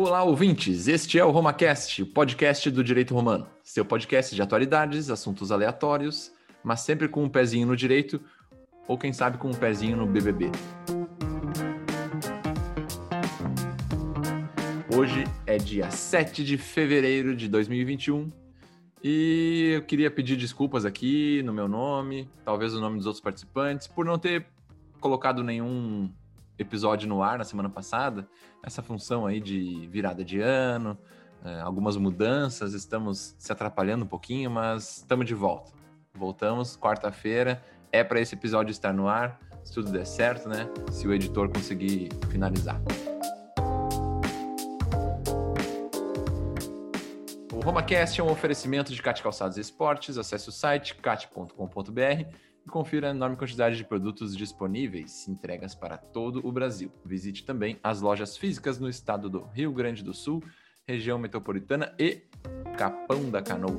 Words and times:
Olá, 0.00 0.22
ouvintes! 0.22 0.86
Este 0.86 1.18
é 1.18 1.24
o 1.24 1.30
RomaCast, 1.32 2.04
o 2.04 2.06
podcast 2.06 2.70
do 2.70 2.84
direito 2.84 3.12
romano. 3.12 3.48
Seu 3.64 3.84
podcast 3.84 4.32
de 4.32 4.40
atualidades, 4.40 5.10
assuntos 5.10 5.50
aleatórios, 5.50 6.32
mas 6.62 6.82
sempre 6.82 7.08
com 7.08 7.24
um 7.24 7.28
pezinho 7.28 7.66
no 7.66 7.76
direito 7.76 8.20
ou, 8.86 8.96
quem 8.96 9.12
sabe, 9.12 9.38
com 9.38 9.48
um 9.48 9.54
pezinho 9.54 9.96
no 9.96 10.06
BBB. 10.06 10.52
Hoje 14.96 15.24
é 15.44 15.58
dia 15.58 15.90
7 15.90 16.44
de 16.44 16.56
fevereiro 16.56 17.34
de 17.34 17.48
2021 17.48 18.30
e 19.02 19.72
eu 19.74 19.82
queria 19.82 20.12
pedir 20.12 20.36
desculpas 20.36 20.84
aqui 20.84 21.42
no 21.42 21.52
meu 21.52 21.66
nome, 21.66 22.30
talvez 22.44 22.72
o 22.72 22.80
nome 22.80 22.98
dos 22.98 23.06
outros 23.06 23.20
participantes, 23.20 23.88
por 23.88 24.04
não 24.04 24.16
ter 24.16 24.46
colocado 25.00 25.42
nenhum 25.42 26.08
episódio 26.58 27.08
no 27.08 27.22
ar 27.22 27.38
na 27.38 27.44
semana 27.44 27.70
passada, 27.70 28.28
essa 28.62 28.82
função 28.82 29.26
aí 29.26 29.40
de 29.40 29.86
virada 29.88 30.24
de 30.24 30.40
ano, 30.40 30.98
é, 31.44 31.60
algumas 31.60 31.96
mudanças, 31.96 32.74
estamos 32.74 33.34
se 33.38 33.52
atrapalhando 33.52 34.04
um 34.04 34.08
pouquinho, 34.08 34.50
mas 34.50 34.98
estamos 34.98 35.26
de 35.26 35.34
volta. 35.34 35.72
Voltamos 36.12 36.76
quarta-feira, 36.76 37.62
é 37.92 38.02
para 38.02 38.20
esse 38.20 38.34
episódio 38.34 38.70
estar 38.70 38.92
no 38.92 39.08
ar, 39.08 39.38
se 39.62 39.72
tudo 39.72 39.92
der 39.92 40.06
certo, 40.06 40.48
né? 40.48 40.68
Se 40.90 41.06
o 41.06 41.14
editor 41.14 41.48
conseguir 41.48 42.08
finalizar. 42.30 42.80
O 47.52 47.60
RomaCast 47.60 48.20
é 48.20 48.24
um 48.24 48.30
oferecimento 48.30 48.92
de 48.92 49.02
Cat 49.02 49.22
Calçados 49.22 49.58
e 49.58 49.60
Esportes. 49.60 50.16
Acesse 50.16 50.48
o 50.48 50.52
site 50.52 50.94
cat.com.br 50.94 52.47
confira 52.68 53.08
a 53.08 53.10
enorme 53.10 53.36
quantidade 53.36 53.76
de 53.76 53.84
produtos 53.84 54.36
disponíveis, 54.36 55.26
entregas 55.26 55.74
para 55.74 55.96
todo 55.96 56.46
o 56.46 56.52
Brasil. 56.52 56.92
Visite 57.04 57.44
também 57.44 57.78
as 57.82 58.00
lojas 58.00 58.36
físicas 58.36 58.78
no 58.78 58.88
estado 58.88 59.28
do 59.28 59.44
Rio 59.52 59.72
Grande 59.72 60.04
do 60.04 60.14
Sul, 60.14 60.42
região 60.86 61.18
metropolitana 61.18 61.94
e 61.98 62.22
Capão 62.76 63.30
da 63.30 63.42
Canoa. 63.42 63.76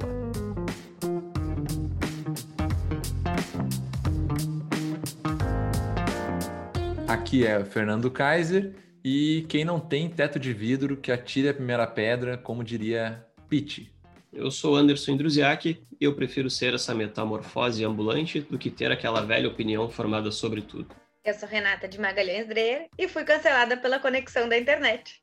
Aqui 7.08 7.46
é 7.46 7.64
Fernando 7.64 8.12
Kaiser 8.12 8.76
e 9.04 9.46
quem 9.48 9.64
não 9.64 9.80
tem 9.80 10.10
teto 10.10 10.40
de 10.40 10.52
vidro 10.54 10.98
que 10.98 11.12
atire 11.12 11.50
a 11.50 11.54
primeira 11.54 11.88
pedra, 11.88 12.38
como 12.38 12.64
diria 12.64 13.26
Pete. 13.48 13.99
Eu 14.32 14.52
sou 14.52 14.76
Anderson 14.76 15.14
Indruziak 15.14 15.82
e 16.00 16.06
eu 16.06 16.16
prefiro 16.16 16.52
ser 16.52 16.76
essa 16.76 16.94
metamorfose 16.94 17.84
ambulante 17.84 18.40
do 18.42 18.60
que 18.60 18.70
ter 18.70 18.92
aquela 18.92 19.22
velha 19.22 19.50
opinião 19.50 19.90
formada 19.90 20.32
sobre 20.32 20.62
tudo. 20.62 20.96
Eu 21.26 21.34
sou 21.34 21.50
Renata 21.50 21.88
de 21.88 22.00
Magalhães 22.00 22.48
Dreyer 22.48 22.88
e 22.98 23.08
fui 23.08 23.24
cancelada 23.24 23.76
pela 23.76 24.00
conexão 24.00 24.48
da 24.48 24.58
internet. 24.58 25.22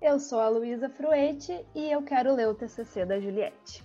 Eu 0.00 0.18
sou 0.18 0.40
a 0.40 0.48
Luísa 0.48 0.88
Fruete 0.90 1.52
e 1.72 1.90
eu 1.92 2.02
quero 2.02 2.34
ler 2.34 2.48
o 2.48 2.54
TCC 2.54 3.06
da 3.06 3.20
Juliette. 3.20 3.84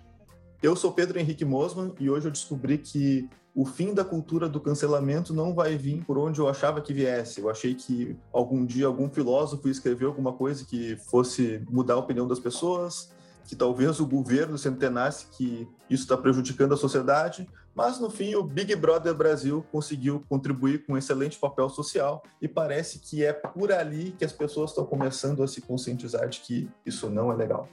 Eu 0.62 0.76
sou 0.76 0.92
Pedro 0.92 1.20
Henrique 1.20 1.46
Mosman 1.46 1.94
e 2.00 2.10
hoje 2.10 2.28
eu 2.28 2.32
descobri 2.32 2.80
que 2.80 3.30
o 3.54 3.64
fim 3.64 3.94
da 3.94 4.04
cultura 4.04 4.50
do 4.50 4.60
cancelamento 4.60 5.34
não 5.34 5.54
vai 5.54 5.78
vir 5.78 6.04
por 6.04 6.18
onde 6.18 6.40
eu 6.40 6.50
achava 6.50 6.82
que 6.82 6.94
viesse. 6.94 7.42
Eu 7.42 7.50
achei 7.50 7.76
que 7.76 8.18
algum 8.34 8.66
dia 8.66 8.88
algum 8.88 9.08
filósofo 9.08 9.68
ia 9.68 9.72
escrever 9.72 10.06
alguma 10.06 10.34
coisa 10.34 10.66
que 10.66 10.96
fosse 10.96 11.64
mudar 11.70 11.94
a 11.94 11.98
opinião 11.98 12.28
das 12.28 12.40
pessoas, 12.40 13.16
que 13.48 13.56
talvez 13.56 14.02
o 14.02 14.06
governo 14.06 14.58
se 14.58 14.68
antenasse 14.68 15.28
que 15.32 15.68
isso 15.90 16.04
está 16.04 16.18
prejudicando 16.18 16.74
a 16.74 16.78
sociedade, 16.78 17.50
mas 17.74 17.98
no 17.98 18.10
fim 18.10 18.36
o 18.36 18.44
Big 18.44 18.76
Brother 18.76 19.16
Brasil 19.16 19.66
conseguiu 19.72 20.22
contribuir 20.28 20.86
com 20.86 20.94
um 20.94 20.98
excelente 20.98 21.40
papel 21.40 21.70
social 21.70 22.22
e 22.42 22.48
parece 22.48 23.00
que 23.00 23.24
é 23.24 23.32
por 23.32 23.72
ali 23.72 24.14
que 24.18 24.26
as 24.26 24.34
pessoas 24.34 24.72
estão 24.72 24.86
começando 24.86 25.42
a 25.42 25.48
se 25.48 25.62
conscientizar 25.62 26.28
de 26.28 26.42
que 26.42 26.70
isso 26.86 27.10
não 27.10 27.32
é 27.32 27.36
legal. 27.36 27.70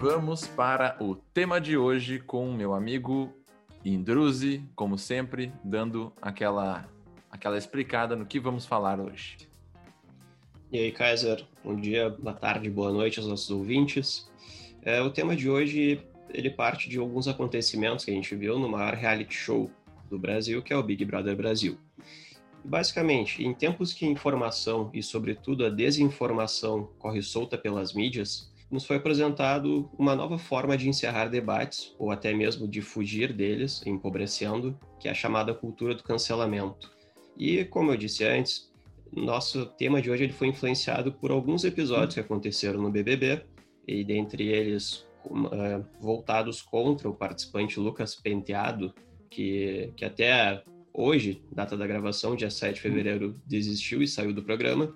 Vamos 0.00 0.46
para 0.46 0.96
o 0.98 1.14
tema 1.14 1.60
de 1.60 1.76
hoje 1.76 2.18
com 2.18 2.50
meu 2.52 2.72
amigo 2.72 3.30
Indruzi, 3.84 4.66
como 4.74 4.96
sempre, 4.96 5.52
dando 5.62 6.10
aquela 6.22 6.86
aquela 7.32 7.56
explicada 7.56 8.14
no 8.14 8.26
que 8.26 8.38
vamos 8.38 8.66
falar 8.66 9.00
hoje. 9.00 9.38
E 10.70 10.78
aí, 10.78 10.92
Kaiser, 10.92 11.44
bom 11.64 11.74
dia, 11.74 12.10
boa 12.10 12.34
tarde, 12.34 12.70
boa 12.70 12.92
noite 12.92 13.18
aos 13.18 13.26
nossos 13.26 13.50
ouvintes. 13.50 14.30
É, 14.82 15.00
o 15.00 15.10
tema 15.10 15.34
de 15.34 15.48
hoje 15.48 16.02
ele 16.30 16.50
parte 16.50 16.88
de 16.88 16.98
alguns 16.98 17.26
acontecimentos 17.26 18.04
que 18.04 18.10
a 18.10 18.14
gente 18.14 18.34
viu 18.34 18.58
no 18.58 18.68
maior 18.68 18.94
reality 18.94 19.34
show 19.34 19.70
do 20.08 20.18
Brasil, 20.18 20.62
que 20.62 20.72
é 20.72 20.76
o 20.76 20.82
Big 20.82 21.04
Brother 21.04 21.36
Brasil. 21.36 21.78
Basicamente, 22.64 23.42
em 23.42 23.52
tempos 23.52 23.92
que 23.92 24.04
a 24.04 24.08
informação 24.08 24.90
e, 24.94 25.02
sobretudo, 25.02 25.66
a 25.66 25.70
desinformação 25.70 26.90
corre 26.98 27.20
solta 27.20 27.58
pelas 27.58 27.92
mídias, 27.92 28.52
nos 28.70 28.86
foi 28.86 28.96
apresentado 28.96 29.90
uma 29.98 30.14
nova 30.14 30.38
forma 30.38 30.76
de 30.76 30.88
encerrar 30.88 31.28
debates, 31.28 31.94
ou 31.98 32.10
até 32.10 32.32
mesmo 32.32 32.66
de 32.68 32.80
fugir 32.80 33.32
deles, 33.32 33.82
empobrecendo, 33.84 34.78
que 34.98 35.08
é 35.08 35.10
a 35.10 35.14
chamada 35.14 35.52
cultura 35.52 35.94
do 35.94 36.02
cancelamento. 36.02 36.91
E, 37.36 37.64
como 37.64 37.90
eu 37.90 37.96
disse 37.96 38.24
antes, 38.24 38.70
nosso 39.14 39.66
tema 39.66 40.00
de 40.00 40.10
hoje 40.10 40.24
ele 40.24 40.32
foi 40.32 40.48
influenciado 40.48 41.12
por 41.12 41.30
alguns 41.30 41.64
episódios 41.64 42.14
que 42.14 42.20
aconteceram 42.20 42.80
no 42.80 42.90
BBB, 42.90 43.42
e 43.86 44.04
dentre 44.04 44.48
eles 44.48 45.06
uh, 45.26 45.84
voltados 46.00 46.62
contra 46.62 47.08
o 47.08 47.14
participante 47.14 47.80
Lucas 47.80 48.14
Penteado, 48.14 48.94
que, 49.28 49.92
que 49.96 50.04
até 50.04 50.62
hoje, 50.92 51.42
data 51.50 51.76
da 51.76 51.86
gravação, 51.86 52.36
dia 52.36 52.50
7 52.50 52.74
de 52.74 52.80
fevereiro, 52.80 53.40
desistiu 53.46 54.02
e 54.02 54.08
saiu 54.08 54.32
do 54.32 54.42
programa, 54.42 54.94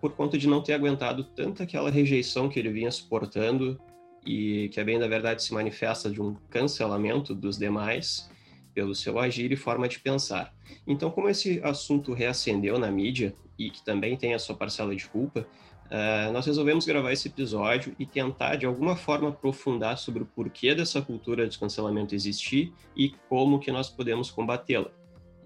por 0.00 0.12
conta 0.12 0.38
de 0.38 0.46
não 0.46 0.62
ter 0.62 0.74
aguentado 0.74 1.24
tanto 1.24 1.62
aquela 1.62 1.90
rejeição 1.90 2.48
que 2.48 2.58
ele 2.58 2.70
vinha 2.70 2.90
suportando 2.90 3.80
e 4.24 4.68
que, 4.72 4.80
a 4.80 4.84
bem 4.84 4.98
da 4.98 5.08
verdade, 5.08 5.42
se 5.42 5.52
manifesta 5.52 6.08
de 6.08 6.22
um 6.22 6.34
cancelamento 6.48 7.34
dos 7.34 7.58
demais 7.58 8.30
pelo 8.74 8.94
seu 8.94 9.18
agir 9.18 9.52
e 9.52 9.56
forma 9.56 9.88
de 9.88 9.98
pensar. 9.98 10.54
Então, 10.86 11.10
como 11.10 11.28
esse 11.28 11.60
assunto 11.62 12.12
reacendeu 12.12 12.78
na 12.78 12.90
mídia 12.90 13.34
e 13.58 13.70
que 13.70 13.84
também 13.84 14.16
tem 14.16 14.34
a 14.34 14.38
sua 14.38 14.54
parcela 14.54 14.94
de 14.94 15.06
culpa, 15.06 15.46
uh, 15.86 16.32
nós 16.32 16.46
resolvemos 16.46 16.84
gravar 16.84 17.12
esse 17.12 17.28
episódio 17.28 17.94
e 17.98 18.06
tentar, 18.06 18.56
de 18.56 18.66
alguma 18.66 18.96
forma, 18.96 19.28
aprofundar 19.28 19.98
sobre 19.98 20.22
o 20.22 20.26
porquê 20.26 20.74
dessa 20.74 21.00
cultura 21.02 21.48
de 21.48 21.58
cancelamento 21.58 22.14
existir 22.14 22.72
e 22.96 23.10
como 23.28 23.58
que 23.58 23.70
nós 23.70 23.88
podemos 23.88 24.30
combatê-la. 24.30 24.90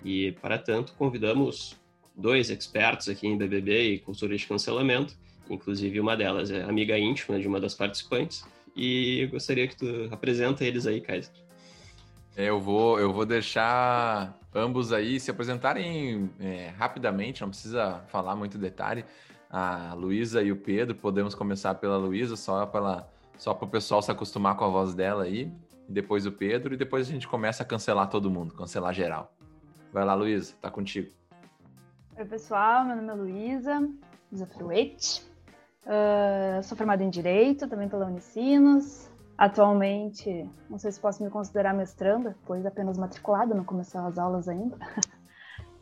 E, 0.04 0.32
para 0.40 0.58
tanto, 0.58 0.94
convidamos 0.94 1.76
dois 2.16 2.48
expertos 2.48 3.08
aqui 3.08 3.26
em 3.26 3.36
BBB 3.36 3.94
e 3.94 3.98
cultura 3.98 4.36
de 4.36 4.46
cancelamento, 4.46 5.16
inclusive 5.50 6.00
uma 6.00 6.16
delas 6.16 6.50
é 6.50 6.62
amiga 6.62 6.98
íntima 6.98 7.38
de 7.38 7.46
uma 7.46 7.60
das 7.60 7.74
participantes, 7.74 8.44
e 8.74 9.26
gostaria 9.30 9.66
que 9.66 9.76
tu 9.76 10.08
apresenta 10.10 10.64
eles 10.64 10.86
aí, 10.86 11.00
Kaiser. 11.00 11.32
Eu 12.36 12.60
vou, 12.60 13.00
eu 13.00 13.14
vou 13.14 13.24
deixar 13.24 14.38
ambos 14.54 14.92
aí 14.92 15.18
se 15.18 15.30
apresentarem 15.30 16.30
é, 16.38 16.68
rapidamente, 16.76 17.40
não 17.40 17.48
precisa 17.48 18.04
falar 18.08 18.36
muito 18.36 18.58
detalhe. 18.58 19.06
A 19.50 19.94
Luísa 19.94 20.42
e 20.42 20.52
o 20.52 20.56
Pedro, 20.56 20.94
podemos 20.94 21.34
começar 21.34 21.76
pela 21.76 21.96
Luísa, 21.96 22.36
só 22.36 22.66
para 22.66 23.08
só 23.38 23.52
o 23.52 23.66
pessoal 23.66 24.02
se 24.02 24.10
acostumar 24.10 24.54
com 24.54 24.66
a 24.66 24.68
voz 24.68 24.94
dela 24.94 25.24
aí. 25.24 25.50
Depois 25.88 26.26
o 26.26 26.32
Pedro, 26.32 26.74
e 26.74 26.76
depois 26.76 27.08
a 27.08 27.10
gente 27.10 27.26
começa 27.26 27.62
a 27.62 27.66
cancelar 27.66 28.10
todo 28.10 28.30
mundo, 28.30 28.52
cancelar 28.52 28.92
geral. 28.92 29.32
Vai 29.90 30.04
lá, 30.04 30.12
Luísa, 30.12 30.54
tá 30.60 30.70
contigo. 30.70 31.10
Oi, 32.18 32.24
pessoal, 32.26 32.84
meu 32.84 32.96
nome 32.96 33.08
é 33.08 33.14
Luísa, 33.14 33.88
Luísa 34.30 34.46
Fruete. 34.46 35.22
Uh, 35.86 36.62
sou 36.62 36.76
formada 36.76 37.02
em 37.02 37.08
Direito, 37.08 37.66
também 37.66 37.88
pela 37.88 38.04
Unicinos. 38.04 39.05
Atualmente, 39.38 40.48
não 40.70 40.78
sei 40.78 40.90
se 40.90 40.98
posso 40.98 41.22
me 41.22 41.30
considerar 41.30 41.74
mestranda, 41.74 42.34
pois 42.46 42.64
apenas 42.64 42.96
matriculada, 42.96 43.54
não 43.54 43.64
começaram 43.64 44.06
as 44.06 44.18
aulas 44.18 44.48
ainda. 44.48 44.76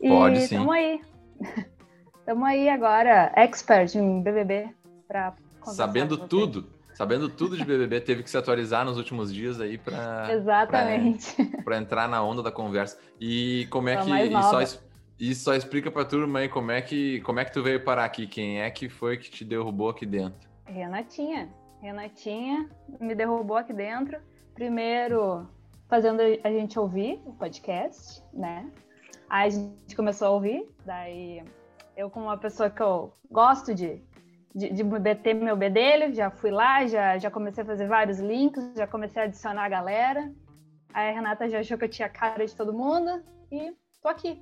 E 0.01 0.09
Pode 0.09 0.35
sim. 0.39 0.43
Estamos 0.43 0.73
aí. 0.73 1.01
Estamos 2.19 2.43
aí 2.43 2.67
agora, 2.67 3.31
expert 3.35 3.95
em 3.95 4.21
BBB, 4.21 4.69
para 5.07 5.33
Sabendo 5.63 6.17
tudo, 6.17 6.67
sabendo 6.93 7.29
tudo 7.29 7.55
de 7.55 7.63
BBB, 7.63 8.01
teve 8.01 8.23
que 8.23 8.29
se 8.29 8.37
atualizar 8.37 8.83
nos 8.83 8.97
últimos 8.97 9.33
dias 9.33 9.59
aí 9.61 9.77
para 9.77 10.33
Exatamente. 10.33 11.35
Para 11.63 11.77
entrar 11.77 12.09
na 12.09 12.21
onda 12.21 12.43
da 12.43 12.51
conversa. 12.51 12.99
E 13.19 13.67
como 13.69 13.89
é 13.89 13.97
que 13.97 14.11
e 14.11 14.31
só, 14.43 14.79
e 15.19 15.35
só 15.35 15.55
explica 15.55 15.89
para 15.89 16.03
turma 16.03 16.39
aí 16.39 16.49
como 16.49 16.71
é 16.71 16.81
que 16.81 17.21
como 17.21 17.39
é 17.39 17.45
que 17.45 17.53
tu 17.53 17.63
veio 17.63 17.83
parar 17.83 18.05
aqui? 18.05 18.27
Quem 18.27 18.61
é 18.61 18.69
que 18.69 18.89
foi 18.89 19.17
que 19.17 19.29
te 19.29 19.45
derrubou 19.45 19.89
aqui 19.89 20.05
dentro? 20.05 20.47
Renatinha. 20.65 21.49
Renatinha 21.85 22.67
me 22.99 23.13
derrubou 23.13 23.57
aqui 23.57 23.71
dentro. 23.71 24.17
Primeiro, 24.55 25.47
fazendo 25.87 26.19
a 26.43 26.49
gente 26.49 26.79
ouvir 26.79 27.21
o 27.25 27.33
podcast, 27.33 28.23
né? 28.33 28.71
Aí 29.29 29.47
a 29.47 29.49
gente 29.51 29.95
começou 29.95 30.29
a 30.29 30.31
ouvir, 30.31 30.67
daí 30.83 31.43
eu, 31.95 32.09
como 32.09 32.25
uma 32.25 32.37
pessoa 32.37 32.71
que 32.71 32.81
eu 32.81 33.13
gosto 33.29 33.73
de, 33.73 34.01
de, 34.53 34.69
de 34.71 35.15
ter 35.15 35.35
meu 35.35 35.55
bedelho, 35.55 36.11
já 36.13 36.31
fui 36.31 36.49
lá, 36.49 36.87
já, 36.87 37.19
já 37.19 37.29
comecei 37.29 37.63
a 37.63 37.67
fazer 37.67 37.87
vários 37.87 38.19
links, 38.19 38.73
já 38.75 38.87
comecei 38.87 39.21
a 39.21 39.25
adicionar 39.25 39.65
a 39.65 39.69
galera. 39.69 40.33
Aí 40.91 41.09
a 41.09 41.13
Renata 41.13 41.47
já 41.47 41.59
achou 41.59 41.77
que 41.77 41.85
eu 41.85 41.89
tinha 41.89 42.09
cara 42.09 42.45
de 42.45 42.55
todo 42.55 42.73
mundo 42.73 43.23
e 43.51 43.73
tô 44.01 44.07
aqui. 44.07 44.41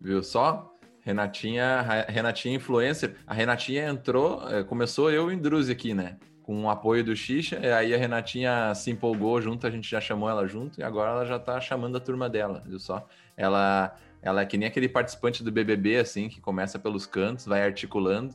Viu 0.00 0.22
só? 0.22 0.72
Renatinha, 1.00 1.82
Renatinha 2.06 2.54
influencer. 2.54 3.16
A 3.26 3.34
Renatinha 3.34 3.88
entrou, 3.88 4.48
é, 4.48 4.62
começou 4.62 5.10
eu 5.10 5.24
e 5.24 5.26
o 5.26 5.32
Indruzi 5.32 5.72
aqui, 5.72 5.94
né? 5.94 6.16
Com 6.48 6.64
o 6.64 6.70
apoio 6.70 7.04
do 7.04 7.14
Xixa, 7.14 7.58
e 7.62 7.70
aí 7.70 7.94
a 7.94 7.98
Renatinha 7.98 8.74
se 8.74 8.90
empolgou 8.90 9.38
junto, 9.38 9.66
a 9.66 9.70
gente 9.70 9.86
já 9.86 10.00
chamou 10.00 10.30
ela 10.30 10.46
junto, 10.46 10.80
e 10.80 10.82
agora 10.82 11.10
ela 11.10 11.26
já 11.26 11.38
tá 11.38 11.60
chamando 11.60 11.98
a 11.98 12.00
turma 12.00 12.26
dela, 12.26 12.62
viu 12.64 12.80
só? 12.80 13.06
Ela, 13.36 13.94
ela 14.22 14.40
é 14.40 14.46
que 14.46 14.56
nem 14.56 14.66
aquele 14.66 14.88
participante 14.88 15.44
do 15.44 15.52
BBB, 15.52 15.98
assim, 15.98 16.26
que 16.26 16.40
começa 16.40 16.78
pelos 16.78 17.04
cantos, 17.04 17.44
vai 17.44 17.62
articulando, 17.62 18.34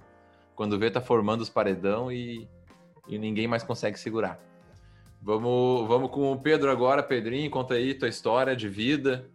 quando 0.53 0.77
vê 0.77 0.91
tá 0.91 1.01
formando 1.01 1.41
os 1.41 1.49
paredão 1.49 2.11
e, 2.11 2.47
e 3.07 3.17
ninguém 3.17 3.47
mais 3.47 3.63
consegue 3.63 3.99
segurar. 3.99 4.39
Vamos, 5.19 5.87
vamos 5.87 6.11
com 6.11 6.31
o 6.31 6.39
Pedro 6.39 6.69
agora, 6.69 7.01
Pedrinho, 7.01 7.49
conta 7.49 7.73
aí 7.73 7.95
tua 7.95 8.09
história 8.09 8.55
de 8.55 8.69
vida, 8.69 9.27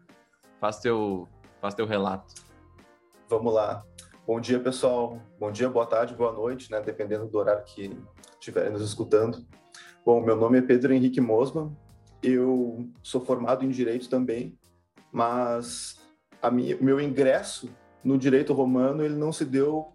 faz 0.61 0.79
teu, 0.79 1.27
faz 1.61 1.75
teu 1.75 1.85
relato. 1.85 2.33
Vamos 3.29 3.53
lá. 3.53 3.85
Bom 4.25 4.39
dia, 4.39 4.61
pessoal. 4.61 5.21
Bom 5.37 5.51
dia, 5.51 5.69
boa 5.69 5.85
tarde, 5.85 6.15
boa 6.15 6.33
noite, 6.33 6.71
né? 6.71 6.81
Dependendo 6.81 7.27
do 7.27 7.39
horário 7.39 7.65
que 7.65 7.99
estiverem 8.39 8.73
nos 8.73 8.83
escutando. 8.83 9.45
Bom, 10.05 10.23
meu 10.23 10.37
nome 10.37 10.59
é 10.59 10.63
Pedro 10.63 10.93
Henrique 10.93 11.21
Mosman. 11.21 11.71
Eu 12.23 12.89
sou 13.03 13.21
formado 13.21 13.65
em 13.65 13.69
Direito 13.69 14.09
também, 14.09 14.59
mas 15.13 15.99
o 16.43 16.85
meu 16.85 17.01
ingresso 17.01 17.69
no 18.03 18.17
Direito 18.17 18.53
Romano 18.53 19.05
ele 19.05 19.17
não 19.17 19.33
se 19.33 19.45
deu 19.45 19.93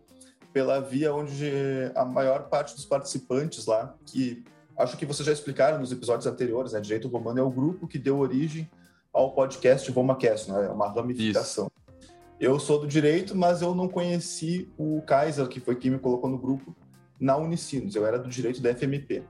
pela 0.51 0.80
via 0.80 1.13
onde 1.13 1.51
a 1.95 2.06
maior 2.06 2.48
parte 2.48 2.75
dos 2.75 2.86
participantes 2.86 3.66
lá, 3.66 3.95
que 4.06 4.44
acho 4.78 4.96
que 4.98 5.06
vocês 5.06 5.25
já 5.25 5.34
explicaram 5.34 5.80
nos 5.80 5.92
episódios 5.92 6.28
anteriores, 6.28 6.74
né? 6.74 6.80
Direito 6.80 7.07
Romano 7.07 7.39
é 7.39 7.44
o 7.44 7.50
grupo 7.50 7.88
que 7.88 7.98
deu 7.98 8.19
origem 8.19 8.69
ao 9.12 9.34
podcast 9.34 9.89
RomaCast, 9.89 10.51
né? 10.51 10.66
É 10.66 10.69
uma 10.69 10.89
ramificação. 10.89 11.66
Isso. 11.66 12.06
Eu 12.39 12.60
sou 12.60 12.80
do 12.80 12.88
direito, 12.88 13.36
mas 13.36 13.62
eu 13.62 13.74
não 13.74 13.88
conheci 13.88 14.69
o 14.78 15.01
Kaiser, 15.01 15.48
que 15.48 15.60
foi 15.60 15.75
quem 15.75 15.92
me 15.92 16.00
colocou 16.00 16.30
no 16.30 16.38
grupo, 16.38 16.75
na 17.19 17.38
Unicinos. 17.38 17.95
Eu 17.95 18.06
era 18.06 18.19
do 18.19 18.30
direito 18.30 18.62
da 18.62 18.74
FMP. 18.74 19.24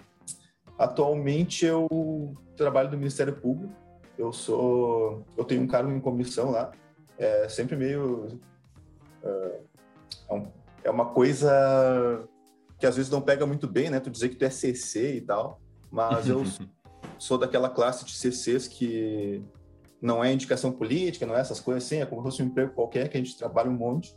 Atualmente 0.77 1.65
eu 1.65 2.35
trabalho 2.55 2.91
no 2.91 2.97
Ministério 2.97 3.35
Público. 3.35 3.73
Eu 4.17 4.31
sou, 4.31 5.25
eu 5.37 5.43
tenho 5.43 5.61
um 5.61 5.67
cargo 5.67 5.91
em 5.91 5.99
comissão 5.99 6.51
lá. 6.51 6.71
É 7.17 7.47
sempre 7.47 7.75
meio 7.75 8.39
é, 9.23 9.61
é 10.83 10.89
uma 10.89 11.05
coisa 11.05 12.27
que 12.77 12.85
às 12.85 12.95
vezes 12.95 13.09
não 13.09 13.21
pega 13.21 13.45
muito 13.45 13.67
bem, 13.67 13.89
né? 13.89 13.99
Tu 13.99 14.09
dizer 14.09 14.29
que 14.29 14.35
tu 14.35 14.43
é 14.43 14.49
CC 14.49 15.15
e 15.15 15.21
tal, 15.21 15.61
mas 15.89 16.27
eu 16.27 16.43
sou 17.17 17.37
daquela 17.37 17.69
classe 17.69 18.03
de 18.03 18.13
CCs 18.13 18.67
que 18.67 19.41
não 20.01 20.23
é 20.23 20.33
indicação 20.33 20.71
política, 20.71 21.25
não 21.25 21.35
é 21.35 21.39
essas 21.39 21.61
coisas 21.61 21.85
assim, 21.85 22.01
é 22.01 22.05
como 22.05 22.21
se 22.21 22.25
fosse 22.25 22.43
um 22.43 22.47
emprego 22.47 22.73
qualquer 22.73 23.07
que 23.07 23.17
a 23.17 23.19
gente 23.19 23.37
trabalha 23.37 23.69
um 23.69 23.77
monte. 23.77 24.15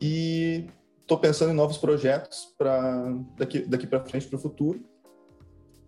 E 0.00 0.68
estou 1.10 1.18
pensando 1.18 1.50
em 1.50 1.56
novos 1.56 1.76
projetos 1.76 2.54
para 2.56 3.12
daqui 3.36 3.60
daqui 3.60 3.86
para 3.86 4.04
frente 4.04 4.28
para 4.28 4.36
o 4.36 4.40
futuro. 4.40 4.80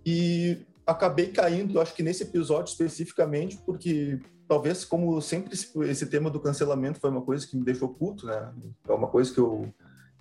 E 0.05 0.67
acabei 0.85 1.29
caindo, 1.29 1.81
acho 1.81 1.95
que 1.95 2.03
nesse 2.03 2.25
episódio 2.25 2.73
especificamente, 2.73 3.57
porque 3.65 4.19
talvez 4.49 4.85
como 4.85 5.21
sempre 5.21 5.55
esse, 5.55 6.07
tema 6.07 6.29
do 6.29 6.41
cancelamento 6.41 6.99
foi 6.99 7.09
uma 7.09 7.23
coisa 7.23 7.47
que 7.47 7.57
me 7.57 7.65
deixou 7.65 7.89
puto, 7.89 8.27
né? 8.27 8.53
É 8.89 8.93
uma 8.93 9.07
coisa 9.07 9.33
que 9.33 9.39
eu 9.39 9.73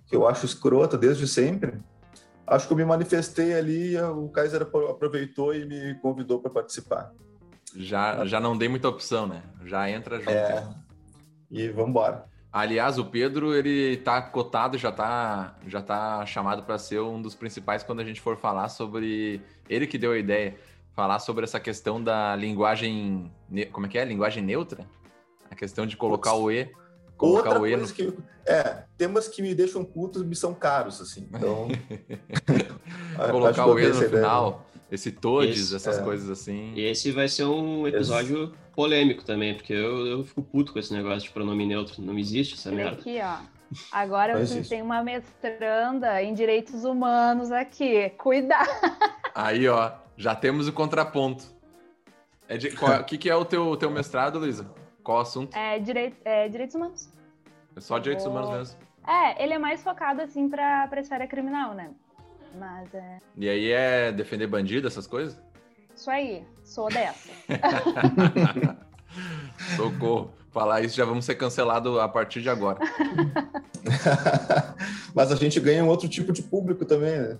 que 0.06 0.14
eu 0.14 0.28
acho 0.28 0.46
escrota 0.46 0.96
desde 0.96 1.26
sempre. 1.26 1.80
Acho 2.46 2.66
que 2.66 2.72
eu 2.72 2.76
me 2.76 2.84
manifestei 2.84 3.54
ali, 3.54 3.96
o 3.98 4.28
Kaiser 4.28 4.62
aproveitou 4.62 5.54
e 5.54 5.64
me 5.64 5.94
convidou 6.00 6.38
para 6.38 6.50
participar. 6.50 7.12
Já, 7.74 8.24
já 8.26 8.38
não 8.38 8.56
dei 8.56 8.68
muita 8.68 8.88
opção, 8.88 9.26
né? 9.26 9.42
Já 9.64 9.88
entra 9.88 10.18
junto. 10.18 10.30
É. 10.30 10.68
E 11.50 11.68
vamos 11.68 11.90
embora. 11.90 12.31
Aliás, 12.52 12.98
o 12.98 13.06
Pedro, 13.06 13.54
ele 13.54 13.96
tá 13.96 14.20
cotado, 14.20 14.76
já 14.76 14.92
tá, 14.92 15.56
já 15.66 15.80
tá 15.80 16.26
chamado 16.26 16.62
para 16.62 16.78
ser 16.78 17.00
um 17.00 17.20
dos 17.20 17.34
principais 17.34 17.82
quando 17.82 18.00
a 18.00 18.04
gente 18.04 18.20
for 18.20 18.36
falar 18.36 18.68
sobre. 18.68 19.40
Ele 19.70 19.86
que 19.86 19.96
deu 19.96 20.12
a 20.12 20.18
ideia, 20.18 20.56
falar 20.94 21.18
sobre 21.18 21.44
essa 21.44 21.58
questão 21.58 22.02
da 22.02 22.36
linguagem. 22.36 23.32
Como 23.72 23.86
é 23.86 23.88
que 23.88 23.96
é? 23.96 24.04
Linguagem 24.04 24.42
neutra? 24.42 24.86
A 25.50 25.54
questão 25.54 25.86
de 25.86 25.96
colocar 25.96 26.34
o 26.34 26.50
E. 26.50 26.70
Colocar 27.16 27.50
Outra 27.50 27.62
o 27.62 27.66
e 27.66 27.74
no... 27.74 27.88
que. 27.88 28.12
É, 28.44 28.82
temas 28.98 29.28
que 29.28 29.40
me 29.40 29.54
deixam 29.54 29.82
putos 29.82 30.22
me 30.22 30.36
são 30.36 30.52
caros, 30.52 31.00
assim. 31.00 31.26
Então. 31.32 31.68
colocar 33.30 33.66
o 33.66 33.78
E 33.78 33.88
no 33.88 33.94
final. 33.94 34.66
Esse 34.92 35.10
todes, 35.10 35.58
esse, 35.58 35.76
essas 35.76 35.98
é. 35.98 36.02
coisas 36.02 36.28
assim. 36.28 36.74
E 36.76 36.82
esse 36.82 37.10
vai 37.12 37.26
ser 37.26 37.44
um 37.44 37.88
episódio 37.88 38.44
esse... 38.44 38.52
polêmico 38.74 39.24
também, 39.24 39.54
porque 39.54 39.72
eu, 39.72 40.06
eu 40.06 40.22
fico 40.22 40.42
puto 40.42 40.70
com 40.70 40.78
esse 40.78 40.92
negócio 40.92 41.22
de 41.22 41.30
pronome 41.30 41.64
neutro. 41.64 42.02
Não 42.02 42.18
existe 42.18 42.56
essa 42.56 42.70
merda. 42.70 43.00
Aqui, 43.00 43.18
ó. 43.22 43.38
Agora 43.90 44.38
você 44.38 44.60
tem 44.60 44.82
uma 44.82 45.02
mestranda 45.02 46.22
em 46.22 46.34
direitos 46.34 46.84
humanos 46.84 47.50
aqui. 47.50 48.10
Cuidado! 48.18 48.68
Aí, 49.34 49.66
ó, 49.66 49.92
já 50.14 50.34
temos 50.34 50.68
o 50.68 50.72
contraponto. 50.74 51.44
É 52.46 52.58
de, 52.58 52.68
o 52.68 53.04
que, 53.08 53.16
que 53.16 53.30
é 53.30 53.34
o 53.34 53.46
teu, 53.46 53.74
teu 53.78 53.90
mestrado, 53.90 54.38
Luísa? 54.38 54.70
Qual 55.02 55.20
assunto? 55.20 55.56
É, 55.56 55.78
direi, 55.78 56.14
é 56.22 56.50
direitos 56.50 56.76
humanos. 56.76 57.10
É 57.74 57.80
só 57.80 57.98
direitos 57.98 58.26
humanos 58.26 58.50
mesmo. 58.50 58.78
É, 59.08 59.42
ele 59.42 59.54
é 59.54 59.58
mais 59.58 59.82
focado 59.82 60.20
assim 60.20 60.50
para 60.50 60.86
a 60.90 61.00
esfera 61.00 61.26
criminal, 61.26 61.72
né? 61.72 61.90
Mas 62.58 62.92
é. 62.94 63.18
E 63.36 63.48
aí 63.48 63.70
é 63.70 64.12
defender 64.12 64.46
bandido, 64.46 64.86
essas 64.86 65.06
coisas? 65.06 65.38
Isso 65.94 66.10
aí, 66.10 66.44
sou 66.64 66.88
dessa. 66.88 67.30
Socorro. 69.76 70.32
Falar 70.50 70.82
isso 70.82 70.94
já 70.94 71.04
vamos 71.06 71.24
ser 71.24 71.34
cancelados 71.36 71.98
a 71.98 72.06
partir 72.06 72.42
de 72.42 72.50
agora. 72.50 72.78
Mas 75.14 75.32
a 75.32 75.36
gente 75.36 75.58
ganha 75.58 75.82
um 75.82 75.88
outro 75.88 76.06
tipo 76.08 76.30
de 76.30 76.42
público 76.42 76.84
também, 76.84 77.18
né? 77.18 77.38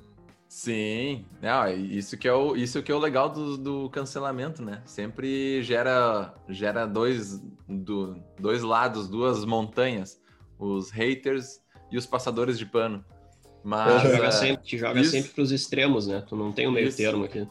Sim, 0.49 1.25
não, 1.41 1.69
isso 1.69 2.17
que 2.17 2.29
é 2.29 2.32
o, 2.32 2.55
isso 2.55 2.82
que 2.82 2.93
é 2.93 2.94
o 2.94 2.99
legal 2.99 3.29
do, 3.29 3.56
do 3.56 3.91
cancelamento, 3.91 4.62
né? 4.62 4.82
Sempre 4.85 5.62
gera, 5.62 6.35
gera 6.49 6.87
dois, 6.87 7.38
do, 7.67 8.17
dois 8.38 8.62
lados, 8.62 9.08
duas 9.08 9.44
montanhas, 9.44 10.20
os 10.58 10.91
haters 10.91 11.61
e 11.91 11.97
os 11.97 12.06
passadores 12.06 12.58
de 12.58 12.67
pano. 12.67 13.05
Mas, 13.64 14.03
joga, 14.03 14.26
é, 14.26 14.31
sempre, 14.31 14.64
te 14.64 14.76
joga 14.79 15.00
isso, 15.00 15.11
sempre 15.12 15.31
para 15.31 15.43
os 15.43 15.53
extremos, 15.53 16.06
né? 16.06 16.25
Tu 16.29 16.35
não 16.35 16.51
tem 16.51 16.67
um 16.67 16.72
meio 16.72 16.89
isso. 16.89 16.96
termo 16.96 17.25
aqui. 17.25 17.46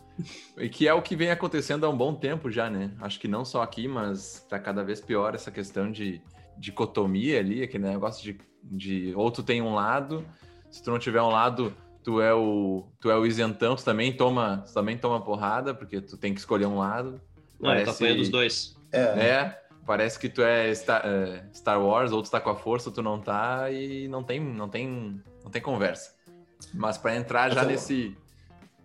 E 0.57 0.67
que 0.67 0.88
é 0.88 0.93
o 0.93 1.01
que 1.01 1.15
vem 1.15 1.31
acontecendo 1.31 1.86
há 1.86 1.89
um 1.89 1.95
bom 1.95 2.13
tempo 2.13 2.51
já, 2.51 2.69
né? 2.69 2.91
Acho 3.00 3.19
que 3.19 3.27
não 3.27 3.45
só 3.45 3.62
aqui, 3.62 3.88
mas 3.88 4.45
tá 4.50 4.59
cada 4.59 4.83
vez 4.83 5.00
pior 5.00 5.33
essa 5.33 5.50
questão 5.50 5.89
de 5.91 6.21
dicotomia 6.57 7.39
ali, 7.39 7.63
aquele 7.63 7.86
negócio 7.86 8.24
de, 8.24 8.39
de 8.63 9.13
ou 9.15 9.31
tu 9.31 9.41
tem 9.41 9.62
um 9.62 9.74
lado, 9.74 10.25
se 10.69 10.83
tu 10.83 10.91
não 10.91 11.00
tiver 11.00 11.21
um 11.21 11.29
lado, 11.29 11.74
tu 12.03 12.21
é 12.21 12.33
o 12.33 12.86
tu 13.00 13.09
é 13.09 13.17
o 13.17 13.25
isentão, 13.25 13.75
tu 13.75 13.83
também 13.83 14.12
toma, 14.12 14.63
tu 14.67 14.74
também 14.74 14.97
toma 14.97 15.21
porrada, 15.21 15.74
porque 15.74 16.01
tu 16.01 16.17
tem 16.17 16.33
que 16.33 16.39
escolher 16.39 16.65
um 16.65 16.77
lado. 16.77 17.21
Não, 17.59 17.69
Parece... 17.69 17.81
eu 17.81 17.86
tô 17.86 17.91
apanhando 17.91 18.17
dos 18.17 18.29
dois. 18.29 18.77
É. 18.91 19.00
é. 19.00 19.62
Parece 19.86 20.19
que 20.19 20.29
tu 20.29 20.43
é 20.43 20.74
Star, 20.75 21.01
é, 21.03 21.43
Star 21.53 21.83
Wars, 21.83 22.12
ou 22.12 22.21
tu 22.21 22.29
tá 22.29 22.39
com 22.39 22.51
a 22.51 22.55
força, 22.55 22.89
ou 22.89 22.93
tu 22.93 23.01
não 23.01 23.19
tá, 23.19 23.71
e 23.71 24.07
não 24.07 24.24
tem, 24.24 24.39
não 24.39 24.69
tem 24.69 25.21
não 25.51 25.53
tem 25.53 25.62
conversa. 25.62 26.15
Mas 26.74 26.98
para 26.98 27.15
entrar 27.15 27.51
já 27.51 27.65
nesse, 27.65 28.15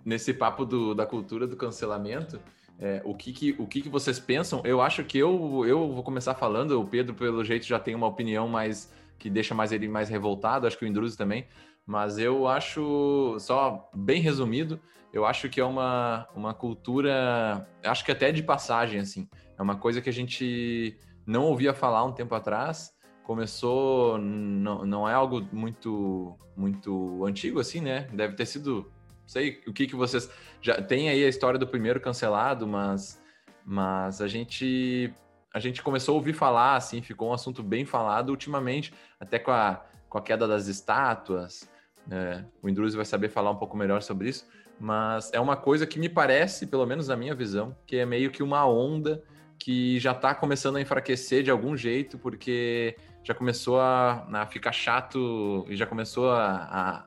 nesse 0.05 0.35
papo 0.35 0.65
do, 0.65 0.95
da 0.95 1.07
cultura 1.07 1.47
do 1.47 1.57
cancelamento, 1.57 2.41
é, 2.79 3.01
o, 3.05 3.15
que, 3.15 3.33
que, 3.33 3.57
o 3.59 3.67
que, 3.67 3.83
que 3.83 3.89
vocês 3.89 4.19
pensam? 4.19 4.61
Eu 4.65 4.81
acho 4.81 5.05
que 5.05 5.17
eu, 5.17 5.65
eu 5.65 5.93
vou 5.93 6.03
começar 6.03 6.35
falando, 6.35 6.81
o 6.81 6.87
Pedro, 6.87 7.15
pelo 7.15 7.45
jeito, 7.45 7.65
já 7.65 7.79
tem 7.79 7.95
uma 7.95 8.09
opinião 8.09 8.49
mais 8.49 8.93
que 9.19 9.31
deixa 9.31 9.55
mais 9.55 9.73
ele 9.73 9.89
mais 9.89 10.09
revoltado, 10.11 10.67
acho 10.67 10.77
que 10.77 10.85
o 10.85 10.89
Indruzi 10.89 11.17
também, 11.17 11.47
mas 11.87 12.19
eu 12.19 12.47
acho, 12.47 13.37
só 13.39 13.89
bem 13.95 14.21
resumido, 14.21 14.79
eu 15.11 15.25
acho 15.25 15.49
que 15.49 15.59
é 15.59 15.65
uma, 15.65 16.29
uma 16.35 16.53
cultura, 16.53 17.67
acho 17.83 18.05
que 18.05 18.13
até 18.13 18.31
de 18.31 18.43
passagem, 18.43 19.01
assim, 19.01 19.27
é 19.57 19.63
uma 19.63 19.77
coisa 19.77 20.03
que 20.03 20.11
a 20.11 20.13
gente 20.13 20.99
não 21.25 21.45
ouvia 21.45 21.73
falar 21.73 22.05
um 22.05 22.13
tempo 22.13 22.35
atrás, 22.35 22.93
começou 23.27 24.19
não, 24.19 24.87
não 24.87 25.09
é 25.09 25.13
algo 25.13 25.45
muito 25.53 26.39
muito 26.57 27.27
antigo 27.27 27.59
assim, 27.59 27.81
né? 27.81 28.09
Deve 28.13 28.37
ter 28.37 28.47
sido, 28.47 28.91
sei 29.27 29.61
o 29.67 29.73
que 29.73 29.89
que 29.89 29.97
vocês 29.97 30.31
já 30.63 30.81
tem 30.81 31.09
aí 31.09 31.25
a 31.25 31.29
história 31.29 31.59
do 31.59 31.67
primeiro 31.67 32.01
cancelado, 32.01 32.69
mas 32.69 33.21
mas 33.65 34.21
a 34.23 34.29
gente 34.29 35.13
a 35.53 35.59
gente 35.59 35.83
começou 35.83 36.15
a 36.15 36.19
ouvir 36.19 36.35
falar 36.35 36.77
assim, 36.77 37.03
ficou 37.03 37.31
um 37.31 37.33
assunto 37.33 37.65
bem 37.65 37.85
falado 37.85 38.31
ultimamente, 38.31 38.95
até 39.19 39.41
com 39.41 39.51
a 39.51 39.85
com 40.09 40.19
a 40.19 40.23
queda 40.23 40.47
das 40.47 40.69
estátuas. 40.69 41.69
É, 42.09 42.45
o 42.63 42.69
Indruzi 42.69 42.97
vai 42.97 43.05
saber 43.05 43.29
falar 43.29 43.51
um 43.51 43.57
pouco 43.57 43.77
melhor 43.77 44.03
sobre 44.03 44.29
isso, 44.29 44.47
mas 44.79 45.33
é 45.33 45.41
uma 45.41 45.57
coisa 45.57 45.85
que 45.85 45.99
me 45.99 46.09
parece, 46.09 46.69
pelo 46.69 46.87
menos 46.87 47.09
na 47.09 47.17
minha 47.17 47.35
visão, 47.35 47.77
que 47.85 47.97
é 47.97 48.07
meio 48.07 48.31
que 48.31 48.41
uma 48.41 48.65
onda 48.65 49.21
que 49.59 49.99
já 49.99 50.13
está 50.13 50.33
começando 50.33 50.77
a 50.77 50.81
enfraquecer 50.81 51.43
de 51.43 51.51
algum 51.51 51.77
jeito, 51.77 52.19
porque 52.19 52.97
já 53.27 53.35
começou 53.35 53.81
a, 53.81 54.25
a 54.33 54.47
ficar 54.47 54.71
chato 54.71 55.67
e 55.69 55.75
já 55.75 55.85
começou 55.85 56.31
a, 56.31 56.47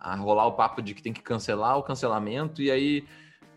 a, 0.01 0.11
a, 0.11 0.15
rolar 0.17 0.47
o 0.47 0.51
papo 0.51 0.81
de 0.81 0.93
que 0.93 1.01
tem 1.01 1.13
que 1.13 1.21
cancelar 1.21 1.77
o 1.77 1.83
cancelamento, 1.83 2.61
e 2.61 2.69
aí 2.69 3.05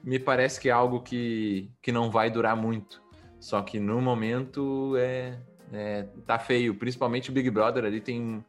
me 0.00 0.16
parece 0.16 0.60
que 0.60 0.68
é 0.68 0.72
algo 0.72 1.00
que, 1.00 1.68
que 1.82 1.90
não 1.90 2.08
vai 2.08 2.30
durar 2.30 2.54
muito. 2.54 3.02
Só 3.40 3.60
que 3.62 3.80
no 3.80 4.00
momento 4.00 4.94
é, 4.96 5.40
é, 5.72 6.06
tá 6.24 6.38
feio. 6.38 6.76
Principalmente 6.76 7.30
o 7.30 7.32
Big 7.32 7.50
Brother 7.50 7.84
ali 7.84 8.00
tem 8.00 8.44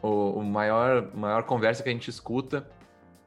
o, 0.00 0.38
o, 0.38 0.42
maior, 0.42 1.14
maior 1.14 1.42
conversa 1.42 1.82
que 1.82 1.90
a 1.90 1.92
gente 1.92 2.08
escuta 2.08 2.66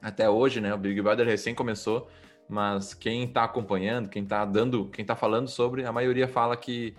até 0.02 0.28
hoje, 0.28 0.60
né? 0.60 0.74
O 0.74 0.80
Big 0.80 1.00
Brother 1.00 1.28
recém 1.28 1.54
começou, 1.54 2.10
mas 2.50 2.96
quem 2.96 3.28
tá 3.28 3.44
acompanhando, 3.44 4.10
quem 4.10 4.26
tá 4.26 4.44
dando, 4.46 4.88
quem 4.88 5.06
tá 5.06 5.16
falando 5.16 5.48
sobre, 5.48 5.86
a 5.86 5.92
maioria 5.92 6.28
fala 6.28 6.58
que 6.58 6.96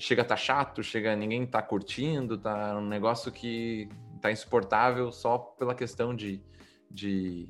chega 0.00 0.22
a 0.22 0.24
tá 0.24 0.36
chato, 0.36 0.82
chega 0.82 1.14
ninguém 1.14 1.46
tá 1.46 1.60
curtindo, 1.60 2.38
tá 2.38 2.76
um 2.76 2.86
negócio 2.86 3.30
que 3.30 3.88
tá 4.20 4.32
insuportável 4.32 5.12
só 5.12 5.38
pela 5.38 5.74
questão 5.74 6.14
de, 6.16 6.42
de 6.90 7.48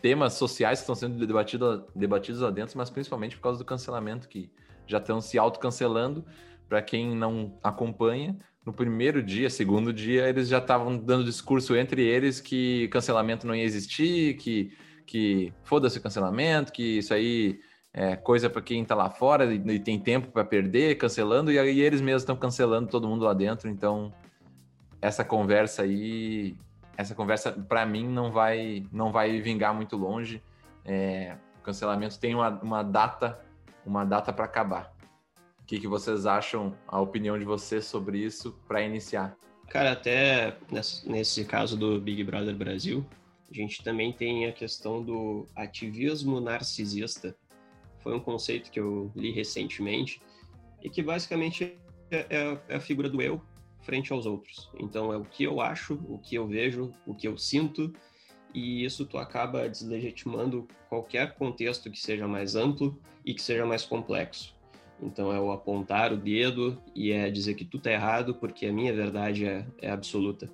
temas 0.00 0.34
sociais 0.34 0.80
que 0.80 0.82
estão 0.82 0.96
sendo 0.96 1.24
debatidos, 1.24 1.84
debatidos 1.94 2.40
lá 2.40 2.50
dentro, 2.50 2.76
mas 2.76 2.90
principalmente 2.90 3.36
por 3.36 3.42
causa 3.42 3.58
do 3.58 3.64
cancelamento 3.64 4.28
que 4.28 4.50
já 4.86 4.98
estão 4.98 5.20
se 5.20 5.38
autocancelando. 5.38 6.24
Para 6.68 6.82
quem 6.82 7.14
não 7.14 7.58
acompanha, 7.62 8.36
no 8.64 8.72
primeiro 8.72 9.22
dia, 9.22 9.50
segundo 9.50 9.92
dia, 9.92 10.28
eles 10.28 10.48
já 10.48 10.58
estavam 10.58 10.96
dando 10.96 11.24
discurso 11.24 11.76
entre 11.76 12.02
eles 12.02 12.40
que 12.40 12.88
cancelamento 12.88 13.46
não 13.46 13.54
ia 13.54 13.64
existir, 13.64 14.36
que, 14.38 14.72
que 15.06 15.52
foda-se 15.62 15.98
o 15.98 16.02
cancelamento, 16.02 16.72
que 16.72 16.98
isso 16.98 17.12
aí 17.12 17.60
é 17.94 18.16
coisa 18.16 18.48
para 18.48 18.62
quem 18.62 18.82
está 18.82 18.94
lá 18.94 19.10
fora 19.10 19.52
e, 19.52 19.56
e 19.56 19.78
tem 19.78 19.98
tempo 19.98 20.28
para 20.28 20.44
perder, 20.44 20.96
cancelando, 20.96 21.52
e 21.52 21.58
aí 21.58 21.80
eles 21.80 22.00
mesmos 22.00 22.22
estão 22.22 22.36
cancelando 22.36 22.88
todo 22.88 23.08
mundo 23.08 23.24
lá 23.24 23.34
dentro. 23.34 23.68
Então, 23.68 24.12
essa 25.00 25.24
conversa 25.24 25.82
aí, 25.82 26.56
essa 26.96 27.14
conversa 27.14 27.52
para 27.52 27.84
mim 27.84 28.08
não 28.08 28.32
vai, 28.32 28.86
não 28.90 29.12
vai 29.12 29.40
vingar 29.40 29.74
muito 29.74 29.96
longe. 29.96 30.42
É, 30.84 31.36
o 31.60 31.62
cancelamento 31.62 32.18
tem 32.18 32.34
uma, 32.34 32.48
uma 32.62 32.82
data, 32.82 33.38
uma 33.84 34.04
data 34.04 34.32
para 34.32 34.46
acabar. 34.46 34.92
O 35.60 35.64
que, 35.66 35.78
que 35.78 35.86
vocês 35.86 36.26
acham, 36.26 36.74
a 36.88 37.00
opinião 37.00 37.38
de 37.38 37.44
vocês 37.44 37.84
sobre 37.84 38.18
isso 38.18 38.58
para 38.66 38.82
iniciar? 38.82 39.36
Cara, 39.68 39.92
até 39.92 40.56
nesse 41.04 41.44
caso 41.44 41.76
do 41.76 42.00
Big 42.00 42.22
Brother 42.24 42.54
Brasil, 42.54 43.06
a 43.50 43.54
gente 43.54 43.82
também 43.82 44.12
tem 44.12 44.46
a 44.46 44.52
questão 44.52 45.02
do 45.02 45.46
ativismo 45.54 46.40
narcisista. 46.40 47.36
Foi 48.02 48.14
um 48.14 48.20
conceito 48.20 48.70
que 48.70 48.80
eu 48.80 49.10
li 49.14 49.30
recentemente 49.30 50.20
e 50.82 50.90
que 50.90 51.02
basicamente 51.02 51.76
é, 52.10 52.26
é, 52.28 52.58
é 52.68 52.76
a 52.76 52.80
figura 52.80 53.08
do 53.08 53.22
eu 53.22 53.40
frente 53.80 54.12
aos 54.12 54.26
outros. 54.26 54.70
Então 54.78 55.12
é 55.12 55.16
o 55.16 55.24
que 55.24 55.44
eu 55.44 55.60
acho, 55.60 55.94
o 56.08 56.18
que 56.18 56.34
eu 56.34 56.46
vejo, 56.46 56.92
o 57.06 57.14
que 57.14 57.26
eu 57.26 57.36
sinto, 57.36 57.92
e 58.54 58.84
isso 58.84 59.04
tu 59.06 59.18
acaba 59.18 59.68
deslegitimando 59.68 60.68
qualquer 60.88 61.34
contexto 61.34 61.90
que 61.90 61.98
seja 61.98 62.28
mais 62.28 62.54
amplo 62.54 62.98
e 63.24 63.34
que 63.34 63.42
seja 63.42 63.64
mais 63.64 63.84
complexo. 63.84 64.54
Então 65.00 65.32
é 65.32 65.40
o 65.40 65.50
apontar 65.50 66.12
o 66.12 66.16
dedo 66.16 66.80
e 66.94 67.10
é 67.10 67.30
dizer 67.30 67.54
que 67.54 67.64
tu 67.64 67.78
tá 67.78 67.90
errado 67.90 68.34
porque 68.34 68.66
a 68.66 68.72
minha 68.72 68.92
verdade 68.92 69.46
é, 69.46 69.66
é 69.80 69.90
absoluta. 69.90 70.48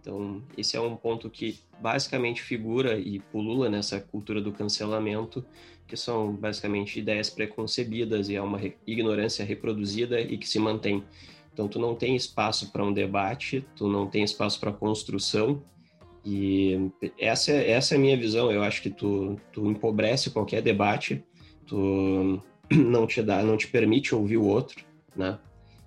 Então 0.00 0.42
esse 0.58 0.76
é 0.76 0.80
um 0.80 0.96
ponto 0.96 1.30
que 1.30 1.58
basicamente 1.80 2.42
figura 2.42 2.98
e 2.98 3.20
pulula 3.20 3.70
nessa 3.70 4.00
cultura 4.00 4.42
do 4.42 4.52
cancelamento, 4.52 5.44
que 5.86 5.96
são 5.96 6.32
basicamente 6.34 6.98
ideias 6.98 7.30
preconcebidas 7.30 8.28
e 8.28 8.36
é 8.36 8.42
uma 8.42 8.60
ignorância 8.86 9.44
reproduzida 9.44 10.20
e 10.20 10.38
que 10.38 10.48
se 10.48 10.58
mantém. 10.58 11.04
Então 11.52 11.68
tu 11.68 11.78
não 11.78 11.94
tem 11.94 12.16
espaço 12.16 12.72
para 12.72 12.84
um 12.84 12.92
debate, 12.92 13.64
tu 13.76 13.88
não 13.88 14.06
tem 14.06 14.24
espaço 14.24 14.58
para 14.58 14.72
construção 14.72 15.62
e 16.24 16.90
essa, 17.18 17.52
é, 17.52 17.72
essa 17.72 17.94
é 17.94 17.98
a 17.98 18.00
minha 18.00 18.16
visão. 18.16 18.50
Eu 18.50 18.62
acho 18.62 18.80
que 18.80 18.90
tu, 18.90 19.38
tu 19.52 19.66
empobrece 19.66 20.30
qualquer 20.30 20.62
debate, 20.62 21.22
tu 21.66 22.40
não 22.72 23.06
te 23.06 23.22
dá, 23.22 23.42
não 23.42 23.56
te 23.56 23.68
permite 23.68 24.14
ouvir 24.14 24.38
o 24.38 24.44
outro, 24.44 24.84
né? 25.14 25.38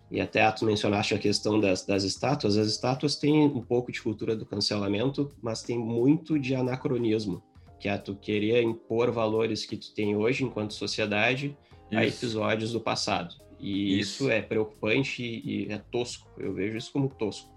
E 0.10 0.22
até 0.22 0.50
tu 0.52 0.64
mencionaste 0.64 1.14
a 1.14 1.18
questão 1.18 1.60
das, 1.60 1.86
das 1.86 2.04
estátuas. 2.04 2.58
As 2.58 2.68
estátuas 2.68 3.18
têm 3.18 3.44
um 3.44 3.62
pouco 3.62 3.92
de 3.92 4.02
cultura 4.02 4.38
do 4.38 4.46
cancelamento, 4.46 5.34
mas 5.42 5.64
tem 5.64 5.78
muito 5.78 6.40
de 6.40 6.56
anacronismo, 6.56 7.44
que 7.80 7.88
é 7.88 7.98
tu 7.98 8.16
querer 8.16 8.62
impor 8.62 9.12
valores 9.12 9.66
que 9.66 9.78
tu 9.78 9.94
tem 9.94 10.16
hoje 10.16 10.44
enquanto 10.44 10.74
sociedade 10.74 11.58
isso. 11.92 12.00
a 12.00 12.06
episódios 12.06 12.72
do 12.72 12.80
passado. 12.80 13.36
E 13.60 14.00
isso, 14.00 14.24
isso 14.24 14.32
é 14.32 14.42
preocupante 14.42 15.24
e 15.24 15.68
é 15.72 15.82
tosco. 15.92 16.30
Eu 16.38 16.54
vejo 16.54 16.78
isso 16.78 16.92
como 16.92 17.10
tosco. 17.10 17.52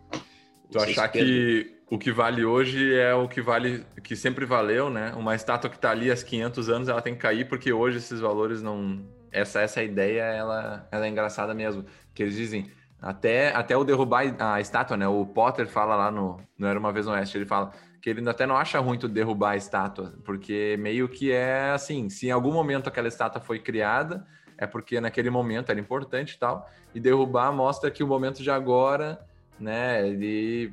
Tu 0.70 0.78
achar 0.78 1.08
que 1.08 1.74
o 1.90 1.98
que 1.98 2.12
vale 2.12 2.44
hoje 2.44 2.94
é 2.94 3.12
o 3.12 3.28
que 3.28 3.42
vale, 3.42 3.84
que 4.02 4.14
sempre 4.14 4.46
valeu, 4.46 4.88
né? 4.88 5.12
Uma 5.16 5.34
estátua 5.34 5.68
que 5.68 5.76
está 5.76 5.90
ali 5.90 6.10
há 6.10 6.16
500 6.16 6.68
anos, 6.68 6.88
ela 6.88 7.02
tem 7.02 7.14
que 7.14 7.20
cair 7.20 7.48
porque 7.48 7.72
hoje 7.72 7.98
esses 7.98 8.20
valores 8.20 8.62
não. 8.62 9.04
Essa 9.32 9.60
essa 9.60 9.82
ideia, 9.82 10.22
ela, 10.22 10.88
ela 10.90 11.06
é 11.06 11.08
engraçada 11.08 11.52
mesmo. 11.54 11.84
Que 12.14 12.22
eles 12.22 12.34
dizem 12.34 12.70
até 13.02 13.54
até 13.54 13.76
o 13.76 13.84
derrubar 13.84 14.34
a 14.38 14.60
estátua, 14.60 14.96
né? 14.96 15.08
O 15.08 15.26
Potter 15.26 15.66
fala 15.66 15.96
lá 15.96 16.10
no 16.10 16.40
não 16.56 16.68
era 16.68 16.78
uma 16.78 16.92
vez 16.92 17.06
no 17.06 17.12
Oeste, 17.12 17.36
ele 17.36 17.46
fala 17.46 17.72
que 18.00 18.09
ele 18.09 18.28
até 18.28 18.47
não 18.47 18.57
acha 18.57 18.78
ruim 18.78 18.99
tu 18.99 19.09
derrubar 19.09 19.50
a 19.50 19.57
estátua, 19.57 20.14
porque 20.25 20.76
meio 20.78 21.09
que 21.09 21.33
é 21.33 21.71
assim, 21.71 22.09
se 22.09 22.28
em 22.28 22.30
algum 22.30 22.52
momento 22.52 22.88
aquela 22.88 23.09
estátua 23.09 23.40
foi 23.40 23.59
criada, 23.59 24.26
é 24.57 24.66
porque 24.66 25.00
naquele 25.00 25.30
momento 25.30 25.71
era 25.71 25.78
importante 25.78 26.33
e 26.33 26.38
tal, 26.38 26.69
e 26.95 27.00
derrubar 27.00 27.52
mostra 27.52 27.90
que 27.90 28.02
o 28.02 28.07
momento 28.07 28.42
de 28.42 28.50
agora, 28.50 29.21
né, 29.59 30.07
ele 30.07 30.73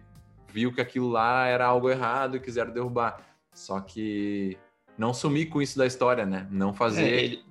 viu 0.51 0.73
que 0.73 0.81
aquilo 0.81 1.09
lá 1.09 1.45
era 1.45 1.65
algo 1.65 1.89
errado 1.89 2.37
e 2.37 2.39
quiseram 2.39 2.73
derrubar. 2.73 3.21
Só 3.53 3.79
que 3.79 4.57
não 4.97 5.13
sumir 5.13 5.47
com 5.47 5.61
isso 5.61 5.77
da 5.77 5.85
história, 5.85 6.25
né? 6.25 6.47
Não 6.49 6.73
fazer. 6.73 7.03
É, 7.03 7.23
ele, 7.23 7.43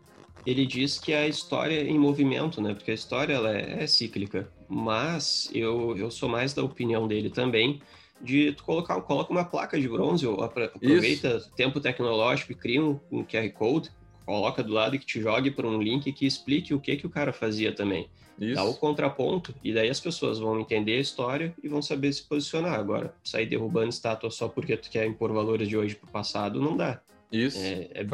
ele, 0.45 0.67
diz 0.67 0.99
que 0.99 1.13
a 1.13 1.27
história 1.27 1.75
é 1.75 1.85
em 1.85 1.99
movimento, 1.99 2.61
né? 2.61 2.75
Porque 2.75 2.91
a 2.91 2.95
história 2.95 3.35
ela 3.35 3.51
é, 3.51 3.83
é 3.83 3.87
cíclica. 3.87 4.49
Mas 4.69 5.49
eu, 5.53 5.97
eu 5.97 6.11
sou 6.11 6.29
mais 6.29 6.55
da 6.55 6.63
opinião 6.63 7.07
dele 7.07 7.31
também 7.31 7.81
de 8.21 8.53
tu 8.53 8.65
colocar 8.65 9.01
coloca 9.03 9.33
uma 9.33 9.45
placa 9.45 9.79
de 9.79 9.89
bronze, 9.89 10.27
ou 10.27 10.43
aproveita 10.43 11.37
isso. 11.37 11.51
tempo 11.55 11.81
tecnológico 11.81 12.53
e 12.53 12.55
cria 12.55 12.83
um, 12.83 12.99
um 13.11 13.25
QR 13.25 13.49
Code, 13.51 13.91
coloca 14.25 14.63
do 14.63 14.73
lado 14.73 14.97
e 14.97 14.99
que 14.99 15.07
te 15.07 15.21
jogue 15.21 15.51
para 15.51 15.67
um 15.67 15.81
link 15.81 16.13
que 16.13 16.27
explique 16.27 16.75
o 16.75 16.81
que 16.81 16.97
que 16.97 17.07
o 17.07 17.11
cara 17.11 17.33
fazia 17.33 17.73
também. 17.73 18.09
Isso. 18.39 18.55
Dá 18.55 18.65
o 18.65 18.75
contraponto, 18.75 19.55
e 19.65 19.73
daí 19.73 19.89
as 19.89 20.01
pessoas 20.01 20.39
vão 20.39 20.61
entender 20.61 20.97
a 20.97 21.01
história 21.01 21.55
e 21.63 21.69
vão 21.69 21.81
saber 21.81 22.13
se 22.13 22.23
posicionar. 22.23 22.75
Agora, 22.75 23.15
sair 23.25 23.47
derrubando 23.47 23.89
estátua 23.89 24.31
só 24.31 24.47
porque 24.47 24.77
tu 24.77 24.91
quer 24.91 25.07
impor 25.07 25.33
valores 25.33 25.69
de 25.69 25.77
hoje 25.77 25.95
pro 25.95 26.11
passado, 26.11 26.61
não 26.61 26.77
dá. 26.77 27.01
Isso. 27.33 27.59
É, 27.59 27.89
é 27.95 28.05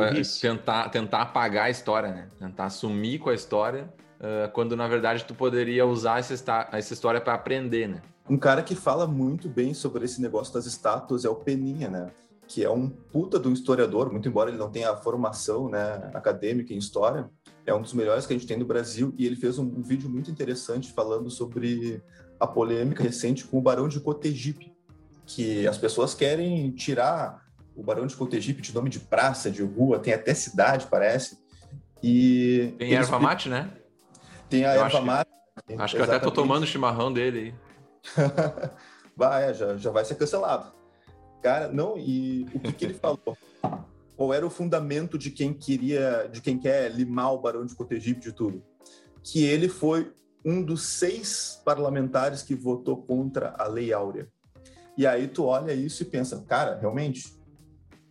tentar, 0.40 0.88
tentar 0.88 1.22
apagar 1.22 1.66
a 1.66 1.70
história, 1.70 2.10
né? 2.10 2.30
Tentar 2.38 2.70
sumir 2.70 3.18
com 3.18 3.30
a 3.30 3.34
história, 3.34 3.92
uh, 4.20 4.50
quando 4.52 4.76
na 4.76 4.86
verdade 4.86 5.24
tu 5.24 5.34
poderia 5.34 5.84
usar 5.84 6.20
essa, 6.20 6.68
essa 6.72 6.92
história 6.92 7.20
para 7.20 7.34
aprender, 7.34 7.88
né? 7.88 8.02
Um 8.28 8.36
cara 8.36 8.62
que 8.62 8.74
fala 8.74 9.06
muito 9.06 9.48
bem 9.48 9.74
sobre 9.74 10.04
esse 10.04 10.20
negócio 10.20 10.54
das 10.54 10.66
estátuas 10.66 11.24
é 11.24 11.28
o 11.28 11.34
Peninha, 11.34 11.88
né? 11.88 12.10
Que 12.46 12.64
é 12.64 12.70
um 12.70 12.88
puta 12.88 13.38
de 13.38 13.48
um 13.48 13.52
historiador, 13.52 14.10
muito 14.10 14.28
embora 14.28 14.50
ele 14.50 14.58
não 14.58 14.70
tenha 14.70 14.90
a 14.90 14.96
formação 14.96 15.68
né, 15.68 16.10
acadêmica 16.14 16.72
em 16.72 16.78
história, 16.78 17.30
é 17.66 17.74
um 17.74 17.80
dos 17.80 17.92
melhores 17.92 18.26
que 18.26 18.32
a 18.32 18.36
gente 18.36 18.46
tem 18.46 18.56
no 18.56 18.64
Brasil 18.64 19.14
e 19.16 19.26
ele 19.26 19.36
fez 19.36 19.58
um, 19.58 19.64
um 19.64 19.82
vídeo 19.82 20.08
muito 20.08 20.30
interessante 20.30 20.92
falando 20.92 21.30
sobre 21.30 22.02
a 22.38 22.46
polêmica 22.46 23.02
recente 23.02 23.44
com 23.44 23.58
o 23.58 23.62
Barão 23.62 23.88
de 23.88 24.00
Cotegipe, 24.00 24.72
que 25.24 25.66
as 25.66 25.78
pessoas 25.78 26.14
querem 26.14 26.70
tirar 26.72 27.42
o 27.74 27.82
Barão 27.82 28.06
de 28.06 28.16
Cotegipe 28.16 28.60
de 28.60 28.74
nome 28.74 28.90
de 28.90 29.00
praça, 29.00 29.50
de 29.50 29.62
rua, 29.62 29.98
tem 29.98 30.12
até 30.12 30.34
cidade, 30.34 30.86
parece. 30.90 31.38
E 32.02 32.74
tem 32.78 32.94
erva 32.94 33.18
mate, 33.18 33.48
né? 33.48 33.70
Tem 34.50 34.64
a 34.64 34.74
eu 34.74 34.84
erva 34.84 35.00
mate. 35.00 35.30
Que, 35.66 35.74
acho 35.74 35.94
que 35.94 36.00
eu 36.00 36.04
até 36.04 36.18
tô 36.18 36.30
tomando 36.30 36.64
o 36.64 36.66
chimarrão 36.66 37.12
dele 37.12 37.38
aí. 37.38 37.54
vai, 39.16 39.50
é, 39.50 39.54
já, 39.54 39.76
já 39.76 39.90
vai 39.90 40.04
ser 40.04 40.16
cancelado. 40.16 40.72
Cara, 41.42 41.68
não, 41.68 41.96
e 41.96 42.46
o 42.54 42.60
que, 42.60 42.72
que 42.72 42.84
ele 42.84 42.94
falou? 43.00 43.36
qual 44.16 44.32
era 44.32 44.46
o 44.46 44.50
fundamento 44.50 45.18
de 45.18 45.32
quem 45.32 45.52
queria, 45.52 46.28
de 46.30 46.40
quem 46.40 46.56
quer 46.56 46.92
limar 46.92 47.34
o 47.34 47.40
Barão 47.40 47.66
de 47.66 47.74
Cotegipe 47.74 48.20
de 48.20 48.32
tudo? 48.32 48.62
Que 49.22 49.44
ele 49.44 49.68
foi 49.68 50.12
um 50.44 50.62
dos 50.62 50.86
seis 50.86 51.60
parlamentares 51.64 52.42
que 52.42 52.54
votou 52.54 53.02
contra 53.02 53.54
a 53.58 53.66
Lei 53.66 53.92
Áurea. 53.92 54.28
E 54.96 55.06
aí 55.06 55.26
tu 55.26 55.44
olha 55.44 55.72
isso 55.72 56.02
e 56.02 56.06
pensa, 56.06 56.44
cara, 56.46 56.78
realmente, 56.78 57.36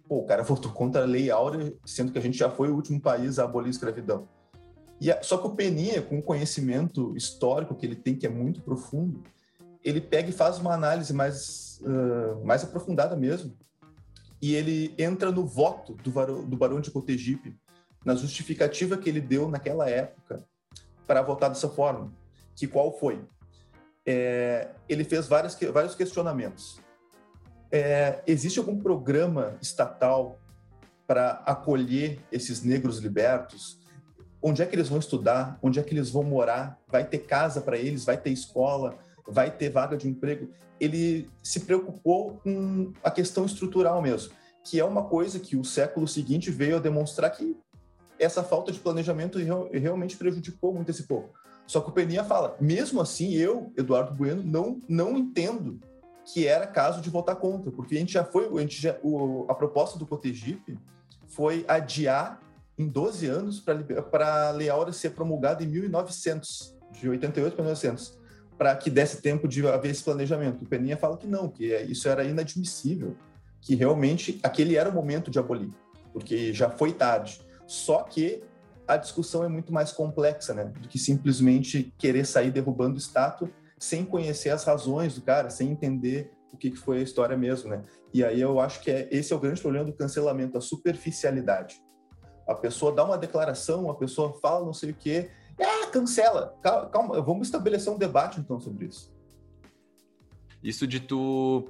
pô, 0.08 0.18
o 0.18 0.26
cara 0.26 0.44
votou 0.44 0.72
contra 0.72 1.04
a 1.04 1.06
Lei 1.06 1.30
Áurea, 1.30 1.74
sendo 1.86 2.12
que 2.12 2.18
a 2.18 2.22
gente 2.22 2.38
já 2.38 2.50
foi 2.50 2.70
o 2.70 2.76
último 2.76 3.00
país 3.00 3.40
a 3.40 3.46
abolir 3.46 3.68
a 3.68 3.72
escravidão. 3.72 4.28
E 5.00 5.12
a, 5.12 5.22
só 5.24 5.38
que 5.38 5.48
o 5.48 5.56
Peninha, 5.56 6.02
com 6.02 6.20
o 6.20 6.24
conhecimento 6.24 7.16
histórico 7.16 7.76
que 7.76 7.86
ele 7.86 7.96
tem, 7.96 8.16
que 8.16 8.26
é 8.26 8.30
muito 8.30 8.62
profundo, 8.62 9.24
ele 9.84 10.02
pega 10.02 10.30
e 10.30 10.34
faz 10.34 10.58
uma 10.58 10.74
análise 10.74 11.14
mais, 11.14 11.80
uh, 11.82 12.46
mais 12.46 12.64
aprofundada 12.64 13.16
mesmo 13.16 13.56
e 14.42 14.56
ele 14.56 14.94
entra 14.98 15.32
no 15.32 15.46
voto 15.46 15.94
do, 15.96 16.12
Barão, 16.12 16.44
do 16.44 16.58
Barão 16.58 16.82
de 16.82 16.90
Cotegipe, 16.90 17.56
na 18.04 18.16
justificativa 18.16 18.98
que 18.98 19.08
ele 19.08 19.22
deu 19.22 19.48
naquela 19.48 19.88
época 19.88 20.44
para 21.06 21.22
votar 21.22 21.50
dessa 21.50 21.70
forma. 21.70 22.12
Que 22.56 22.68
qual 22.68 22.98
foi? 22.98 23.24
É, 24.04 24.70
ele 24.90 25.04
fez 25.04 25.28
várias, 25.28 25.56
vários 25.72 25.94
questionamentos. 25.94 26.80
É, 27.72 28.24
existe 28.26 28.58
algum 28.58 28.82
programa 28.82 29.58
estatal 29.62 30.40
para 31.06 31.44
acolher 31.46 32.20
esses 32.32 32.64
negros 32.64 32.98
libertos? 32.98 33.82
onde 34.42 34.62
é 34.62 34.66
que 34.66 34.76
eles 34.76 34.90
vão 34.90 34.98
estudar, 34.98 35.60
onde 35.62 35.80
é 35.80 35.84
que 35.84 35.94
eles 35.94 36.10
vão 36.10 36.24
morar, 36.24 36.80
vai 36.88 37.06
ter 37.06 37.20
casa 37.20 37.62
para 37.62 37.78
eles, 37.78 38.04
vai 38.04 38.18
ter 38.18 38.32
escola, 38.32 38.98
vai 39.28 39.52
ter 39.52 39.70
vaga 39.70 39.98
de 39.98 40.08
emprego. 40.08 40.50
Ele 40.80 41.30
se 41.44 41.62
preocupou 41.62 42.40
com 42.44 42.92
a 43.04 43.12
questão 43.12 43.46
estrutural 43.46 44.02
mesmo, 44.02 44.34
que 44.64 44.80
é 44.80 44.86
uma 44.86 45.04
coisa 45.04 45.40
que 45.40 45.56
o 45.56 45.64
século 45.64 46.08
seguinte 46.08 46.50
veio 46.50 46.78
a 46.78 46.80
demonstrar 46.80 47.32
que 47.32 47.56
essa 48.20 48.44
falta 48.44 48.72
de 48.72 48.80
planejamento 48.80 49.40
realmente 49.72 50.16
prejudicou 50.16 50.74
muito 50.74 50.92
esse 50.92 51.04
povo. 51.04 51.32
Só 51.66 51.80
que 51.80 51.90
o 51.90 51.94
Peninha 51.94 52.24
fala, 52.24 52.56
mesmo 52.60 53.02
assim, 53.02 53.34
eu, 53.34 53.72
Eduardo 53.78 54.14
Bueno, 54.14 54.44
não, 54.44 54.82
não 54.88 55.18
entendo 55.18 55.80
que 56.26 56.48
era 56.48 56.68
caso 56.68 57.02
de 57.02 57.10
votar 57.10 57.36
contra, 57.36 57.72
porque 57.72 57.96
a 57.96 58.00
gente 58.00 58.14
já 58.14 58.24
foi, 58.24 58.46
a, 58.62 58.68
já, 58.68 58.98
o, 59.02 59.46
a 59.50 59.56
proposta 59.56 59.98
do 59.98 60.06
Cotegipe 60.06 60.78
foi 61.28 61.66
adiar 61.68 62.40
em 62.78 62.88
12 62.88 63.26
anos 63.28 63.60
para 63.60 64.50
a 64.50 64.52
Lei 64.52 64.70
Áurea 64.70 64.94
ser 64.94 65.12
promulgada 65.12 65.64
em 65.64 65.68
1900, 65.68 66.76
de 66.92 67.10
88 67.10 67.56
para 67.56 67.64
1900, 67.64 68.20
para 68.62 68.76
que 68.76 68.92
desse 68.92 69.24
tempo 69.24 69.48
de 69.48 69.68
haver 69.68 69.90
esse 69.90 70.04
planejamento. 70.04 70.62
O 70.62 70.68
Peninha 70.68 70.96
fala 70.96 71.18
que 71.18 71.26
não, 71.26 71.50
que 71.50 71.74
é, 71.74 71.82
isso 71.82 72.08
era 72.08 72.24
inadmissível, 72.24 73.18
que 73.60 73.74
realmente 73.74 74.40
aquele 74.44 74.76
era 74.76 74.88
o 74.88 74.94
momento 74.94 75.32
de 75.32 75.40
abolir, 75.40 75.72
porque 76.14 76.54
já 76.54 76.70
foi 76.70 76.94
tarde. 76.94 77.42
Só 77.66 78.04
que 78.04 78.44
a 78.88 78.98
discussão 78.98 79.44
é 79.44 79.48
muito 79.48 79.74
mais 79.74 79.92
complexa, 79.92 80.54
né, 80.54 80.66
do 80.66 80.88
que 80.88 81.00
simplesmente 81.00 81.92
querer 81.98 82.24
sair 82.24 82.52
derrubando 82.52 82.98
o 82.98 83.02
status 83.02 83.50
sem 83.80 84.06
conhecer 84.06 84.52
as 84.52 84.64
razões 84.64 85.16
do 85.16 85.24
cara, 85.24 85.50
sem 85.50 85.72
entender 85.72 86.32
o 86.54 86.58
que 86.58 86.76
foi 86.76 87.00
a 87.00 87.02
história 87.02 87.36
mesmo, 87.36 87.68
né? 87.68 87.82
E 88.14 88.24
aí 88.24 88.40
eu 88.40 88.60
acho 88.60 88.80
que 88.82 88.92
é, 88.92 89.08
esse 89.10 89.34
é 89.34 89.36
o 89.36 89.40
grande 89.40 89.60
problema 89.60 89.86
do 89.86 89.94
cancelamento, 89.94 90.56
a 90.56 90.62
superficialidade. 90.62 91.82
A 92.48 92.54
pessoa 92.54 92.94
dá 92.94 93.04
uma 93.04 93.18
declaração, 93.18 93.90
a 93.90 93.96
pessoa 93.96 94.38
fala 94.40 94.64
não 94.64 94.74
sei 94.74 94.92
o 94.92 94.96
quê, 94.96 95.32
cancela. 95.92 96.58
Calma, 96.92 97.22
vamos 97.22 97.48
estabelecer 97.48 97.92
um 97.92 97.98
debate 97.98 98.40
então 98.40 98.60
sobre 98.60 98.86
isso. 98.86 99.12
Isso 100.64 100.88
de 100.88 101.00
tu 101.00 101.68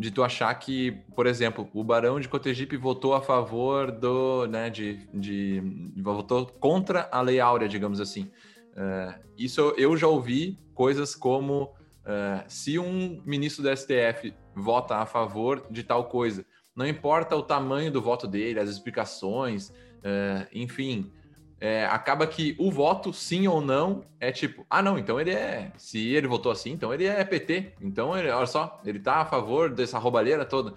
de 0.00 0.10
tu 0.10 0.24
achar 0.24 0.54
que, 0.54 0.92
por 1.14 1.26
exemplo, 1.26 1.68
o 1.74 1.84
Barão 1.84 2.18
de 2.18 2.26
Cotegipe 2.26 2.74
votou 2.74 3.12
a 3.14 3.20
favor 3.20 3.92
do, 3.92 4.46
né, 4.46 4.70
de, 4.70 5.06
de, 5.12 5.62
votou 5.98 6.46
contra 6.46 7.06
a 7.12 7.20
Lei 7.20 7.38
Áurea, 7.38 7.68
digamos 7.68 8.00
assim. 8.00 8.30
Uh, 8.72 9.20
isso 9.36 9.74
eu 9.76 9.94
já 9.98 10.06
ouvi 10.06 10.58
coisas 10.72 11.14
como 11.14 11.64
uh, 11.64 12.42
se 12.48 12.78
um 12.78 13.20
ministro 13.26 13.62
do 13.62 13.76
STF 13.76 14.32
vota 14.54 14.96
a 14.96 15.04
favor 15.04 15.66
de 15.70 15.82
tal 15.82 16.04
coisa, 16.04 16.46
não 16.74 16.86
importa 16.86 17.36
o 17.36 17.42
tamanho 17.42 17.92
do 17.92 18.00
voto 18.00 18.26
dele, 18.26 18.58
as 18.58 18.70
explicações, 18.70 19.68
uh, 19.68 20.48
enfim, 20.50 21.12
é, 21.60 21.84
acaba 21.86 22.26
que 22.26 22.56
o 22.58 22.70
voto, 22.70 23.12
sim 23.12 23.46
ou 23.46 23.60
não, 23.60 24.02
é 24.18 24.32
tipo, 24.32 24.64
ah, 24.70 24.80
não, 24.80 24.98
então 24.98 25.20
ele 25.20 25.30
é. 25.30 25.72
Se 25.76 26.14
ele 26.14 26.26
votou 26.26 26.50
assim, 26.50 26.72
então 26.72 26.92
ele 26.92 27.04
é 27.04 27.22
PT. 27.22 27.74
Então, 27.80 28.16
ele, 28.16 28.30
olha 28.30 28.46
só, 28.46 28.80
ele 28.84 28.98
tá 28.98 29.16
a 29.16 29.24
favor 29.26 29.70
dessa 29.70 29.98
roubalheira 29.98 30.44
toda 30.44 30.74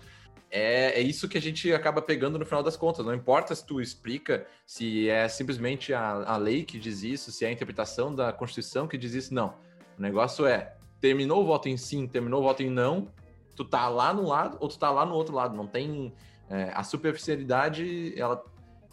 é, 0.56 1.00
é 1.00 1.02
isso 1.02 1.28
que 1.28 1.36
a 1.36 1.42
gente 1.42 1.74
acaba 1.74 2.00
pegando 2.00 2.38
no 2.38 2.46
final 2.46 2.62
das 2.62 2.78
contas. 2.78 3.04
Não 3.04 3.14
importa 3.16 3.56
se 3.56 3.66
tu 3.66 3.82
explica 3.82 4.46
se 4.68 5.10
é 5.10 5.28
simplesmente 5.28 5.92
a, 5.96 6.12
a 6.12 6.38
lei 6.38 6.64
que 6.64 6.78
diz 6.78 7.02
isso, 7.02 7.32
se 7.32 7.44
é 7.44 7.48
a 7.48 7.52
interpretação 7.52 8.14
da 8.14 8.32
Constituição 8.32 8.88
que 8.88 8.96
diz 8.96 9.16
isso, 9.16 9.34
não. 9.34 9.56
O 9.98 10.02
negócio 10.02 10.46
é, 10.46 10.76
terminou 11.02 11.42
o 11.42 11.46
voto 11.46 11.68
em 11.68 11.76
sim, 11.76 12.06
terminou 12.06 12.42
o 12.42 12.44
voto 12.44 12.62
em 12.62 12.70
não, 12.70 13.08
tu 13.56 13.66
tá 13.66 13.90
lá 13.90 14.14
no 14.14 14.28
lado 14.28 14.58
ou 14.60 14.70
tu 14.70 14.78
tá 14.78 14.92
lá 14.92 15.04
no 15.04 15.16
outro 15.16 15.34
lado. 15.34 15.56
Não 15.58 15.66
tem... 15.66 16.14
É, 16.50 16.72
a 16.76 16.84
superficialidade, 16.84 18.14
ela 18.16 18.44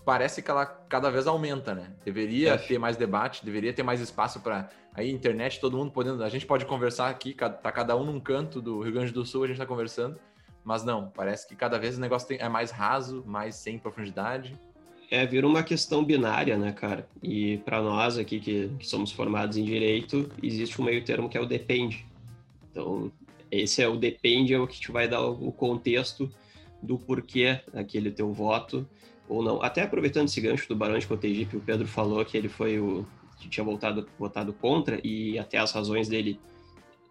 parece 0.05 0.43
que 0.43 0.51
ela 0.51 0.67
cada 0.67 1.11
vez 1.11 1.27
aumenta, 1.27 1.75
né? 1.75 1.93
Deveria 2.05 2.55
é. 2.55 2.59
ter 2.59 2.79
mais 2.79 2.97
debate, 2.97 3.45
deveria 3.45 3.73
ter 3.73 3.83
mais 3.83 4.01
espaço 4.01 4.41
para 4.41 4.69
aí 4.95 5.11
internet, 5.11 5.61
todo 5.61 5.77
mundo 5.77 5.93
podendo, 5.93 6.23
a 6.23 6.29
gente 6.29 6.47
pode 6.47 6.67
conversar 6.67 7.09
aqui, 7.09 7.35
tá 7.35 7.73
cada 7.73 7.97
um 7.97 8.05
num 8.05 8.21
canto 8.21 8.61
do 8.61 8.81
Rio 8.81 8.93
Grande 8.93 9.13
do 9.13 9.25
Sul, 9.25 9.45
a 9.45 9.47
gente 9.47 9.59
tá 9.59 9.67
conversando, 9.67 10.19
mas 10.65 10.85
não, 10.85 11.09
parece 11.09 11.47
que 11.47 11.55
cada 11.55 11.79
vez 11.79 11.97
o 11.97 12.01
negócio 12.01 12.29
tem, 12.29 12.39
é 12.39 12.49
mais 12.49 12.71
raso, 12.71 13.23
mais 13.27 13.55
sem 13.55 13.79
profundidade. 13.79 14.55
É, 15.11 15.27
vira 15.27 15.47
uma 15.47 15.63
questão 15.63 16.05
binária, 16.05 16.57
né, 16.57 16.73
cara? 16.73 17.09
E 17.23 17.59
para 17.59 17.83
nós 17.83 18.17
aqui 18.17 18.39
que, 18.39 18.69
que, 18.79 18.87
somos 18.87 19.11
formados 19.11 19.57
em 19.57 19.65
direito, 19.65 20.31
existe 20.43 20.81
um 20.81 20.85
meio 20.85 21.05
termo 21.05 21.29
que 21.29 21.37
é 21.37 21.41
o 21.41 21.47
depende. 21.47 22.07
Então, 22.71 23.11
esse 23.51 23.83
é 23.83 23.89
o 23.89 23.97
depende, 23.97 24.55
é 24.55 24.59
o 24.59 24.69
que 24.69 24.81
te 24.81 24.93
vai 24.93 25.09
dar 25.09 25.23
o 25.23 25.51
contexto 25.51 26.31
do 26.81 26.97
porquê 26.97 27.61
aquele 27.75 28.11
teu 28.11 28.33
voto 28.33 28.87
ou 29.31 29.43
não. 29.43 29.63
Até 29.63 29.83
aproveitando 29.83 30.27
esse 30.27 30.41
gancho 30.41 30.69
do 30.69 30.75
Barão 30.75 30.99
de 30.99 31.07
Cotegipe, 31.07 31.57
o 31.57 31.61
Pedro 31.61 31.87
falou 31.87 32.25
que 32.25 32.37
ele 32.37 32.49
foi 32.49 32.81
o 32.81 33.07
que 33.39 33.49
tinha 33.49 33.65
voltado, 33.65 34.07
votado 34.19 34.53
contra 34.53 35.01
e 35.05 35.39
até 35.39 35.57
as 35.57 35.73
razões 35.73 36.09
dele 36.09 36.39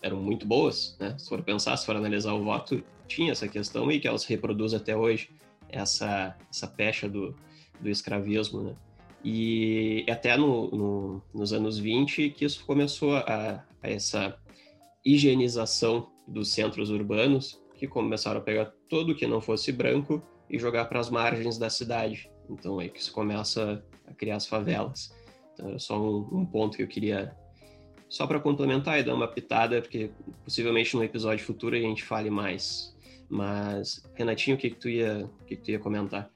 eram 0.02 0.18
muito 0.18 0.46
boas, 0.46 0.96
né? 1.00 1.16
Se 1.18 1.28
for 1.28 1.42
pensar, 1.42 1.76
se 1.78 1.86
for 1.86 1.96
analisar 1.96 2.34
o 2.34 2.44
voto, 2.44 2.84
tinha 3.08 3.32
essa 3.32 3.48
questão 3.48 3.90
e 3.92 4.00
que 4.00 4.08
ela 4.08 4.18
se 4.18 4.30
reproduz 4.30 4.74
até 4.74 4.96
hoje, 4.96 5.30
essa, 5.70 6.38
essa 6.50 6.68
pecha 6.68 7.08
do, 7.10 7.34
do 7.80 7.90
escravismo, 7.90 8.62
né? 8.62 8.76
E 9.24 10.06
até 10.10 10.38
no, 10.38 10.70
no, 10.72 11.22
nos 11.34 11.52
anos 11.52 11.80
20 11.80 12.30
que 12.30 12.46
isso 12.46 12.64
começou 12.66 13.16
a, 13.16 13.22
a, 13.82 13.90
essa 13.90 14.38
higienização 15.04 16.10
dos 16.28 16.52
centros 16.52 16.90
urbanos, 16.90 17.60
que 17.76 17.88
começaram 17.88 18.40
a 18.40 18.44
pegar 18.44 18.74
tudo 18.90 19.16
que 19.16 19.26
não 19.26 19.40
fosse 19.40 19.72
branco 19.72 20.22
e 20.50 20.58
jogar 20.58 20.86
para 20.86 21.00
as 21.00 21.10
margens 21.10 21.58
da 21.58 21.70
cidade. 21.70 22.30
Então 22.50 22.80
aí 22.80 22.90
que 22.90 23.04
se 23.04 23.12
começa 23.12 23.84
a 24.08 24.14
criar 24.14 24.38
as 24.38 24.48
favelas. 24.48 25.14
Então 25.54 25.70
era 25.70 25.80
só 25.80 26.00
um, 26.00 26.28
um 26.32 26.46
ponto 26.46 26.78
que 26.78 26.84
eu 26.84 26.88
queria 26.88 27.36
só 28.10 28.26
para 28.26 28.40
complementar 28.40 29.00
e 29.00 29.04
dar 29.04 29.14
uma 29.14 29.28
pitada, 29.28 29.82
porque 29.82 30.12
possivelmente 30.44 30.96
no 30.96 31.04
episódio 31.04 31.46
futuro 31.46 31.76
a 31.76 31.80
gente 31.80 32.04
fale 32.04 32.30
mais. 32.30 32.96
Mas, 33.30 34.04
Renatinho, 34.16 34.58
o 34.58 34.60
que, 34.60 34.72
que, 34.72 34.76
tu, 34.76 34.90
ia, 34.90 35.30
o 35.42 35.46
que, 35.46 35.56
que 35.56 35.62
tu 35.62 35.72
ia 35.72 35.80
comentar? 35.80 36.28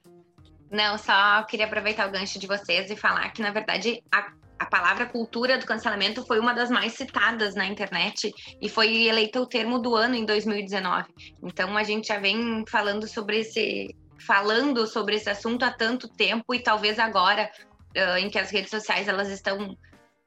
Não, 0.69 0.97
só 0.97 1.41
queria 1.43 1.65
aproveitar 1.65 2.07
o 2.07 2.11
gancho 2.11 2.37
de 2.37 2.45
vocês 2.45 2.91
e 2.91 2.95
falar 2.95 3.29
que, 3.31 3.41
na 3.41 3.49
verdade, 3.49 4.03
a, 4.11 4.31
a 4.59 4.65
palavra 4.67 5.07
cultura 5.07 5.57
do 5.57 5.65
cancelamento 5.65 6.23
foi 6.25 6.39
uma 6.39 6.53
das 6.53 6.69
mais 6.69 6.93
citadas 6.93 7.55
na 7.55 7.65
internet 7.65 8.31
e 8.61 8.69
foi 8.69 9.07
eleita 9.07 9.41
o 9.41 9.47
termo 9.47 9.79
do 9.79 9.95
ano 9.95 10.13
em 10.13 10.25
2019. 10.25 11.07
Então, 11.41 11.75
a 11.75 11.83
gente 11.83 12.07
já 12.07 12.19
vem 12.19 12.63
falando 12.67 13.07
sobre 13.07 13.39
esse 13.39 13.95
falando 14.19 14.85
sobre 14.87 15.15
esse 15.15 15.29
assunto 15.29 15.63
há 15.63 15.71
tanto 15.71 16.07
tempo 16.07 16.53
e 16.53 16.59
talvez 16.59 16.99
agora, 16.99 17.49
uh, 17.95 18.17
em 18.17 18.29
que 18.29 18.39
as 18.39 18.51
redes 18.51 18.69
sociais 18.69 19.07
elas 19.07 19.29
estão 19.29 19.77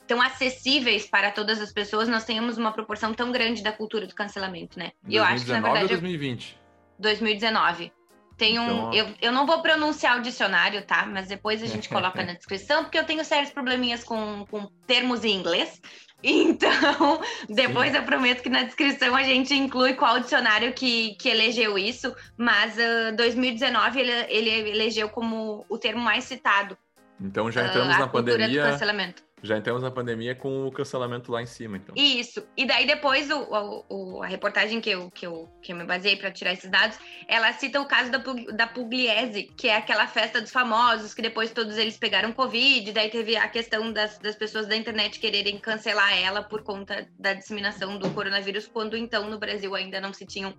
tão 0.07 0.23
acessíveis 0.23 1.07
para 1.07 1.31
todas 1.31 1.61
as 1.61 1.73
pessoas, 1.73 2.09
nós 2.09 2.25
tenhamos 2.25 2.57
uma 2.57 2.73
proporção 2.73 3.13
tão 3.13 3.33
grande 3.33 3.63
da 3.63 3.73
cultura 3.73 4.07
do 4.07 4.15
cancelamento, 4.15 4.79
né? 4.79 4.93
E 5.09 5.17
eu 5.17 5.25
acho 5.25 5.45
que, 5.45 5.53
na 5.53 5.61
verdade. 5.61 5.85
Ou 5.85 5.89
2020? 5.89 6.59
2019. 6.99 7.93
Tem 8.37 8.59
um. 8.59 8.65
Então... 8.65 8.95
Eu, 8.95 9.15
eu 9.21 9.33
não 9.33 9.47
vou 9.47 9.63
pronunciar 9.63 10.19
o 10.19 10.23
dicionário, 10.23 10.83
tá? 10.83 11.07
Mas 11.07 11.27
depois 11.27 11.63
a 11.63 11.67
gente 11.67 11.89
coloca 11.91 12.23
na 12.23 12.35
descrição, 12.35 12.85
porque 12.85 12.99
eu 12.99 13.05
tenho 13.05 13.25
sérios 13.25 13.51
probleminhas 13.51 14.05
com, 14.05 14.47
com 14.47 14.67
termos 14.87 15.25
em 15.25 15.35
inglês. 15.35 15.81
Então, 16.29 17.21
depois 17.49 17.93
Sim. 17.93 17.99
eu 17.99 18.03
prometo 18.03 18.43
que 18.43 18.49
na 18.49 18.65
descrição 18.65 19.15
a 19.15 19.23
gente 19.23 19.55
inclui 19.55 19.95
qual 19.95 20.19
dicionário 20.19 20.73
que, 20.73 21.15
que 21.15 21.29
elegeu 21.29 21.79
isso. 21.79 22.13
Mas 22.37 22.75
uh, 22.77 23.17
2019 23.17 24.01
ele, 24.01 24.13
ele 24.29 24.71
elegeu 24.71 25.09
como 25.09 25.65
o 25.69 25.79
termo 25.79 26.03
mais 26.03 26.25
citado. 26.25 26.77
Então 27.21 27.49
já 27.51 27.67
entramos 27.67 27.95
uh, 27.95 28.01
na 28.01 28.09
pandemia. 28.09 28.65
Do 28.65 28.71
cancelamento. 28.71 29.26
Já 29.43 29.59
entramos 29.59 29.83
na 29.83 29.91
pandemia 29.91 30.35
com 30.35 30.67
o 30.67 30.73
cancelamento 30.73 31.31
lá 31.31 31.43
em 31.43 31.47
cima, 31.47 31.77
então. 31.77 31.95
Isso. 31.95 32.43
E 32.57 32.65
daí 32.65 32.87
depois 32.87 33.31
o, 33.31 33.85
o 33.89 34.23
a 34.23 34.27
reportagem 34.27 34.81
que 34.81 34.89
eu, 34.89 35.11
que 35.11 35.27
eu, 35.27 35.47
que 35.61 35.73
eu 35.73 35.77
me 35.77 35.85
baseei 35.85 36.17
para 36.17 36.31
tirar 36.31 36.55
esses 36.55 36.71
dados, 36.71 36.99
ela 37.29 37.53
cita 37.53 37.81
o 37.81 37.87
caso 37.87 38.11
da, 38.11 38.19
da 38.55 38.67
Pugliese, 38.67 39.53
que 39.57 39.69
é 39.69 39.77
aquela 39.77 40.07
festa 40.07 40.41
dos 40.41 40.51
famosos, 40.51 41.13
que 41.13 41.21
depois 41.21 41.51
todos 41.51 41.77
eles 41.77 41.99
pegaram 41.99 42.33
Covid, 42.33 42.91
daí 42.93 43.11
teve 43.11 43.37
a 43.37 43.47
questão 43.49 43.93
das, 43.93 44.19
das 44.19 44.35
pessoas 44.35 44.67
da 44.67 44.75
internet 44.75 45.21
quererem 45.21 45.59
cancelar 45.59 46.17
ela 46.17 46.43
por 46.43 46.63
conta 46.63 47.07
da 47.19 47.35
disseminação 47.35 47.99
do 47.99 48.11
coronavírus, 48.11 48.67
quando 48.67 48.97
então 48.97 49.29
no 49.29 49.39
Brasil 49.39 49.75
ainda 49.75 50.01
não 50.01 50.15
se 50.15 50.25
tinham 50.25 50.55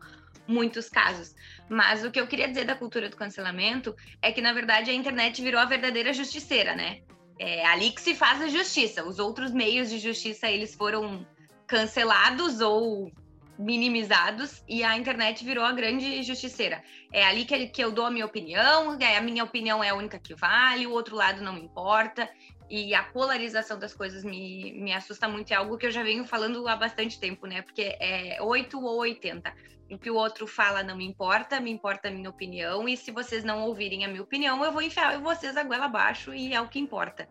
muitos 0.48 0.88
casos. 0.88 1.36
Mas 1.68 2.06
o 2.06 2.12
que 2.12 2.20
eu 2.20 2.28
queria 2.28 2.48
dizer 2.48 2.66
da 2.66 2.76
cultura 2.76 3.10
do 3.10 3.18
cancelamento 3.18 3.96
é 4.22 4.32
que, 4.32 4.42
na 4.42 4.54
verdade, 4.54 4.92
a 4.92 4.94
internet 4.94 5.42
virou 5.42 5.60
a 5.60 5.66
verdadeira 5.66 6.14
justiceira, 6.14 6.76
né? 6.76 7.02
É 7.40 7.66
ali 7.66 7.92
que 7.92 8.02
se 8.02 8.16
faz 8.16 8.42
a 8.42 8.48
justiça. 8.48 9.04
Os 9.04 9.20
outros 9.20 9.52
meios 9.52 9.90
de 9.90 10.00
justiça, 10.00 10.50
eles 10.50 10.74
foram 10.74 11.26
cancelados 11.68 12.62
ou 12.62 13.12
minimizados 13.58 14.64
e 14.68 14.84
a 14.84 14.98
internet 14.98 15.44
virou 15.44 15.66
a 15.66 15.72
grande 15.72 16.22
justiceira. 16.24 16.84
É 17.12 17.26
ali 17.26 17.44
que, 17.46 17.68
que 17.68 17.84
eu 17.84 17.92
dou 17.92 18.06
a 18.06 18.12
minha 18.12 18.26
opinião, 18.26 18.98
é, 19.00 19.18
a 19.18 19.22
minha 19.22 19.44
opinião 19.44 19.84
é 19.84 19.90
a 19.90 19.96
única 19.96 20.20
que 20.20 20.36
vale, 20.36 20.86
o 20.86 20.92
outro 20.92 21.16
lado 21.16 21.42
não 21.42 21.54
me 21.54 21.62
importa. 21.62 22.30
E 22.70 22.94
a 22.94 23.04
polarização 23.04 23.80
das 23.80 23.94
coisas 23.94 24.24
me, 24.24 24.74
me 24.74 24.94
assusta 24.94 25.28
muito. 25.28 25.52
É 25.52 25.56
algo 25.56 25.78
que 25.78 25.86
eu 25.86 25.92
já 25.92 26.04
venho 26.04 26.26
falando 26.26 26.68
há 26.68 26.76
bastante 26.76 27.20
tempo, 27.20 27.48
né? 27.48 27.62
Porque 27.62 27.96
é 28.00 28.42
8 28.42 28.84
ou 28.84 29.00
80. 29.00 29.54
O 29.90 29.98
que 29.98 30.12
o 30.12 30.16
outro 30.16 30.46
fala 30.46 30.84
não 30.84 30.98
me 30.98 31.06
importa, 31.06 31.62
me 31.62 31.72
importa 31.72 32.10
a 32.10 32.12
minha 32.12 32.30
opinião. 32.30 32.88
E 32.90 32.98
se 32.98 33.10
vocês 33.12 33.44
não 33.44 33.64
ouvirem 33.64 34.04
a 34.04 34.08
minha 34.10 34.22
opinião, 34.22 34.64
eu 34.66 34.72
vou 34.72 34.82
enfiar 34.82 35.18
vocês 35.22 35.56
a 35.56 35.64
goela 35.64 35.86
abaixo 35.86 36.34
e 36.34 36.54
é 36.54 36.60
o 36.60 36.68
que 36.68 36.78
importa. 36.78 37.28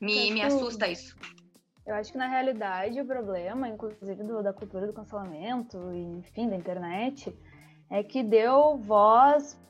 Me, 0.00 0.32
me 0.32 0.42
assusta 0.42 0.88
isso. 0.88 1.16
Eu 1.86 1.94
acho 1.94 2.12
que 2.12 2.18
na 2.18 2.28
realidade 2.28 3.00
o 3.00 3.04
problema, 3.04 3.68
inclusive 3.68 4.22
do, 4.24 4.42
da 4.42 4.52
cultura 4.52 4.86
do 4.86 4.92
cancelamento, 4.92 5.78
e, 5.92 6.02
enfim, 6.18 6.48
da 6.48 6.56
internet, 6.56 7.36
é 7.90 8.02
que 8.02 8.22
deu 8.22 8.76
voz 8.78 9.60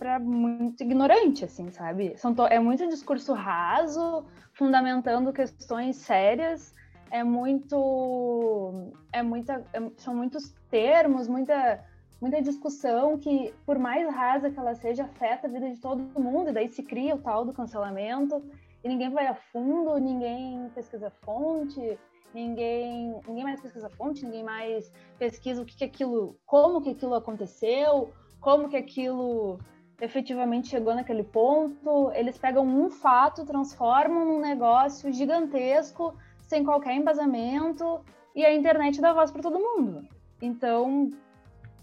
para 0.00 0.18
muito 0.18 0.82
ignorante, 0.82 1.44
assim, 1.44 1.70
sabe? 1.70 2.16
São 2.16 2.34
é 2.48 2.58
muito 2.58 2.88
discurso 2.88 3.34
raso, 3.34 4.24
fundamentando 4.54 5.30
questões 5.30 5.96
sérias, 5.96 6.74
é 7.10 7.22
muito, 7.22 8.90
é 9.12 9.22
muita, 9.22 9.62
é, 9.74 9.90
são 9.98 10.14
muitos 10.14 10.54
termos, 10.70 11.28
muita, 11.28 11.84
muita 12.18 12.40
discussão 12.40 13.18
que, 13.18 13.52
por 13.66 13.78
mais 13.78 14.08
rasa 14.10 14.50
que 14.50 14.58
ela 14.58 14.74
seja, 14.74 15.04
afeta 15.04 15.46
a 15.46 15.50
vida 15.50 15.68
de 15.68 15.78
todo 15.78 16.18
mundo, 16.18 16.48
e 16.48 16.52
daí 16.54 16.70
se 16.70 16.82
cria 16.82 17.14
o 17.14 17.18
tal 17.18 17.44
do 17.44 17.52
cancelamento, 17.52 18.42
e 18.82 18.88
ninguém 18.88 19.10
vai 19.10 19.26
a 19.26 19.34
fundo, 19.34 19.98
ninguém 19.98 20.70
pesquisa 20.74 21.10
fonte, 21.10 21.98
ninguém, 22.32 23.20
ninguém 23.28 23.44
mais 23.44 23.60
pesquisa 23.60 23.90
fonte, 23.90 24.24
ninguém 24.24 24.44
mais 24.44 24.90
pesquisa 25.18 25.60
o 25.60 25.66
que, 25.66 25.76
que 25.76 25.84
aquilo, 25.84 26.38
como 26.46 26.80
que 26.80 26.88
aquilo 26.88 27.14
aconteceu, 27.14 28.10
como 28.40 28.66
que 28.70 28.78
aquilo 28.78 29.58
efetivamente 30.00 30.68
chegou 30.68 30.94
naquele 30.94 31.22
ponto. 31.24 32.10
Eles 32.14 32.38
pegam 32.38 32.66
um 32.66 32.90
fato, 32.90 33.44
transformam 33.44 34.24
num 34.24 34.40
negócio 34.40 35.12
gigantesco, 35.12 36.14
sem 36.40 36.64
qualquer 36.64 36.94
embasamento, 36.94 38.00
e 38.34 38.44
a 38.44 38.52
internet 38.52 39.00
dá 39.00 39.12
voz 39.12 39.30
para 39.30 39.42
todo 39.42 39.58
mundo. 39.58 40.06
Então, 40.40 41.10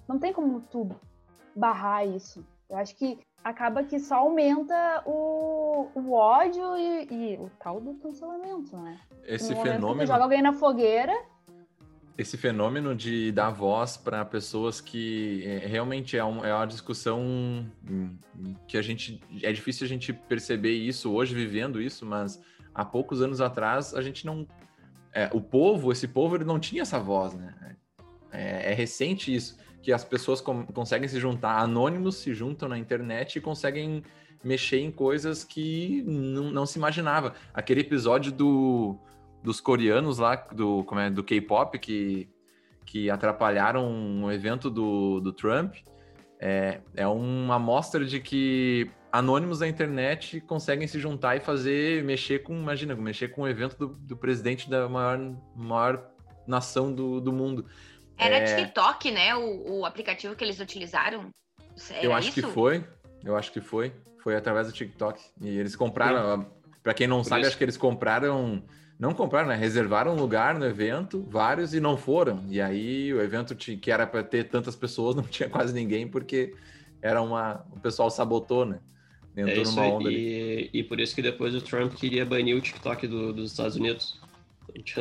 não 0.08 0.18
tem 0.20 0.34
como 0.34 0.62
tu 0.62 0.90
barrar 1.56 2.06
isso. 2.06 2.46
Eu 2.70 2.78
acho 2.78 2.96
que 2.96 3.20
acaba 3.44 3.84
que 3.84 4.00
só 4.00 4.16
aumenta 4.16 5.04
o, 5.06 5.90
o 5.96 6.12
ódio 6.12 6.78
e, 6.78 7.08
e, 7.10 7.38
o 7.38 7.50
tal 7.60 7.80
do 7.80 7.94
cancelamento, 7.96 8.76
né? 8.76 9.00
Esse 9.24 9.54
no 9.54 9.62
fenômeno. 9.62 10.06
joga 10.06 10.24
alguém 10.24 10.42
na 10.42 10.54
fogueira, 10.54 11.14
esse 12.18 12.36
fenômeno 12.36 12.96
de 12.96 13.32
dar 13.32 13.52
voz 13.52 13.96
para 13.96 14.26
pessoas 14.26 14.82
que 14.82 15.44
é, 15.46 15.68
realmente 15.68 16.18
é, 16.18 16.26
um, 16.26 16.44
é, 16.44 16.54
uma 16.54 16.66
discussão 16.66 17.22
hum, 17.88 18.18
que 18.68 18.78
a 18.78 18.82
gente 18.82 19.22
é 19.44 19.52
difícil 19.54 19.86
a 19.86 19.88
gente 19.88 20.12
perceber 20.12 20.74
isso 20.74 21.12
hoje 21.12 21.36
vivendo 21.36 21.80
isso, 21.80 22.06
mas 22.06 22.42
há 22.74 22.84
poucos 22.84 23.22
anos 23.22 23.40
atrás 23.40 23.94
a 23.94 24.02
gente 24.02 24.26
não 24.26 24.48
é, 25.14 25.30
o 25.32 25.40
povo, 25.40 25.92
esse 25.92 26.08
povo 26.08 26.36
ele 26.36 26.44
não 26.44 26.60
tinha 26.60 26.82
essa 26.82 27.00
voz, 27.00 27.34
né? 27.34 27.76
É, 28.32 28.72
é 28.72 28.74
recente 28.74 29.34
isso 29.34 29.58
que 29.82 29.94
as 29.94 30.04
pessoas 30.04 30.42
com, 30.42 30.66
conseguem 30.66 31.08
se 31.08 31.20
juntar, 31.20 31.60
anônimos 31.60 32.18
se 32.18 32.34
juntam 32.34 32.68
na 32.68 32.78
internet 32.78 33.38
e 33.38 33.42
conseguem 33.42 34.04
mexer 34.44 34.80
em 34.80 34.92
coisas 34.92 35.44
que 35.44 36.04
não, 36.06 36.52
não 36.52 36.66
se 36.66 36.78
imaginava. 36.78 37.34
Aquele 37.54 37.82
episódio 37.82 38.32
do 38.32 38.98
dos 39.44 39.60
coreanos 39.62 40.18
lá, 40.18 40.36
do, 40.36 40.84
como 40.84 41.02
é, 41.02 41.10
do 41.10 41.24
K-pop, 41.24 41.78
que, 41.80 42.30
que 42.86 43.10
atrapalharam 43.10 43.90
um 43.90 44.32
evento 44.32 44.70
do, 44.70 45.20
do 45.20 45.32
Trump, 45.32 45.76
é, 46.40 46.82
é 46.96 47.08
uma 47.08 47.56
amostra 47.56 48.06
de 48.06 48.20
que 48.20 48.90
anônimos 49.12 49.60
da 49.60 49.68
internet 49.68 50.42
conseguem 50.42 50.88
se 50.88 51.00
juntar 51.00 51.36
e 51.36 51.40
fazer, 51.40 52.04
mexer 52.04 52.40
com, 52.40 52.54
imagina, 52.54 52.96
mexer 52.96 53.30
com 53.30 53.42
o 53.44 53.48
evento 53.48 53.78
do, 53.78 53.88
do 53.88 54.18
presidente 54.18 54.70
da 54.70 54.88
maior, 54.88 55.36
maior 55.56 56.12
nação 56.46 56.94
do, 56.94 57.20
do 57.20 57.32
mundo. 57.32 57.66
Era 58.18 58.38
é... 58.38 58.56
TikTok, 58.56 59.12
né? 59.12 59.36
O, 59.36 59.80
o 59.80 59.86
aplicativo 59.86 60.36
que 60.36 60.44
eles 60.44 60.60
utilizaram. 60.60 61.30
Era 61.90 62.04
eu 62.06 62.14
acho 62.14 62.30
isso? 62.30 62.48
que 62.48 62.54
foi. 62.54 62.84
Eu 63.24 63.36
acho 63.36 63.52
que 63.52 63.62
foi. 63.62 63.94
Foi 64.24 64.36
através 64.36 64.68
do 64.68 64.74
TikTok. 64.74 65.22
E 65.42 65.58
eles 65.58 65.76
compraram. 65.76 66.50
Para 66.82 66.94
quem 66.94 67.08
não 67.08 67.18
Por 67.18 67.26
sabe, 67.26 67.42
isso. 67.42 67.50
acho 67.50 67.58
que 67.58 67.64
eles 67.64 67.78
compraram 67.78 68.64
não 69.00 69.14
compraram, 69.14 69.48
né? 69.48 69.56
Reservaram 69.56 70.14
um 70.14 70.20
lugar 70.20 70.56
no 70.56 70.66
evento, 70.66 71.24
vários, 71.30 71.74
e 71.74 71.80
não 71.80 71.96
foram. 71.96 72.44
E 72.50 72.60
aí 72.60 73.14
o 73.14 73.22
evento 73.22 73.56
que 73.56 73.92
era 73.92 74.08
para 74.08 74.24
ter 74.24 74.46
tantas 74.46 74.76
pessoas 74.76 75.16
não 75.16 75.24
tinha 75.24 75.50
quase 75.50 75.74
ninguém, 75.74 76.08
porque 76.08 76.54
era 77.02 77.22
uma. 77.22 77.66
O 77.72 77.80
pessoal 77.80 78.10
sabotou, 78.10 78.66
né? 78.66 78.80
Entrou 79.36 79.62
é 79.62 79.66
numa 79.66 79.84
onda 79.84 80.12
e, 80.12 80.68
e, 80.74 80.84
por 80.84 81.00
isso 81.00 81.14
que 81.14 81.22
depois 81.22 81.54
o 81.54 81.62
Trump 81.62 81.94
queria 81.94 82.26
banir 82.26 82.58
o 82.58 82.62
TikTok 82.62 83.06
do, 83.06 83.32
dos 83.32 83.52
Estados 83.52 83.76
Unidos. 83.76 84.20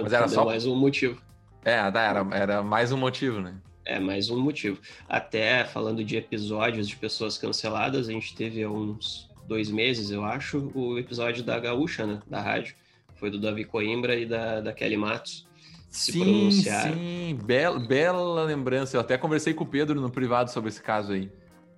Mas 0.03 0.13
era 0.13 0.29
só 0.29 0.45
mais 0.45 0.67
um 0.67 0.77
motivo. 0.77 1.19
É, 1.65 1.73
era, 1.73 2.27
era 2.33 2.63
mais 2.63 2.93
um 2.93 2.99
motivo, 2.99 3.41
né? 3.41 3.55
É, 3.87 3.99
mais 3.99 4.29
um 4.29 4.39
motivo. 4.39 4.79
Até 5.09 5.65
falando 5.65 6.05
de 6.05 6.19
episódios 6.19 6.87
de 6.87 6.97
pessoas 6.97 7.39
canceladas, 7.39 8.11
a 8.11 8.13
gente 8.13 8.37
teve 8.37 8.67
uns 8.67 9.31
dois 9.49 9.71
meses, 9.71 10.11
eu 10.11 10.23
acho, 10.23 10.71
o 10.75 10.99
episódio 10.99 11.43
da 11.43 11.59
Gaúcha, 11.59 12.07
né? 12.07 12.21
Da 12.27 12.43
rádio 12.43 12.75
foi 13.17 13.31
do 13.31 13.41
Davi 13.41 13.65
Coimbra 13.65 14.17
e 14.17 14.27
da, 14.27 14.61
da 14.61 14.73
Kelly 14.73 14.97
Matos. 14.97 15.47
Se 15.89 16.13
sim, 16.13 16.21
pronunciaram. 16.21 16.95
sim, 16.95 17.39
bela, 17.45 17.79
bela 17.79 18.45
lembrança. 18.45 18.97
Eu 18.97 19.01
até 19.01 19.17
conversei 19.17 19.55
com 19.55 19.65
o 19.65 19.67
Pedro 19.67 20.01
no 20.01 20.11
privado 20.11 20.51
sobre 20.51 20.69
esse 20.69 20.83
caso 20.83 21.13
aí. 21.13 21.31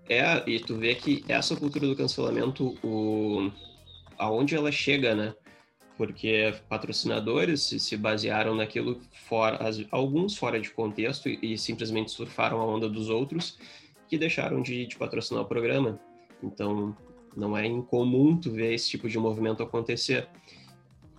É, 0.08 0.42
e 0.48 0.58
tu 0.58 0.76
vê 0.76 0.94
que 0.94 1.24
essa 1.28 1.54
cultura 1.54 1.86
do 1.86 1.94
cancelamento, 1.94 2.76
o, 2.82 3.50
aonde 4.16 4.56
ela 4.56 4.72
chega, 4.72 5.14
né? 5.14 5.34
Porque 5.96 6.54
patrocinadores 6.68 7.62
se 7.62 7.96
basearam 7.96 8.54
naquilo 8.54 9.00
fora, 9.12 9.58
alguns 9.90 10.36
fora 10.36 10.60
de 10.60 10.70
contexto 10.70 11.28
e, 11.28 11.38
e 11.42 11.58
simplesmente 11.58 12.10
surfaram 12.10 12.60
a 12.60 12.66
onda 12.66 12.88
dos 12.88 13.10
outros 13.10 13.58
que 14.08 14.16
deixaram 14.16 14.62
de, 14.62 14.86
de 14.86 14.96
patrocinar 14.96 15.42
o 15.42 15.46
programa. 15.46 16.00
Então, 16.42 16.96
não 17.36 17.56
é 17.56 17.66
incomum 17.66 18.36
tu 18.36 18.50
ver 18.50 18.74
esse 18.74 18.88
tipo 18.90 19.08
de 19.08 19.18
movimento 19.18 19.62
acontecer. 19.62 20.28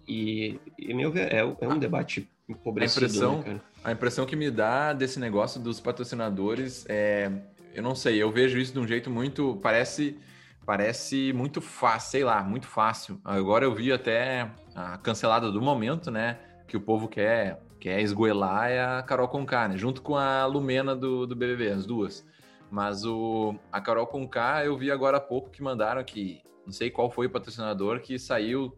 E, 0.09 0.59
e 0.75 0.91
meu 0.91 1.13
é, 1.15 1.37
é 1.37 1.67
um 1.67 1.77
debate 1.77 2.27
empobrecido, 2.47 3.05
a 3.05 3.07
impressão, 3.07 3.41
né? 3.43 3.61
A 3.83 3.91
impressão 3.91 4.25
que 4.25 4.35
me 4.35 4.49
dá 4.49 4.91
desse 4.91 5.19
negócio 5.19 5.61
dos 5.61 5.79
patrocinadores 5.79 6.83
é... 6.89 7.31
Eu 7.75 7.83
não 7.83 7.93
sei, 7.93 8.17
eu 8.17 8.31
vejo 8.31 8.57
isso 8.57 8.73
de 8.73 8.79
um 8.79 8.87
jeito 8.87 9.11
muito... 9.11 9.59
Parece 9.61 10.17
parece 10.65 11.33
muito 11.33 11.61
fácil, 11.61 12.11
sei 12.11 12.23
lá, 12.23 12.43
muito 12.43 12.67
fácil. 12.67 13.19
Agora 13.25 13.65
eu 13.65 13.73
vi 13.73 13.91
até 13.91 14.51
a 14.75 14.97
cancelada 14.99 15.51
do 15.51 15.59
momento, 15.59 16.11
né? 16.11 16.37
Que 16.67 16.77
o 16.77 16.81
povo 16.81 17.07
quer, 17.07 17.59
quer 17.79 18.01
esgoelar 18.01 18.69
é 18.69 18.79
a 18.79 19.01
Carol 19.01 19.27
Conká, 19.27 19.67
né? 19.67 19.77
Junto 19.77 20.01
com 20.01 20.15
a 20.15 20.45
Lumena 20.45 20.95
do, 20.95 21.25
do 21.25 21.35
BBB, 21.35 21.69
as 21.69 21.87
duas. 21.87 22.23
Mas 22.69 23.03
o, 23.03 23.55
a 23.71 23.81
Carol 23.81 24.05
Conká 24.05 24.63
eu 24.63 24.77
vi 24.77 24.91
agora 24.91 25.17
há 25.17 25.21
pouco 25.21 25.49
que 25.49 25.63
mandaram 25.63 26.03
que, 26.03 26.39
não 26.65 26.71
sei 26.71 26.91
qual 26.91 27.09
foi 27.09 27.25
o 27.25 27.31
patrocinador, 27.31 27.99
que 27.99 28.19
saiu 28.19 28.75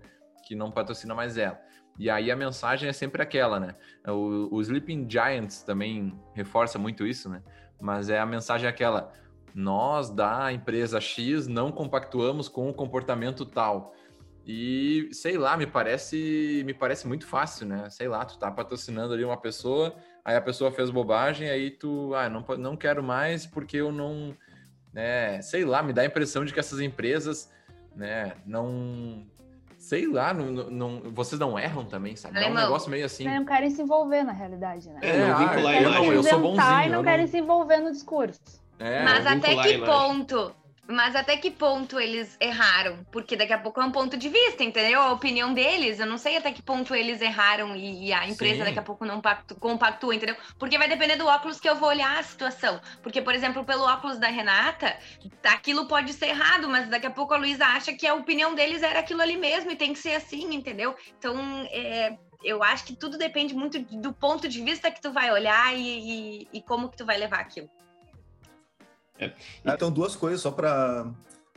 que 0.52 0.56
não 0.56 0.70
patrocina 0.70 1.16
mais 1.16 1.38
ela. 1.38 1.58
E 1.98 2.10
aí 2.10 2.30
a 2.30 2.36
mensagem 2.36 2.90
é 2.90 2.92
sempre 2.92 3.22
aquela, 3.22 3.58
né? 3.58 3.74
O, 4.06 4.58
o 4.58 4.62
Sleeping 4.62 5.10
Giants 5.10 5.64
também 5.64 6.14
reforça 6.34 6.78
muito 6.78 7.08
isso, 7.08 7.30
né? 7.30 7.42
Mas 7.80 8.10
é 8.10 8.20
a 8.20 8.26
mensagem 8.26 8.68
aquela: 8.68 9.14
nós 9.56 10.10
da 10.10 10.52
empresa 10.52 11.00
X 11.00 11.48
não 11.48 11.72
compactuamos 11.72 12.50
com 12.50 12.70
o 12.70 12.74
comportamento 12.74 13.46
tal. 13.46 13.96
E 14.46 15.08
sei 15.14 15.38
lá, 15.38 15.56
me 15.56 15.66
parece, 15.66 16.64
me 16.66 16.74
parece 16.74 17.08
muito 17.08 17.26
fácil, 17.26 17.66
né? 17.66 17.90
Sei 17.90 18.10
lá, 18.10 18.26
tu 18.26 18.38
tá 18.38 18.52
patrocinando 18.52 19.14
ali 19.14 19.24
uma 19.24 19.38
pessoa, 19.38 19.96
aí 20.26 20.36
a 20.36 20.42
pessoa 20.42 20.70
fez 20.70 20.90
bobagem, 20.90 21.50
aí 21.50 21.72
tu, 21.72 22.14
ah, 22.14 22.28
não, 22.28 22.44
não 22.58 22.76
quero 22.76 23.02
mais 23.02 23.46
porque 23.46 23.78
eu 23.78 23.90
não, 23.90 24.36
né? 24.92 25.42
Sei 25.42 25.64
lá, 25.64 25.82
me 25.82 25.94
dá 25.94 26.02
a 26.02 26.06
impressão 26.06 26.44
de 26.44 26.54
que 26.54 26.60
essas 26.60 26.82
empresas, 26.82 27.50
né, 27.96 28.34
não 28.46 29.32
Sei 29.82 30.06
lá, 30.06 30.32
não, 30.32 30.70
não, 30.70 31.02
vocês 31.12 31.40
não 31.40 31.58
erram 31.58 31.84
também, 31.84 32.16
sabe? 32.16 32.38
É 32.38 32.48
um 32.48 32.54
negócio 32.54 32.88
meio 32.92 33.04
assim. 33.04 33.24
Não 33.26 33.44
querem 33.44 33.68
se 33.68 33.82
envolver, 33.82 34.24
na 34.24 34.32
realidade, 34.32 34.88
né? 34.92 35.00
É, 35.02 35.28
não 35.28 35.38
vincular 35.40 35.74
ah, 35.74 35.82
eu, 35.82 35.92
não, 35.92 36.14
eu 36.14 36.24
sou 36.24 36.40
bonzinho. 36.40 36.84
E 36.84 36.90
não, 36.90 36.98
não 36.98 37.04
querem 37.04 37.26
se 37.26 37.40
envolver 37.40 37.80
no 37.80 37.92
discurso. 37.92 38.40
É, 38.78 39.04
Mas 39.04 39.26
até 39.26 39.56
que 39.56 39.80
ponto 39.80 40.56
mas 40.92 41.16
até 41.16 41.38
que 41.38 41.50
ponto 41.50 42.00
eles 42.00 42.36
erraram? 42.40 43.06
Porque 43.12 43.36
daqui 43.36 43.54
a 43.54 43.58
pouco 43.58 43.82
é 43.82 43.86
um 43.86 43.92
ponto 43.92 44.18
de 44.18 44.30
vista, 44.30 44.64
entendeu? 44.64 45.02
A 45.02 45.12
opinião 45.12 45.54
deles, 45.54 46.00
eu 46.00 46.06
não 46.06 46.18
sei 46.18 46.38
até 46.38 46.52
que 46.52 46.62
ponto 46.62 46.94
eles 46.94 47.22
erraram 47.22 47.76
e, 47.76 48.08
e 48.08 48.14
a 48.14 48.28
empresa 48.28 48.60
Sim. 48.60 48.64
daqui 48.66 48.80
a 48.80 48.84
pouco 48.84 49.06
não 49.06 49.22
pactu, 49.22 49.56
compactua, 49.56 50.16
entendeu? 50.16 50.36
Porque 50.60 50.78
vai 50.78 50.88
depender 50.88 51.16
do 51.16 51.28
óculos 51.28 51.60
que 51.60 51.70
eu 51.70 51.76
vou 51.76 51.90
olhar 51.90 52.20
a 52.20 52.24
situação. 52.24 52.80
Porque, 53.02 53.22
por 53.22 53.34
exemplo, 53.34 53.64
pelo 53.64 53.84
óculos 53.84 54.18
da 54.18 54.28
Renata, 54.28 54.98
aquilo 55.44 55.88
pode 55.88 56.14
ser 56.14 56.28
errado, 56.28 56.68
mas 56.68 56.88
daqui 56.90 57.08
a 57.08 57.12
pouco 57.12 57.34
a 57.34 57.38
Luísa 57.38 57.66
acha 57.66 57.94
que 57.94 58.08
a 58.08 58.14
opinião 58.14 58.54
deles 58.54 58.84
era 58.84 59.00
aquilo 59.00 59.22
ali 59.22 59.38
mesmo 59.38 59.72
e 59.72 59.76
tem 59.76 59.94
que 59.94 60.00
ser 60.00 60.16
assim, 60.16 60.54
entendeu? 60.54 60.96
Então, 61.18 61.66
é, 61.72 62.18
eu 62.44 62.64
acho 62.64 62.86
que 62.86 62.96
tudo 62.96 63.18
depende 63.18 63.54
muito 63.54 63.80
do 63.80 64.14
ponto 64.14 64.48
de 64.48 64.64
vista 64.64 64.92
que 64.92 65.02
tu 65.02 65.12
vai 65.12 65.32
olhar 65.32 65.76
e, 65.76 66.42
e, 66.42 66.48
e 66.54 66.62
como 66.62 66.90
que 66.90 66.98
tu 66.98 67.06
vai 67.06 67.18
levar 67.18 67.40
aquilo. 67.40 67.70
É. 69.22 69.32
Então, 69.64 69.92
duas 69.92 70.16
coisas 70.16 70.42
só 70.42 70.52
para 70.52 71.10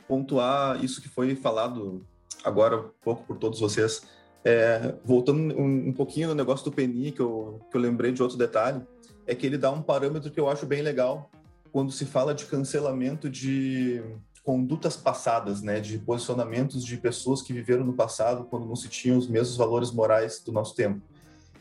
pontuar 0.07 0.85
isso 0.85 1.00
que 1.00 1.09
foi 1.09 1.35
falado 1.35 2.07
agora 2.44 2.79
um 2.79 2.90
pouco 3.03 3.24
por 3.24 3.38
todos 3.38 3.59
vocês. 3.59 4.03
É, 4.44 4.94
voltando 5.03 5.59
um, 5.59 5.88
um, 5.88 5.92
pouquinho 5.92 6.29
no 6.29 6.35
negócio 6.35 6.64
do 6.66 6.72
Penny, 6.72 7.11
que 7.11 7.20
eu, 7.20 7.61
que 7.70 7.77
eu 7.77 7.81
lembrei 7.81 8.12
de 8.12 8.22
outro 8.22 8.37
detalhe, 8.37 8.83
é 9.27 9.35
que 9.35 9.46
ele 9.46 9.57
dá 9.57 9.70
um 9.70 9.81
parâmetro 9.81 10.31
que 10.31 10.38
eu 10.38 10.50
acho 10.50 10.66
bem 10.66 10.83
legal 10.83 11.31
quando 11.72 11.90
se 11.90 12.05
fala 12.05 12.35
de 12.35 12.44
cancelamento 12.44 13.31
de 13.31 14.03
condutas 14.44 14.94
passadas, 14.94 15.62
né, 15.62 15.81
de 15.81 15.98
posicionamentos 15.98 16.85
de 16.85 16.98
pessoas 16.98 17.40
que 17.40 17.55
viveram 17.55 17.83
no 17.83 17.94
passado 17.94 18.44
quando 18.44 18.66
não 18.66 18.77
se 18.77 18.88
tinham 18.88 19.16
os 19.16 19.27
mesmos 19.27 19.57
valores 19.57 19.90
morais 19.90 20.40
do 20.44 20.53
nosso 20.53 20.77
tempo. 20.77 21.00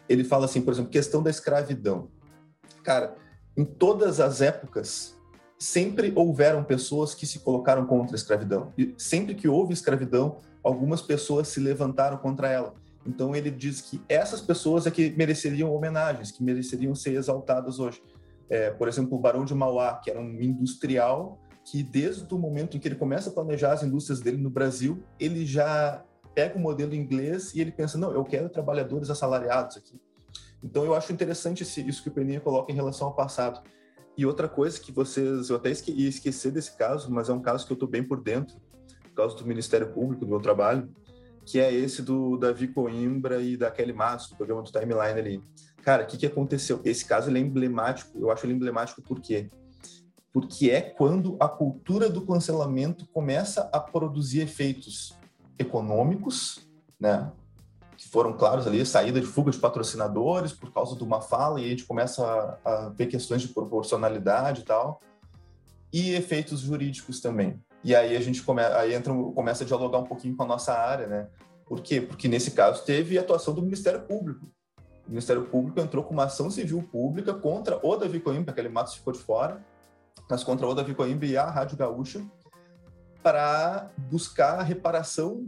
Ele 0.09 0.25
fala 0.25 0.43
assim, 0.43 0.61
por 0.61 0.73
exemplo, 0.73 0.91
questão 0.91 1.23
da 1.23 1.29
escravidão. 1.29 2.09
Cara, 2.83 3.15
em 3.55 3.63
todas 3.63 4.19
as 4.19 4.41
épocas 4.41 5.17
sempre 5.63 6.12
houveram 6.15 6.63
pessoas 6.63 7.15
que 7.15 7.26
se 7.26 7.39
colocaram 7.39 7.86
contra 7.86 8.15
a 8.15 8.17
escravidão. 8.17 8.73
E 8.78 8.93
sempre 8.97 9.34
que 9.34 9.47
houve 9.47 9.73
escravidão, 9.73 10.39
algumas 10.62 11.02
pessoas 11.02 11.47
se 11.47 11.60
levantaram 11.60 12.17
contra 12.17 12.49
ela. 12.49 12.73
Então 13.06 13.36
ele 13.36 13.49
diz 13.49 13.82
que 13.82 14.02
essas 14.08 14.41
pessoas 14.41 14.86
é 14.86 14.91
que 14.91 15.12
mereceriam 15.12 15.73
homenagens, 15.73 16.32
que 16.32 16.43
mereceriam 16.43 16.93
ser 16.93 17.13
exaltadas 17.13 17.80
hoje. 17.80 18.02
É, 18.49 18.71
por 18.71 18.88
exemplo, 18.88 19.17
o 19.17 19.21
Barão 19.21 19.45
de 19.45 19.56
Mauá, 19.56 19.95
que 19.95 20.10
era 20.10 20.19
um 20.19 20.41
industrial 20.41 21.39
que 21.65 21.82
desde 21.82 22.34
o 22.34 22.38
momento 22.38 22.76
em 22.76 22.80
que 22.80 22.88
ele 22.88 22.95
começa 22.95 23.30
a 23.30 23.34
planejar 23.34 23.71
as 23.71 23.84
indústrias 23.84 24.19
dele 24.19 24.38
no 24.38 24.49
Brasil, 24.49 25.02
ele 25.17 25.45
já 25.45 26.04
pega 26.36 26.58
o 26.58 26.62
modelo 26.62 26.93
inglês 26.93 27.54
e 27.56 27.62
ele 27.62 27.71
pensa, 27.71 27.97
não, 27.97 28.12
eu 28.12 28.23
quero 28.26 28.49
trabalhadores 28.49 29.10
assalariados 29.10 29.78
aqui. 29.78 29.97
Então 30.62 30.84
eu 30.84 30.93
acho 30.93 31.13
interessante 31.13 31.63
isso 31.63 32.04
que 32.04 32.10
o 32.10 32.12
Peninha 32.12 32.41
coloca 32.41 32.71
em 32.71 32.76
relação 32.76 33.08
ao 33.08 33.13
passado. 33.13 33.62
E 34.17 34.26
outra 34.26 34.47
coisa 34.47 34.80
que 34.80 34.91
vocês, 34.91 35.49
eu 35.49 35.56
até 35.56 35.71
esque, 35.71 35.91
ia 35.91 36.08
esquecer 36.08 36.52
desse 36.52 36.78
caso, 36.78 37.12
mas 37.12 37.30
é 37.30 37.34
um 37.34 37.41
caso 37.41 37.65
que 37.65 37.71
eu 37.71 37.76
estou 37.76 37.89
bem 37.89 38.04
por 38.04 38.21
dentro, 38.21 38.56
por 39.04 39.13
causa 39.15 39.36
do 39.36 39.45
Ministério 39.45 39.91
Público, 39.91 40.26
do 40.26 40.30
meu 40.30 40.39
trabalho, 40.39 40.89
que 41.45 41.60
é 41.60 41.73
esse 41.73 42.02
do 42.02 42.38
Davi 42.38 42.67
Coimbra 42.67 43.41
e 43.41 43.58
da 43.58 43.71
Kelly 43.71 43.93
Matos, 43.93 44.30
do 44.30 44.36
programa 44.36 44.62
do 44.62 44.71
Timeline 44.71 45.19
ali. 45.19 45.43
Cara, 45.82 46.04
o 46.04 46.08
que, 46.08 46.17
que 46.17 46.26
aconteceu? 46.26 46.80
Esse 46.86 47.06
caso 47.06 47.30
ele 47.30 47.39
é 47.39 47.41
emblemático, 47.41 48.17
eu 48.17 48.32
acho 48.32 48.45
ele 48.45 48.54
emblemático 48.54 49.02
por 49.02 49.19
quê? 49.19 49.49
Porque 50.32 50.71
é 50.71 50.82
quando 50.82 51.36
a 51.39 51.47
cultura 51.47 52.10
do 52.10 52.26
cancelamento 52.26 53.06
começa 53.08 53.69
a 53.73 53.80
produzir 53.80 54.41
efeitos 54.41 55.13
econômicos, 55.60 56.67
né? 56.99 57.32
Foram 58.13 58.34
claros 58.34 58.67
ali, 58.67 58.86
saída 58.86 59.19
de 59.19 59.26
fuga 59.26 59.49
de 59.49 59.58
patrocinadores 59.58 60.54
por 60.54 60.71
causa 60.71 60.95
de 60.95 61.04
uma 61.04 61.19
fala, 61.19 61.60
e 61.60 61.65
a 61.65 61.69
gente 61.69 61.84
começa 61.84 62.23
a, 62.63 62.86
a 62.86 62.89
ver 62.89 63.08
questões 63.08 63.41
de 63.41 63.47
proporcionalidade 63.47 64.62
e 64.62 64.63
tal, 64.63 65.02
e 65.91 66.13
efeitos 66.13 66.60
jurídicos 66.60 67.19
também. 67.19 67.60
E 67.84 67.95
aí 67.95 68.15
a 68.15 68.21
gente 68.21 68.43
come, 68.43 68.62
aí 68.62 68.93
entra, 68.93 69.12
começa 69.34 69.63
a 69.63 69.67
dialogar 69.67 69.97
um 69.97 70.04
pouquinho 70.04 70.36
com 70.36 70.43
a 70.43 70.45
nossa 70.45 70.73
área, 70.73 71.08
né? 71.08 71.28
Por 71.65 71.82
quê? 71.82 72.02
Porque 72.02 72.28
nesse 72.28 72.52
caso 72.52 72.86
teve 72.86 73.17
atuação 73.17 73.52
do 73.52 73.63
Ministério 73.63 74.04
Público. 74.04 74.45
O 75.08 75.10
Ministério 75.10 75.45
Público 75.45 75.80
entrou 75.80 76.04
com 76.04 76.13
uma 76.13 76.26
ação 76.26 76.52
civil 76.52 76.88
pública 76.91 77.34
contra 77.34 77.80
o 77.84 77.95
Davi 77.95 78.19
Coimbra, 78.19 78.52
aquele 78.52 78.69
Matos 78.69 78.93
ficou 78.93 79.12
de 79.12 79.19
fora, 79.19 79.60
mas 80.30 80.43
contra 80.43 80.67
o 80.67 80.76
Davi 80.76 80.93
Coimbra 80.93 81.26
e 81.26 81.36
a 81.36 81.49
Rádio 81.49 81.78
Gaúcha, 81.78 82.23
para 83.23 83.89
buscar 83.97 84.60
a 84.60 84.63
reparação 84.63 85.47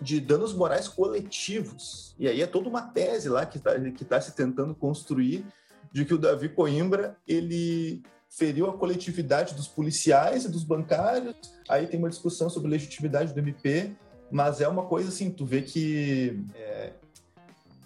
de 0.00 0.20
danos 0.20 0.54
morais 0.54 0.88
coletivos. 0.88 2.14
E 2.18 2.26
aí 2.26 2.40
é 2.40 2.46
toda 2.46 2.68
uma 2.68 2.82
tese 2.82 3.28
lá 3.28 3.44
que 3.44 3.58
está 3.58 3.78
que 3.78 4.04
tá 4.04 4.20
se 4.20 4.32
tentando 4.32 4.74
construir 4.74 5.44
de 5.92 6.04
que 6.04 6.14
o 6.14 6.18
Davi 6.18 6.48
Coimbra 6.48 7.16
ele 7.26 8.02
feriu 8.28 8.70
a 8.70 8.76
coletividade 8.76 9.54
dos 9.54 9.66
policiais 9.66 10.44
e 10.44 10.48
dos 10.48 10.62
bancários. 10.62 11.34
Aí 11.68 11.86
tem 11.86 11.98
uma 11.98 12.08
discussão 12.08 12.48
sobre 12.48 12.70
legitimidade 12.70 13.34
do 13.34 13.40
MP, 13.40 13.90
mas 14.30 14.60
é 14.60 14.68
uma 14.68 14.84
coisa 14.84 15.08
assim, 15.08 15.30
tu 15.30 15.44
vê 15.44 15.62
que 15.62 16.40
é, 16.54 16.92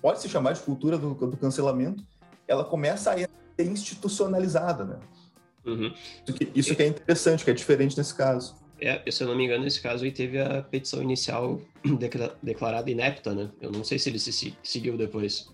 pode 0.02 0.20
se 0.20 0.28
chamar 0.28 0.52
de 0.52 0.60
cultura 0.60 0.98
do, 0.98 1.14
do, 1.14 1.36
cancelamento, 1.36 2.04
ela 2.46 2.62
começa 2.62 3.12
a 3.12 3.16
ser 3.16 3.28
institucionalizada, 3.58 4.84
né? 4.84 4.98
Uhum. 5.64 5.94
Isso, 6.26 6.36
que, 6.36 6.50
isso 6.54 6.76
que 6.76 6.82
é 6.82 6.86
interessante, 6.88 7.42
que 7.42 7.50
é 7.50 7.54
diferente 7.54 7.96
nesse 7.96 8.14
caso. 8.14 8.54
É, 8.80 9.10
se 9.10 9.22
eu 9.22 9.28
não 9.28 9.36
me 9.36 9.44
engano, 9.44 9.64
nesse 9.64 9.80
caso 9.80 10.04
aí 10.04 10.10
teve 10.10 10.40
a 10.40 10.62
petição 10.62 11.02
inicial 11.02 11.60
declarada 12.42 12.90
inepta, 12.90 13.34
né? 13.34 13.50
Eu 13.60 13.70
não 13.70 13.84
sei 13.84 13.98
se 13.98 14.08
ele 14.10 14.18
se 14.18 14.56
seguiu 14.62 14.96
depois. 14.96 15.52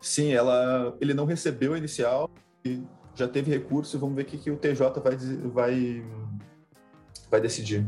Sim, 0.00 0.32
ela, 0.32 0.96
ele 1.00 1.14
não 1.14 1.24
recebeu 1.24 1.74
a 1.74 1.78
inicial 1.78 2.30
e 2.64 2.82
já 3.14 3.28
teve 3.28 3.50
recurso. 3.50 3.98
Vamos 3.98 4.16
ver 4.16 4.22
o 4.22 4.24
que, 4.24 4.38
que 4.38 4.50
o 4.50 4.56
TJ 4.56 5.00
vai, 5.00 5.16
vai, 5.52 6.04
vai 7.30 7.40
decidir. 7.40 7.86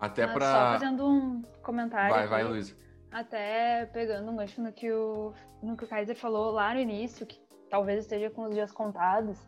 Até 0.00 0.26
para. 0.26 0.52
Só 0.52 0.78
fazendo 0.78 1.06
um 1.06 1.42
comentário. 1.62 2.14
Vai, 2.14 2.26
vai, 2.26 2.44
Luiz. 2.44 2.76
Até 3.10 3.86
pegando 3.86 4.30
um 4.30 4.36
gancho 4.36 4.62
no 4.62 4.72
que, 4.72 4.90
o, 4.90 5.32
no 5.62 5.76
que 5.76 5.84
o 5.84 5.86
Kaiser 5.86 6.16
falou 6.16 6.50
lá 6.50 6.72
no 6.74 6.80
início, 6.80 7.26
que 7.26 7.38
talvez 7.68 8.00
esteja 8.00 8.30
com 8.30 8.48
os 8.48 8.54
dias 8.54 8.72
contados 8.72 9.38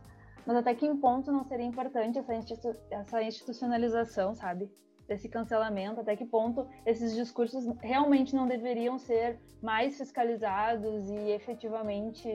mas 0.46 0.56
até 0.56 0.74
que 0.74 0.92
ponto 0.96 1.32
não 1.32 1.44
seria 1.44 1.66
importante 1.66 2.18
essa, 2.18 2.34
institu 2.34 2.74
essa 2.90 3.22
institucionalização, 3.22 4.34
sabe? 4.34 4.70
Desse 5.08 5.28
cancelamento, 5.28 6.00
até 6.00 6.16
que 6.16 6.24
ponto 6.24 6.66
esses 6.86 7.14
discursos 7.14 7.66
realmente 7.80 8.34
não 8.34 8.46
deveriam 8.46 8.98
ser 8.98 9.38
mais 9.62 9.98
fiscalizados 9.98 11.10
e 11.10 11.30
efetivamente, 11.30 12.28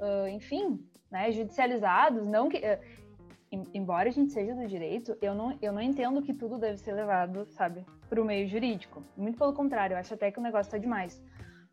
uh, 0.00 0.28
enfim, 0.28 0.84
né, 1.10 1.30
judicializados, 1.32 2.26
não 2.26 2.48
que... 2.48 2.58
Uh, 2.58 3.08
embora 3.72 4.10
a 4.10 4.12
gente 4.12 4.32
seja 4.32 4.54
do 4.54 4.66
direito, 4.66 5.16
eu 5.22 5.34
não, 5.34 5.56
eu 5.62 5.72
não 5.72 5.80
entendo 5.80 6.20
que 6.20 6.34
tudo 6.34 6.58
deve 6.58 6.76
ser 6.76 6.92
levado, 6.92 7.46
sabe, 7.46 7.86
para 8.08 8.20
o 8.20 8.24
meio 8.24 8.46
jurídico. 8.46 9.02
Muito 9.16 9.38
pelo 9.38 9.54
contrário, 9.54 9.94
eu 9.94 9.98
acho 9.98 10.12
até 10.12 10.30
que 10.30 10.38
o 10.38 10.42
negócio 10.42 10.68
está 10.68 10.78
demais. 10.78 11.22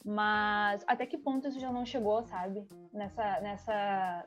Mas 0.04 0.86
até 0.88 1.06
que 1.06 1.18
ponto 1.18 1.48
isso 1.48 1.60
já 1.60 1.72
não 1.72 1.86
chegou, 1.86 2.24
sabe? 2.24 2.66
Nessa, 2.94 3.42
nessa 3.42 4.26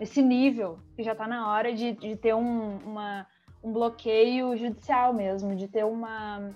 nesse 0.00 0.22
nível, 0.22 0.78
que 0.96 1.02
já 1.02 1.12
está 1.12 1.28
na 1.28 1.52
hora 1.52 1.74
de, 1.74 1.92
de 1.92 2.16
ter 2.16 2.34
um, 2.34 2.78
uma, 2.78 3.26
um 3.62 3.70
bloqueio 3.70 4.56
judicial 4.56 5.12
mesmo, 5.12 5.54
de 5.54 5.68
ter 5.68 5.84
uma 5.84 6.50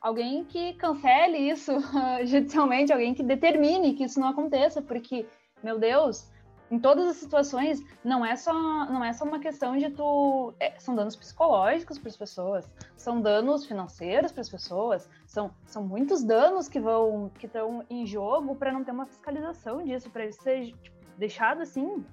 alguém 0.00 0.44
que 0.44 0.74
cancele 0.74 1.38
isso 1.38 1.72
judicialmente, 2.26 2.92
alguém 2.92 3.14
que 3.14 3.22
determine 3.22 3.94
que 3.94 4.04
isso 4.04 4.18
não 4.18 4.28
aconteça, 4.28 4.82
porque, 4.82 5.26
meu 5.62 5.78
Deus, 5.78 6.28
em 6.70 6.78
todas 6.78 7.06
as 7.06 7.16
situações, 7.16 7.80
não 8.04 8.26
é 8.26 8.34
só, 8.36 8.52
não 8.52 9.02
é 9.04 9.12
só 9.12 9.24
uma 9.24 9.38
questão 9.38 9.76
de 9.76 9.88
tu. 9.90 10.52
É, 10.60 10.78
são 10.78 10.94
danos 10.94 11.16
psicológicos 11.16 11.98
para 11.98 12.08
as 12.08 12.16
pessoas, 12.16 12.70
são 12.96 13.20
danos 13.20 13.64
financeiros 13.64 14.32
para 14.32 14.40
as 14.40 14.48
pessoas, 14.48 15.08
são, 15.26 15.50
são 15.64 15.84
muitos 15.84 16.22
danos 16.22 16.68
que 16.68 16.80
vão 16.80 17.30
que 17.38 17.46
estão 17.46 17.84
em 17.88 18.04
jogo 18.04 18.54
para 18.56 18.72
não 18.72 18.84
ter 18.84 18.90
uma 18.90 19.06
fiscalização 19.06 19.82
disso, 19.84 20.10
para 20.10 20.26
isso 20.26 20.42
ser 20.42 20.72
tipo, 20.72 20.97
deixado 21.18 21.60
assim 21.60 22.04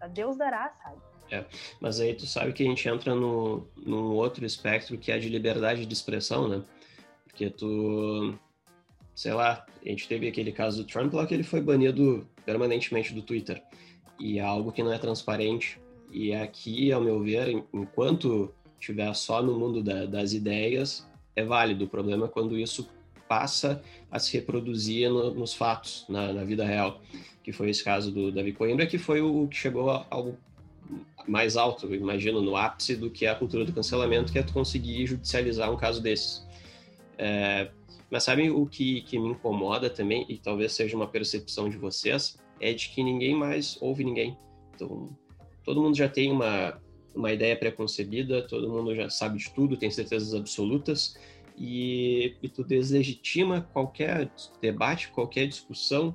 a, 0.00 0.06
Deus 0.06 0.36
dará, 0.36 0.72
sabe? 0.82 0.96
É, 1.30 1.44
mas 1.80 1.98
aí 1.98 2.14
tu 2.14 2.26
sabe 2.26 2.52
que 2.52 2.62
a 2.62 2.66
gente 2.66 2.86
entra 2.88 3.14
no, 3.14 3.66
num 3.76 4.12
outro 4.12 4.44
espectro 4.44 4.98
que 4.98 5.10
é 5.10 5.18
de 5.18 5.28
liberdade 5.28 5.86
de 5.86 5.92
expressão, 5.92 6.46
né? 6.46 6.62
Porque 7.24 7.48
tu, 7.48 8.38
sei 9.14 9.32
lá, 9.32 9.64
a 9.84 9.88
gente 9.88 10.06
teve 10.06 10.28
aquele 10.28 10.52
caso 10.52 10.82
do 10.82 10.86
Trump 10.86 11.12
lá 11.14 11.26
que 11.26 11.32
ele 11.32 11.42
foi 11.42 11.62
banido 11.62 12.26
permanentemente 12.44 13.14
do 13.14 13.22
Twitter. 13.22 13.62
E 14.18 14.38
é 14.38 14.42
algo 14.42 14.70
que 14.70 14.82
não 14.82 14.92
é 14.92 14.98
transparente. 14.98 15.80
E 16.10 16.34
aqui, 16.34 16.92
ao 16.92 17.00
meu 17.00 17.22
ver, 17.22 17.48
enquanto 17.72 18.52
estiver 18.78 19.12
só 19.14 19.42
no 19.42 19.58
mundo 19.58 19.82
da, 19.82 20.04
das 20.04 20.34
ideias, 20.34 21.08
é 21.34 21.42
válido. 21.42 21.86
O 21.86 21.88
problema 21.88 22.26
é 22.26 22.28
quando 22.28 22.58
isso 22.58 22.86
passa 23.26 23.82
a 24.10 24.18
se 24.18 24.34
reproduzir 24.34 25.08
no, 25.08 25.32
nos 25.32 25.54
fatos, 25.54 26.04
na, 26.10 26.30
na 26.30 26.44
vida 26.44 26.66
real 26.66 27.00
que 27.42 27.52
foi 27.52 27.70
esse 27.70 27.82
caso 27.82 28.10
do 28.12 28.30
Davi 28.30 28.52
Coimbra, 28.52 28.86
que 28.86 28.98
foi 28.98 29.20
o 29.20 29.48
que 29.48 29.56
chegou 29.56 29.90
ao 29.90 30.34
mais 31.26 31.56
alto, 31.56 31.86
eu 31.86 31.94
imagino, 31.94 32.40
no 32.40 32.56
ápice 32.56 32.96
do 32.96 33.10
que 33.10 33.26
é 33.26 33.30
a 33.30 33.34
cultura 33.34 33.64
do 33.64 33.72
cancelamento, 33.72 34.32
que 34.32 34.38
é 34.38 34.42
tu 34.42 34.52
conseguir 34.52 35.06
judicializar 35.06 35.70
um 35.70 35.76
caso 35.76 36.02
desses. 36.02 36.46
É, 37.16 37.70
mas 38.10 38.24
sabe 38.24 38.50
o 38.50 38.66
que, 38.66 39.02
que 39.02 39.18
me 39.18 39.30
incomoda 39.30 39.88
também, 39.88 40.26
e 40.28 40.36
talvez 40.36 40.72
seja 40.72 40.96
uma 40.96 41.06
percepção 41.06 41.68
de 41.68 41.76
vocês, 41.76 42.38
é 42.60 42.72
de 42.72 42.88
que 42.88 43.02
ninguém 43.02 43.34
mais 43.34 43.78
ouve 43.80 44.04
ninguém. 44.04 44.36
Então, 44.74 45.08
todo 45.64 45.80
mundo 45.80 45.96
já 45.96 46.08
tem 46.08 46.30
uma, 46.30 46.80
uma 47.14 47.32
ideia 47.32 47.56
preconcebida, 47.56 48.42
todo 48.42 48.68
mundo 48.68 48.94
já 48.94 49.08
sabe 49.08 49.38
de 49.38 49.50
tudo, 49.50 49.76
tem 49.76 49.90
certezas 49.90 50.34
absolutas, 50.34 51.16
e, 51.56 52.34
e 52.42 52.48
tu 52.48 52.64
deslegitima 52.64 53.68
qualquer 53.72 54.30
debate, 54.60 55.08
qualquer 55.08 55.46
discussão, 55.46 56.14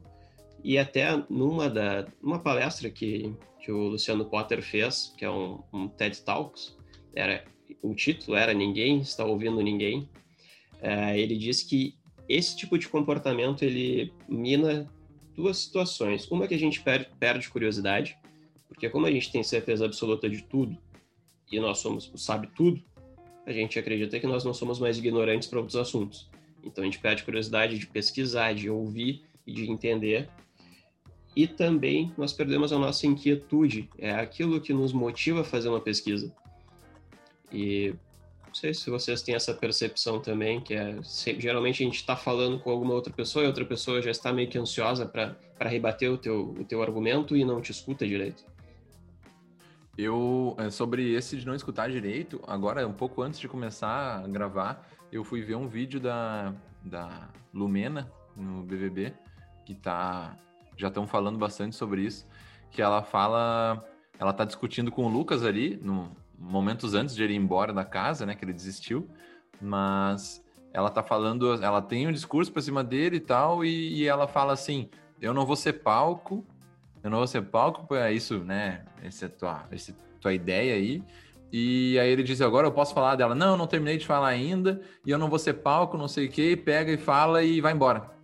e 0.68 0.78
até 0.78 1.24
numa 1.30 1.70
da 1.70 2.06
numa 2.22 2.40
palestra 2.40 2.90
que, 2.90 3.34
que 3.62 3.72
o 3.72 3.88
Luciano 3.88 4.26
Potter 4.26 4.62
fez, 4.62 5.14
que 5.18 5.24
é 5.24 5.32
um, 5.32 5.64
um 5.72 5.88
TED 5.88 6.22
Talks, 6.24 6.78
era 7.16 7.46
o 7.82 7.96
título 7.96 8.36
era 8.36 8.54
Ninguém 8.54 9.00
está 9.00 9.24
ouvindo 9.24 9.62
ninguém. 9.62 10.10
É, 10.82 11.18
ele 11.18 11.38
diz 11.38 11.64
que 11.64 11.96
esse 12.28 12.54
tipo 12.58 12.78
de 12.78 12.90
comportamento 12.90 13.64
ele 13.64 14.12
mina 14.28 14.92
duas 15.34 15.58
situações. 15.58 16.30
Uma 16.30 16.50
que 16.50 16.56
a 16.56 16.60
gente 16.60 16.82
perde, 16.82 17.08
perde 17.18 17.50
curiosidade, 17.50 18.18
porque 18.68 18.90
como 18.90 19.06
a 19.06 19.12
gente 19.12 19.32
tem 19.32 19.44
certeza 19.44 19.86
absoluta 19.86 20.30
de 20.30 20.44
tudo 20.44 20.78
e 21.50 21.62
nós 21.62 21.78
somos 21.78 22.12
sabe 22.18 22.50
tudo, 22.54 22.84
a 23.46 23.54
gente 23.54 23.80
acredita 23.80 24.20
que 24.20 24.28
nós 24.28 24.44
não 24.44 24.54
somos 24.54 24.80
mais 24.80 24.98
ignorantes 24.98 25.48
para 25.48 25.60
outros 25.60 25.78
assuntos. 25.78 26.30
Então 26.62 26.84
a 26.84 26.86
gente 26.86 27.00
perde 27.00 27.24
curiosidade 27.24 27.80
de 27.80 27.88
pesquisar, 27.88 28.54
de 28.54 28.70
ouvir 28.70 29.24
e 29.46 29.54
de 29.54 29.72
entender 29.72 30.30
e 31.38 31.46
também 31.46 32.12
nós 32.18 32.34
perdemos 32.34 32.74
a 32.74 32.80
nossa 32.80 33.06
inquietude, 33.06 33.88
é 34.00 34.12
aquilo 34.12 34.60
que 34.60 34.74
nos 34.74 34.92
motiva 34.92 35.42
a 35.42 35.44
fazer 35.44 35.70
uma 35.70 35.80
pesquisa. 35.80 36.34
E 37.54 37.94
Não 38.48 38.56
sei 38.56 38.74
se 38.74 38.90
vocês 38.90 39.22
têm 39.22 39.36
essa 39.36 39.54
percepção 39.54 40.20
também, 40.20 40.60
que 40.60 40.74
é 40.74 40.98
geralmente 41.38 41.84
a 41.84 41.86
gente 41.86 41.98
está 41.98 42.16
falando 42.16 42.58
com 42.58 42.72
alguma 42.72 42.96
outra 42.96 43.14
pessoa 43.14 43.46
e 43.46 43.48
outra 43.48 43.64
pessoa 43.64 44.02
já 44.02 44.10
está 44.10 44.34
meio 44.34 44.50
que 44.50 44.58
ansiosa 44.58 45.06
para 45.06 45.38
rebater 45.60 46.12
o 46.12 46.18
teu, 46.18 46.56
o 46.60 46.64
teu 46.64 46.82
argumento 46.82 47.38
e 47.38 47.46
não 47.46 47.62
te 47.62 47.72
escuta 47.72 48.08
direito. 48.08 48.44
Eu, 49.96 50.56
é, 50.58 50.72
sobre 50.72 51.14
esse 51.14 51.38
de 51.38 51.46
não 51.46 51.54
escutar 51.54 51.92
direito, 51.92 52.42
agora, 52.48 52.88
um 52.88 52.94
pouco 52.94 53.22
antes 53.22 53.40
de 53.40 53.48
começar 53.48 54.24
a 54.24 54.28
gravar, 54.28 54.90
eu 55.12 55.24
fui 55.24 55.44
ver 55.44 55.56
um 55.56 55.68
vídeo 55.68 56.00
da, 56.00 56.52
da 56.84 57.30
Lumena 57.54 58.12
no 58.36 58.64
BBB, 58.64 59.14
que 59.68 59.76
tá, 59.76 60.36
já 60.78 60.88
estão 60.88 61.08
falando 61.08 61.38
bastante 61.38 61.76
sobre 61.76 62.02
isso, 62.04 62.28
que 62.72 62.82
ela 62.82 63.04
fala, 63.04 63.84
ela 64.20 64.32
tá 64.32 64.46
discutindo 64.46 64.92
com 64.92 65.06
o 65.06 65.10
Lucas 65.10 65.44
ali, 65.44 65.80
no, 65.82 66.16
momentos 66.38 66.94
antes 66.94 67.16
de 67.16 67.24
ele 67.24 67.34
ir 67.34 67.38
embora 67.38 67.74
da 67.74 67.84
casa, 67.84 68.26
né, 68.26 68.36
que 68.36 68.46
ele 68.46 68.54
desistiu, 68.54 69.10
mas 69.60 70.44
ela 70.72 70.90
tá 70.90 71.02
falando, 71.02 71.54
ela 71.64 71.82
tem 71.82 72.08
um 72.08 72.12
discurso 72.12 72.52
pra 72.52 72.62
cima 72.62 72.84
dele 72.84 73.18
e 73.18 73.22
tal, 73.22 73.66
e, 73.66 74.02
e 74.02 74.08
ela 74.08 74.28
fala 74.28 74.54
assim, 74.54 74.90
eu 75.20 75.34
não 75.34 75.46
vou 75.46 75.56
ser 75.56 75.74
palco, 75.74 76.46
eu 77.04 77.10
não 77.10 77.18
vou 77.18 77.28
ser 77.28 77.42
palco, 77.44 77.96
é 77.96 78.14
isso, 78.14 78.40
né? 78.40 78.86
Essa 79.02 79.26
é 79.26 79.30
tua, 79.30 79.64
essa 79.72 79.96
tua 80.20 80.34
ideia 80.34 80.76
aí. 80.76 81.04
E 81.52 81.98
aí 82.00 82.10
ele 82.10 82.22
diz, 82.24 82.42
agora 82.42 82.68
eu 82.68 82.72
posso 82.72 82.94
falar 82.94 83.16
dela. 83.16 83.34
Não, 83.34 83.56
não 83.56 83.66
terminei 83.66 83.98
de 83.98 84.06
falar 84.06 84.28
ainda, 84.28 84.82
e 85.06 85.10
eu 85.10 85.18
não 85.18 85.30
vou 85.30 85.40
ser 85.40 85.54
palco, 85.54 85.98
não 85.98 86.08
sei 86.08 86.28
o 86.28 86.30
quê, 86.30 86.56
pega 86.56 86.92
e 86.92 86.98
fala 86.98 87.44
e 87.44 87.62
vai 87.62 87.74
embora. 87.74 88.17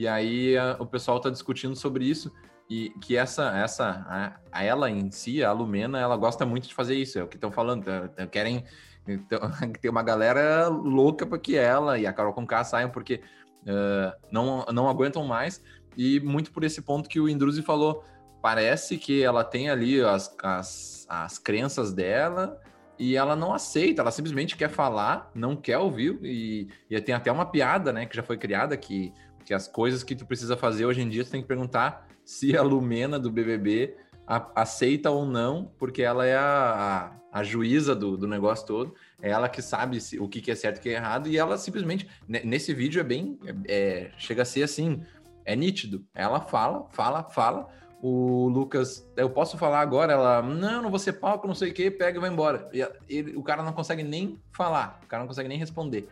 E 0.00 0.08
aí 0.08 0.56
a, 0.56 0.76
o 0.78 0.86
pessoal 0.86 1.18
está 1.18 1.28
discutindo 1.28 1.76
sobre 1.76 2.06
isso, 2.06 2.32
e 2.70 2.88
que 3.02 3.18
essa, 3.18 3.54
essa 3.54 4.02
a, 4.08 4.40
a, 4.50 4.64
ela 4.64 4.88
em 4.88 5.10
si, 5.10 5.44
a 5.44 5.52
Lumena, 5.52 6.00
ela 6.00 6.16
gosta 6.16 6.46
muito 6.46 6.66
de 6.66 6.74
fazer 6.74 6.94
isso, 6.94 7.18
é 7.18 7.22
o 7.22 7.28
que 7.28 7.36
estão 7.36 7.52
falando, 7.52 7.84
tá, 7.84 8.08
tá, 8.08 8.26
querem 8.26 8.64
então, 9.06 9.38
tem 9.78 9.90
uma 9.90 10.02
galera 10.02 10.68
louca 10.68 11.26
para 11.26 11.38
que 11.38 11.54
ela 11.54 11.98
e 11.98 12.06
a 12.06 12.14
Carol 12.14 12.32
Conká 12.32 12.64
saiam, 12.64 12.88
porque 12.88 13.20
uh, 13.64 14.18
não, 14.32 14.64
não 14.72 14.88
aguentam 14.88 15.22
mais, 15.26 15.62
e 15.94 16.18
muito 16.20 16.50
por 16.50 16.64
esse 16.64 16.80
ponto 16.80 17.06
que 17.06 17.20
o 17.20 17.28
Indruzi 17.28 17.60
falou, 17.60 18.02
parece 18.40 18.96
que 18.96 19.22
ela 19.22 19.44
tem 19.44 19.68
ali 19.68 20.00
as, 20.00 20.34
as, 20.42 21.06
as 21.10 21.36
crenças 21.36 21.92
dela 21.92 22.58
e 22.98 23.16
ela 23.16 23.36
não 23.36 23.52
aceita, 23.52 24.00
ela 24.00 24.10
simplesmente 24.10 24.56
quer 24.56 24.70
falar, 24.70 25.30
não 25.34 25.54
quer 25.54 25.76
ouvir, 25.76 26.18
e, 26.22 26.68
e 26.88 26.98
tem 27.02 27.14
até 27.14 27.30
uma 27.30 27.44
piada, 27.44 27.92
né, 27.92 28.06
que 28.06 28.16
já 28.16 28.22
foi 28.22 28.38
criada, 28.38 28.74
que, 28.78 29.12
que 29.50 29.54
as 29.54 29.66
coisas 29.66 30.04
que 30.04 30.14
tu 30.14 30.24
precisa 30.24 30.56
fazer 30.56 30.86
hoje 30.86 31.00
em 31.00 31.08
dia, 31.08 31.24
tu 31.24 31.30
tem 31.32 31.42
que 31.42 31.48
perguntar 31.48 32.06
se 32.24 32.56
a 32.56 32.62
Lumena 32.62 33.18
do 33.18 33.32
BBB 33.32 33.96
a, 34.24 34.62
aceita 34.62 35.10
ou 35.10 35.26
não, 35.26 35.72
porque 35.76 36.02
ela 36.02 36.24
é 36.24 36.36
a, 36.36 37.10
a, 37.32 37.40
a 37.40 37.42
juíza 37.42 37.92
do, 37.92 38.16
do 38.16 38.28
negócio 38.28 38.64
todo, 38.64 38.94
é 39.20 39.28
ela 39.28 39.48
que 39.48 39.60
sabe 39.60 40.00
se, 40.00 40.20
o 40.20 40.28
que, 40.28 40.40
que 40.40 40.52
é 40.52 40.54
certo 40.54 40.76
e 40.76 40.78
o 40.78 40.82
que 40.82 40.88
é 40.90 40.92
errado, 40.92 41.28
e 41.28 41.36
ela 41.36 41.58
simplesmente, 41.58 42.08
nesse 42.28 42.72
vídeo 42.72 43.00
é 43.00 43.02
bem, 43.02 43.40
é, 43.66 44.12
chega 44.16 44.42
a 44.42 44.44
ser 44.44 44.62
assim, 44.62 45.02
é 45.44 45.56
nítido, 45.56 46.06
ela 46.14 46.40
fala, 46.40 46.86
fala, 46.92 47.24
fala, 47.24 47.66
o 48.00 48.46
Lucas, 48.46 49.04
eu 49.16 49.30
posso 49.30 49.58
falar 49.58 49.80
agora? 49.80 50.12
Ela, 50.12 50.42
não, 50.42 50.80
não 50.80 50.90
vou 50.90 50.98
ser 51.00 51.14
palco, 51.14 51.48
não 51.48 51.56
sei 51.56 51.70
o 51.70 51.74
que, 51.74 51.90
pega 51.90 52.18
e 52.18 52.20
vai 52.20 52.30
embora. 52.30 52.70
E 52.72 52.88
ele, 53.08 53.36
o 53.36 53.42
cara 53.42 53.64
não 53.64 53.72
consegue 53.72 54.04
nem 54.04 54.40
falar, 54.52 55.00
o 55.02 55.08
cara 55.08 55.24
não 55.24 55.28
consegue 55.28 55.48
nem 55.48 55.58
responder. 55.58 56.08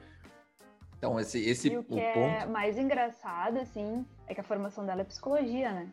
Então, 0.99 1.19
esse, 1.19 1.39
esse 1.49 1.73
e 1.73 1.79
o, 1.79 1.85
que 1.85 1.99
é 1.99 2.13
ponto... 2.13 2.43
é 2.43 2.47
mais 2.47 2.77
engraçado, 2.77 3.59
assim, 3.59 4.05
é 4.27 4.35
que 4.35 4.41
a 4.41 4.45
formação 4.45 4.85
dela 4.85 5.01
é 5.01 5.05
psicologia, 5.05 5.71
né? 5.71 5.89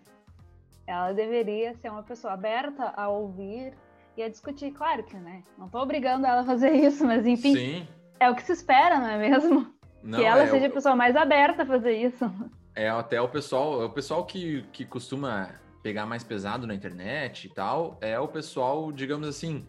Ela 0.88 1.14
deveria 1.14 1.76
ser 1.76 1.90
uma 1.90 2.04
pessoa 2.04 2.34
aberta 2.34 2.92
a 2.96 3.08
ouvir 3.08 3.74
e 4.18 4.24
a 4.24 4.30
discutir. 4.30 4.72
Claro 4.72 5.04
que, 5.04 5.16
né? 5.16 5.44
Não 5.58 5.70
tô 5.70 5.80
obrigando 5.80 6.26
ela 6.26 6.42
a 6.42 6.46
fazer 6.46 6.72
isso, 6.72 7.06
mas 7.06 7.26
enfim, 7.26 7.56
Sim. 7.56 7.88
é 8.20 8.30
o 8.30 8.36
que 8.36 8.44
se 8.44 8.52
espera, 8.52 9.00
não 9.00 9.08
é 9.08 9.18
mesmo? 9.18 9.74
Não, 10.02 10.20
que 10.20 10.26
ela 10.26 10.44
é, 10.44 10.48
seja 10.48 10.68
a 10.68 10.72
pessoa 10.72 10.96
mais 10.96 11.16
aberta 11.16 11.64
a 11.64 11.66
fazer 11.66 11.94
isso. 11.94 12.32
É 12.76 12.90
até 12.90 13.22
o 13.22 13.28
pessoal, 13.28 13.82
é 13.82 13.86
o 13.86 13.90
pessoal 13.90 14.26
que, 14.26 14.64
que 14.72 14.86
costuma 14.86 15.50
pegar 15.82 16.06
mais 16.06 16.24
pesado 16.24 16.66
na 16.66 16.74
internet 16.74 17.46
e 17.46 17.50
tal, 17.50 17.98
é 18.02 18.20
o 18.20 18.28
pessoal, 18.28 18.92
digamos 18.92 19.28
assim, 19.28 19.68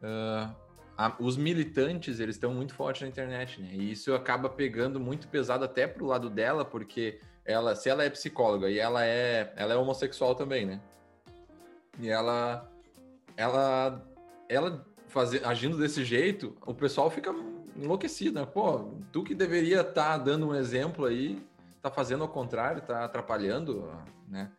uh, 0.00 0.54
a, 0.96 1.14
os 1.18 1.36
militantes, 1.36 2.20
eles 2.20 2.36
estão 2.36 2.54
muito 2.54 2.74
fortes 2.74 3.02
na 3.02 3.08
internet, 3.08 3.60
né? 3.60 3.68
E 3.72 3.92
isso 3.92 4.14
acaba 4.14 4.48
pegando 4.48 4.98
muito 4.98 5.28
pesado 5.28 5.64
até 5.64 5.86
pro 5.86 6.06
lado 6.06 6.30
dela, 6.30 6.64
porque 6.64 7.20
ela, 7.44 7.74
se 7.74 7.88
ela 7.88 8.02
é 8.02 8.10
psicóloga 8.10 8.70
e 8.70 8.78
ela 8.78 9.04
é, 9.04 9.52
ela 9.56 9.74
é 9.74 9.76
homossexual 9.76 10.34
também, 10.34 10.64
né? 10.64 10.80
E 12.00 12.08
ela, 12.08 12.70
ela, 13.36 14.02
ela 14.48 14.86
fazer, 15.08 15.44
agindo 15.46 15.78
desse 15.78 16.04
jeito, 16.04 16.56
o 16.66 16.74
pessoal 16.74 17.10
fica 17.10 17.34
enlouquecido, 17.76 18.40
né? 18.40 18.46
Pô, 18.46 18.90
tu 19.12 19.22
que 19.22 19.34
deveria 19.34 19.82
estar 19.82 19.92
tá 19.92 20.18
dando 20.18 20.48
um 20.48 20.54
exemplo 20.54 21.04
aí, 21.04 21.42
tá 21.82 21.90
fazendo 21.90 22.22
ao 22.22 22.28
contrário, 22.28 22.82
tá 22.82 23.04
atrapalhando, 23.04 23.90
né? 24.28 24.50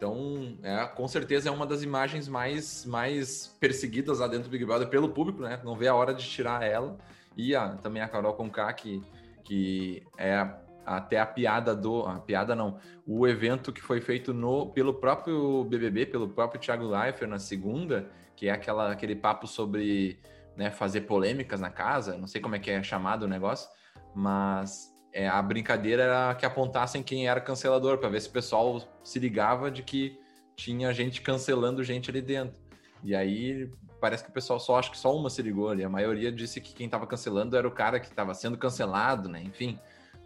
Então, 0.00 0.56
é, 0.62 0.86
com 0.86 1.06
certeza 1.06 1.50
é 1.50 1.52
uma 1.52 1.66
das 1.66 1.82
imagens 1.82 2.26
mais, 2.26 2.86
mais 2.86 3.54
perseguidas 3.60 4.20
lá 4.20 4.26
dentro 4.26 4.44
do 4.44 4.50
Big 4.50 4.64
Brother 4.64 4.88
pelo 4.88 5.10
público, 5.10 5.42
né? 5.42 5.60
Não 5.62 5.76
vê 5.76 5.88
a 5.88 5.94
hora 5.94 6.14
de 6.14 6.26
tirar 6.26 6.62
ela. 6.62 6.96
E 7.36 7.54
a, 7.54 7.76
também 7.76 8.00
a 8.00 8.08
Carol 8.08 8.32
Conká, 8.32 8.72
que, 8.72 9.02
que 9.44 10.02
é 10.16 10.48
até 10.86 11.20
a 11.20 11.26
piada 11.26 11.76
do. 11.76 12.06
A 12.06 12.18
piada 12.18 12.56
não. 12.56 12.78
O 13.06 13.28
evento 13.28 13.74
que 13.74 13.82
foi 13.82 14.00
feito 14.00 14.32
no, 14.32 14.70
pelo 14.70 14.94
próprio 14.94 15.64
BBB, 15.64 16.06
pelo 16.06 16.30
próprio 16.30 16.58
Thiago 16.58 16.86
Leifert 16.86 17.28
na 17.28 17.38
segunda, 17.38 18.08
que 18.34 18.48
é 18.48 18.52
aquela, 18.52 18.90
aquele 18.90 19.14
papo 19.14 19.46
sobre 19.46 20.18
né, 20.56 20.70
fazer 20.70 21.02
polêmicas 21.02 21.60
na 21.60 21.68
casa. 21.68 22.16
Não 22.16 22.26
sei 22.26 22.40
como 22.40 22.54
é 22.54 22.58
que 22.58 22.70
é 22.70 22.82
chamado 22.82 23.24
o 23.24 23.28
negócio, 23.28 23.68
mas 24.14 24.89
é, 25.12 25.28
a 25.28 25.40
brincadeira 25.42 26.02
era 26.02 26.34
que 26.34 26.46
apontassem 26.46 27.02
quem 27.02 27.28
era 27.28 27.40
cancelador, 27.40 27.98
para 27.98 28.08
ver 28.08 28.20
se 28.20 28.28
o 28.28 28.32
pessoal 28.32 28.80
se 29.02 29.18
ligava 29.18 29.70
de 29.70 29.82
que 29.82 30.18
tinha 30.56 30.92
gente 30.92 31.20
cancelando 31.22 31.82
gente 31.82 32.10
ali 32.10 32.20
dentro. 32.20 32.60
E 33.02 33.14
aí 33.14 33.70
parece 34.00 34.24
que 34.24 34.30
o 34.30 34.32
pessoal 34.32 34.60
só 34.60 34.78
acho 34.78 34.90
que 34.90 34.98
só 34.98 35.14
uma 35.16 35.30
se 35.30 35.42
ligou 35.42 35.68
ali. 35.68 35.82
A 35.82 35.88
maioria 35.88 36.30
disse 36.30 36.60
que 36.60 36.74
quem 36.74 36.86
estava 36.86 37.06
cancelando 37.06 37.56
era 37.56 37.66
o 37.66 37.70
cara 37.70 37.98
que 37.98 38.06
estava 38.06 38.34
sendo 38.34 38.56
cancelado, 38.56 39.28
né? 39.28 39.42
Enfim, 39.42 39.78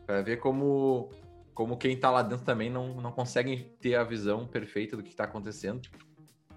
para 0.07 0.23
ver 0.23 0.39
como 0.39 1.11
como 1.55 1.77
quem 1.77 1.95
está 1.95 2.11
lá 2.11 2.21
dentro 2.21 2.45
também 2.45 2.69
não, 2.69 3.01
não 3.01 3.13
consegue 3.13 3.59
ter 3.81 3.95
a 3.95 4.03
visão 4.03 4.45
perfeita 4.45 4.97
do 4.97 5.05
que 5.05 5.11
está 5.11 5.23
acontecendo. 5.25 5.89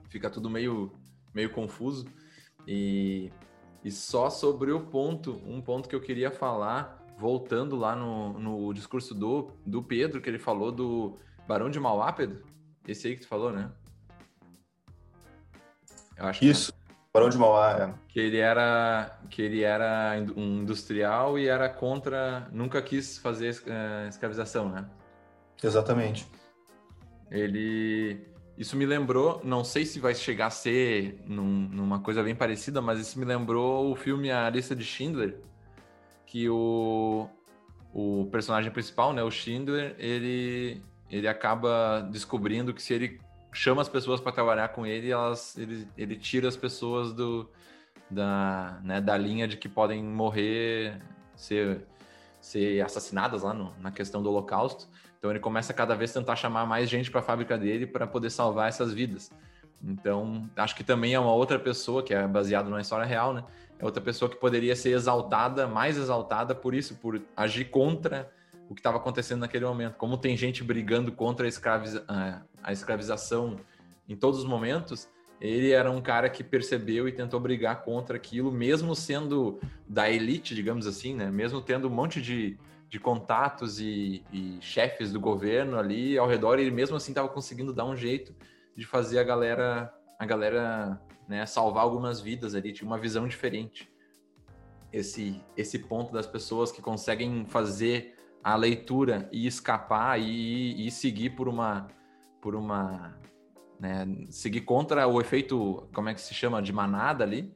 Fica 0.09 0.29
tudo 0.29 0.49
meio 0.49 0.91
meio 1.33 1.51
confuso. 1.51 2.05
E, 2.67 3.31
e 3.83 3.91
só 3.91 4.29
sobre 4.29 4.71
o 4.71 4.81
ponto, 4.87 5.39
um 5.45 5.61
ponto 5.61 5.87
que 5.87 5.95
eu 5.95 6.01
queria 6.01 6.31
falar 6.31 6.96
voltando 7.17 7.75
lá 7.75 7.95
no, 7.95 8.39
no 8.39 8.73
discurso 8.73 9.15
do, 9.15 9.51
do 9.65 9.81
Pedro, 9.81 10.21
que 10.21 10.29
ele 10.29 10.37
falou 10.37 10.71
do 10.71 11.17
Barão 11.47 11.69
de 11.69 11.79
Mauá, 11.79 12.13
Pedro? 12.13 12.43
Esse 12.87 13.07
aí 13.07 13.15
que 13.15 13.21
tu 13.21 13.27
falou, 13.27 13.51
né? 13.51 13.71
Eu 16.15 16.25
acho 16.27 16.45
Isso, 16.45 16.71
que... 16.71 16.79
Barão 17.11 17.29
de 17.29 17.37
Mauá, 17.37 17.71
é. 17.71 17.93
Que 18.07 18.19
ele 18.19 18.37
era, 18.37 19.19
que 19.29 19.41
ele 19.41 19.63
era 19.63 20.15
um 20.35 20.61
industrial 20.61 21.39
e 21.39 21.47
era 21.47 21.67
contra, 21.67 22.47
nunca 22.51 22.81
quis 22.81 23.17
fazer 23.17 23.51
uh, 23.51 24.07
escravização, 24.07 24.69
né? 24.69 24.87
Exatamente. 25.61 26.27
Ele, 27.31 28.27
isso 28.57 28.77
me 28.77 28.85
lembrou, 28.85 29.41
não 29.43 29.63
sei 29.63 29.85
se 29.85 29.99
vai 29.99 30.13
chegar 30.13 30.47
a 30.47 30.51
ser 30.51 31.19
num, 31.25 31.67
numa 31.67 31.99
coisa 31.99 32.21
bem 32.21 32.35
parecida, 32.35 32.81
mas 32.81 32.99
isso 32.99 33.19
me 33.19 33.25
lembrou 33.25 33.91
o 33.91 33.95
filme 33.95 34.31
A 34.31 34.47
Lista 34.49 34.75
de 34.75 34.85
Schindler, 34.85 35.39
que 36.37 36.49
o, 36.49 37.27
o 37.91 38.27
personagem 38.31 38.71
principal, 38.71 39.11
né, 39.11 39.23
o 39.23 39.31
Schindler, 39.31 39.95
ele, 39.97 40.79
ele 41.09 41.27
acaba 41.27 42.07
descobrindo 42.11 42.75
que 42.75 42.81
se 42.81 42.93
ele 42.93 43.19
chama 43.51 43.81
as 43.81 43.89
pessoas 43.89 44.21
para 44.21 44.31
trabalhar 44.31 44.67
com 44.67 44.85
ele, 44.85 45.09
elas, 45.09 45.57
ele, 45.57 45.87
ele 45.97 46.15
tira 46.15 46.47
as 46.47 46.55
pessoas 46.55 47.11
do, 47.11 47.49
da, 48.07 48.79
né, 48.83 49.01
da 49.01 49.17
linha 49.17 49.47
de 49.47 49.57
que 49.57 49.67
podem 49.67 50.03
morrer, 50.03 51.01
ser, 51.35 51.87
ser 52.39 52.85
assassinadas 52.85 53.41
lá 53.41 53.51
no, 53.51 53.73
na 53.79 53.89
questão 53.89 54.21
do 54.21 54.29
Holocausto. 54.29 54.87
Então 55.17 55.31
ele 55.31 55.39
começa 55.39 55.73
cada 55.73 55.95
vez 55.95 56.11
a 56.11 56.19
tentar 56.19 56.35
chamar 56.35 56.67
mais 56.67 56.87
gente 56.87 57.09
para 57.09 57.21
a 57.21 57.23
fábrica 57.23 57.57
dele 57.57 57.87
para 57.87 58.05
poder 58.05 58.29
salvar 58.29 58.69
essas 58.69 58.93
vidas. 58.93 59.31
Então, 59.83 60.47
acho 60.55 60.75
que 60.75 60.83
também 60.83 61.15
é 61.15 61.19
uma 61.19 61.33
outra 61.33 61.57
pessoa 61.57 62.03
que 62.03 62.13
é 62.13 62.27
baseado 62.27 62.69
na 62.69 62.79
história 62.79 63.05
real, 63.05 63.33
né? 63.33 63.43
É 63.79 63.85
outra 63.85 64.01
pessoa 64.01 64.29
que 64.29 64.37
poderia 64.37 64.75
ser 64.75 64.91
exaltada, 64.91 65.67
mais 65.67 65.97
exaltada 65.97 66.55
por 66.55 66.73
isso, 66.73 66.95
por 66.95 67.21
agir 67.35 67.65
contra 67.65 68.31
o 68.69 68.73
que 68.73 68.79
estava 68.79 68.97
acontecendo 68.97 69.41
naquele 69.41 69.65
momento. 69.65 69.95
Como 69.95 70.17
tem 70.17 70.35
gente 70.35 70.63
brigando 70.63 71.11
contra 71.11 71.45
a, 71.45 71.49
escraviza 71.49 72.05
a 72.61 72.71
escravização 72.71 73.57
em 74.09 74.15
todos 74.15 74.39
os 74.39 74.45
momentos, 74.45 75.07
ele 75.39 75.71
era 75.71 75.91
um 75.91 76.01
cara 76.01 76.29
que 76.29 76.43
percebeu 76.43 77.07
e 77.07 77.11
tentou 77.11 77.39
brigar 77.39 77.83
contra 77.83 78.17
aquilo, 78.17 78.51
mesmo 78.51 78.95
sendo 78.95 79.59
da 79.87 80.09
elite, 80.09 80.55
digamos 80.55 80.87
assim, 80.87 81.13
né? 81.13 81.29
Mesmo 81.29 81.61
tendo 81.61 81.87
um 81.87 81.91
monte 81.91 82.21
de, 82.21 82.57
de 82.89 82.99
contatos 82.99 83.79
e, 83.79 84.23
e 84.33 84.57
chefes 84.59 85.11
do 85.11 85.19
governo 85.19 85.77
ali 85.77 86.17
ao 86.17 86.27
redor, 86.27 86.57
ele 86.57 86.71
mesmo 86.71 86.95
assim 86.95 87.11
estava 87.11 87.29
conseguindo 87.29 87.71
dar 87.71 87.85
um 87.85 87.95
jeito 87.95 88.35
de 88.75 88.85
fazer 88.85 89.19
a 89.19 89.23
galera, 89.23 89.93
a 90.17 90.25
galera 90.25 90.99
né, 91.27 91.45
salvar 91.45 91.83
algumas 91.83 92.21
vidas 92.21 92.55
ali, 92.55 92.71
tinha 92.71 92.87
uma 92.87 92.97
visão 92.97 93.27
diferente. 93.27 93.91
esse, 94.91 95.41
esse 95.55 95.79
ponto 95.79 96.13
das 96.13 96.25
pessoas 96.25 96.71
que 96.71 96.81
conseguem 96.81 97.45
fazer 97.45 98.15
a 98.43 98.55
leitura 98.55 99.27
e 99.31 99.45
escapar 99.45 100.19
e, 100.19 100.87
e 100.87 100.89
seguir 100.89 101.31
por 101.31 101.49
uma 101.49 101.87
por 102.39 102.55
uma 102.55 103.17
né, 103.79 104.07
seguir 104.29 104.61
contra 104.61 105.05
o 105.07 105.19
efeito 105.19 105.87
como 105.93 106.07
é 106.07 106.13
que 106.13 106.21
se 106.21 106.33
chama 106.33 106.61
de 106.61 106.71
manada 106.71 107.25
ali 107.25 107.53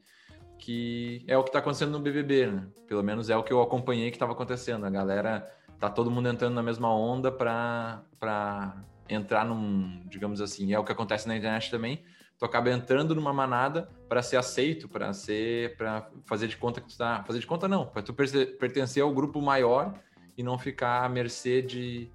que 0.57 1.23
é 1.27 1.37
o 1.37 1.43
que 1.43 1.49
está 1.49 1.59
acontecendo 1.59 1.91
no 1.91 1.99
BBB 1.99 2.47
né? 2.47 2.67
pelo 2.87 3.01
menos 3.01 3.29
é 3.29 3.37
o 3.37 3.43
que 3.43 3.53
eu 3.53 3.61
acompanhei 3.61 4.11
que 4.11 4.17
estava 4.17 4.33
acontecendo 4.33 4.85
a 4.85 4.89
galera 4.89 5.49
tá 5.79 5.89
todo 5.89 6.11
mundo 6.11 6.27
entrando 6.27 6.55
na 6.55 6.63
mesma 6.63 6.93
onda 6.93 7.31
para 7.31 8.03
para 8.19 8.83
entrar 9.07 9.45
num 9.45 10.01
digamos 10.07 10.41
assim 10.41 10.73
é 10.73 10.79
o 10.79 10.83
que 10.83 10.91
acontece 10.91 11.25
na 11.25 11.37
internet 11.37 11.71
também 11.71 12.03
tu 12.41 12.45
acaba 12.45 12.71
entrando 12.71 13.13
numa 13.13 13.31
manada 13.31 13.87
para 14.09 14.23
ser 14.23 14.35
aceito, 14.35 14.89
para 14.89 15.13
ser, 15.13 15.77
para 15.77 16.09
fazer 16.25 16.47
de 16.47 16.57
conta 16.57 16.81
que 16.81 16.87
tu 16.87 16.97
tá, 16.97 17.23
fazer 17.23 17.37
de 17.37 17.45
conta 17.45 17.67
não, 17.67 17.85
para 17.85 18.01
tu 18.01 18.15
pertencer 18.15 19.03
ao 19.03 19.13
grupo 19.13 19.39
maior 19.39 19.93
e 20.35 20.41
não 20.41 20.57
ficar 20.57 21.05
à 21.05 21.07
mercê 21.07 21.61
de, 21.61 22.09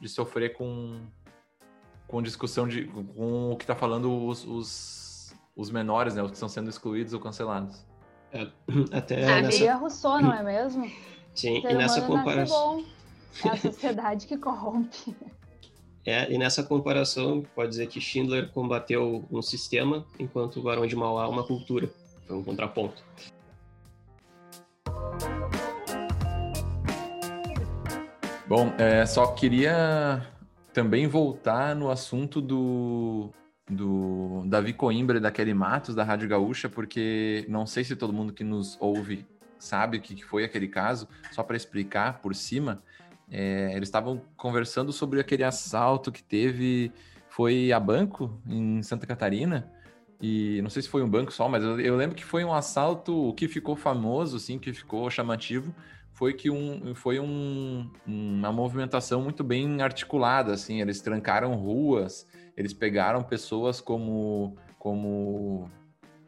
de 0.00 0.08
sofrer 0.08 0.54
com, 0.54 0.98
com 2.06 2.22
discussão 2.22 2.66
de 2.66 2.86
com 2.86 3.52
o 3.52 3.56
que 3.58 3.64
está 3.64 3.74
falando 3.74 4.10
os, 4.26 4.42
os, 4.46 5.34
os, 5.54 5.70
menores, 5.70 6.14
né, 6.14 6.22
os 6.22 6.30
que 6.30 6.36
estão 6.36 6.48
sendo 6.48 6.70
excluídos 6.70 7.12
ou 7.12 7.20
cancelados. 7.20 7.84
É, 8.32 8.48
até 8.90 9.38
a 9.38 9.42
nessa... 9.42 9.74
Rousseau, 9.74 10.22
não 10.22 10.32
é 10.32 10.42
mesmo? 10.42 10.90
Sim, 11.34 11.58
e 11.58 11.74
nessa 11.74 12.00
comparação. 12.00 12.86
É 13.44 13.50
a 13.50 13.56
sociedade 13.58 14.26
que 14.26 14.38
corrompe. 14.38 15.14
É, 16.08 16.32
e 16.32 16.38
nessa 16.38 16.62
comparação, 16.62 17.44
pode 17.54 17.68
dizer 17.68 17.86
que 17.86 18.00
Schindler 18.00 18.48
combateu 18.48 19.26
um 19.30 19.42
sistema, 19.42 20.06
enquanto 20.18 20.58
o 20.58 20.62
Barão 20.62 20.86
de 20.86 20.96
Mauá 20.96 21.28
uma 21.28 21.46
cultura. 21.46 21.90
Foi 22.26 22.34
um 22.34 22.42
contraponto. 22.42 23.04
Bom, 28.46 28.72
é, 28.78 29.04
só 29.04 29.26
queria 29.34 30.26
também 30.72 31.06
voltar 31.06 31.76
no 31.76 31.90
assunto 31.90 32.40
do, 32.40 33.28
do 33.70 34.44
Davi 34.46 34.72
Coimbra 34.72 35.18
e 35.18 35.20
da 35.20 35.30
Kelly 35.30 35.52
Matos, 35.52 35.94
da 35.94 36.04
Rádio 36.04 36.26
Gaúcha, 36.26 36.70
porque 36.70 37.44
não 37.50 37.66
sei 37.66 37.84
se 37.84 37.94
todo 37.94 38.14
mundo 38.14 38.32
que 38.32 38.42
nos 38.42 38.78
ouve 38.80 39.26
sabe 39.58 39.98
o 39.98 40.00
que 40.00 40.24
foi 40.24 40.42
aquele 40.44 40.68
caso, 40.68 41.06
só 41.32 41.42
para 41.42 41.54
explicar 41.54 42.22
por 42.22 42.34
cima. 42.34 42.82
É, 43.30 43.72
eles 43.74 43.88
estavam 43.88 44.22
conversando 44.36 44.92
sobre 44.92 45.20
aquele 45.20 45.44
assalto 45.44 46.10
que 46.10 46.22
teve, 46.22 46.92
foi 47.28 47.72
a 47.72 47.78
banco 47.78 48.40
em 48.46 48.82
Santa 48.82 49.06
Catarina, 49.06 49.70
e 50.20 50.60
não 50.62 50.70
sei 50.70 50.82
se 50.82 50.88
foi 50.88 51.02
um 51.02 51.08
banco 51.08 51.32
só, 51.32 51.48
mas 51.48 51.62
eu, 51.62 51.78
eu 51.80 51.96
lembro 51.96 52.16
que 52.16 52.24
foi 52.24 52.44
um 52.44 52.52
assalto 52.52 53.32
que 53.34 53.46
ficou 53.46 53.76
famoso, 53.76 54.36
assim, 54.36 54.58
que 54.58 54.72
ficou 54.72 55.08
chamativo, 55.10 55.72
foi 56.12 56.34
que 56.34 56.50
um, 56.50 56.94
foi 56.96 57.20
um, 57.20 57.88
uma 58.04 58.50
movimentação 58.50 59.22
muito 59.22 59.44
bem 59.44 59.80
articulada, 59.80 60.52
assim, 60.52 60.80
eles 60.80 61.00
trancaram 61.00 61.54
ruas, 61.54 62.26
eles 62.56 62.72
pegaram 62.72 63.22
pessoas 63.22 63.80
como, 63.80 64.56
como 64.80 65.70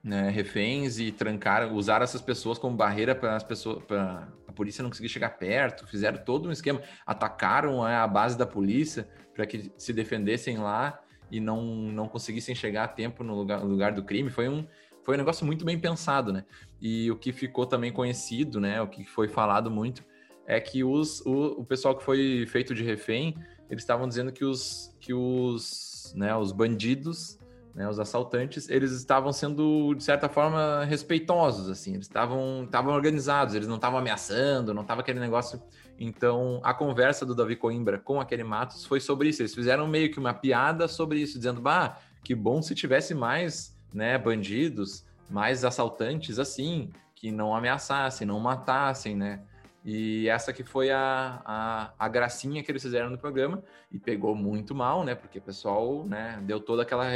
né, 0.01 0.31
reféns 0.31 1.01
e 1.01 1.11
trancaram, 1.11 1.75
usaram 1.75 2.05
essas 2.05 2.23
pessoas 2.23 2.57
como 2.57 2.77
barreira 2.77 3.17
para 3.17 3.35
as 3.35 3.43
pessoas, 3.43 3.83
para 3.83 4.29
a 4.39 4.39
polícia 4.61 4.83
não 4.83 4.91
conseguir 4.91 5.09
chegar 5.09 5.31
perto, 5.31 5.87
fizeram 5.87 6.23
todo 6.23 6.47
um 6.47 6.53
esquema, 6.53 6.83
atacaram 7.07 7.83
a 7.83 8.07
base 8.07 8.37
da 8.37 8.45
polícia 8.45 9.09
para 9.35 9.47
que 9.47 9.73
se 9.75 9.91
defendessem 9.91 10.59
lá 10.59 11.01
e 11.31 11.41
não, 11.41 11.63
não 11.65 12.07
conseguissem 12.07 12.55
chegar 12.55 12.85
a 12.85 12.89
tempo 12.89 13.25
no 13.25 13.35
lugar, 13.35 13.61
no 13.61 13.67
lugar 13.67 13.93
do 13.95 14.05
crime. 14.05 14.29
Foi 14.29 14.51
um, 14.51 14.67
foi 15.03 15.15
um 15.15 15.19
negócio 15.19 15.47
muito 15.47 15.65
bem 15.65 15.81
pensado, 15.81 16.31
né? 16.31 16.45
E 16.79 17.11
o 17.11 17.17
que 17.17 17.33
ficou 17.33 17.65
também 17.65 17.91
conhecido, 17.91 18.61
né? 18.61 18.83
O 18.83 18.87
que 18.87 19.03
foi 19.03 19.29
falado 19.29 19.71
muito 19.71 20.05
é 20.47 20.61
que 20.61 20.85
os, 20.85 21.25
o, 21.25 21.61
o 21.61 21.65
pessoal 21.65 21.97
que 21.97 22.05
foi 22.05 22.45
feito 22.47 22.75
de 22.75 22.85
refém, 22.85 23.35
eles 23.71 23.83
estavam 23.83 24.07
dizendo 24.07 24.31
que 24.31 24.45
os, 24.45 24.95
que 25.01 25.15
os, 25.15 26.13
né, 26.15 26.37
os 26.37 26.53
bandidos 26.53 27.39
né, 27.81 27.89
os 27.89 27.99
assaltantes, 27.99 28.68
eles 28.68 28.93
estavam 28.93 29.33
sendo, 29.33 29.95
de 29.95 30.05
certa 30.05 30.28
forma, 30.28 30.85
respeitosos, 30.85 31.70
assim, 31.70 31.95
eles 31.95 32.07
estavam 32.07 32.68
organizados, 32.93 33.55
eles 33.55 33.66
não 33.66 33.76
estavam 33.76 33.99
ameaçando, 33.99 34.74
não 34.74 34.83
estava 34.83 35.01
aquele 35.01 35.18
negócio. 35.18 35.62
Então, 35.99 36.61
a 36.62 36.74
conversa 36.74 37.24
do 37.24 37.35
Davi 37.35 37.57
Coimbra 37.57 37.99
com 37.99 38.20
aquele 38.20 38.45
Matos 38.45 38.85
foi 38.85 39.01
sobre 39.01 39.31
isso, 39.31 39.41
eles 39.41 39.55
fizeram 39.55 39.87
meio 39.87 40.11
que 40.11 40.18
uma 40.18 40.35
piada 40.35 40.87
sobre 40.87 41.20
isso, 41.20 41.39
dizendo, 41.39 41.59
bah, 41.62 41.99
que 42.22 42.35
bom 42.35 42.61
se 42.61 42.74
tivesse 42.74 43.14
mais, 43.14 43.74
né, 43.95 44.18
bandidos, 44.18 45.07
mais 45.31 45.64
assaltantes 45.64 46.39
assim, 46.39 46.91
que 47.14 47.33
não 47.33 47.57
ameaçassem, 47.57 48.26
não 48.26 48.39
matassem, 48.39 49.16
né, 49.16 49.41
e 49.85 50.28
essa 50.28 50.53
que 50.53 50.62
foi 50.62 50.91
a, 50.91 51.41
a, 51.45 51.95
a, 51.99 52.09
gracinha 52.09 52.62
que 52.62 52.70
eles 52.70 52.83
fizeram 52.83 53.09
no 53.09 53.16
programa 53.16 53.62
e 53.91 53.99
pegou 53.99 54.35
muito 54.35 54.74
mal, 54.74 55.05
né? 55.05 55.14
Porque 55.14 55.39
o 55.39 55.43
pessoal 55.43 56.05
né, 56.05 56.39
deu 56.43 56.61
toda 56.61 56.83
aquela 56.83 57.09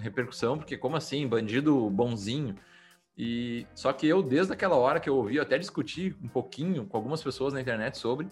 repercussão, 0.00 0.58
porque 0.58 0.76
como 0.76 0.96
assim, 0.96 1.26
bandido 1.26 1.88
bonzinho? 1.90 2.56
E 3.16 3.64
só 3.74 3.92
que 3.92 4.08
eu, 4.08 4.22
desde 4.22 4.52
aquela 4.52 4.74
hora 4.74 4.98
que 4.98 5.08
eu 5.08 5.16
ouvi, 5.16 5.36
eu 5.36 5.42
até 5.42 5.56
discuti 5.56 6.16
um 6.20 6.26
pouquinho 6.26 6.84
com 6.84 6.96
algumas 6.96 7.22
pessoas 7.22 7.54
na 7.54 7.60
internet 7.60 7.96
sobre 7.96 8.28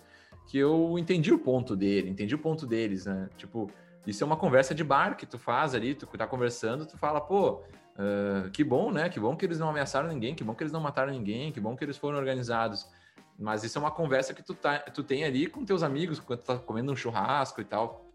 que 0.49 0.59
eu 0.59 0.99
entendi 0.99 1.33
o 1.33 1.39
ponto 1.39 1.77
dele, 1.77 2.11
entendi 2.11 2.35
o 2.35 2.39
ponto 2.39 2.67
deles, 2.67 3.07
né? 3.07 3.29
Tipo, 3.37 3.71
isso 4.05 4.25
é 4.25 4.27
uma 4.27 4.37
conversa 4.37 4.75
de 4.75 4.83
bar 4.83 5.17
que 5.17 5.25
tu 5.25 5.39
faz 5.39 5.73
ali, 5.73 5.95
tu 5.95 6.07
tá 6.07 6.27
conversando, 6.27 6.85
tu 6.85 6.99
fala, 6.99 7.21
pô, 7.21 7.63
uh, 7.97 8.51
que 8.53 8.65
bom, 8.65 8.91
né? 8.91 9.09
Que 9.09 9.21
bom 9.21 9.37
que 9.37 9.47
eles 9.47 9.61
não 9.61 9.69
ameaçaram 9.69 10.09
ninguém, 10.09 10.35
que 10.35 10.43
bom 10.43 10.53
que 10.53 10.65
eles 10.65 10.73
não 10.73 10.81
mataram 10.81 11.13
ninguém, 11.13 11.53
que 11.53 11.61
bom 11.61 11.77
que 11.77 11.85
eles 11.85 11.97
foram 11.97 12.19
organizados. 12.19 12.89
Mas 13.43 13.65
isso 13.65 13.77
é 13.77 13.81
uma 13.81 13.91
conversa 13.91 14.33
que 14.33 14.43
tu, 14.43 14.55
tá, 14.55 14.79
tu 14.79 15.03
tem 15.03 15.25
ali 15.25 15.49
com 15.49 15.65
teus 15.65 15.83
amigos, 15.83 16.21
quando 16.21 16.41
tu 16.41 16.47
tá 16.47 16.57
comendo 16.57 16.93
um 16.93 16.97
churrasco 16.97 17.61
e 17.61 17.65
tal. 17.65 18.07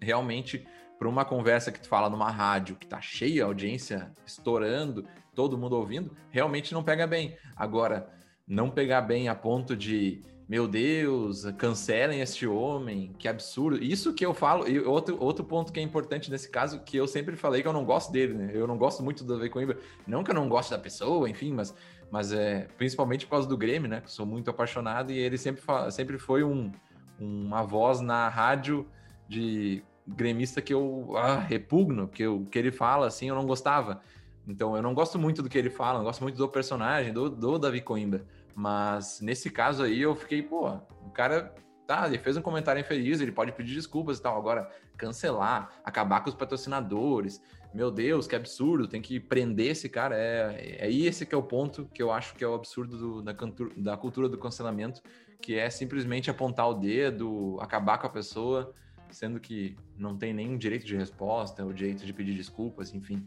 Realmente, 0.00 0.66
para 0.98 1.08
uma 1.08 1.24
conversa 1.24 1.72
que 1.72 1.80
tu 1.80 1.88
fala 1.88 2.08
numa 2.08 2.30
rádio 2.30 2.76
que 2.76 2.86
tá 2.86 3.00
cheia, 3.00 3.44
audiência 3.44 4.12
estourando, 4.24 5.04
todo 5.34 5.58
mundo 5.58 5.76
ouvindo, 5.76 6.16
realmente 6.30 6.72
não 6.72 6.84
pega 6.84 7.08
bem. 7.08 7.36
Agora, 7.56 8.08
não 8.46 8.70
pegar 8.70 9.00
bem 9.02 9.28
a 9.28 9.34
ponto 9.34 9.76
de, 9.76 10.22
meu 10.48 10.68
Deus, 10.68 11.44
cancelem 11.58 12.20
este 12.20 12.46
homem, 12.46 13.12
que 13.18 13.26
absurdo. 13.26 13.82
Isso 13.82 14.14
que 14.14 14.24
eu 14.24 14.32
falo, 14.32 14.68
e 14.68 14.78
outro, 14.78 15.16
outro 15.20 15.44
ponto 15.44 15.72
que 15.72 15.80
é 15.80 15.82
importante 15.82 16.30
nesse 16.30 16.48
caso, 16.48 16.80
que 16.80 16.96
eu 16.96 17.08
sempre 17.08 17.34
falei 17.34 17.62
que 17.62 17.68
eu 17.68 17.72
não 17.72 17.84
gosto 17.84 18.12
dele, 18.12 18.34
né? 18.34 18.50
Eu 18.54 18.68
não 18.68 18.78
gosto 18.78 19.02
muito 19.02 19.24
do 19.24 19.34
Davi 19.34 19.50
Coimbra. 19.50 19.78
Não 20.06 20.22
que 20.22 20.30
eu 20.30 20.34
não 20.36 20.48
goste 20.48 20.70
da 20.70 20.78
pessoa, 20.78 21.28
enfim, 21.28 21.52
mas 21.52 21.74
mas 22.12 22.30
é 22.30 22.68
principalmente 22.76 23.24
por 23.24 23.30
causa 23.30 23.48
do 23.48 23.56
Grêmio, 23.56 23.88
né? 23.88 24.02
Que 24.02 24.12
sou 24.12 24.26
muito 24.26 24.50
apaixonado 24.50 25.10
e 25.10 25.18
ele 25.18 25.38
sempre, 25.38 25.62
sempre 25.90 26.18
foi 26.18 26.44
um, 26.44 26.70
uma 27.18 27.62
voz 27.62 28.02
na 28.02 28.28
rádio 28.28 28.86
de 29.26 29.82
gremista 30.06 30.60
que 30.60 30.74
eu 30.74 31.16
ah, 31.16 31.38
repugno, 31.38 32.06
que 32.06 32.26
o 32.26 32.44
que 32.44 32.58
ele 32.58 32.70
fala 32.70 33.06
assim 33.06 33.30
eu 33.30 33.34
não 33.34 33.46
gostava. 33.46 34.02
Então 34.46 34.76
eu 34.76 34.82
não 34.82 34.92
gosto 34.92 35.18
muito 35.18 35.42
do 35.42 35.48
que 35.48 35.56
ele 35.56 35.70
fala, 35.70 36.00
não 36.00 36.04
gosto 36.04 36.22
muito 36.22 36.36
do 36.36 36.46
personagem, 36.46 37.14
do, 37.14 37.30
do 37.30 37.58
Davi 37.58 37.80
Coimbra. 37.80 38.26
Mas 38.54 39.22
nesse 39.22 39.48
caso 39.48 39.82
aí 39.82 40.02
eu 40.02 40.14
fiquei, 40.14 40.42
pô, 40.42 40.68
o 41.06 41.10
cara 41.14 41.54
tá, 41.86 42.06
ele 42.06 42.18
fez 42.18 42.36
um 42.36 42.42
comentário 42.42 42.78
infeliz, 42.78 43.22
ele 43.22 43.32
pode 43.32 43.52
pedir 43.52 43.74
desculpas 43.74 44.18
e 44.18 44.22
tal. 44.22 44.36
Agora, 44.36 44.70
cancelar, 44.98 45.70
acabar 45.82 46.20
com 46.20 46.28
os 46.28 46.34
patrocinadores, 46.34 47.40
meu 47.74 47.90
Deus, 47.90 48.26
que 48.26 48.36
absurdo, 48.36 48.86
tem 48.86 49.00
que 49.00 49.18
prender 49.18 49.68
esse 49.68 49.88
cara. 49.88 50.16
É, 50.16 50.86
é 50.86 50.92
esse 50.92 51.24
que 51.24 51.34
é 51.34 51.38
o 51.38 51.42
ponto 51.42 51.88
que 51.94 52.02
eu 52.02 52.12
acho 52.12 52.34
que 52.34 52.44
é 52.44 52.48
o 52.48 52.54
absurdo 52.54 52.98
do, 52.98 53.22
da, 53.22 53.34
da 53.76 53.96
cultura 53.96 54.28
do 54.28 54.36
cancelamento, 54.36 55.00
que 55.40 55.54
é 55.54 55.70
simplesmente 55.70 56.30
apontar 56.30 56.68
o 56.68 56.74
dedo, 56.74 57.58
acabar 57.60 57.98
com 57.98 58.06
a 58.06 58.10
pessoa, 58.10 58.74
sendo 59.10 59.40
que 59.40 59.76
não 59.96 60.16
tem 60.16 60.32
nenhum 60.32 60.56
direito 60.58 60.86
de 60.86 60.96
resposta, 60.96 61.64
o 61.64 61.72
direito 61.72 62.04
de 62.04 62.12
pedir 62.12 62.34
desculpas, 62.34 62.94
enfim. 62.94 63.26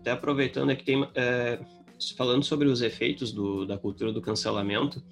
Até 0.00 0.12
aproveitando 0.12 0.70
aqui, 0.70 0.84
tem, 0.84 1.08
é, 1.14 1.60
falando 2.16 2.44
sobre 2.44 2.68
os 2.68 2.80
efeitos 2.80 3.32
do, 3.32 3.66
da 3.66 3.76
cultura 3.76 4.12
do 4.12 4.22
cancelamento, 4.22 5.02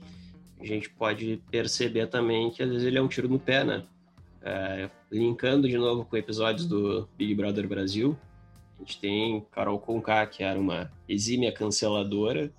a 0.58 0.64
gente 0.64 0.88
pode 0.88 1.42
perceber 1.50 2.06
também 2.06 2.50
que 2.50 2.62
às 2.62 2.70
vezes 2.70 2.86
ele 2.86 2.98
é 2.98 3.02
um 3.02 3.08
tiro 3.08 3.28
no 3.28 3.38
pé, 3.38 3.64
né? 3.64 3.84
É, 4.40 4.90
linkando 5.10 5.68
de 5.68 5.76
novo 5.76 6.04
com 6.04 6.16
episódios 6.16 6.66
do 6.66 7.08
Big 7.16 7.34
Brother 7.34 7.66
Brasil, 7.66 8.16
gente 8.84 9.00
tem 9.00 9.46
Carol 9.50 9.78
Conká, 9.78 10.26
que 10.26 10.42
era 10.42 10.58
uma 10.58 10.92
exímia 11.08 11.50
canceladora, 11.50 12.52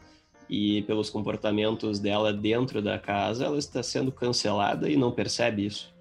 e 0.49 0.83
pelos 0.83 1.09
comportamentos 1.09 1.99
dela 1.99 2.31
dentro 2.31 2.81
da 2.81 2.99
casa, 2.99 3.45
ela 3.45 3.57
está 3.57 3.81
sendo 3.81 4.11
cancelada 4.11 4.89
e 4.89 4.95
não 4.95 5.11
percebe 5.11 5.65
isso. 5.65 5.93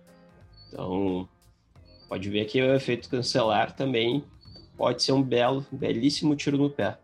Então, 0.68 1.28
pode 2.08 2.28
ver 2.28 2.44
que 2.46 2.60
o 2.60 2.74
efeito 2.74 3.08
cancelar 3.08 3.74
também 3.74 4.24
pode 4.76 5.02
ser 5.02 5.12
um 5.12 5.22
belo, 5.22 5.64
belíssimo 5.70 6.36
tiro 6.36 6.58
no 6.58 6.68
pé. 6.68 6.98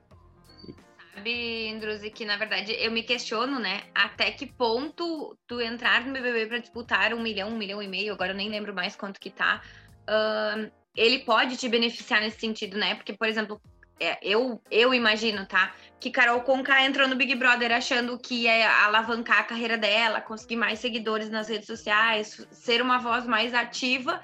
Sabe, 1.14 1.68
Indruzi, 1.68 2.10
que 2.10 2.24
na 2.24 2.36
verdade 2.36 2.74
eu 2.78 2.90
me 2.90 3.02
questiono, 3.02 3.58
né? 3.58 3.82
Até 3.94 4.30
que 4.32 4.46
ponto 4.46 5.36
tu 5.46 5.60
entrar 5.60 6.04
no 6.04 6.12
BBB 6.12 6.46
para 6.46 6.58
disputar 6.58 7.14
um 7.14 7.22
milhão, 7.22 7.50
um 7.50 7.58
milhão 7.58 7.82
e 7.82 7.88
meio, 7.88 8.12
agora 8.12 8.32
eu 8.32 8.36
nem 8.36 8.48
lembro 8.48 8.74
mais 8.74 8.96
quanto 8.96 9.20
que 9.20 9.30
tá, 9.30 9.62
uh, 10.08 10.70
ele 10.96 11.20
pode 11.20 11.56
te 11.56 11.68
beneficiar 11.68 12.20
nesse 12.20 12.40
sentido, 12.40 12.76
né? 12.76 12.94
Porque, 12.94 13.12
por 13.12 13.28
exemplo, 13.28 13.60
é, 13.98 14.18
eu, 14.22 14.60
eu 14.70 14.94
imagino, 14.94 15.46
tá? 15.46 15.74
Que 16.00 16.10
Carol 16.10 16.40
Conká 16.40 16.84
entrou 16.84 17.06
no 17.06 17.16
Big 17.16 17.34
Brother 17.34 17.70
achando 17.72 18.18
que 18.18 18.42
ia 18.44 18.84
alavancar 18.84 19.40
a 19.40 19.44
carreira 19.44 19.76
dela, 19.76 20.20
conseguir 20.20 20.56
mais 20.56 20.78
seguidores 20.78 21.28
nas 21.28 21.48
redes 21.48 21.66
sociais, 21.66 22.46
ser 22.50 22.80
uma 22.80 22.98
voz 22.98 23.26
mais 23.26 23.52
ativa. 23.52 24.22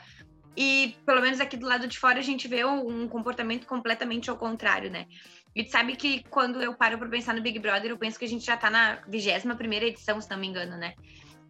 E 0.56 0.96
pelo 1.04 1.20
menos 1.20 1.38
aqui 1.38 1.56
do 1.56 1.66
lado 1.66 1.86
de 1.86 1.98
fora 1.98 2.18
a 2.18 2.22
gente 2.22 2.48
vê 2.48 2.64
um 2.64 3.06
comportamento 3.06 3.66
completamente 3.66 4.30
ao 4.30 4.38
contrário, 4.38 4.90
né? 4.90 5.06
E 5.54 5.68
sabe 5.68 5.96
que 5.96 6.22
quando 6.30 6.62
eu 6.62 6.74
paro 6.74 6.98
para 6.98 7.08
pensar 7.08 7.34
no 7.34 7.42
Big 7.42 7.58
Brother, 7.58 7.90
eu 7.90 7.98
penso 7.98 8.18
que 8.18 8.24
a 8.24 8.28
gente 8.28 8.44
já 8.44 8.56
tá 8.56 8.70
na 8.70 9.00
21 9.06 9.56
primeira 9.56 9.86
edição, 9.86 10.20
se 10.20 10.30
não 10.30 10.38
me 10.38 10.46
engano, 10.46 10.76
né? 10.78 10.94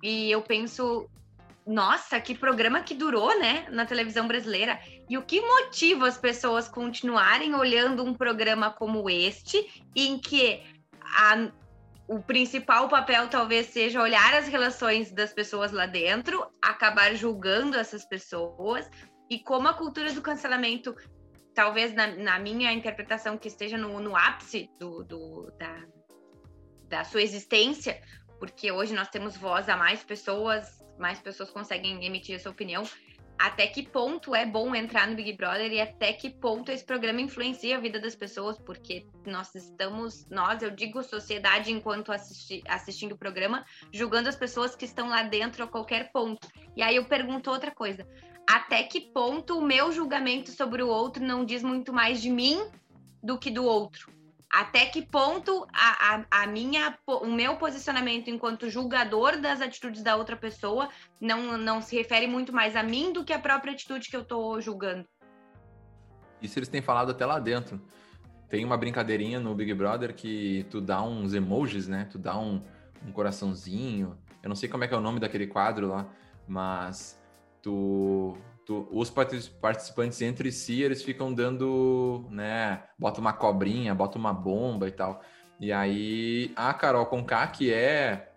E 0.03 0.31
eu 0.31 0.43
penso, 0.43 1.09
nossa, 1.67 2.21
que 2.21 2.33
programa 2.33 2.81
que 2.81 2.95
durou, 2.95 3.37
né, 3.41 3.67
na 3.71 3.85
televisão 3.85 4.29
brasileira. 4.29 4.79
E 5.11 5.19
o 5.19 5.23
que 5.23 5.41
motiva 5.41 6.07
as 6.07 6.17
pessoas 6.17 6.69
continuarem 6.69 7.55
olhando 7.55 8.05
um 8.05 8.15
programa 8.15 8.71
como 8.71 9.11
este, 9.11 9.85
em 9.95 10.17
que 10.17 10.63
a, 11.03 11.51
o 12.07 12.21
principal 12.21 12.89
papel 12.89 13.29
talvez 13.29 13.67
seja 13.67 14.01
olhar 14.01 14.35
as 14.35 14.47
relações 14.47 15.11
das 15.11 15.33
pessoas 15.33 15.73
lá 15.73 15.87
dentro, 15.87 16.47
acabar 16.63 17.15
julgando 17.17 17.77
essas 17.77 18.05
pessoas, 18.05 18.89
e 19.29 19.41
como 19.41 19.67
a 19.67 19.75
cultura 19.75 20.13
do 20.13 20.23
cancelamento, 20.23 20.95
talvez 21.53 21.93
na, 21.93 22.07
na 22.07 22.39
minha 22.39 22.73
interpretação, 22.73 23.37
que 23.37 23.49
esteja 23.49 23.77
no, 23.77 23.99
no 23.99 24.15
ápice 24.15 24.71
do, 24.79 25.03
do 25.03 25.53
da, 25.59 25.83
da 26.89 27.03
sua 27.03 27.23
existência, 27.23 28.01
porque 28.39 28.71
hoje 28.71 28.95
nós 28.95 29.09
temos 29.09 29.37
voz 29.37 29.69
a 29.69 29.77
mais 29.77 30.05
pessoas, 30.05 30.86
mais 30.99 31.19
pessoas 31.21 31.51
conseguem 31.51 32.05
emitir 32.05 32.41
sua 32.41 32.53
opinião. 32.53 32.85
Até 33.39 33.67
que 33.67 33.83
ponto 33.83 34.35
é 34.35 34.47
bom 34.47 34.75
entrar 34.75 35.07
no 35.07 35.15
Big 35.15 35.35
Brother 35.35 35.71
e 35.71 35.79
até 35.79 36.11
que 36.13 36.31
ponto 36.31 36.73
esse 36.73 36.83
programa 36.83 37.21
influencia 37.21 37.77
a 37.77 37.81
vida 37.81 38.01
das 38.01 38.15
pessoas, 38.15 38.59
porque 38.59 39.07
nós 39.27 39.55
estamos, 39.55 40.27
nós, 40.31 40.63
eu 40.63 40.71
digo 40.71 41.03
sociedade 41.03 41.71
enquanto 41.71 42.13
assisti, 42.13 42.63
assistindo 42.67 43.13
o 43.13 43.19
programa, 43.19 43.65
julgando 43.93 44.31
as 44.31 44.37
pessoas 44.37 44.75
que 44.75 44.87
estão 44.87 45.09
lá 45.09 45.23
dentro 45.23 45.65
a 45.65 45.69
qualquer 45.69 46.11
ponto. 46.13 46.49
E 46.75 46.83
aí 46.83 46.97
eu 46.97 47.05
pergunto 47.05 47.51
outra 47.51 47.71
coisa: 47.71 48.09
até 48.49 48.83
que 48.85 49.03
ponto 49.03 49.59
o 49.59 49.63
meu 49.63 49.93
julgamento 49.93 50.51
sobre 50.51 50.83
o 50.83 50.89
outro 50.89 51.23
não 51.23 51.45
diz 51.45 51.63
muito 51.63 51.93
mais 51.93 52.23
de 52.23 52.31
mim 52.31 52.67
do 53.23 53.39
que 53.39 53.51
do 53.51 53.65
outro? 53.65 54.16
Até 54.57 54.87
que 54.87 55.03
ponto 55.03 55.67
a, 55.71 56.15
a, 56.15 56.43
a, 56.43 56.47
minha, 56.47 56.99
o 57.07 57.27
meu 57.27 57.57
posicionamento 57.57 58.31
enquanto 58.31 58.71
julgador 58.71 59.39
das 59.39 59.61
atitudes 59.61 60.03
da 60.03 60.17
outra 60.17 60.35
pessoa 60.35 60.89
não, 61.21 61.59
não 61.59 61.83
se 61.83 61.95
refere 61.95 62.27
muito 62.27 62.55
mais 62.55 62.75
a 62.75 62.83
mim 62.83 63.13
do 63.13 63.23
que 63.23 63.35
a 63.35 63.39
própria 63.39 63.75
atitude 63.75 64.09
que 64.09 64.17
eu 64.17 64.23
estou 64.23 64.59
julgando. 64.59 65.07
Isso 66.41 66.59
eles 66.59 66.71
têm 66.71 66.81
falado 66.81 67.11
até 67.11 67.27
lá 67.27 67.39
dentro. 67.39 67.79
Tem 68.49 68.65
uma 68.65 68.79
brincadeirinha 68.79 69.39
no 69.39 69.55
Big 69.55 69.75
Brother 69.75 70.15
que 70.15 70.65
tu 70.71 70.81
dá 70.81 71.03
uns 71.03 71.35
emojis, 71.35 71.87
né? 71.87 72.09
Tu 72.11 72.19
dá 72.19 72.39
um, 72.39 72.63
um 73.07 73.13
coraçãozinho. 73.13 74.17
Eu 74.43 74.49
não 74.49 74.57
sei 74.57 74.71
como 74.71 74.85
é 74.85 74.89
que 74.89 74.95
é 74.95 74.97
o 74.97 75.03
nome 75.03 75.21
daquele 75.21 75.47
quadro 75.47 75.89
lá, 75.89 76.09
mas 76.49 77.21
tu 77.61 78.39
tu, 78.67 78.87
os 78.91 79.09
participantes 79.09 80.21
entre 80.21 80.51
si, 80.51 80.83
eles 80.83 81.03
ficam 81.03 81.33
dando, 81.33 82.27
né, 82.31 82.83
bota 82.99 83.21
uma 83.21 83.33
cobrinha, 83.33 83.95
bota 83.95 84.19
uma 84.19 84.35
bomba 84.35 84.89
e 84.89 84.91
tal. 84.91 85.23
E 85.61 85.73
aí 85.73 86.53
a 86.57 86.75
Carol 86.75 87.07
Conká, 87.07 87.47
que 87.47 87.73
é 87.73 88.33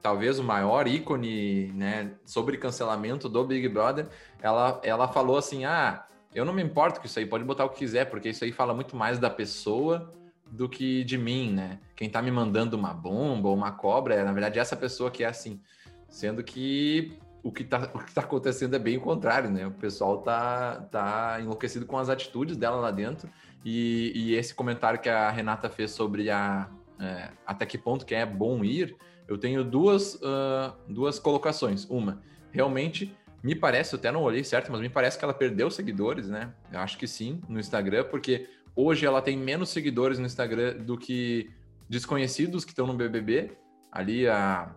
talvez 0.00 0.38
o 0.38 0.44
maior 0.44 0.86
ícone, 0.86 1.72
né, 1.72 2.12
sobre 2.24 2.56
cancelamento 2.56 3.28
do 3.28 3.44
Big 3.44 3.68
Brother, 3.68 4.08
ela, 4.40 4.80
ela 4.84 5.08
falou 5.08 5.36
assim: 5.36 5.64
"Ah, 5.64 6.06
eu 6.34 6.44
não 6.44 6.52
me 6.52 6.62
importo 6.62 7.00
com 7.00 7.06
isso 7.06 7.18
aí, 7.18 7.26
pode 7.26 7.44
botar 7.44 7.64
o 7.64 7.68
que 7.68 7.78
quiser, 7.78 8.06
porque 8.06 8.30
isso 8.30 8.44
aí 8.44 8.52
fala 8.52 8.72
muito 8.72 8.96
mais 8.96 9.18
da 9.18 9.28
pessoa 9.28 10.10
do 10.50 10.68
que 10.68 11.02
de 11.02 11.18
mim, 11.18 11.52
né? 11.52 11.80
Quem 11.96 12.08
tá 12.08 12.22
me 12.22 12.30
mandando 12.30 12.76
uma 12.76 12.94
bomba 12.94 13.48
ou 13.48 13.54
uma 13.54 13.72
cobra 13.72 14.14
é, 14.14 14.22
na 14.22 14.32
verdade, 14.32 14.58
essa 14.58 14.76
pessoa 14.76 15.10
que 15.10 15.24
é 15.24 15.26
assim. 15.26 15.60
Sendo 16.08 16.44
que 16.44 17.18
o 17.42 17.50
que 17.50 17.62
está 17.62 17.86
tá 17.86 18.20
acontecendo 18.20 18.74
é 18.74 18.78
bem 18.78 18.96
o 18.96 19.00
contrário, 19.00 19.50
né? 19.50 19.66
O 19.66 19.72
pessoal 19.72 20.18
tá, 20.18 20.86
tá 20.90 21.38
enlouquecido 21.40 21.86
com 21.86 21.98
as 21.98 22.08
atitudes 22.08 22.56
dela 22.56 22.76
lá 22.76 22.90
dentro. 22.90 23.28
E, 23.64 24.12
e 24.14 24.34
esse 24.34 24.54
comentário 24.54 25.00
que 25.00 25.08
a 25.08 25.30
Renata 25.30 25.68
fez 25.68 25.90
sobre 25.90 26.30
a, 26.30 26.68
é, 27.00 27.30
até 27.44 27.66
que 27.66 27.76
ponto 27.76 28.06
que 28.06 28.14
é 28.14 28.24
bom 28.24 28.64
ir, 28.64 28.96
eu 29.26 29.36
tenho 29.36 29.64
duas, 29.64 30.14
uh, 30.16 30.72
duas 30.88 31.18
colocações. 31.18 31.84
Uma, 31.90 32.22
realmente 32.50 33.16
me 33.42 33.56
parece, 33.56 33.94
eu 33.94 33.98
até 33.98 34.12
não 34.12 34.22
olhei 34.22 34.44
certo, 34.44 34.70
mas 34.70 34.80
me 34.80 34.88
parece 34.88 35.18
que 35.18 35.24
ela 35.24 35.34
perdeu 35.34 35.68
seguidores, 35.70 36.28
né? 36.28 36.52
Eu 36.70 36.78
acho 36.78 36.96
que 36.96 37.08
sim, 37.08 37.40
no 37.48 37.58
Instagram, 37.58 38.04
porque 38.04 38.48
hoje 38.76 39.04
ela 39.04 39.20
tem 39.20 39.36
menos 39.36 39.70
seguidores 39.70 40.18
no 40.18 40.26
Instagram 40.26 40.76
do 40.76 40.96
que 40.96 41.50
desconhecidos 41.88 42.64
que 42.64 42.70
estão 42.70 42.86
no 42.86 42.94
BBB. 42.94 43.52
Ali 43.90 44.28
a 44.28 44.74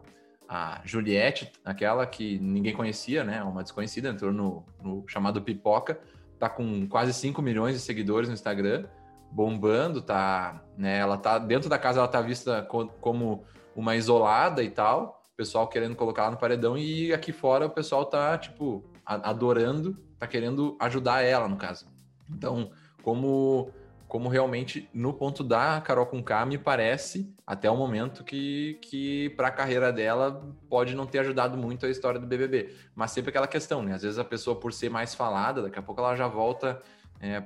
a 0.48 0.82
Juliette, 0.84 1.52
aquela 1.64 2.06
que 2.06 2.40
ninguém 2.40 2.74
conhecia, 2.74 3.24
né? 3.24 3.44
Uma 3.44 3.64
desconhecida, 3.64 4.10
entrou 4.10 4.32
no, 4.32 4.66
no, 4.82 5.04
chamado 5.08 5.42
Pipoca, 5.42 6.00
tá 6.40 6.50
com 6.50 6.88
quase 6.88 7.14
5 7.14 7.42
milhões 7.42 7.76
de 7.76 7.82
seguidores 7.82 8.28
no 8.30 8.34
Instagram, 8.34 8.86
bombando, 9.32 10.02
tá, 10.02 10.64
né? 10.78 10.98
Ela 11.00 11.18
tá 11.18 11.38
dentro 11.38 11.70
da 11.70 11.78
casa, 11.78 12.00
ela 12.00 12.08
tá 12.08 12.22
vista 12.22 12.62
co 12.64 12.88
como 13.02 13.44
uma 13.76 13.96
isolada 13.96 14.64
e 14.64 14.70
tal, 14.70 15.22
pessoal 15.36 15.68
querendo 15.68 15.96
colocar 15.96 16.24
ela 16.24 16.32
no 16.32 16.38
paredão 16.38 16.78
e 16.78 17.14
aqui 17.14 17.32
fora 17.32 17.66
o 17.66 17.70
pessoal 17.70 18.06
tá 18.06 18.38
tipo 18.38 18.84
adorando, 19.06 19.98
tá 20.18 20.26
querendo 20.26 20.78
ajudar 20.80 21.22
ela 21.22 21.48
no 21.48 21.58
caso. 21.58 21.88
Então, 22.30 22.72
como 23.04 23.70
como 24.16 24.30
realmente 24.30 24.90
no 24.94 25.12
ponto 25.12 25.44
da 25.44 25.82
Carol 25.82 26.06
com 26.06 26.24
K 26.24 26.46
me 26.46 26.58
parece 26.58 27.36
até 27.46 27.70
o 27.70 27.76
momento 27.76 28.24
que, 28.24 28.80
que 28.82 29.30
para 29.32 29.50
a 29.50 29.52
carreira 29.52 29.92
dela 29.92 30.56
pode 30.70 30.96
não 30.96 31.06
ter 31.06 31.20
ajudado 31.20 31.58
muito 31.58 31.86
a 31.86 31.90
história 31.90 32.18
do 32.18 32.26
BBB, 32.26 32.74
mas 32.96 33.12
sempre 33.12 33.32
aquela 33.32 33.46
questão, 33.46 33.84
né? 33.84 33.94
Às 33.94 34.04
vezes 34.04 34.18
a 34.18 34.24
pessoa 34.24 34.58
por 34.58 34.72
ser 34.72 34.90
mais 34.90 35.14
falada, 35.14 35.64
daqui 35.64 35.78
a 35.78 35.82
pouco 35.82 36.00
ela 36.00 36.16
já 36.16 36.30
volta 36.30 36.82
é, 37.20 37.44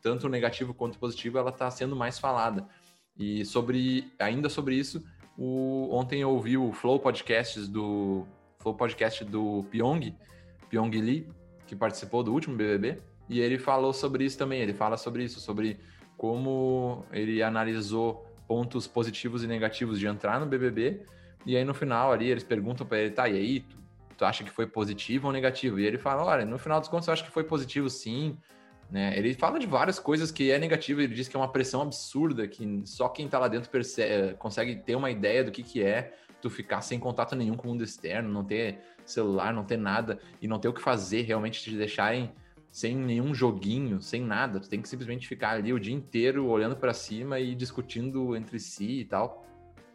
tanto 0.00 0.26
negativo 0.26 0.72
quanto 0.72 0.98
positivo, 0.98 1.36
ela 1.36 1.50
está 1.50 1.70
sendo 1.70 1.94
mais 1.94 2.18
falada. 2.18 2.66
E 3.14 3.44
sobre 3.44 4.10
ainda 4.18 4.48
sobre 4.48 4.74
isso, 4.74 5.04
o, 5.36 5.94
ontem 5.94 6.22
eu 6.22 6.30
ouvi 6.30 6.56
o 6.56 6.72
Flow 6.72 6.98
Podcasts 6.98 7.68
do 7.68 8.26
Flow 8.58 8.74
Podcast 8.74 9.22
do 9.22 9.66
Pyong, 9.70 10.16
Pyong 10.70 10.98
Lee, 10.98 11.28
que 11.66 11.76
participou 11.76 12.22
do 12.22 12.32
último 12.32 12.56
BBB, 12.56 13.02
e 13.28 13.38
ele 13.38 13.58
falou 13.58 13.92
sobre 13.92 14.24
isso 14.24 14.38
também. 14.38 14.62
Ele 14.62 14.72
fala 14.72 14.96
sobre 14.96 15.24
isso, 15.24 15.40
sobre 15.40 15.78
como 16.16 17.04
ele 17.12 17.42
analisou 17.42 18.26
pontos 18.46 18.86
positivos 18.86 19.44
e 19.44 19.46
negativos 19.46 19.98
de 19.98 20.06
entrar 20.06 20.40
no 20.40 20.46
BBB. 20.46 21.02
E 21.44 21.56
aí 21.56 21.64
no 21.64 21.74
final 21.74 22.12
ali 22.12 22.30
eles 22.30 22.44
perguntam 22.44 22.86
para 22.86 22.98
ele, 22.98 23.10
tá, 23.10 23.28
e 23.28 23.36
aí, 23.36 23.60
tu, 23.60 23.76
tu, 24.16 24.24
acha 24.24 24.42
que 24.42 24.50
foi 24.50 24.66
positivo 24.66 25.26
ou 25.26 25.32
negativo? 25.32 25.78
E 25.78 25.86
ele 25.86 25.98
fala, 25.98 26.24
olha, 26.24 26.44
no 26.44 26.58
final 26.58 26.80
dos 26.80 26.88
contos 26.88 27.06
eu 27.06 27.12
acho 27.12 27.24
que 27.24 27.30
foi 27.30 27.44
positivo 27.44 27.88
sim. 27.90 28.36
Né? 28.90 29.16
Ele 29.18 29.34
fala 29.34 29.58
de 29.58 29.66
várias 29.66 29.98
coisas 29.98 30.30
que 30.30 30.50
é 30.50 30.58
negativo, 30.58 31.00
ele 31.00 31.14
diz 31.14 31.28
que 31.28 31.36
é 31.36 31.40
uma 31.40 31.50
pressão 31.50 31.82
absurda, 31.82 32.46
que 32.46 32.82
só 32.84 33.08
quem 33.08 33.28
tá 33.28 33.38
lá 33.38 33.48
dentro 33.48 33.68
percebe, 33.68 34.34
consegue 34.34 34.76
ter 34.76 34.94
uma 34.94 35.10
ideia 35.10 35.42
do 35.42 35.50
que 35.50 35.62
que 35.62 35.82
é 35.82 36.14
tu 36.40 36.48
ficar 36.48 36.80
sem 36.82 36.98
contato 36.98 37.34
nenhum 37.34 37.56
com 37.56 37.66
o 37.66 37.70
mundo 37.72 37.82
externo, 37.82 38.32
não 38.32 38.44
ter 38.44 38.78
celular, 39.04 39.52
não 39.52 39.64
ter 39.64 39.76
nada, 39.76 40.18
e 40.40 40.46
não 40.46 40.58
ter 40.58 40.68
o 40.68 40.72
que 40.72 40.80
fazer, 40.80 41.22
realmente 41.22 41.60
te 41.62 41.76
deixarem 41.76 42.32
sem 42.76 42.94
nenhum 42.94 43.34
joguinho, 43.34 44.02
sem 44.02 44.20
nada. 44.20 44.60
Tu 44.60 44.68
tem 44.68 44.82
que 44.82 44.88
simplesmente 44.90 45.26
ficar 45.26 45.52
ali 45.52 45.72
o 45.72 45.80
dia 45.80 45.94
inteiro 45.94 46.46
olhando 46.46 46.76
para 46.76 46.92
cima 46.92 47.40
e 47.40 47.54
discutindo 47.54 48.36
entre 48.36 48.60
si 48.60 49.00
e 49.00 49.04
tal. 49.06 49.46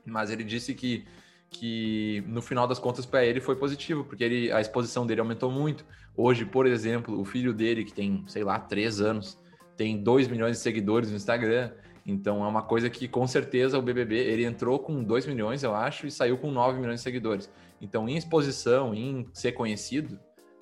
Mas 0.03 0.31
ele 0.31 0.43
disse 0.43 0.73
que, 0.73 1.05
que 1.47 2.23
no 2.25 2.41
final 2.41 2.67
das 2.67 2.79
contas 2.79 3.05
para 3.05 3.23
ele 3.23 3.39
foi 3.39 3.55
positivo, 3.55 4.03
porque 4.03 4.23
ele, 4.23 4.51
a 4.51 4.59
exposição 4.59 5.05
dele 5.05 5.21
aumentou 5.21 5.51
muito. 5.51 5.85
Hoje, 6.17 6.43
por 6.43 6.65
exemplo, 6.65 7.21
o 7.21 7.23
filho 7.23 7.53
dele, 7.53 7.85
que 7.85 7.93
tem, 7.93 8.23
sei 8.25 8.43
lá, 8.43 8.59
três 8.59 8.99
anos, 8.99 9.39
tem 9.77 10.01
2 10.01 10.27
milhões 10.27 10.57
de 10.57 10.63
seguidores 10.63 11.11
no 11.11 11.17
Instagram. 11.17 11.71
Então 12.03 12.43
é 12.43 12.47
uma 12.47 12.63
coisa 12.63 12.89
que 12.89 13.07
com 13.07 13.27
certeza 13.27 13.77
o 13.77 13.81
BBB, 13.83 14.15
ele 14.15 14.43
entrou 14.43 14.79
com 14.79 15.03
2 15.03 15.27
milhões, 15.27 15.61
eu 15.61 15.75
acho, 15.75 16.07
e 16.07 16.11
saiu 16.11 16.35
com 16.35 16.49
9 16.49 16.79
milhões 16.79 17.01
de 17.01 17.03
seguidores. 17.03 17.47
Então, 17.79 18.09
em 18.09 18.17
exposição, 18.17 18.91
em 18.95 19.27
ser 19.33 19.51
conhecido, 19.51 20.19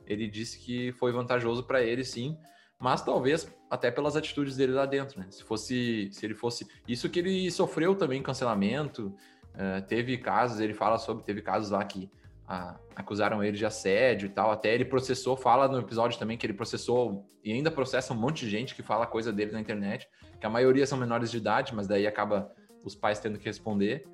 ele 0.09 0.27
disse 0.27 0.59
que 0.59 0.91
foi 0.93 1.11
vantajoso 1.11 1.63
para 1.63 1.83
ele, 1.83 2.03
sim, 2.03 2.35
mas 2.79 3.03
talvez 3.03 3.47
até 3.69 3.91
pelas 3.91 4.15
atitudes 4.15 4.57
dele 4.57 4.73
lá 4.73 4.85
dentro, 4.87 5.19
né? 5.19 5.27
Se 5.29 5.43
fosse, 5.43 6.09
se 6.11 6.25
ele 6.25 6.33
fosse, 6.33 6.67
isso 6.87 7.07
que 7.07 7.19
ele 7.19 7.51
sofreu 7.51 7.95
também 7.95 8.23
cancelamento, 8.23 9.15
uh, 9.53 9.85
teve 9.87 10.17
casos, 10.17 10.59
ele 10.59 10.73
fala 10.73 10.97
sobre, 10.97 11.23
teve 11.23 11.41
casos 11.43 11.69
lá 11.69 11.85
que 11.85 12.09
uh, 12.45 12.79
acusaram 12.95 13.43
ele 13.43 13.55
de 13.55 13.65
assédio 13.65 14.25
e 14.25 14.29
tal, 14.29 14.49
até 14.49 14.73
ele 14.73 14.85
processou, 14.85 15.37
fala 15.37 15.67
no 15.67 15.77
episódio 15.77 16.17
também 16.17 16.37
que 16.37 16.45
ele 16.45 16.53
processou 16.53 17.29
e 17.43 17.53
ainda 17.53 17.69
processa 17.69 18.13
um 18.13 18.17
monte 18.17 18.45
de 18.45 18.49
gente 18.49 18.73
que 18.73 18.81
fala 18.81 19.05
coisa 19.05 19.31
dele 19.31 19.51
na 19.51 19.61
internet, 19.61 20.07
que 20.39 20.45
a 20.45 20.49
maioria 20.49 20.87
são 20.87 20.97
menores 20.97 21.29
de 21.29 21.37
idade, 21.37 21.75
mas 21.75 21.87
daí 21.87 22.07
acaba 22.07 22.51
os 22.83 22.95
pais 22.95 23.19
tendo 23.19 23.37
que 23.37 23.45
responder 23.45 24.07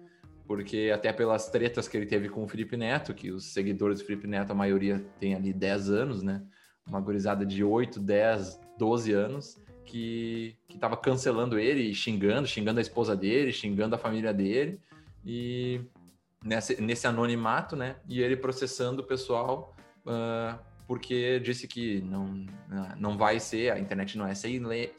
porque 0.48 0.92
até 0.94 1.12
pelas 1.12 1.50
tretas 1.50 1.88
que 1.88 1.98
ele 1.98 2.06
teve 2.06 2.30
com 2.30 2.44
o 2.44 2.48
Felipe 2.48 2.78
Neto, 2.78 3.14
que 3.14 3.32
os 3.32 3.46
seguidores 3.46 4.00
do 4.00 4.06
Felipe 4.06 4.28
Neto, 4.28 4.52
a 4.52 4.56
maioria 4.56 5.04
tem 5.20 5.36
ali 5.36 5.52
10 5.52 5.90
anos, 5.90 6.24
né? 6.24 6.44
Uma 6.88 7.02
gurizada 7.02 7.46
de 7.46 7.64
8, 7.64 8.00
10, 8.00 8.60
12 8.78 9.12
anos. 9.12 9.58
que 9.86 10.58
estava 10.70 10.98
cancelando 10.98 11.60
ele, 11.60 11.94
xingando, 11.94 12.48
xingando 12.48 12.80
a 12.80 12.82
esposa 12.82 13.16
dele, 13.16 13.52
xingando 13.52 13.96
a 13.96 14.00
família 14.00 14.34
dele, 14.34 14.80
e 15.24 15.82
nesse, 16.44 16.82
nesse 16.82 17.08
anonimato, 17.08 17.76
né? 17.76 17.98
E 18.08 18.22
ele 18.22 18.36
processando 18.36 19.02
o 19.02 19.06
pessoal 19.06 19.76
uh, 20.06 20.60
porque 20.88 21.40
disse 21.40 21.68
que 21.68 22.02
não, 22.02 22.46
não 22.98 23.18
vai 23.18 23.40
ser, 23.40 23.72
a 23.72 23.80
internet 23.80 24.18
não 24.18 24.28
é 24.28 24.36
sem 24.36 24.60
lei, 24.60 24.94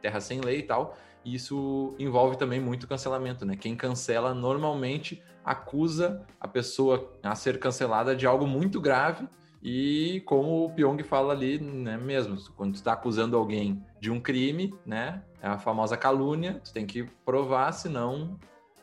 terra 0.00 0.20
sem 0.20 0.40
lei 0.40 0.58
e 0.58 0.62
tal. 0.64 0.96
E 1.24 1.34
isso 1.34 1.94
envolve 1.98 2.36
também 2.36 2.60
muito 2.60 2.88
cancelamento, 2.88 3.44
né? 3.44 3.56
Quem 3.56 3.76
cancela 3.76 4.34
normalmente 4.34 5.22
acusa 5.44 6.24
a 6.40 6.48
pessoa 6.48 7.12
a 7.22 7.34
ser 7.34 7.58
cancelada 7.58 8.14
de 8.14 8.26
algo 8.26 8.46
muito 8.46 8.80
grave 8.80 9.28
e 9.62 10.20
como 10.26 10.64
o 10.64 10.70
Pyong 10.70 11.00
fala 11.04 11.32
ali, 11.32 11.58
né, 11.60 11.96
mesmo, 11.96 12.36
quando 12.56 12.72
tu 12.72 12.76
está 12.76 12.94
acusando 12.94 13.36
alguém 13.36 13.86
de 14.00 14.10
um 14.10 14.20
crime, 14.20 14.74
né, 14.84 15.22
é 15.40 15.46
a 15.46 15.58
famosa 15.58 15.96
calúnia, 15.96 16.60
tu 16.64 16.72
tem 16.72 16.84
que 16.84 17.04
provar, 17.24 17.70
senão, 17.70 18.38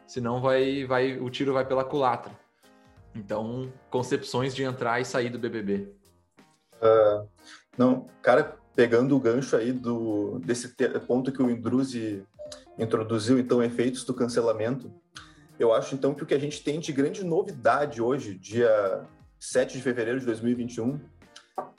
senão 0.08 0.42
vai, 0.42 0.86
vai, 0.86 1.20
o 1.20 1.30
tiro 1.30 1.54
vai 1.54 1.66
pela 1.66 1.84
culatra. 1.84 2.32
Então, 3.14 3.72
concepções 3.90 4.56
de 4.56 4.64
entrar 4.64 5.02
e 5.02 5.06
sair 5.06 5.30
do 5.30 5.38
BBB. 5.38 5.92
Uh, 6.82 6.86
ah, 6.86 7.26
não, 7.78 8.08
cara, 8.22 8.58
pegando 8.80 9.14
o 9.14 9.20
gancho 9.20 9.58
aí 9.58 9.74
do 9.74 10.40
desse 10.40 10.70
ponto 11.06 11.34
que 11.34 11.44
o 11.44 11.52
Indruzi 11.52 12.24
introduziu, 12.78 13.38
então, 13.38 13.62
efeitos 13.62 14.06
do 14.06 14.14
cancelamento, 14.14 14.90
eu 15.60 15.74
acho 15.74 15.96
então 15.96 16.14
que 16.14 16.24
o 16.24 16.26
que 16.26 16.34
a 16.34 16.40
gente 16.40 16.64
tem 16.64 16.80
de 16.80 16.94
grande 16.94 17.22
novidade 17.26 18.02
hoje, 18.02 18.36
dia 18.36 19.04
7 19.38 19.76
de 19.76 19.84
fevereiro 19.84 20.22
de 20.22 20.26
2021, 20.26 20.98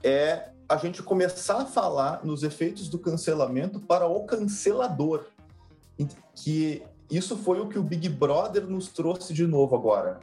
é 0.04 0.50
a 0.68 0.76
gente 0.76 1.02
começar 1.02 1.62
a 1.62 1.64
falar 1.64 2.22
nos 2.22 2.42
efeitos 2.42 2.86
do 2.90 2.98
cancelamento 2.98 3.80
para 3.80 4.06
o 4.06 4.24
cancelador. 4.26 5.24
Que 6.34 6.82
isso 7.10 7.34
foi 7.34 7.60
o 7.60 7.68
que 7.70 7.78
o 7.78 7.82
Big 7.82 8.10
Brother 8.10 8.66
nos 8.66 8.88
trouxe 8.88 9.32
de 9.32 9.46
novo 9.46 9.74
agora. 9.74 10.20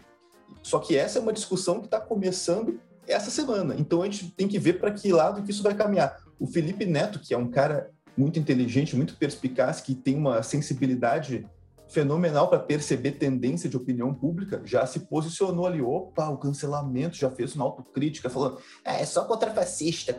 Só 0.62 0.78
que 0.78 0.96
essa 0.96 1.18
é 1.18 1.22
uma 1.24 1.34
discussão 1.34 1.80
que 1.80 1.86
está 1.86 2.00
começando 2.00 2.80
essa 3.08 3.32
semana. 3.32 3.74
Então 3.80 4.04
a 4.04 4.06
gente 4.06 4.30
tem 4.30 4.48
que 4.48 4.60
ver 4.60 4.74
para 4.74 4.92
que 4.92 5.12
lado 5.12 5.42
que 5.42 5.50
isso 5.50 5.64
vai 5.64 5.74
caminhar. 5.74 6.27
O 6.40 6.48
Felipe 6.48 6.86
Neto, 6.86 7.20
que 7.20 7.34
é 7.34 7.38
um 7.38 7.50
cara 7.50 7.90
muito 8.18 8.40
inteligente, 8.40 8.96
muito 8.96 9.16
perspicaz, 9.18 9.80
que 9.80 9.94
tem 9.94 10.16
uma 10.16 10.42
sensibilidade 10.42 11.48
fenomenal 11.90 12.50
para 12.50 12.60
perceber 12.60 13.12
tendência 13.12 13.70
de 13.70 13.78
opinião 13.78 14.14
pública, 14.14 14.62
já 14.66 14.86
se 14.86 15.02
posicionou 15.02 15.66
ali, 15.66 15.82
opa, 15.82 16.28
o 16.30 16.38
cancelamento, 16.38 17.16
já 17.16 17.30
fez 17.30 17.56
uma 17.56 17.66
autocrítica, 17.66 18.30
falando, 18.30 18.60
é, 18.84 19.02
é 19.02 19.06
só 19.06 19.24
contra 19.26 19.52
fascista, 19.52 20.14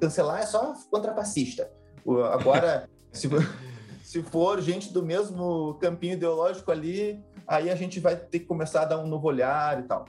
cancelar 0.00 0.40
é 0.40 0.46
só 0.46 0.74
contra 0.90 1.14
fascista. 1.14 1.68
Agora, 2.32 2.88
se, 3.10 3.28
se 4.02 4.22
for 4.22 4.60
gente 4.60 4.92
do 4.92 5.04
mesmo 5.04 5.74
campinho 5.80 6.14
ideológico 6.14 6.70
ali, 6.70 7.20
aí 7.46 7.70
a 7.70 7.74
gente 7.74 7.98
vai 7.98 8.16
ter 8.16 8.40
que 8.40 8.46
começar 8.46 8.82
a 8.82 8.86
dar 8.86 8.98
um 8.98 9.06
novo 9.06 9.26
olhar 9.26 9.80
e 9.80 9.82
tal. 9.84 10.04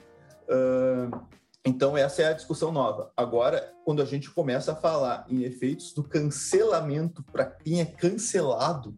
Uh, 0.48 1.20
então, 1.66 1.98
essa 1.98 2.22
é 2.22 2.28
a 2.28 2.34
discussão 2.34 2.72
nova. 2.72 3.12
Agora, 3.18 3.74
quando 3.84 4.00
a 4.00 4.06
gente 4.06 4.30
começa 4.30 4.74
a 4.74 4.76
falar 4.76 5.26
em 5.28 5.42
efeitos 5.42 5.94
do 5.94 6.04
cancelamento 6.04 7.24
para 7.24 7.46
quem 7.46 7.82
é 7.82 7.86
cancelado, 7.86 8.96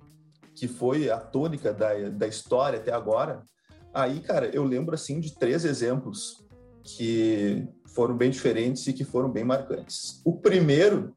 que 0.53 0.67
foi 0.67 1.09
a 1.09 1.17
tônica 1.17 1.71
da, 1.73 1.93
da 2.09 2.27
história 2.27 2.77
até 2.77 2.91
agora, 2.91 3.43
aí, 3.93 4.19
cara, 4.19 4.47
eu 4.47 4.65
lembro, 4.65 4.93
assim, 4.93 5.21
de 5.21 5.33
três 5.33 5.63
exemplos 5.63 6.45
que 6.83 7.65
foram 7.85 8.17
bem 8.17 8.29
diferentes 8.29 8.85
e 8.85 8.91
que 8.91 9.05
foram 9.05 9.29
bem 9.29 9.45
marcantes. 9.45 10.21
O 10.25 10.37
primeiro 10.37 11.15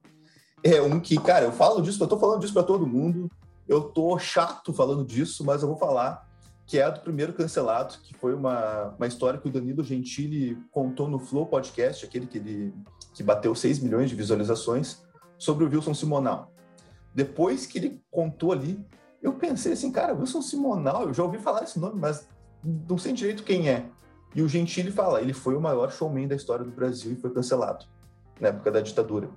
é 0.62 0.80
um 0.80 1.01
que, 1.01 1.18
cara, 1.18 1.46
eu 1.46 1.53
falo 1.53 1.82
disso, 1.82 2.03
eu 2.03 2.07
tô 2.07 2.18
falando 2.18 2.40
disso 2.40 2.53
para 2.53 2.62
todo 2.62 2.86
mundo, 2.86 3.28
eu 3.66 3.82
tô 3.82 4.16
chato 4.20 4.72
falando 4.72 5.05
disso, 5.05 5.44
mas 5.44 5.62
eu 5.62 5.68
vou 5.68 5.76
falar 5.76 6.30
que 6.71 6.79
é 6.79 6.85
a 6.85 6.91
do 6.91 7.01
primeiro 7.01 7.33
cancelado, 7.33 7.99
que 8.01 8.14
foi 8.14 8.33
uma, 8.33 8.95
uma 8.97 9.07
história 9.09 9.41
que 9.41 9.49
o 9.49 9.51
Danilo 9.51 9.83
Gentili 9.83 10.57
contou 10.71 11.09
no 11.09 11.18
Flow 11.18 11.45
Podcast, 11.45 12.07
aquele 12.07 12.29
que 12.29 12.39
ele 12.39 12.73
que 13.12 13.25
bateu 13.25 13.53
6 13.57 13.81
milhões 13.81 14.09
de 14.09 14.14
visualizações, 14.14 15.03
sobre 15.37 15.64
o 15.64 15.68
Wilson 15.68 15.95
Simonal. 15.95 16.55
Depois 17.12 17.66
que 17.66 17.77
ele 17.77 18.01
contou 18.09 18.53
ali, 18.53 18.79
eu 19.21 19.33
pensei 19.33 19.73
assim, 19.73 19.91
cara, 19.91 20.14
Wilson 20.14 20.41
Simonal, 20.43 21.09
eu 21.09 21.12
já 21.12 21.25
ouvi 21.25 21.39
falar 21.39 21.64
esse 21.64 21.77
nome, 21.77 21.99
mas 21.99 22.29
não 22.62 22.97
sei 22.97 23.14
direito 23.14 23.43
quem 23.43 23.68
é. 23.68 23.87
E 24.33 24.41
o 24.41 24.49
Gentili 24.49 24.93
fala, 24.93 25.21
ele 25.21 25.33
foi 25.33 25.57
o 25.57 25.61
maior 25.61 25.91
showman 25.91 26.29
da 26.29 26.37
história 26.37 26.64
do 26.64 26.71
Brasil 26.71 27.11
e 27.11 27.16
foi 27.16 27.33
cancelado 27.35 27.85
na 28.41 28.47
época 28.47 28.71
da 28.71 28.81
ditadura. 28.81 29.29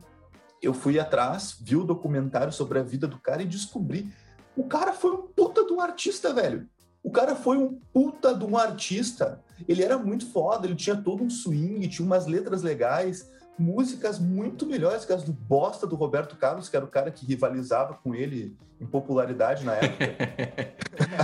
Eu 0.61 0.71
fui 0.71 0.99
atrás, 0.99 1.57
vi 1.59 1.75
o 1.75 1.83
documentário 1.83 2.53
sobre 2.53 2.77
a 2.77 2.83
vida 2.83 3.07
do 3.07 3.17
cara 3.17 3.41
e 3.41 3.47
descobri 3.47 4.13
o 4.55 4.65
cara 4.65 4.93
foi 4.93 5.11
um 5.11 5.21
puta 5.27 5.65
de 5.65 5.73
um 5.73 5.81
artista, 5.81 6.31
velho. 6.31 6.69
O 7.03 7.11
cara 7.11 7.35
foi 7.35 7.57
um 7.57 7.79
puta 7.93 8.33
de 8.33 8.45
um 8.45 8.57
artista. 8.57 9.41
Ele 9.67 9.83
era 9.83 9.97
muito 9.97 10.25
foda, 10.31 10.65
ele 10.65 10.75
tinha 10.75 10.95
todo 10.95 11.23
um 11.23 11.29
swing, 11.29 11.87
tinha 11.87 12.05
umas 12.05 12.25
letras 12.25 12.61
legais 12.63 13.29
músicas 13.57 14.19
muito 14.19 14.65
melhores 14.65 15.05
que 15.05 15.13
as 15.13 15.23
do 15.23 15.31
bosta 15.31 15.85
do 15.85 15.95
Roberto 15.95 16.35
Carlos, 16.35 16.69
que 16.69 16.75
era 16.75 16.85
o 16.85 16.89
cara 16.89 17.11
que 17.11 17.25
rivalizava 17.25 17.93
com 17.93 18.15
ele 18.15 18.57
em 18.79 18.85
popularidade 18.85 19.63
na 19.63 19.73
época. 19.75 20.05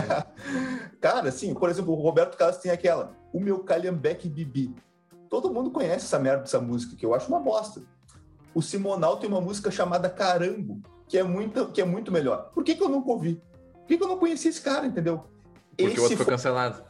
cara, 1.02 1.30
assim, 1.30 1.54
por 1.54 1.70
exemplo, 1.70 1.94
o 1.94 2.02
Roberto 2.02 2.38
Carlos 2.38 2.58
tem 2.58 2.72
aquela, 2.72 3.14
o 3.34 3.40
meu 3.40 3.60
Calhambeque 3.60 4.30
Bibi. 4.30 4.74
Todo 5.30 5.54
mundo 5.54 5.72
conhece 5.72 6.06
essa 6.06 6.20
merda 6.20 6.42
dessa 6.42 6.60
música, 6.60 6.96
que 6.96 7.06
eu 7.06 7.14
acho 7.14 7.28
uma 7.28 7.40
bosta. 7.40 7.82
O 8.54 8.62
Simonal 8.62 9.18
tem 9.18 9.30
uma 9.30 9.42
música 9.42 9.70
chamada 9.70 10.10
Carango, 10.10 10.82
que 11.08 11.18
é 11.18 11.24
muito, 11.24 11.68
que 11.68 11.82
é 11.82 11.86
muito 11.86 12.12
melhor. 12.12 12.52
Por 12.54 12.64
que, 12.64 12.76
que 12.76 12.84
eu 12.84 12.90
nunca 12.90 13.10
ouvi? 13.10 13.42
Por 13.74 13.88
que, 13.88 13.98
que 13.98 14.04
eu 14.04 14.08
não 14.08 14.18
conhecia 14.18 14.50
esse 14.50 14.62
cara, 14.62 14.86
entendeu? 14.86 15.26
Porque 15.80 15.94
esse 15.94 16.00
o 16.00 16.04
outro 16.04 16.18
foi 16.18 16.26
cancelado. 16.26 16.84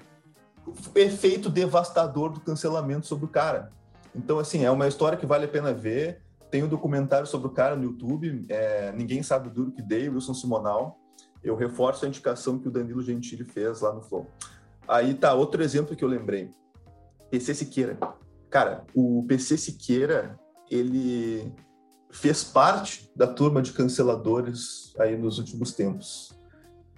O 0.65 0.73
efeito 0.99 1.49
devastador 1.49 2.31
do 2.31 2.39
cancelamento 2.39 3.07
sobre 3.07 3.25
o 3.25 3.27
cara. 3.27 3.71
Então, 4.15 4.39
assim, 4.39 4.65
é 4.65 4.71
uma 4.71 4.87
história 4.87 5.17
que 5.17 5.25
vale 5.25 5.45
a 5.45 5.47
pena 5.47 5.73
ver. 5.73 6.21
Tem 6.49 6.63
um 6.63 6.67
documentário 6.67 7.27
sobre 7.27 7.47
o 7.47 7.51
cara 7.51 7.75
no 7.75 7.83
YouTube, 7.83 8.45
é, 8.49 8.91
Ninguém 8.93 9.21
Sabe 9.21 9.49
o 9.49 9.51
Duro 9.51 9.71
Que 9.71 9.81
Dei, 9.81 10.09
Wilson 10.09 10.33
Simonal. 10.33 10.99
Eu 11.43 11.55
reforço 11.55 12.05
a 12.05 12.07
indicação 12.07 12.57
que 12.57 12.67
o 12.67 12.71
Danilo 12.71 13.01
Gentili 13.01 13.43
fez 13.43 13.81
lá 13.81 13.93
no 13.93 14.01
Flow. 14.01 14.27
Aí 14.87 15.13
tá, 15.13 15.33
outro 15.33 15.63
exemplo 15.63 15.95
que 15.95 16.03
eu 16.03 16.09
lembrei. 16.09 16.51
PC 17.29 17.53
Siqueira. 17.53 17.97
Cara, 18.49 18.83
o 18.95 19.23
PC 19.27 19.57
Siqueira, 19.57 20.39
ele 20.69 21.53
fez 22.09 22.43
parte 22.43 23.11
da 23.15 23.27
turma 23.27 23.61
de 23.61 23.71
canceladores 23.71 24.93
aí 24.99 25.15
nos 25.15 25.37
últimos 25.37 25.73
tempos 25.73 26.38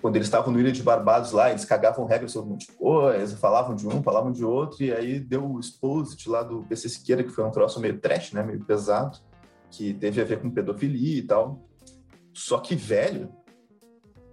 quando 0.02 0.16
eles 0.16 0.28
estavam 0.28 0.52
no 0.52 0.60
Ilha 0.60 0.72
de 0.72 0.82
Barbados 0.82 1.32
lá, 1.32 1.52
eles 1.52 1.64
cagavam 1.64 2.06
regras 2.06 2.32
sobre 2.32 2.50
um 2.50 2.54
monte 2.54 2.68
de 2.68 2.74
coisa, 2.74 3.38
falavam 3.38 3.76
de 3.76 3.88
um, 3.88 4.02
falavam 4.02 4.32
de 4.32 4.44
outro, 4.44 4.84
e 4.84 4.92
aí 4.92 5.20
deu 5.20 5.46
o 5.46 5.60
exposit 5.60 6.28
lá 6.28 6.42
do 6.42 6.64
PC 6.64 6.90
Siqueira, 6.90 7.24
que 7.24 7.30
foi 7.30 7.44
um 7.44 7.52
troço 7.52 7.80
meio 7.80 8.00
trash, 8.00 8.32
né, 8.34 8.42
meio 8.42 8.64
pesado, 8.66 9.20
que 9.70 9.94
teve 9.94 10.20
a 10.20 10.26
ver 10.26 10.42
com 10.42 10.50
pedofilia 10.50 11.20
e 11.20 11.22
tal. 11.22 11.62
Só 12.34 12.58
que, 12.58 12.76
velho, 12.76 13.32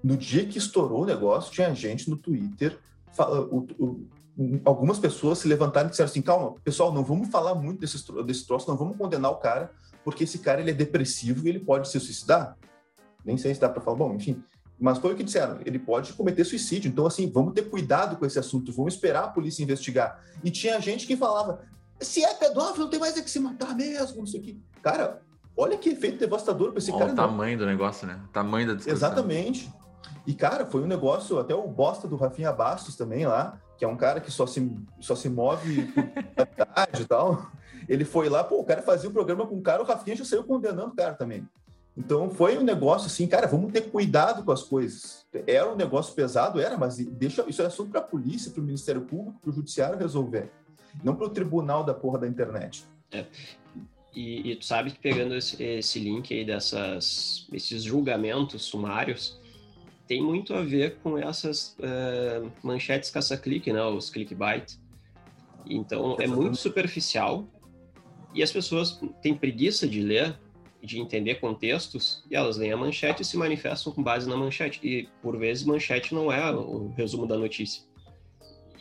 no 0.03 0.17
dia 0.17 0.47
que 0.47 0.57
estourou 0.57 1.03
o 1.03 1.07
negócio, 1.07 1.53
tinha 1.53 1.75
gente 1.75 2.09
no 2.09 2.17
Twitter, 2.17 2.79
o, 3.51 3.67
o, 3.79 4.09
algumas 4.65 4.99
pessoas 4.99 5.39
se 5.39 5.49
levantaram 5.49 5.89
e 5.89 5.91
disseram 5.91 6.09
assim, 6.09 6.23
calma, 6.23 6.55
pessoal, 6.65 6.93
não 6.93 7.05
vamos 7.05 7.29
falar 7.29 7.55
muito 7.55 7.81
desse, 7.81 8.03
desse 8.25 8.47
troço, 8.47 8.71
não 8.71 8.77
vamos 8.77 8.97
condenar 8.97 9.33
o 9.33 9.37
cara, 9.37 9.71
porque 10.03 10.25
esse 10.25 10.39
cara 10.39 10.63
ele 10.63 10.71
é 10.71 10.75
depressivo 10.75 11.47
e 11.47 11.51
ele 11.51 11.61
pode 11.61 11.89
se 11.89 12.01
suicidar. 12.01 12.57
Nem 13.23 13.37
sei 13.37 13.55
se 13.55 13.61
dá 13.61 13.69
para 13.69 13.83
falar, 13.83 13.97
bom, 13.99 14.15
enfim, 14.15 14.43
mas 14.79 14.99
foi 14.99 15.13
o 15.13 15.17
que 15.17 15.25
disseram, 15.25 15.59
ele 15.65 15.79
pode 15.79 16.13
cometer 16.13 16.45
suicídio. 16.45 16.89
Então, 16.89 17.07
assim, 17.07 17.29
vamos 17.31 17.53
ter 17.53 17.63
cuidado 17.63 18.17
com 18.17 18.25
esse 18.25 18.39
assunto, 18.39 18.73
vamos 18.73 18.95
esperar 18.95 19.25
a 19.25 19.29
polícia 19.29 19.63
investigar. 19.63 20.23
E 20.45 20.51
tinha 20.51 20.81
gente 20.81 21.07
que 21.07 21.17
falava, 21.17 21.61
se 22.01 22.25
é 22.25 22.33
pedófilo, 22.35 22.85
não 22.85 22.91
tem 22.91 23.01
mais 23.01 23.17
é 23.17 23.23
que 23.23 23.31
se 23.31 23.41
matar 23.41 23.75
mesmo, 23.75 24.19
não 24.19 24.27
sei 24.27 24.41
o 24.41 24.43
quê. 24.43 24.57
Cara, 24.83 25.21
olha 25.57 25.77
que 25.77 25.91
efeito 25.91 26.19
devastador 26.19 26.71
para 26.71 26.79
esse 26.79 26.93
olha 26.93 27.01
cara. 27.01 27.13
o 27.13 27.17
tamanho 27.17 27.59
não. 27.59 27.65
do 27.65 27.71
negócio, 27.71 28.07
né? 28.07 28.21
O 28.25 28.33
tamanho 28.33 28.69
da 28.69 28.75
discussão. 28.75 28.97
Exatamente. 28.97 29.73
E, 30.25 30.35
cara, 30.35 30.65
foi 30.67 30.83
um 30.83 30.87
negócio, 30.87 31.39
até 31.39 31.55
o 31.55 31.67
bosta 31.67 32.07
do 32.07 32.15
Rafinha 32.15 32.53
Bastos 32.53 32.95
também 32.97 33.27
lá, 33.27 33.59
que 33.77 33.85
é 33.85 33.89
um 33.89 33.97
cara 33.97 34.21
que 34.21 34.31
só 34.31 34.47
se, 34.47 34.71
só 35.01 35.17
se 35.17 35.29
move 35.29 35.91
por 35.93 36.05
e 37.01 37.05
tal. 37.05 37.51
Ele 37.89 38.05
foi 38.05 38.29
lá, 38.29 38.45
pô, 38.45 38.61
o 38.61 38.65
cara 38.65 38.83
fazia 38.83 39.09
o 39.09 39.11
um 39.11 39.15
programa 39.15 39.47
com 39.47 39.57
o 39.57 39.63
cara, 39.63 39.83
o 39.83 39.87
Rafinha 39.87 40.15
já 40.15 40.25
saiu 40.25 40.45
condenando 40.45 40.89
o 40.89 40.95
cara 40.95 41.15
também. 41.15 41.49
Então 41.99 42.31
foi 42.31 42.57
um 42.57 42.63
negócio 42.63 43.09
assim, 43.09 43.27
cara, 43.27 43.49
vamos 43.49 43.73
ter 43.73 43.91
cuidado 43.91 44.45
com 44.45 44.53
as 44.53 44.63
coisas. 44.63 45.27
Era 45.49 45.69
um 45.69 45.75
negócio 45.75 46.15
pesado, 46.15 46.61
era, 46.61 46.79
mas 46.79 46.97
deixa 46.97 47.45
isso 47.49 47.61
é 47.61 47.67
assunto 47.67 47.91
para 47.91 48.01
a 48.01 48.05
polícia, 48.05 48.53
para 48.53 48.61
o 48.61 48.65
Ministério 48.65 49.01
Público, 49.01 49.41
para 49.41 49.51
o 49.51 49.53
Judiciário 49.53 49.99
resolver, 49.99 50.49
não 51.03 51.17
para 51.17 51.27
o 51.27 51.31
tribunal 51.31 51.83
da 51.83 51.93
porra 51.93 52.21
da 52.21 52.29
internet. 52.29 52.85
É. 53.11 53.27
E, 54.15 54.53
e, 54.53 54.57
tu 54.57 54.65
sabe 54.65 54.93
que 54.93 54.99
pegando 55.01 55.35
esse, 55.35 55.61
esse 55.63 55.99
link 55.99 56.33
aí 56.33 56.45
dessas, 56.45 57.49
esses 57.53 57.83
julgamentos 57.83 58.63
sumários, 58.63 59.41
tem 60.07 60.23
muito 60.23 60.55
a 60.55 60.63
ver 60.63 60.99
com 61.03 61.19
essas 61.19 61.77
uh, 61.81 62.51
manchetes 62.63 63.11
caça-clique, 63.11 63.73
né, 63.73 63.83
os 63.83 64.09
clickbait. 64.09 64.79
Então 65.67 66.17
é 66.21 66.29
muito 66.29 66.57
superficial 66.57 67.45
e 68.33 68.43
as 68.43 68.53
pessoas 68.53 69.01
têm 69.21 69.35
preguiça 69.35 69.87
de 69.87 70.01
ler 70.01 70.39
de 70.83 71.01
entender 71.01 71.37
contextos, 71.37 72.25
e 72.31 72.37
elas 72.37 72.57
leem 72.57 72.73
a 72.73 72.77
manchete 72.77 73.23
e 73.23 73.25
se 73.25 73.37
manifestam 73.37 73.93
com 73.93 74.03
base 74.03 74.29
na 74.29 74.37
manchete. 74.37 74.81
E, 74.83 75.09
por 75.23 75.37
vezes, 75.37 75.65
manchete 75.65 76.15
não 76.15 76.31
é 76.31 76.53
o 76.53 76.89
resumo 76.97 77.27
da 77.27 77.37
notícia. 77.37 77.83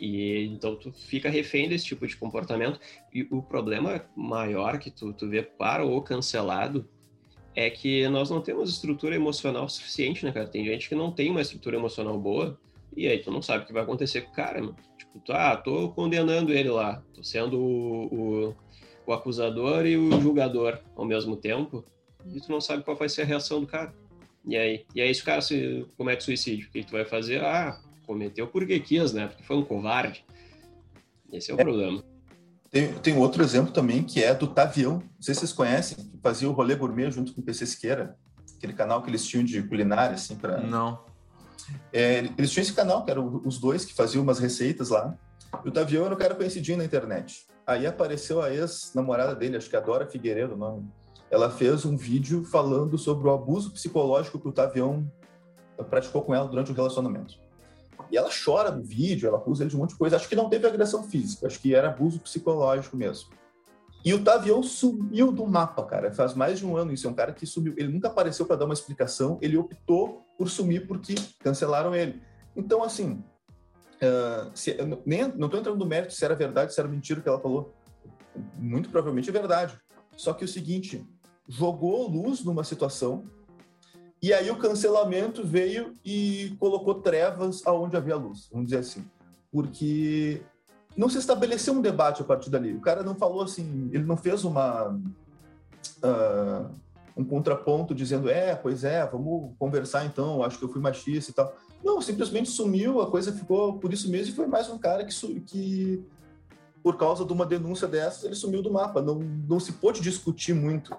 E 0.00 0.44
então 0.46 0.76
tu 0.76 0.92
fica 0.92 1.28
refém 1.28 1.68
desse 1.68 1.84
tipo 1.84 2.06
de 2.06 2.16
comportamento. 2.16 2.78
E 3.12 3.26
o 3.30 3.42
problema 3.42 4.04
maior 4.16 4.78
que 4.78 4.90
tu, 4.90 5.12
tu 5.12 5.28
vê 5.28 5.42
para 5.42 5.84
o 5.84 6.00
cancelado 6.00 6.88
é 7.54 7.68
que 7.68 8.06
nós 8.08 8.30
não 8.30 8.40
temos 8.40 8.70
estrutura 8.70 9.16
emocional 9.16 9.68
suficiente, 9.68 10.24
né, 10.24 10.30
cara? 10.30 10.46
Tem 10.46 10.64
gente 10.64 10.88
que 10.88 10.94
não 10.94 11.10
tem 11.10 11.30
uma 11.30 11.40
estrutura 11.40 11.76
emocional 11.76 12.16
boa, 12.16 12.56
e 12.96 13.08
aí 13.08 13.18
tu 13.18 13.32
não 13.32 13.42
sabe 13.42 13.64
o 13.64 13.66
que 13.66 13.72
vai 13.72 13.82
acontecer 13.82 14.22
com 14.22 14.30
o 14.30 14.34
cara, 14.34 14.60
mano. 14.60 14.76
Tipo, 14.96 15.20
ah, 15.32 15.56
tô 15.56 15.88
condenando 15.90 16.52
ele 16.52 16.68
lá, 16.68 17.02
tô 17.12 17.22
sendo 17.24 17.58
o, 17.58 18.04
o, 18.14 18.56
o 19.08 19.12
acusador 19.14 19.86
e 19.86 19.96
o 19.96 20.20
julgador 20.20 20.78
ao 20.94 21.06
mesmo 21.06 21.34
tempo, 21.34 21.82
e 22.26 22.38
tu 22.40 22.52
não 22.52 22.60
sabe 22.60 22.82
qual 22.82 22.94
vai 22.94 23.08
ser 23.08 23.22
a 23.22 23.24
reação 23.24 23.60
do 23.60 23.66
cara. 23.66 23.94
E 24.44 24.54
aí? 24.54 24.84
E 24.94 25.00
aí, 25.00 25.14
se 25.14 25.22
o 25.22 25.24
cara 25.24 25.40
se 25.40 25.86
comete 25.96 26.24
suicídio, 26.24 26.68
o 26.68 26.70
que, 26.70 26.80
que 26.80 26.86
tu 26.86 26.92
vai 26.92 27.06
fazer? 27.06 27.42
Ah, 27.42 27.80
cometeu 28.06 28.46
porque 28.46 28.78
quis, 28.78 29.14
né? 29.14 29.28
Porque 29.28 29.42
foi 29.42 29.56
um 29.56 29.64
covarde. 29.64 30.26
Esse 31.32 31.50
é 31.50 31.54
o 31.54 31.60
é. 31.60 31.64
problema. 31.64 32.04
Tem, 32.70 32.92
tem 32.98 33.16
outro 33.16 33.42
exemplo 33.42 33.72
também 33.72 34.02
que 34.02 34.22
é 34.22 34.34
do 34.34 34.46
Tavião. 34.46 34.98
Não 34.98 35.22
sei 35.22 35.32
se 35.32 35.40
vocês 35.40 35.52
conhecem, 35.54 35.96
que 35.96 36.18
fazia 36.22 36.48
o 36.48 36.52
rolê 36.52 36.74
gourmet 36.74 37.10
junto 37.10 37.32
com 37.32 37.40
o 37.40 37.44
PC 37.44 37.64
Siqueira, 37.64 38.14
aquele 38.58 38.74
canal 38.74 39.02
que 39.02 39.08
eles 39.08 39.24
tinham 39.24 39.42
de 39.42 39.62
culinária, 39.62 40.16
assim, 40.16 40.36
para. 40.36 40.60
Não. 40.60 41.02
É, 41.90 42.28
eles 42.36 42.50
tinham 42.50 42.62
esse 42.62 42.74
canal, 42.74 43.06
que 43.06 43.10
eram 43.10 43.40
os 43.42 43.58
dois 43.58 43.86
que 43.86 43.94
faziam 43.94 44.22
umas 44.22 44.38
receitas 44.38 44.90
lá. 44.90 45.16
E 45.64 45.68
o 45.68 45.72
Tavião 45.72 46.04
era 46.04 46.14
um 46.14 46.18
cara 46.18 46.34
conhecidinho 46.34 46.76
na 46.76 46.84
internet. 46.84 47.47
Aí 47.68 47.86
apareceu 47.86 48.40
a 48.40 48.50
ex-namorada 48.50 49.34
dele, 49.34 49.58
acho 49.58 49.68
que 49.68 49.76
é 49.76 49.78
a 49.78 49.82
Dora 49.82 50.06
Figueiredo, 50.06 50.56
não. 50.56 50.90
Ela 51.30 51.50
fez 51.50 51.84
um 51.84 51.98
vídeo 51.98 52.42
falando 52.42 52.96
sobre 52.96 53.28
o 53.28 53.30
abuso 53.30 53.70
psicológico 53.70 54.40
que 54.40 54.48
o 54.48 54.52
Tavião 54.52 55.06
praticou 55.90 56.22
com 56.22 56.34
ela 56.34 56.48
durante 56.48 56.72
o 56.72 56.74
relacionamento. 56.74 57.34
E 58.10 58.16
ela 58.16 58.30
chora 58.30 58.70
no 58.70 58.82
vídeo, 58.82 59.28
ela 59.28 59.36
acusa 59.36 59.64
ele 59.64 59.68
de 59.68 59.76
um 59.76 59.80
monte 59.80 59.90
de 59.90 59.96
coisa. 59.96 60.16
Acho 60.16 60.26
que 60.26 60.34
não 60.34 60.48
teve 60.48 60.66
agressão 60.66 61.02
física, 61.02 61.46
acho 61.46 61.60
que 61.60 61.74
era 61.74 61.88
abuso 61.88 62.18
psicológico 62.20 62.96
mesmo. 62.96 63.28
E 64.02 64.14
o 64.14 64.24
Tavião 64.24 64.62
sumiu 64.62 65.30
do 65.30 65.46
mapa, 65.46 65.84
cara. 65.84 66.10
Faz 66.10 66.32
mais 66.32 66.60
de 66.60 66.64
um 66.64 66.74
ano 66.74 66.90
isso. 66.90 67.06
É 67.06 67.10
um 67.10 67.14
cara 67.14 67.34
que 67.34 67.44
sumiu. 67.44 67.74
Ele 67.76 67.92
nunca 67.92 68.08
apareceu 68.08 68.46
para 68.46 68.56
dar 68.56 68.64
uma 68.64 68.72
explicação. 68.72 69.38
Ele 69.42 69.58
optou 69.58 70.24
por 70.38 70.48
sumir 70.48 70.86
porque 70.86 71.16
cancelaram 71.40 71.94
ele. 71.94 72.22
Então, 72.56 72.82
assim, 72.82 73.22
uh, 74.02 74.50
se, 74.54 74.76
nem, 75.04 75.28
não 75.28 75.46
estou 75.46 75.60
entrando 75.60 75.78
no 75.78 75.86
mérito 75.86 76.12
se 76.12 76.24
era 76.24 76.34
verdade, 76.34 76.72
se 76.72 76.80
era 76.80 76.88
mentira 76.88 77.20
o 77.20 77.22
que 77.22 77.28
ela 77.28 77.40
falou. 77.40 77.74
Muito 78.56 78.90
provavelmente 78.90 79.28
é 79.28 79.32
verdade. 79.32 79.78
Só 80.16 80.32
que 80.32 80.44
é 80.44 80.46
o 80.46 80.48
seguinte, 80.48 81.06
jogou 81.48 82.08
luz 82.08 82.44
numa 82.44 82.64
situação 82.64 83.24
e 84.20 84.32
aí 84.32 84.50
o 84.50 84.58
cancelamento 84.58 85.46
veio 85.46 85.94
e 86.04 86.56
colocou 86.58 86.96
trevas 86.96 87.64
aonde 87.64 87.96
havia 87.96 88.16
luz, 88.16 88.48
vamos 88.50 88.66
dizer 88.66 88.78
assim. 88.78 89.04
Porque 89.50 90.42
não 90.96 91.08
se 91.08 91.18
estabeleceu 91.18 91.72
um 91.72 91.80
debate 91.80 92.20
a 92.20 92.24
partir 92.24 92.50
dali. 92.50 92.74
O 92.74 92.80
cara 92.80 93.04
não 93.04 93.14
falou 93.14 93.42
assim, 93.42 93.88
ele 93.92 94.04
não 94.04 94.16
fez 94.16 94.44
uma 94.44 94.88
uh, 94.88 96.70
um 97.16 97.24
contraponto 97.24 97.94
dizendo, 97.94 98.28
é, 98.28 98.54
pois 98.54 98.82
é, 98.82 99.06
vamos 99.06 99.52
conversar 99.58 100.04
então, 100.04 100.42
acho 100.42 100.58
que 100.58 100.64
eu 100.64 100.68
fui 100.68 100.80
machista 100.80 101.30
e 101.30 101.34
tal. 101.34 101.56
Não, 101.82 102.00
simplesmente 102.00 102.50
sumiu, 102.50 103.00
a 103.00 103.10
coisa 103.10 103.32
ficou 103.32 103.78
por 103.78 103.92
isso 103.92 104.10
mesmo 104.10 104.32
e 104.32 104.36
foi 104.36 104.46
mais 104.46 104.68
um 104.68 104.78
cara 104.78 105.04
que, 105.04 105.40
que 105.40 106.04
por 106.82 106.96
causa 106.96 107.24
de 107.24 107.32
uma 107.32 107.46
denúncia 107.46 107.86
dessas, 107.86 108.24
ele 108.24 108.34
sumiu 108.34 108.62
do 108.62 108.72
mapa. 108.72 109.00
Não, 109.00 109.16
não 109.48 109.60
se 109.60 109.72
pôde 109.72 110.00
discutir 110.00 110.54
muito 110.54 110.96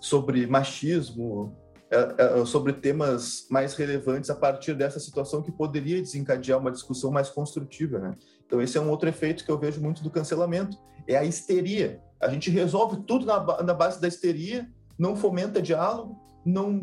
sobre 0.00 0.46
machismo, 0.46 1.56
é, 1.90 2.40
é, 2.40 2.44
sobre 2.44 2.74
temas 2.74 3.46
mais 3.50 3.74
relevantes 3.74 4.28
a 4.28 4.34
partir 4.34 4.74
dessa 4.74 5.00
situação 5.00 5.42
que 5.42 5.50
poderia 5.50 6.00
desencadear 6.00 6.58
uma 6.58 6.70
discussão 6.70 7.10
mais 7.10 7.30
construtiva, 7.30 7.98
né? 7.98 8.16
Então 8.46 8.60
esse 8.60 8.76
é 8.76 8.80
um 8.80 8.90
outro 8.90 9.08
efeito 9.08 9.44
que 9.44 9.50
eu 9.50 9.58
vejo 9.58 9.80
muito 9.80 10.02
do 10.02 10.10
cancelamento, 10.10 10.76
é 11.06 11.16
a 11.16 11.24
histeria. 11.24 12.02
A 12.20 12.28
gente 12.28 12.50
resolve 12.50 13.02
tudo 13.06 13.24
na, 13.24 13.62
na 13.62 13.72
base 13.72 14.00
da 14.00 14.08
histeria, 14.08 14.68
não 14.98 15.16
fomenta 15.16 15.62
diálogo, 15.62 16.18
não 16.44 16.76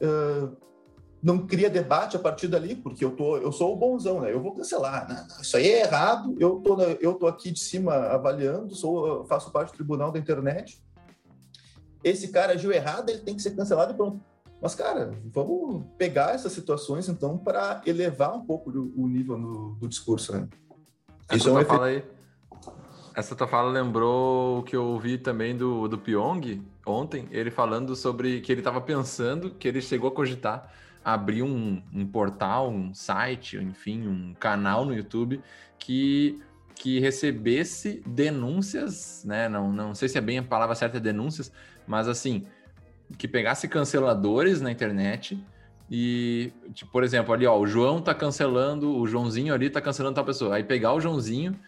uh, 0.00 0.56
não 1.24 1.46
cria 1.46 1.70
debate 1.70 2.16
a 2.16 2.20
partir 2.20 2.46
dali, 2.46 2.76
porque 2.76 3.04
eu 3.04 3.10
tô 3.12 3.38
eu 3.38 3.50
sou 3.50 3.72
o 3.72 3.76
bonzão, 3.76 4.20
né? 4.20 4.32
Eu 4.32 4.40
vou 4.40 4.54
cancelar, 4.54 5.08
não, 5.08 5.40
isso 5.40 5.56
aí 5.56 5.66
é 5.66 5.80
errado. 5.80 6.36
Eu 6.38 6.60
tô 6.60 6.80
eu 6.80 7.14
tô 7.14 7.26
aqui 7.26 7.50
de 7.50 7.58
cima 7.58 7.94
avaliando, 7.94 8.76
sou 8.76 9.24
faço 9.24 9.50
parte 9.50 9.72
do 9.72 9.76
tribunal 9.76 10.12
da 10.12 10.18
internet 10.18 10.84
esse 12.04 12.28
cara 12.28 12.52
agiu 12.52 12.70
errado, 12.70 13.08
ele 13.08 13.20
tem 13.20 13.34
que 13.34 13.40
ser 13.40 13.56
cancelado 13.56 13.92
e 13.92 13.96
pronto. 13.96 14.20
Mas, 14.60 14.74
cara, 14.74 15.12
vamos 15.32 15.84
pegar 15.98 16.34
essas 16.34 16.52
situações, 16.52 17.08
então, 17.08 17.38
para 17.38 17.82
elevar 17.86 18.34
um 18.34 18.44
pouco 18.44 18.70
o 18.70 19.08
nível 19.08 19.38
no, 19.38 19.74
do 19.76 19.88
discurso, 19.88 20.32
né? 20.32 20.46
Essa 21.28 21.36
Isso 21.36 21.48
é 21.48 21.52
um 21.52 21.56
efeito... 21.56 21.74
fala 21.74 21.86
aí. 21.86 22.04
Essa 23.16 23.34
tua 23.34 23.46
fala 23.46 23.70
lembrou 23.70 24.58
o 24.58 24.62
que 24.62 24.76
eu 24.76 24.84
ouvi 24.84 25.16
também 25.16 25.56
do, 25.56 25.86
do 25.86 25.96
Pyong 25.96 26.62
ontem, 26.84 27.28
ele 27.30 27.50
falando 27.50 27.94
sobre 27.94 28.40
que 28.40 28.50
ele 28.50 28.60
estava 28.60 28.80
pensando, 28.80 29.50
que 29.50 29.68
ele 29.68 29.80
chegou 29.80 30.08
a 30.08 30.12
cogitar 30.12 30.72
abrir 31.04 31.42
um, 31.42 31.82
um 31.92 32.06
portal, 32.06 32.70
um 32.70 32.94
site, 32.94 33.56
enfim, 33.58 34.06
um 34.08 34.34
canal 34.34 34.84
no 34.84 34.94
YouTube 34.94 35.40
que 35.78 36.40
que 36.76 36.98
recebesse 36.98 38.02
denúncias, 38.04 39.22
né? 39.24 39.48
Não, 39.48 39.72
não 39.72 39.94
sei 39.94 40.08
se 40.08 40.18
é 40.18 40.20
bem 40.20 40.38
a 40.38 40.42
palavra 40.42 40.74
certa, 40.74 40.98
denúncias, 40.98 41.52
mas 41.86 42.08
assim, 42.08 42.46
que 43.16 43.28
pegasse 43.28 43.68
canceladores 43.68 44.60
na 44.60 44.72
internet 44.72 45.40
e, 45.90 46.52
tipo, 46.72 46.90
por 46.90 47.04
exemplo, 47.04 47.32
ali, 47.32 47.46
ó, 47.46 47.58
o 47.58 47.66
João 47.66 48.00
tá 48.00 48.14
cancelando, 48.14 48.96
o 48.96 49.06
Joãozinho 49.06 49.52
ali 49.52 49.68
tá 49.68 49.80
cancelando 49.80 50.14
tal 50.14 50.24
pessoa. 50.24 50.56
Aí 50.56 50.64
pegar 50.64 50.92
o 50.94 51.00
Joãozinho, 51.00 51.58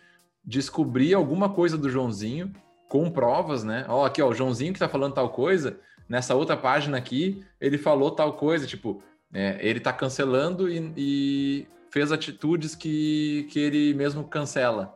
descobrir 0.44 1.14
alguma 1.14 1.48
coisa 1.48 1.76
do 1.76 1.90
Joãozinho 1.90 2.52
com 2.88 3.10
provas, 3.10 3.62
né? 3.62 3.84
Ó, 3.88 4.04
aqui, 4.04 4.22
ó, 4.22 4.28
o 4.28 4.34
Joãozinho 4.34 4.72
que 4.72 4.78
tá 4.78 4.88
falando 4.88 5.14
tal 5.14 5.30
coisa, 5.30 5.78
nessa 6.08 6.34
outra 6.34 6.56
página 6.56 6.96
aqui, 6.96 7.44
ele 7.60 7.76
falou 7.76 8.10
tal 8.10 8.34
coisa, 8.34 8.66
tipo, 8.66 9.02
é, 9.32 9.58
ele 9.60 9.80
tá 9.80 9.92
cancelando 9.92 10.68
e, 10.68 10.92
e, 10.96 11.68
fez 11.90 12.12
atitudes 12.12 12.74
que, 12.74 13.46
que 13.50 13.58
ele 13.58 13.94
mesmo 13.94 14.24
cancela. 14.24 14.94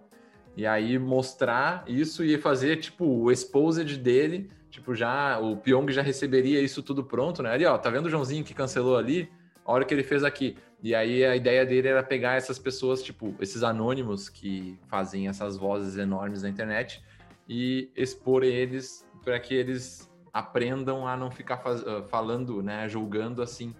E 0.57 0.67
aí 0.67 0.99
mostrar 0.99 1.85
isso 1.87 2.25
e 2.25 2.37
fazer, 2.37 2.77
tipo, 2.77 3.05
o 3.05 3.31
exposed 3.31 3.97
dele 3.99 4.51
Tipo, 4.71 4.95
já 4.95 5.39
o 5.41 5.57
Pyong 5.57 5.91
já 5.91 6.01
receberia 6.01 6.61
isso 6.61 6.83
tudo 6.83 7.03
pronto, 7.05 7.43
né? 7.43 7.51
Ali, 7.51 7.67
ó, 7.67 7.77
tá 7.77 7.91
vendo 7.91 8.07
o 8.07 8.09
Joãozinho 8.09 8.45
que 8.45 8.55
cancelou 8.55 8.97
ali? 8.97 9.29
A 9.65 9.73
hora 9.73 9.85
que 9.85 9.93
ele 9.93 10.05
fez 10.05 10.23
aqui. 10.23 10.57
E 10.83 10.95
aí 10.95 11.25
a 11.25 11.35
ideia 11.35 11.67
dele 11.67 11.89
era 11.89 12.03
pegar 12.03 12.37
essas 12.37 12.59
pessoas, 12.59 13.03
tipo, 13.03 13.35
esses 13.41 13.65
anônimos 13.65 14.29
que 14.29 14.79
fazem 14.89 15.29
essas 15.29 15.57
vozes 15.57 15.99
enormes 15.99 16.43
na 16.43 16.49
internet 16.49 17.03
e 17.49 17.91
expor 17.97 18.45
eles 18.45 19.05
para 19.25 19.39
que 19.41 19.53
eles 19.53 20.09
aprendam 20.33 21.07
a 21.07 21.17
não 21.17 21.31
ficar. 21.31 21.61
Ah, 21.67 22.05
falando, 22.09 22.63
né, 22.63 22.89
julgando 22.89 23.43
assim. 23.43 23.75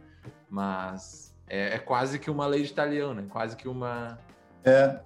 Mas 0.51 1.35
é, 1.49 1.77
é, 1.77 1.79
quase 1.79 2.19
que 2.19 2.31
uma 2.31 2.47
lei 2.47 2.63
de 2.63 2.71
italiano, 2.71 3.15
né? 3.15 3.27
Quase 3.31 3.57
que 3.57 3.69
uma. 3.69 4.19
É. 4.65 5.01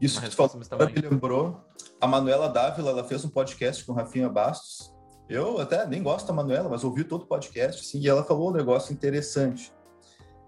Isso 0.00 0.20
que 0.20 0.28
tu 0.28 0.36
falou, 0.36 0.56
me 0.56 1.00
lembrou. 1.00 1.64
A 2.00 2.06
Manuela 2.06 2.48
Dávila, 2.48 2.90
ela 2.90 3.04
fez 3.04 3.24
um 3.24 3.28
podcast 3.28 3.84
com 3.84 3.92
Rafinha 3.92 4.28
Bastos 4.28 4.94
eu 5.28 5.58
até 5.58 5.86
nem 5.86 6.02
gosto 6.02 6.26
da 6.26 6.32
Manuela, 6.32 6.68
mas 6.68 6.84
ouvi 6.84 7.02
todo 7.02 7.22
o 7.22 7.26
podcast, 7.26 7.80
assim, 7.80 7.98
e 8.00 8.08
ela 8.08 8.24
falou 8.24 8.50
um 8.50 8.54
negócio 8.54 8.92
interessante. 8.92 9.72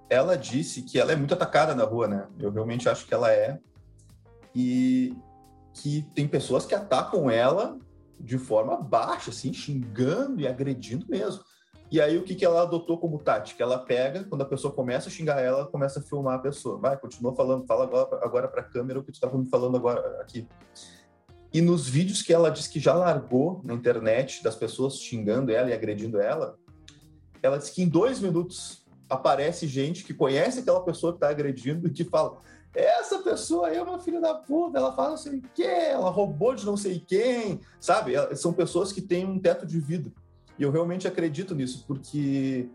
Ela 0.09 0.37
disse 0.37 0.83
que 0.83 0.99
ela 0.99 1.13
é 1.13 1.17
muito 1.17 1.35
atacada 1.35 1.75
na 1.75 1.85
rua, 1.85 2.07
né? 2.07 2.29
Eu 2.39 2.51
realmente 2.51 2.89
acho 2.89 3.07
que 3.07 3.15
ela 3.15 3.33
é. 3.33 3.59
E 4.55 5.17
que 5.73 6.03
tem 6.15 6.29
pessoas 6.29 6.65
que 6.65 6.75
atacam 6.75 7.31
ela 7.31 7.79
de 8.19 8.39
forma 8.39 8.77
baixa, 8.77 9.31
assim, 9.31 9.53
xingando 9.53 10.41
e 10.41 10.47
agredindo 10.47 11.07
mesmo. 11.09 11.43
E 11.91 12.01
aí, 12.01 12.19
o 12.19 12.25
que, 12.25 12.35
que 12.35 12.45
ela 12.45 12.63
adotou 12.63 12.99
como 12.99 13.19
tática? 13.19 13.63
Ela 13.63 13.79
pega, 13.79 14.25
quando 14.25 14.43
a 14.43 14.47
pessoa 14.47 14.75
começa 14.75 15.09
a 15.09 15.13
xingar 15.13 15.41
ela, 15.41 15.67
começa 15.67 16.01
a 16.01 16.03
filmar 16.03 16.35
a 16.35 16.39
pessoa. 16.39 16.79
Vai, 16.79 16.97
continua 16.97 17.35
falando, 17.35 17.65
fala 17.65 17.85
agora, 17.85 18.25
agora 18.25 18.49
para 18.49 18.61
a 18.61 18.65
câmera 18.65 18.99
o 18.99 19.05
que 19.05 19.13
tu 19.13 19.15
estava 19.15 19.39
me 19.39 19.49
falando 19.49 19.77
agora 19.77 20.21
aqui. 20.21 20.49
E 21.53 21.61
nos 21.61 21.89
vídeos 21.89 22.23
que 22.23 22.35
ela 22.35 22.51
diz 22.51 22.67
que 22.67 22.81
já 22.81 22.93
largou 22.93 23.61
na 23.65 23.73
internet, 23.73 24.43
das 24.43 24.57
pessoas 24.57 24.99
xingando 24.99 25.53
ela 25.53 25.71
e 25.71 25.73
agredindo 25.73 26.21
ela, 26.21 26.59
ela 27.41 27.57
diz 27.57 27.71
que 27.71 27.83
em 27.83 27.89
dois 27.89 28.21
minutos 28.21 28.85
aparece 29.09 29.69
gente 29.69 30.05
que 30.05 30.13
conhece 30.13 30.61
aquela 30.61 30.83
pessoa 30.83 31.13
que 31.13 31.19
está 31.19 31.29
agredindo 31.29 31.87
e 31.87 31.91
que 31.91 32.05
fala: 32.05 32.39
essa 32.75 33.21
pessoa 33.21 33.69
aí 33.69 33.77
é 33.77 33.83
uma 33.83 34.01
filha 34.01 34.21
da 34.21 34.35
puta, 34.35 34.77
ela 34.77 34.93
fala 34.93 35.11
não 35.11 35.17
sei 35.17 35.39
o 35.39 35.43
quê, 35.55 35.63
ela 35.63 36.11
roubou 36.11 36.55
de 36.55 36.67
não 36.67 36.77
sei 36.77 37.01
quem, 37.07 37.61
sabe? 37.81 38.15
São 38.37 38.53
pessoas 38.53 38.93
que 38.93 39.01
têm 39.01 39.25
um 39.25 39.39
teto 39.39 39.65
de 39.65 39.79
vida. 39.79 40.13
E 40.59 40.63
eu 40.63 40.71
realmente 40.71 41.07
acredito 41.07 41.55
nisso, 41.55 41.85
porque 41.87 42.69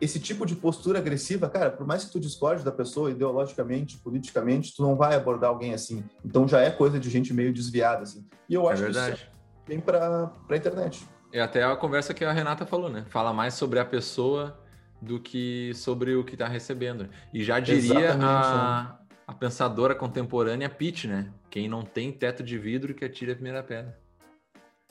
esse 0.00 0.20
tipo 0.20 0.44
de 0.44 0.54
postura 0.54 0.98
agressiva, 0.98 1.48
cara, 1.48 1.70
por 1.70 1.86
mais 1.86 2.04
que 2.04 2.12
tu 2.12 2.20
discorde 2.20 2.62
da 2.62 2.72
pessoa 2.72 3.10
ideologicamente, 3.10 3.98
politicamente, 3.98 4.74
tu 4.74 4.82
não 4.82 4.94
vai 4.94 5.14
abordar 5.14 5.50
alguém 5.50 5.72
assim. 5.72 6.04
Então 6.24 6.46
já 6.46 6.60
é 6.60 6.70
coisa 6.70 7.00
de 7.00 7.08
gente 7.08 7.32
meio 7.32 7.52
desviada, 7.52 8.02
assim. 8.02 8.26
E 8.48 8.54
eu 8.54 8.68
é 8.68 8.72
acho 8.72 8.84
é 8.84 8.86
que 8.86 9.14
isso 9.14 9.26
vem 9.66 9.80
para 9.80 10.30
a 10.48 10.56
internet. 10.56 11.06
É 11.32 11.40
até 11.40 11.64
a 11.64 11.74
conversa 11.76 12.14
que 12.14 12.24
a 12.24 12.32
Renata 12.32 12.66
falou, 12.66 12.90
né? 12.90 13.04
Fala 13.08 13.32
mais 13.32 13.54
sobre 13.54 13.78
a 13.78 13.84
pessoa 13.84 14.58
do 15.00 15.20
que 15.20 15.72
sobre 15.74 16.14
o 16.14 16.24
que 16.24 16.34
está 16.34 16.46
recebendo. 16.46 17.08
E 17.32 17.42
já 17.42 17.58
diria 17.58 18.16
a, 18.20 18.98
a 19.26 19.34
pensadora 19.34 19.94
contemporânea 19.94 20.68
Pitt, 20.68 21.08
né? 21.08 21.32
Quem 21.50 21.68
não 21.68 21.82
tem 21.82 22.12
teto 22.12 22.42
de 22.42 22.58
vidro 22.58 22.94
que 22.94 23.04
atire 23.04 23.32
a 23.32 23.34
primeira 23.34 23.62
pedra. 23.62 23.98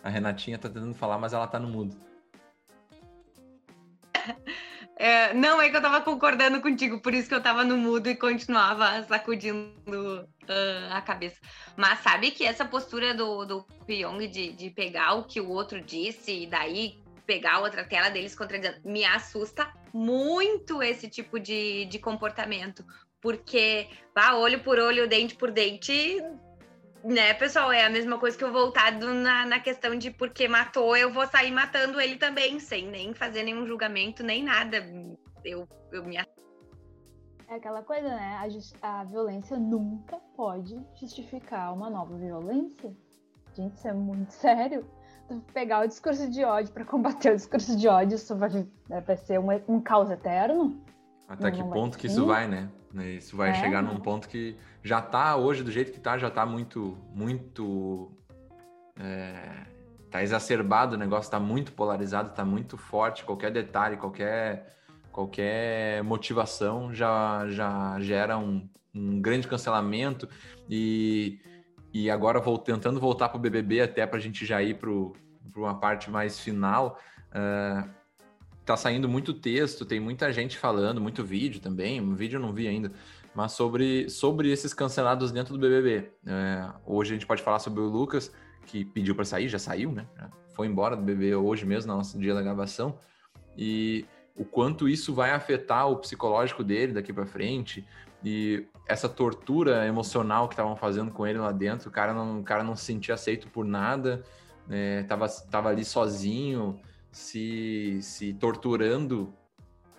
A 0.04 0.10
Renatinha 0.10 0.58
tá 0.58 0.68
tentando 0.68 0.94
falar, 0.94 1.18
mas 1.18 1.34
ela 1.34 1.48
tá 1.48 1.60
no 1.60 1.68
mudo. 1.68 1.96
É, 4.98 5.34
não, 5.34 5.62
é 5.62 5.70
que 5.70 5.76
eu 5.76 5.82
tava 5.82 6.00
concordando 6.02 6.62
contigo, 6.62 7.02
por 7.02 7.14
isso 7.14 7.28
que 7.28 7.36
eu 7.36 7.42
tava 7.42 7.66
no 7.66 7.78
mudo 7.78 8.10
e 8.10 8.16
continuava 8.16 9.04
sacudindo 9.04 9.70
uh, 9.92 10.94
a 10.94 11.02
cabeça. 11.02 11.36
Mas 11.76 12.00
sabe 12.00 12.32
que 12.32 12.46
essa 12.46 12.64
postura 12.64 13.14
do, 13.14 13.46
do 13.46 13.64
Pyong 13.86 14.26
de, 14.28 14.54
de 14.54 14.70
pegar 14.70 15.16
o 15.16 15.26
que 15.26 15.42
o 15.42 15.50
outro 15.50 15.82
disse 15.82 16.44
e 16.44 16.48
daí 16.48 17.04
pegar 17.26 17.60
outra 17.60 17.84
tela 17.84 18.10
deles 18.10 18.36
contradizendo, 18.36 18.80
me 18.86 19.04
assusta 19.04 19.68
muito 19.94 20.82
esse 20.82 21.10
tipo 21.10 21.40
de, 21.40 21.86
de 21.86 22.00
comportamento. 22.00 22.86
Porque, 23.20 23.88
vá, 24.14 24.34
olho 24.36 24.60
por 24.62 24.78
olho, 24.78 25.10
dente 25.10 25.36
por 25.36 25.52
dente, 25.52 26.22
né, 27.06 27.34
pessoal? 27.36 27.72
É 27.72 27.86
a 27.86 27.90
mesma 27.90 28.18
coisa 28.18 28.38
que 28.38 28.44
eu 28.44 28.52
voltado 28.52 29.14
na, 29.14 29.46
na 29.46 29.60
questão 29.60 29.96
de 29.96 30.10
porque 30.12 30.48
matou, 30.48 30.98
eu 30.98 31.14
vou 31.14 31.26
sair 31.28 31.52
matando 31.52 32.02
ele 32.02 32.18
também, 32.18 32.60
sem 32.60 32.88
nem 32.88 33.14
fazer 33.14 33.44
nenhum 33.44 33.66
julgamento, 33.66 34.24
nem 34.24 34.44
nada. 34.44 34.78
Eu, 35.44 35.68
eu 35.92 36.04
me. 36.04 36.18
É 36.18 36.26
aquela 37.56 37.84
coisa, 37.84 38.08
né? 38.08 38.40
A, 38.82 39.00
a 39.00 39.04
violência 39.04 39.56
nunca 39.58 40.18
pode 40.36 40.76
justificar 41.00 41.74
uma 41.74 41.90
nova 41.90 42.18
violência. 42.18 42.92
Gente, 43.54 43.78
isso 43.78 43.88
é 43.88 43.94
muito 43.94 44.32
sério. 44.32 44.86
Tu 45.28 45.42
pegar 45.54 45.86
o 45.86 45.88
discurso 45.88 46.30
de 46.30 46.44
ódio 46.44 46.74
para 46.74 46.86
combater 46.86 47.32
o 47.32 47.36
discurso 47.36 47.76
de 47.78 47.88
ódio, 47.88 48.16
isso 48.16 48.36
vai, 48.36 48.50
vai 48.88 49.18
ser 49.18 49.40
um, 49.40 49.48
um 49.68 49.80
caos 49.80 50.10
eterno. 50.10 50.84
Até 51.28 51.52
que 51.52 51.64
ponto 51.64 51.98
que 51.98 52.08
isso 52.08 52.26
vai, 52.26 52.48
né? 52.48 52.70
Isso 53.04 53.36
vai 53.36 53.50
é. 53.50 53.54
chegar 53.56 53.82
num 53.82 53.98
ponto 53.98 54.28
que 54.28 54.56
já 54.84 55.02
tá 55.02 55.36
hoje 55.36 55.64
do 55.64 55.72
jeito 55.72 55.92
que 55.92 56.00
tá, 56.00 56.18
já 56.18 56.30
tá 56.30 56.46
muito, 56.46 56.98
muito. 57.14 58.12
É, 58.98 59.66
tá 60.10 60.24
exacerbado, 60.24 60.96
o 60.96 60.98
negócio 60.98 61.30
tá 61.30 61.40
muito 61.40 61.74
polarizado, 61.74 62.30
tá 62.30 62.46
muito 62.46 62.78
forte. 62.78 63.26
Qualquer 63.26 63.52
detalhe, 63.52 63.98
qualquer, 63.98 64.76
qualquer 65.12 66.04
motivação 66.04 66.94
já, 66.94 67.48
já 67.50 68.00
gera 68.00 68.38
um, 68.38 68.68
um 68.94 69.22
grande 69.22 69.48
cancelamento. 69.48 70.30
E, 70.70 71.40
e 71.94 72.10
agora 72.10 72.40
vou 72.40 72.58
tentando 72.58 73.00
voltar 73.00 73.30
pro 73.30 73.40
BBB 73.40 73.82
até 73.82 74.06
pra 74.06 74.20
gente 74.20 74.46
já 74.46 74.62
ir 74.62 74.76
pro, 74.76 75.14
pra 75.52 75.62
uma 75.62 75.80
parte 75.80 76.10
mais 76.10 76.40
final. 76.40 77.00
Uh, 77.32 77.90
tá 78.66 78.76
saindo 78.76 79.08
muito 79.08 79.34
texto, 79.34 79.86
tem 79.86 80.00
muita 80.00 80.34
gente 80.34 80.58
falando, 80.58 81.00
muito 81.00 81.24
vídeo 81.24 81.62
também, 81.62 82.02
um 82.02 82.16
vídeo 82.16 82.38
eu 82.38 82.42
não 82.42 82.52
vi 82.52 82.68
ainda, 82.68 82.92
mas 83.34 83.52
sobre, 83.52 84.10
sobre 84.10 84.52
esses 84.52 84.74
cancelados 84.74 85.32
dentro 85.32 85.54
do 85.54 85.60
BBB. 85.60 86.10
É, 86.26 86.68
hoje 86.86 87.12
a 87.12 87.14
gente 87.14 87.28
pode 87.28 87.44
falar 87.44 87.60
sobre 87.60 87.82
o 87.82 87.88
Lucas, 87.88 88.34
que 88.66 88.84
pediu 88.84 89.14
para 89.14 89.24
sair, 89.24 89.48
já 89.48 89.60
saiu, 89.60 89.92
né? 89.92 90.08
Foi 90.56 90.66
embora 90.66 90.96
do 90.96 91.04
BBB 91.04 91.36
hoje 91.36 91.66
mesmo, 91.66 91.92
na 91.92 91.98
nossa 91.98 92.18
dia 92.18 92.34
da 92.34 92.42
gravação, 92.42 92.98
e 93.56 94.06
o 94.36 94.44
quanto 94.44 94.90
isso 94.90 95.14
vai 95.14 95.32
afetar 95.32 95.88
o 95.88 95.98
psicológico 95.98 96.64
dele 96.64 96.94
daqui 96.94 97.14
para 97.14 97.26
frente, 97.26 97.86
e 98.24 98.66
essa 98.88 99.08
tortura 99.08 99.86
emocional 99.86 100.48
que 100.48 100.54
estavam 100.56 100.76
fazendo 100.76 101.12
com 101.12 101.28
ele 101.28 101.38
lá 101.38 101.52
dentro, 101.52 101.90
o 101.90 101.92
cara 101.92 102.14
não, 102.14 102.40
o 102.40 102.44
cara 102.44 102.64
não 102.64 102.76
se 102.76 102.86
sentia 102.86 103.14
aceito 103.14 103.48
por 103.48 103.64
nada, 103.64 104.24
né? 104.68 105.04
tava, 105.04 105.28
tava 105.52 105.70
ali 105.70 105.86
sozinho, 105.86 106.80
se, 107.16 107.98
se 108.02 108.34
torturando 108.34 109.34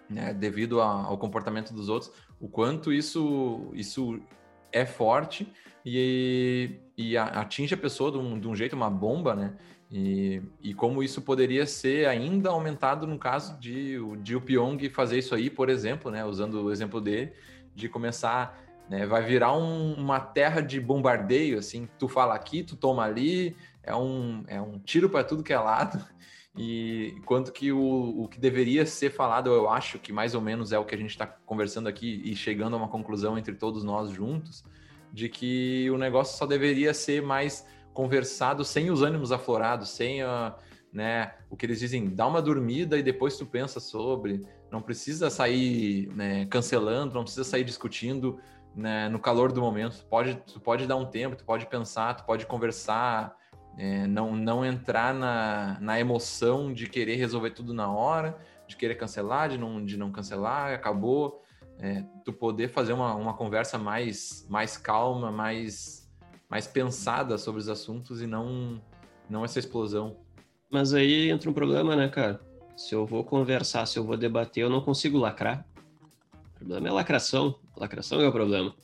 né, 0.09 0.35
devido 0.35 0.83
a, 0.83 1.05
ao 1.05 1.17
comportamento 1.17 1.73
dos 1.73 1.89
outros, 1.89 2.13
o 2.39 2.47
quanto 2.47 2.93
isso, 2.93 3.71
isso 3.73 4.21
é 4.71 4.85
forte 4.85 5.51
e, 5.85 6.73
e 6.95 7.17
atinge 7.17 7.73
a 7.73 7.79
pessoa 7.79 8.13
de 8.13 8.19
um, 8.19 8.39
de 8.39 8.47
um, 8.47 8.55
jeito, 8.55 8.77
uma 8.77 8.91
bomba, 8.91 9.35
né? 9.35 9.55
E, 9.91 10.43
e 10.61 10.75
como 10.75 11.03
isso 11.03 11.23
poderia 11.23 11.65
ser 11.65 12.07
ainda 12.07 12.51
aumentado 12.51 13.07
no 13.07 13.19
caso 13.19 13.59
de, 13.59 13.97
de 14.19 14.37
o 14.37 14.41
Pyong 14.41 14.79
fazer 14.91 15.19
isso 15.19 15.35
aí, 15.35 15.49
por 15.49 15.71
exemplo, 15.71 16.11
né? 16.11 16.23
Usando 16.23 16.65
o 16.65 16.71
exemplo 16.71 17.01
dele, 17.01 17.33
de 17.75 17.89
começar, 17.89 18.63
né? 18.91 19.07
Vai 19.07 19.23
virar 19.23 19.57
um, 19.57 19.95
uma 19.95 20.21
terra 20.21 20.61
de 20.61 20.79
bombardeio, 20.79 21.59
assim, 21.59 21.89
tu 21.99 22.09
fala 22.09 22.35
aqui, 22.35 22.63
tu 22.63 22.77
toma 22.77 23.05
ali, 23.05 23.57
é 23.83 23.97
um, 23.97 24.45
é 24.49 24.61
um 24.61 24.79
tiro 24.79 25.09
para 25.09 25.25
tudo 25.25 25.43
que 25.43 25.53
é 25.55 25.59
lado 25.59 26.05
e 26.57 27.21
quanto 27.27 27.53
que 27.53 27.71
o, 27.71 28.23
o 28.23 28.29
que 28.29 28.41
deveria 28.41 28.87
ser 28.87 29.11
falado, 29.11 29.51
eu 29.51 29.69
acho 29.69 29.99
que 29.99 30.13
mais 30.13 30.35
ou 30.35 30.41
menos 30.41 30.73
é 30.73 30.79
o 30.79 30.85
que 30.85 30.95
a 30.95 30.99
gente 30.99 31.11
está 31.11 31.27
conversando 31.27 31.87
aqui 31.87 32.23
e 32.25 32.35
chegando 32.35 32.75
a 32.75 32.79
uma 32.79 32.89
conclusão 32.89 33.37
entre 33.37 33.55
todos 33.55 33.85
nós 33.85 34.11
juntos, 34.11 34.65
de 35.13 35.29
que 35.29 35.91
o 35.91 35.99
negócio 35.99 36.39
só 36.39 36.47
deveria 36.47 36.95
ser 36.95 37.23
mais 37.23 37.67
conversado 37.93 38.65
sem 38.65 38.91
os 38.91 39.03
ânimos 39.03 39.33
aflorados, 39.33 39.91
sem 39.91 40.23
a, 40.23 40.57
né, 40.93 41.35
o 41.51 41.57
que 41.57 41.67
eles 41.67 41.79
dizem, 41.79 42.09
dá 42.09 42.27
uma 42.27 42.41
dormida 42.41 42.99
e 42.99 43.03
depois 43.03 43.37
tu 43.37 43.45
pensa 43.45 43.79
sobre, 43.79 44.41
não 44.71 44.81
precisa 44.81 45.29
sair 45.29 46.09
né, 46.15 46.47
cancelando, 46.47 47.15
não 47.15 47.23
precisa 47.23 47.45
sair 47.45 47.65
discutindo 47.65 48.39
né, 48.75 49.09
no 49.11 49.19
calor 49.19 49.53
do 49.53 49.61
momento, 49.61 49.99
tu 49.99 50.07
pode, 50.07 50.35
tu 50.47 50.61
pode 50.61 50.87
dar 50.87 50.97
um 50.97 51.05
tempo, 51.05 51.37
tu 51.37 51.45
pode 51.45 51.67
pensar, 51.67 52.15
tu 52.15 52.25
pode 52.25 52.47
conversar, 52.47 53.37
é, 53.77 54.07
não, 54.07 54.35
não 54.35 54.65
entrar 54.65 55.13
na, 55.13 55.79
na 55.81 56.01
emoção 56.01 56.73
de 56.73 56.87
querer 56.89 57.17
resolver 57.17 57.51
tudo 57.51 57.75
na 57.75 57.91
hora, 57.91 58.39
de 58.67 58.77
querer 58.77 58.95
cancelar, 58.95 59.51
de 59.51 59.59
não, 59.59 59.85
de 59.85 59.97
não 59.97 60.11
cancelar, 60.11 60.73
acabou. 60.73 61.43
É, 61.79 62.03
tu 62.25 62.33
poder 62.33 62.69
fazer 62.69 62.95
uma, 62.95 63.15
uma 63.15 63.35
conversa 63.35 63.77
mais, 63.77 64.47
mais 64.49 64.79
calma, 64.79 65.31
mais, 65.31 66.11
mais 66.49 66.67
pensada 66.67 67.37
sobre 67.37 67.61
os 67.61 67.69
assuntos 67.69 68.23
e 68.23 68.27
não, 68.27 68.81
não 69.29 69.45
essa 69.45 69.59
explosão. 69.59 70.17
Mas 70.71 70.95
aí 70.95 71.31
entra 71.31 71.51
um 71.51 71.53
problema, 71.53 71.95
né, 71.95 72.09
cara? 72.09 72.41
Se 72.77 72.95
eu 72.95 73.07
vou 73.07 73.25
conversar, 73.25 73.87
se 73.87 73.99
eu 73.99 74.05
vou 74.05 74.17
debater, 74.17 74.65
eu 74.65 74.71
não 74.71 74.81
consigo 74.81 75.19
lacrar. 75.19 75.67
O 76.55 76.59
problema 76.59 76.89
é 76.89 76.93
lacração. 76.93 77.59
Lacração 77.77 78.21
é 78.23 78.29
o 78.29 78.33
problema. 78.33 78.75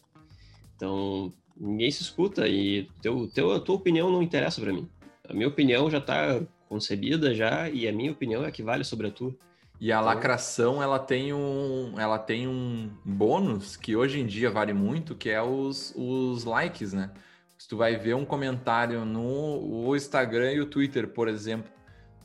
Então, 0.76 1.32
ninguém 1.56 1.90
se 1.90 2.02
escuta 2.02 2.46
e 2.48 2.88
teu, 3.00 3.28
teu, 3.28 3.52
a 3.52 3.60
tua 3.60 3.76
opinião 3.76 4.10
não 4.10 4.22
interessa 4.22 4.60
para 4.60 4.72
mim. 4.72 4.88
A 5.28 5.32
minha 5.32 5.48
opinião 5.48 5.90
já 5.90 5.98
está 5.98 6.40
concebida 6.68 7.34
já 7.34 7.68
e 7.68 7.86
a 7.86 7.92
minha 7.92 8.12
opinião 8.12 8.44
é 8.44 8.50
que 8.50 8.62
vale 8.62 8.84
sobre 8.84 9.08
a 9.08 9.10
tua. 9.10 9.34
E 9.80 9.90
a 9.92 9.96
então... 9.96 10.06
lacração, 10.06 10.82
ela 10.82 10.98
tem 10.98 11.32
um, 11.32 11.94
ela 11.98 12.18
tem 12.18 12.46
um 12.46 12.90
bônus 13.04 13.76
que 13.76 13.96
hoje 13.96 14.20
em 14.20 14.26
dia 14.26 14.50
vale 14.50 14.72
muito, 14.72 15.14
que 15.14 15.28
é 15.28 15.42
os, 15.42 15.92
os 15.96 16.44
likes, 16.44 16.92
né? 16.92 17.10
Se 17.58 17.68
tu 17.68 17.76
vai 17.76 17.96
ver 17.96 18.14
um 18.14 18.24
comentário 18.24 19.04
no 19.04 19.94
Instagram 19.94 20.52
e 20.52 20.60
o 20.60 20.66
Twitter, 20.66 21.08
por 21.08 21.28
exemplo, 21.28 21.70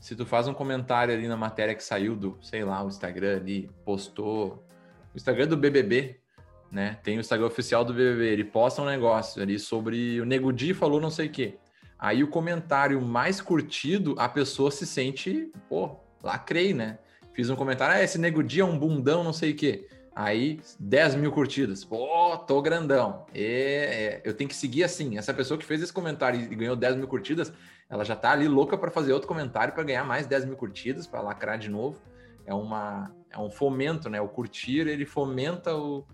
se 0.00 0.14
tu 0.14 0.24
faz 0.24 0.46
um 0.48 0.54
comentário 0.54 1.12
ali 1.12 1.26
na 1.28 1.36
matéria 1.36 1.74
que 1.74 1.82
saiu 1.82 2.14
do, 2.14 2.38
sei 2.42 2.64
lá, 2.64 2.82
o 2.84 2.88
Instagram 2.88 3.36
ali, 3.36 3.70
postou, 3.84 4.64
o 5.12 5.16
Instagram 5.16 5.48
do 5.48 5.56
BBB, 5.56 6.17
né? 6.70 6.98
Tem 7.02 7.16
o 7.16 7.20
Instagram 7.20 7.46
oficial 7.46 7.84
do 7.84 7.92
BBB, 7.92 8.26
ele 8.26 8.44
posta 8.44 8.82
um 8.82 8.86
negócio 8.86 9.42
ali 9.42 9.58
sobre 9.58 10.20
o 10.20 10.24
Nego 10.24 10.52
Di 10.52 10.74
falou 10.74 11.00
não 11.00 11.10
sei 11.10 11.26
o 11.26 11.30
quê. 11.30 11.54
Aí 11.98 12.22
o 12.22 12.28
comentário 12.28 13.00
mais 13.00 13.40
curtido, 13.40 14.14
a 14.18 14.28
pessoa 14.28 14.70
se 14.70 14.86
sente, 14.86 15.50
pô, 15.68 15.96
lacrei, 16.22 16.72
né? 16.72 16.98
Fiz 17.32 17.50
um 17.50 17.56
comentário, 17.56 17.96
ah, 17.96 18.02
esse 18.02 18.18
Nego 18.18 18.42
Di 18.42 18.60
é 18.60 18.64
um 18.64 18.78
bundão, 18.78 19.24
não 19.24 19.32
sei 19.32 19.52
o 19.52 19.56
quê. 19.56 19.88
Aí, 20.14 20.60
10 20.80 21.14
mil 21.14 21.30
curtidas. 21.30 21.84
Pô, 21.84 22.36
tô 22.38 22.60
grandão. 22.60 23.24
É, 23.32 23.42
é, 23.42 24.22
eu 24.24 24.34
tenho 24.34 24.50
que 24.50 24.56
seguir 24.56 24.82
assim. 24.82 25.16
Essa 25.16 25.32
pessoa 25.32 25.56
que 25.56 25.64
fez 25.64 25.80
esse 25.80 25.92
comentário 25.92 26.40
e 26.40 26.56
ganhou 26.56 26.74
10 26.74 26.96
mil 26.96 27.06
curtidas, 27.06 27.52
ela 27.88 28.04
já 28.04 28.16
tá 28.16 28.32
ali 28.32 28.48
louca 28.48 28.76
para 28.76 28.90
fazer 28.90 29.12
outro 29.12 29.28
comentário 29.28 29.72
para 29.72 29.84
ganhar 29.84 30.02
mais 30.02 30.26
10 30.26 30.46
mil 30.46 30.56
curtidas, 30.56 31.06
para 31.06 31.20
lacrar 31.20 31.56
de 31.56 31.70
novo. 31.70 32.00
É, 32.44 32.52
uma, 32.52 33.14
é 33.30 33.38
um 33.38 33.48
fomento, 33.48 34.10
né? 34.10 34.20
O 34.20 34.26
curtir, 34.26 34.88
ele 34.88 35.06
fomenta 35.06 35.76
o, 35.76 36.04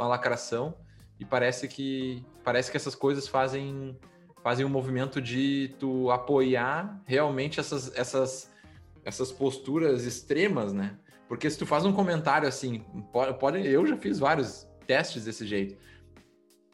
a 0.00 0.06
lacração 0.06 0.74
e 1.18 1.24
parece 1.24 1.68
que 1.68 2.24
parece 2.44 2.70
que 2.70 2.76
essas 2.76 2.94
coisas 2.94 3.28
fazem 3.28 3.98
fazem 4.42 4.64
um 4.64 4.70
movimento 4.70 5.20
de 5.20 5.74
tu 5.78 6.10
apoiar 6.10 7.02
realmente 7.06 7.60
essas 7.60 7.94
essas 7.96 8.50
essas 9.04 9.32
posturas 9.32 10.04
extremas, 10.04 10.72
né? 10.72 10.96
Porque 11.28 11.48
se 11.48 11.58
tu 11.58 11.64
faz 11.64 11.84
um 11.84 11.92
comentário 11.92 12.48
assim, 12.48 12.84
pode, 13.12 13.38
pode 13.38 13.66
eu 13.66 13.86
já 13.86 13.96
fiz 13.96 14.18
vários 14.18 14.68
testes 14.86 15.24
desse 15.24 15.46
jeito. 15.46 15.76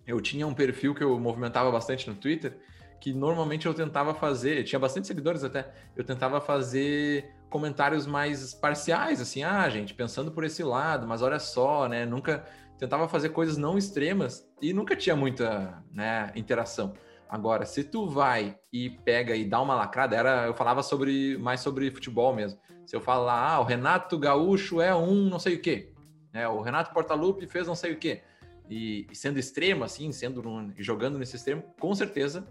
Eu 0.06 0.20
tinha 0.20 0.46
um 0.46 0.54
perfil 0.54 0.94
que 0.94 1.02
eu 1.02 1.18
movimentava 1.18 1.70
bastante 1.70 2.08
no 2.08 2.14
Twitter, 2.14 2.56
que 3.00 3.12
normalmente 3.12 3.66
eu 3.66 3.74
tentava 3.74 4.14
fazer, 4.14 4.64
tinha 4.64 4.78
bastante 4.78 5.06
seguidores 5.06 5.44
até, 5.44 5.70
eu 5.94 6.04
tentava 6.04 6.40
fazer 6.40 7.30
comentários 7.50 8.06
mais 8.06 8.54
parciais, 8.54 9.20
assim, 9.20 9.42
ah, 9.42 9.68
gente, 9.68 9.94
pensando 9.94 10.32
por 10.32 10.44
esse 10.44 10.62
lado, 10.62 11.06
mas 11.06 11.22
olha 11.22 11.38
só, 11.38 11.88
né? 11.88 12.04
Nunca 12.06 12.44
tentava 12.78 13.08
fazer 13.08 13.30
coisas 13.30 13.56
não 13.56 13.78
extremas 13.78 14.48
e 14.60 14.72
nunca 14.72 14.94
tinha 14.96 15.16
muita 15.16 15.82
né, 15.92 16.32
interação. 16.34 16.94
Agora, 17.28 17.64
se 17.64 17.82
tu 17.82 18.08
vai 18.08 18.56
e 18.72 18.90
pega 18.90 19.34
e 19.34 19.44
dá 19.44 19.60
uma 19.60 19.74
lacrada, 19.74 20.14
era, 20.14 20.46
eu 20.46 20.54
falava 20.54 20.82
sobre 20.82 21.36
mais 21.38 21.60
sobre 21.60 21.90
futebol 21.90 22.34
mesmo. 22.34 22.58
Se 22.86 22.94
eu 22.94 23.00
falar, 23.00 23.54
ah, 23.54 23.60
o 23.60 23.64
Renato 23.64 24.16
Gaúcho 24.18 24.80
é 24.80 24.94
um 24.94 25.28
não 25.28 25.38
sei 25.38 25.56
o 25.56 25.60
quê, 25.60 25.92
né? 26.32 26.46
O 26.46 26.60
Renato 26.60 26.92
Portaluppi 26.92 27.46
fez 27.46 27.66
não 27.66 27.74
sei 27.74 27.92
o 27.92 27.98
quê. 27.98 28.22
E, 28.70 29.06
e 29.10 29.14
sendo 29.16 29.38
extremo, 29.38 29.82
assim, 29.82 30.12
sendo 30.12 30.42
jogando 30.76 31.18
nesse 31.18 31.36
extremo, 31.36 31.62
com 31.80 31.94
certeza 31.94 32.46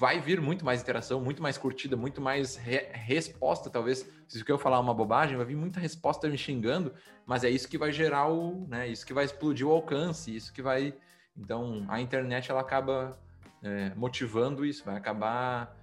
vai 0.00 0.18
vir 0.18 0.40
muito 0.40 0.64
mais 0.64 0.80
interação, 0.80 1.20
muito 1.20 1.42
mais 1.42 1.58
curtida, 1.58 1.94
muito 1.94 2.22
mais 2.22 2.56
re 2.56 2.88
resposta, 2.90 3.68
talvez. 3.68 4.08
Se 4.26 4.42
eu 4.48 4.56
falar 4.56 4.80
uma 4.80 4.94
bobagem, 4.94 5.36
vai 5.36 5.44
vir 5.44 5.56
muita 5.56 5.78
resposta 5.78 6.26
me 6.26 6.38
xingando, 6.38 6.94
mas 7.26 7.44
é 7.44 7.50
isso 7.50 7.68
que 7.68 7.76
vai 7.76 7.92
gerar 7.92 8.26
o, 8.28 8.66
né? 8.66 8.88
Isso 8.88 9.04
que 9.04 9.12
vai 9.12 9.26
explodir 9.26 9.66
o 9.66 9.70
alcance, 9.70 10.34
isso 10.34 10.54
que 10.54 10.62
vai. 10.62 10.94
Então, 11.36 11.84
a 11.86 12.00
internet 12.00 12.50
ela 12.50 12.62
acaba 12.62 13.20
é, 13.62 13.92
motivando 13.94 14.64
isso, 14.64 14.86
vai 14.86 14.96
acabar 14.96 15.76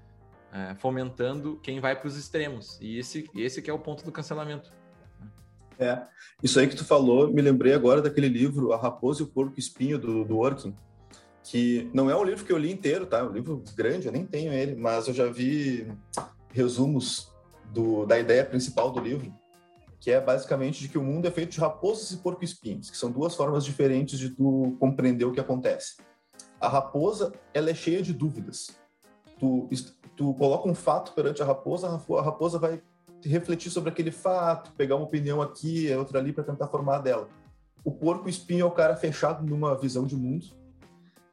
é, 0.52 0.74
fomentando 0.74 1.60
quem 1.62 1.80
vai 1.80 1.96
para 1.96 2.08
os 2.08 2.18
extremos. 2.18 2.80
E 2.82 2.98
esse, 2.98 3.30
esse 3.36 3.62
que 3.62 3.70
é 3.70 3.74
o 3.74 3.78
ponto 3.78 4.04
do 4.04 4.12
cancelamento. 4.12 4.74
É, 5.78 6.02
isso 6.42 6.60
aí 6.60 6.68
que 6.68 6.76
tu 6.76 6.84
falou, 6.84 7.32
me 7.32 7.40
lembrei 7.44 7.72
agora 7.76 8.02
daquele 8.02 8.30
livro 8.30 8.74
A 8.74 8.78
Raposa 8.78 9.22
e 9.22 9.26
o 9.26 9.28
Porco 9.28 9.60
Espinho, 9.60 10.00
do, 10.00 10.26
do 10.26 10.40
Orkin, 10.40 10.76
que 11.50 11.90
não 11.94 12.10
é 12.10 12.16
um 12.16 12.26
livro 12.26 12.44
que 12.44 12.52
eu 12.52 12.58
li 12.58 12.70
inteiro, 12.70 13.06
tá? 13.06 13.20
É 13.20 13.24
um 13.24 13.32
livro 13.32 13.64
grande, 13.74 14.06
eu 14.06 14.12
nem 14.12 14.26
tenho 14.26 14.52
ele, 14.52 14.76
mas 14.76 15.08
eu 15.08 15.14
já 15.14 15.28
vi 15.28 15.88
resumos 16.52 17.32
do, 17.72 18.06
da 18.06 18.20
ideia 18.20 18.44
principal 18.44 18.92
do 18.92 19.00
livro, 19.00 19.34
que 19.98 20.12
é 20.12 20.20
basicamente 20.20 20.82
de 20.82 20.90
que 20.90 20.98
o 20.98 21.04
mundo 21.04 21.26
é 21.26 21.32
feito 21.32 21.52
de 21.52 21.60
raposas 21.60 22.12
e 22.12 22.18
porco-espinhos, 22.18 22.90
que 22.90 22.98
são 22.98 23.10
duas 23.10 23.34
formas 23.34 23.64
diferentes 23.64 24.20
de 24.20 24.32
tu 24.32 24.76
compreender 24.78 25.24
o 25.24 25.32
que 25.32 25.40
acontece. 25.40 25.96
A 26.60 26.68
raposa, 26.68 27.32
ela 27.54 27.70
é 27.70 27.74
cheia 27.74 28.02
de 28.02 28.14
dúvidas. 28.14 28.78
Tu, 29.40 29.70
tu 30.18 30.34
coloca 30.34 30.68
um 30.68 30.76
fato 30.76 31.14
perante 31.14 31.42
a 31.42 31.46
raposa, 31.46 31.88
a 31.88 32.22
raposa 32.22 32.60
vai 32.60 32.82
refletir 33.24 33.72
sobre 33.72 33.90
aquele 33.90 34.12
fato, 34.12 34.74
pegar 34.74 34.98
uma 34.98 35.06
opinião 35.06 35.42
aqui, 35.42 35.90
outra 35.96 36.20
ali 36.20 36.34
para 36.34 36.44
tentar 36.44 36.68
formar 36.68 37.00
dela. 37.00 37.30
O 37.86 37.92
porco-espinho 37.92 38.64
é 38.64 38.66
o 38.66 38.72
cara 38.72 38.98
fechado 38.98 39.46
numa 39.46 39.78
visão 39.78 40.06
de 40.06 40.16
mundo, 40.16 40.57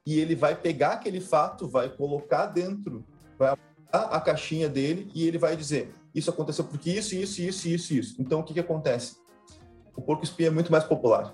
e 0.07 0.21
ele 0.21 0.35
vai 0.35 0.55
pegar 0.55 0.93
aquele 0.93 1.21
fato, 1.21 1.69
vai 1.69 1.89
colocar 1.89 2.47
dentro, 2.47 3.05
vai 3.39 3.57
a 3.95 4.21
caixinha 4.21 4.69
dele 4.69 5.09
e 5.15 5.27
ele 5.27 5.39
vai 5.39 5.57
dizer: 5.57 5.93
Isso 6.15 6.31
aconteceu 6.31 6.65
porque 6.65 6.91
isso, 6.91 7.15
isso, 7.15 7.41
isso, 7.41 7.69
isso, 7.69 7.95
isso. 7.95 8.17
Então 8.19 8.41
o 8.41 8.43
que, 8.43 8.53
que 8.53 8.61
acontece? 8.61 9.17
O 9.97 10.03
porco-espinho 10.03 10.49
é 10.49 10.51
muito 10.51 10.73
mais 10.73 10.85
popular. 10.85 11.33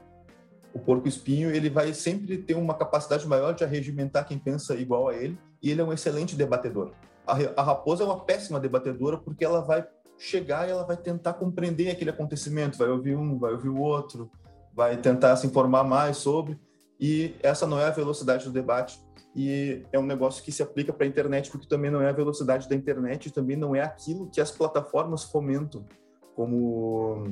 O 0.73 0.79
porco-espinho 0.79 1.51
ele 1.51 1.71
vai 1.71 1.95
sempre 1.95 2.39
ter 2.39 2.55
uma 2.55 2.75
capacidade 2.75 3.27
maior 3.27 3.55
de 3.55 3.65
arregimentar 3.65 4.27
quem 4.27 4.39
pensa 4.39 4.75
igual 4.75 5.09
a 5.09 5.15
ele 5.15 5.39
e 5.63 5.71
ele 5.71 5.81
é 5.81 5.85
um 5.85 5.93
excelente 5.93 6.37
debatedor. 6.37 6.93
A, 7.27 7.33
a 7.57 7.63
raposa 7.63 8.05
é 8.05 8.07
uma 8.07 8.21
péssima 8.21 8.61
debatedora 8.61 9.17
porque 9.17 9.45
ela 9.45 9.63
vai 9.63 9.87
chegar 10.19 10.69
e 10.69 10.71
ela 10.71 10.85
vai 10.85 10.99
tentar 10.99 11.33
compreender 11.33 11.91
aquele 11.91 12.11
acontecimento, 12.11 12.77
vai 12.77 12.89
ouvir 12.89 13.17
um, 13.17 13.39
vai 13.39 13.53
ouvir 13.53 13.71
o 13.71 13.79
outro, 13.79 14.31
vai 14.75 14.99
tentar 14.99 15.35
se 15.37 15.47
informar 15.47 15.83
mais 15.83 16.19
sobre 16.19 16.59
e 17.01 17.35
essa 17.43 17.67
não 17.67 17.81
é 17.81 17.87
a 17.87 17.91
velocidade 17.91 18.45
do 18.45 18.53
debate 18.53 19.01
e 19.35 19.83
é 19.91 19.99
um 19.99 20.05
negócio 20.05 20.45
que 20.45 20.53
se 20.53 20.63
aplica 20.63 20.93
para 20.93 21.07
a 21.07 21.09
internet 21.09 21.51
porque 21.51 21.67
também 21.67 21.91
não 21.91 22.03
é 22.03 22.11
a 22.11 22.13
velocidade 22.13 22.69
da 22.69 22.75
internet 22.75 23.27
e 23.27 23.31
também 23.31 23.57
não 23.57 23.75
é 23.75 23.81
aquilo 23.81 24.29
que 24.29 24.41
as 24.41 24.51
plataformas 24.51 25.25
fomentam 25.25 25.87
como 26.35 27.27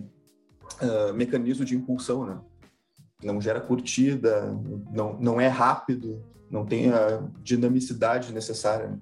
uh, 0.80 1.12
mecanismo 1.14 1.64
de 1.66 1.76
impulsão, 1.76 2.24
né? 2.24 2.40
Não 3.22 3.40
gera 3.40 3.60
curtida, 3.60 4.56
não, 4.90 5.18
não 5.18 5.40
é 5.40 5.48
rápido, 5.48 6.24
não 6.48 6.64
tem 6.64 6.92
a 6.92 7.20
dinamicidade 7.42 8.32
necessária. 8.32 8.88
Né? 8.88 8.98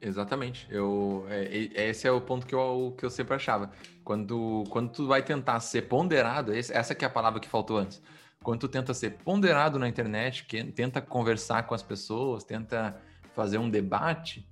Exatamente. 0.00 0.68
Eu, 0.70 1.26
é, 1.28 1.88
esse 1.88 2.06
é 2.06 2.12
o 2.12 2.20
ponto 2.20 2.46
que 2.46 2.54
eu, 2.54 2.94
que 2.96 3.04
eu 3.04 3.10
sempre 3.10 3.34
achava. 3.34 3.72
Quando, 4.04 4.62
quando 4.70 4.90
tu 4.90 5.08
vai 5.08 5.20
tentar 5.20 5.58
ser 5.58 5.82
ponderado, 5.82 6.52
essa 6.54 6.94
que 6.94 7.04
é 7.04 7.08
a 7.08 7.10
palavra 7.10 7.40
que 7.40 7.48
faltou 7.48 7.76
antes 7.76 8.00
quando 8.42 8.60
tu 8.60 8.68
tenta 8.68 8.92
ser 8.92 9.18
ponderado 9.24 9.78
na 9.78 9.88
internet, 9.88 10.44
que 10.44 10.62
tenta 10.64 11.00
conversar 11.00 11.66
com 11.66 11.74
as 11.74 11.82
pessoas, 11.82 12.44
tenta 12.44 12.96
fazer 13.34 13.58
um 13.58 13.70
debate, 13.70 14.46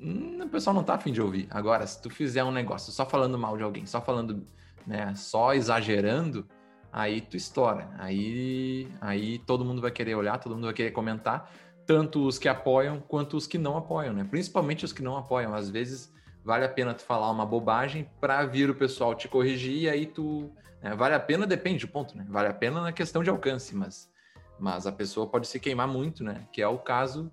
hum, 0.00 0.40
o 0.42 0.48
pessoal 0.48 0.74
não 0.74 0.84
tá 0.84 0.94
afim 0.94 1.12
de 1.12 1.20
ouvir. 1.20 1.46
Agora, 1.50 1.86
se 1.86 2.00
tu 2.00 2.10
fizer 2.10 2.44
um 2.44 2.52
negócio 2.52 2.92
só 2.92 3.04
falando 3.04 3.38
mal 3.38 3.56
de 3.56 3.62
alguém, 3.62 3.86
só 3.86 4.00
falando, 4.00 4.46
né, 4.86 5.14
só 5.14 5.54
exagerando, 5.54 6.46
aí 6.92 7.20
tu 7.20 7.36
estoura. 7.36 7.88
Aí, 7.98 8.88
aí 9.00 9.38
todo 9.38 9.64
mundo 9.64 9.82
vai 9.82 9.90
querer 9.90 10.14
olhar, 10.14 10.38
todo 10.38 10.54
mundo 10.54 10.66
vai 10.66 10.74
querer 10.74 10.92
comentar, 10.92 11.50
tanto 11.86 12.26
os 12.26 12.38
que 12.38 12.48
apoiam 12.48 13.00
quanto 13.00 13.36
os 13.36 13.46
que 13.46 13.58
não 13.58 13.76
apoiam, 13.76 14.14
né? 14.14 14.24
Principalmente 14.24 14.84
os 14.84 14.92
que 14.92 15.02
não 15.02 15.16
apoiam. 15.16 15.54
Às 15.54 15.68
vezes 15.68 16.12
vale 16.44 16.64
a 16.64 16.68
pena 16.68 16.94
tu 16.94 17.02
falar 17.02 17.30
uma 17.30 17.44
bobagem 17.44 18.08
para 18.20 18.44
vir 18.46 18.70
o 18.70 18.74
pessoal 18.74 19.14
te 19.14 19.28
corrigir 19.28 19.82
e 19.82 19.88
aí 19.88 20.06
tu 20.06 20.50
é, 20.84 20.94
vale 20.94 21.14
a 21.14 21.20
pena, 21.20 21.46
depende 21.46 21.86
ponto, 21.86 22.16
né? 22.16 22.26
Vale 22.28 22.48
a 22.48 22.52
pena 22.52 22.82
na 22.82 22.92
questão 22.92 23.22
de 23.22 23.30
alcance, 23.30 23.74
mas, 23.74 24.10
mas 24.58 24.86
a 24.86 24.92
pessoa 24.92 25.26
pode 25.26 25.46
se 25.46 25.58
queimar 25.58 25.88
muito, 25.88 26.22
né? 26.22 26.46
Que 26.52 26.60
é 26.60 26.68
o 26.68 26.78
caso, 26.78 27.32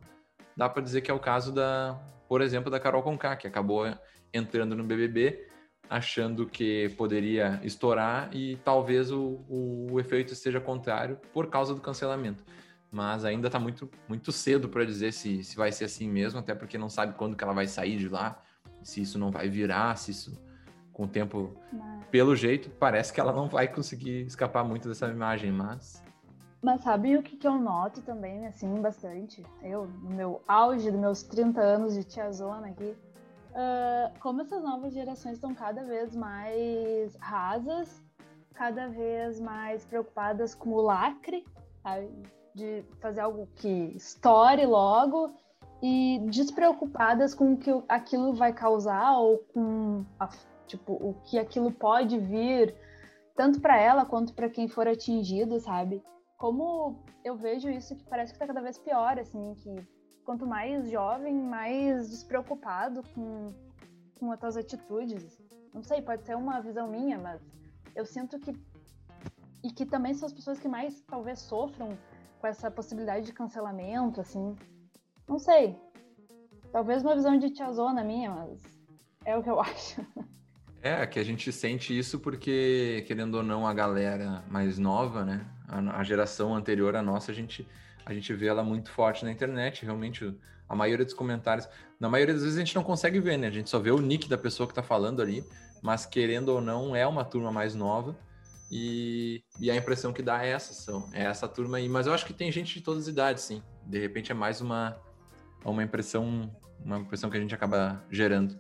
dá 0.56 0.70
para 0.70 0.82
dizer 0.82 1.02
que 1.02 1.12
é 1.12 1.14
o 1.14 1.20
caso 1.20 1.52
da, 1.52 2.02
por 2.30 2.42
exemplo, 2.42 2.72
da 2.72 2.80
Carol 2.80 3.04
Conká, 3.04 3.36
que 3.36 3.46
acabou 3.46 3.86
entrando 4.34 4.74
no 4.74 4.86
BBB 4.86 5.52
achando 5.90 6.46
que 6.48 6.88
poderia 6.96 7.60
estourar 7.64 8.34
e 8.34 8.56
talvez 8.64 9.12
o, 9.12 9.44
o, 9.50 9.88
o 9.92 10.00
efeito 10.00 10.32
esteja 10.32 10.62
contrário 10.62 11.20
por 11.34 11.48
causa 11.48 11.76
do 11.76 11.82
cancelamento. 11.82 12.46
Mas 12.90 13.26
ainda 13.26 13.50
está 13.50 13.60
muito, 13.60 13.92
muito 14.08 14.32
cedo 14.32 14.70
para 14.70 14.86
dizer 14.86 15.12
se, 15.12 15.44
se 15.44 15.58
vai 15.58 15.70
ser 15.74 15.84
assim 15.84 16.10
mesmo, 16.10 16.40
até 16.40 16.56
porque 16.56 16.78
não 16.78 16.88
sabe 16.88 17.18
quando 17.18 17.36
que 17.36 17.44
ela 17.44 17.52
vai 17.52 17.68
sair 17.68 17.98
de 17.98 18.08
lá, 18.08 18.42
se 18.82 19.02
isso 19.02 19.20
não 19.20 19.30
vai 19.30 19.50
virar, 19.50 19.98
se 19.98 20.12
isso 20.12 20.42
com 20.94 21.04
o 21.04 21.08
tempo, 21.08 21.52
mas... 21.72 22.06
pelo 22.08 22.36
jeito, 22.36 22.70
parece 22.72 23.12
que 23.12 23.20
ela 23.20 23.32
não 23.32 23.48
vai 23.48 23.68
conseguir 23.68 24.26
escapar 24.26 24.64
muito 24.64 24.88
dessa 24.88 25.08
imagem, 25.08 25.52
mas. 25.52 26.04
Mas 26.62 26.82
sabe 26.82 27.18
o 27.18 27.24
que, 27.24 27.38
que 27.38 27.48
eu 27.48 27.58
noto 27.58 28.02
também, 28.02 28.46
assim, 28.46 28.82
bastante? 28.82 29.44
Eu, 29.64 29.88
no 29.88 30.16
meu 30.16 30.42
auge 30.48 30.92
dos 30.92 31.00
meus 31.00 31.24
30 31.24 31.60
anos 31.60 31.96
de 31.96 32.04
tiazona 32.04 32.68
aqui, 32.68 32.96
uh, 33.52 34.20
como 34.20 34.42
essas 34.42 34.62
novas 34.62 34.94
gerações 34.94 35.34
estão 35.34 35.56
cada 35.56 35.84
vez 35.84 36.16
mais 36.16 37.16
rasas, 37.16 38.04
cada 38.54 38.88
vez 38.88 39.40
mais 39.40 39.86
preocupadas 39.86 40.54
com 40.54 40.70
o 40.70 40.82
lacre, 40.82 41.44
sabe? 41.82 42.12
de 42.54 42.84
fazer 43.00 43.22
algo 43.22 43.48
que 43.56 43.94
estoure 43.96 44.66
logo 44.66 45.34
e 45.82 46.20
despreocupadas 46.30 47.34
com 47.34 47.54
o 47.54 47.58
que 47.58 47.72
aquilo 47.88 48.34
vai 48.34 48.54
causar 48.54 49.18
ou 49.18 49.40
com 49.54 50.06
a 50.20 50.30
tipo, 50.72 50.94
o 50.94 51.14
que 51.26 51.38
aquilo 51.38 51.72
pode 51.72 52.18
vir, 52.18 52.76
tanto 53.36 53.60
para 53.60 53.78
ela 53.78 54.06
quanto 54.06 54.34
para 54.34 54.50
quem 54.50 54.68
for 54.68 54.88
atingido, 54.88 55.60
sabe? 55.60 56.02
Como 56.38 57.04
eu 57.24 57.36
vejo 57.36 57.70
isso 57.70 57.96
que 57.96 58.04
parece 58.06 58.34
que 58.34 58.40
tá 58.40 58.48
cada 58.48 58.62
vez 58.62 58.78
pior, 58.78 59.20
assim, 59.20 59.54
que 59.56 59.88
quanto 60.24 60.48
mais 60.48 60.90
jovem, 60.90 61.36
mais 61.36 62.10
despreocupado 62.10 63.04
com, 63.14 63.50
com 64.20 64.32
as 64.32 64.40
tuas 64.40 64.58
atitudes. 64.58 65.40
Não 65.74 65.84
sei, 65.84 66.02
pode 66.02 66.26
ser 66.26 66.36
uma 66.36 66.62
visão 66.62 66.88
minha, 66.88 67.18
mas 67.18 67.42
eu 67.96 68.06
sinto 68.06 68.40
que. 68.40 68.56
E 69.64 69.72
que 69.72 69.86
também 69.86 70.14
são 70.14 70.26
as 70.26 70.34
pessoas 70.34 70.60
que 70.60 70.68
mais 70.68 71.02
talvez 71.02 71.40
sofram 71.40 71.90
com 72.40 72.48
essa 72.48 72.72
possibilidade 72.72 73.28
de 73.28 73.34
cancelamento, 73.34 74.20
assim. 74.20 74.56
Não 75.28 75.38
sei. 75.38 75.80
Talvez 76.72 77.04
uma 77.04 77.16
visão 77.16 77.38
de 77.38 77.52
tiazona 77.52 78.04
minha, 78.04 78.32
mas 78.32 78.60
é 79.26 79.38
o 79.38 79.44
que 79.44 79.50
eu 79.50 79.60
acho. 79.62 80.02
É, 80.84 81.06
que 81.06 81.20
a 81.20 81.24
gente 81.24 81.52
sente 81.52 81.98
isso 81.98 82.20
porque, 82.20 83.04
querendo 83.06 83.36
ou 83.36 83.44
não, 83.44 83.68
a 83.68 83.74
galera 83.74 84.44
mais 84.50 84.80
nova, 84.80 85.24
né? 85.24 85.46
A, 85.68 86.00
a, 86.00 86.04
geração 86.04 86.56
anterior 86.56 86.96
à 86.96 87.04
nossa, 87.04 87.32
a 87.32 87.36
gente, 87.36 87.68
a 88.04 88.14
gente 88.14 88.34
vê 88.34 88.48
ela 88.48 88.64
muito 88.64 88.90
forte 88.90 89.24
na 89.24 89.32
internet. 89.32 89.86
Realmente, 89.86 90.36
a 90.68 90.76
maioria 90.76 91.06
dos 91.06 91.14
comentários. 91.14 91.70
Na 92.00 92.10
maioria 92.10 92.34
das 92.34 92.44
vezes 92.44 92.58
a 92.58 92.62
gente 92.62 92.74
não 92.74 92.84
consegue 92.84 93.20
ver, 93.20 93.38
né? 93.38 93.48
A 93.48 93.52
gente 93.52 93.70
só 93.70 93.78
vê 93.78 93.92
o 93.92 94.00
nick 94.00 94.28
da 94.28 94.38
pessoa 94.38 94.68
que 94.68 94.74
tá 94.74 94.82
falando 94.82 95.22
ali, 95.22 95.46
mas 95.84 96.06
querendo 96.06 96.50
ou 96.50 96.62
não, 96.62 96.96
é 96.96 97.06
uma 97.06 97.24
turma 97.24 97.52
mais 97.52 97.76
nova. 97.76 98.18
E, 98.72 99.44
e 99.60 99.70
a 99.70 99.76
impressão 99.76 100.12
que 100.12 100.24
dá 100.24 100.44
é 100.44 100.50
essa, 100.50 100.74
são, 100.74 101.10
é 101.14 101.24
essa 101.24 101.48
turma 101.48 101.78
aí. 101.78 101.88
Mas 101.88 102.08
eu 102.08 102.14
acho 102.14 102.26
que 102.26 102.34
tem 102.34 102.52
gente 102.52 102.74
de 102.74 102.82
todas 102.82 103.04
as 103.04 103.08
idades, 103.08 103.44
sim. 103.44 103.62
De 103.86 104.00
repente 104.00 104.32
é 104.32 104.36
mais 104.36 104.62
uma, 104.62 104.98
uma 105.64 105.84
impressão, 105.84 106.50
uma 106.84 106.98
impressão 106.98 107.30
que 107.30 107.38
a 107.38 107.40
gente 107.40 107.54
acaba 107.54 108.04
gerando. 108.10 108.54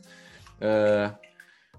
Uh, 0.59 1.30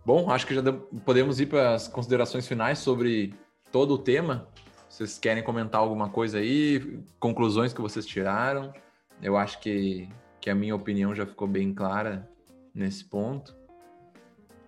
Bom, 0.04 0.30
acho 0.30 0.48
que 0.48 0.54
já 0.54 0.62
podemos 1.04 1.38
ir 1.38 1.46
para 1.46 1.74
as 1.74 1.86
considerações 1.86 2.48
finais 2.48 2.80
sobre 2.80 3.34
todo 3.70 3.94
o 3.94 3.98
tema. 3.98 4.48
Vocês 4.88 5.16
querem 5.16 5.44
comentar 5.44 5.80
alguma 5.80 6.08
coisa 6.10 6.38
aí? 6.38 7.00
Conclusões 7.20 7.72
que 7.72 7.80
vocês 7.80 8.04
tiraram? 8.04 8.72
Eu 9.22 9.36
acho 9.36 9.60
que, 9.60 10.08
que 10.40 10.50
a 10.50 10.54
minha 10.56 10.74
opinião 10.74 11.14
já 11.14 11.24
ficou 11.24 11.46
bem 11.46 11.72
clara 11.72 12.28
nesse 12.74 13.04
ponto. 13.04 13.56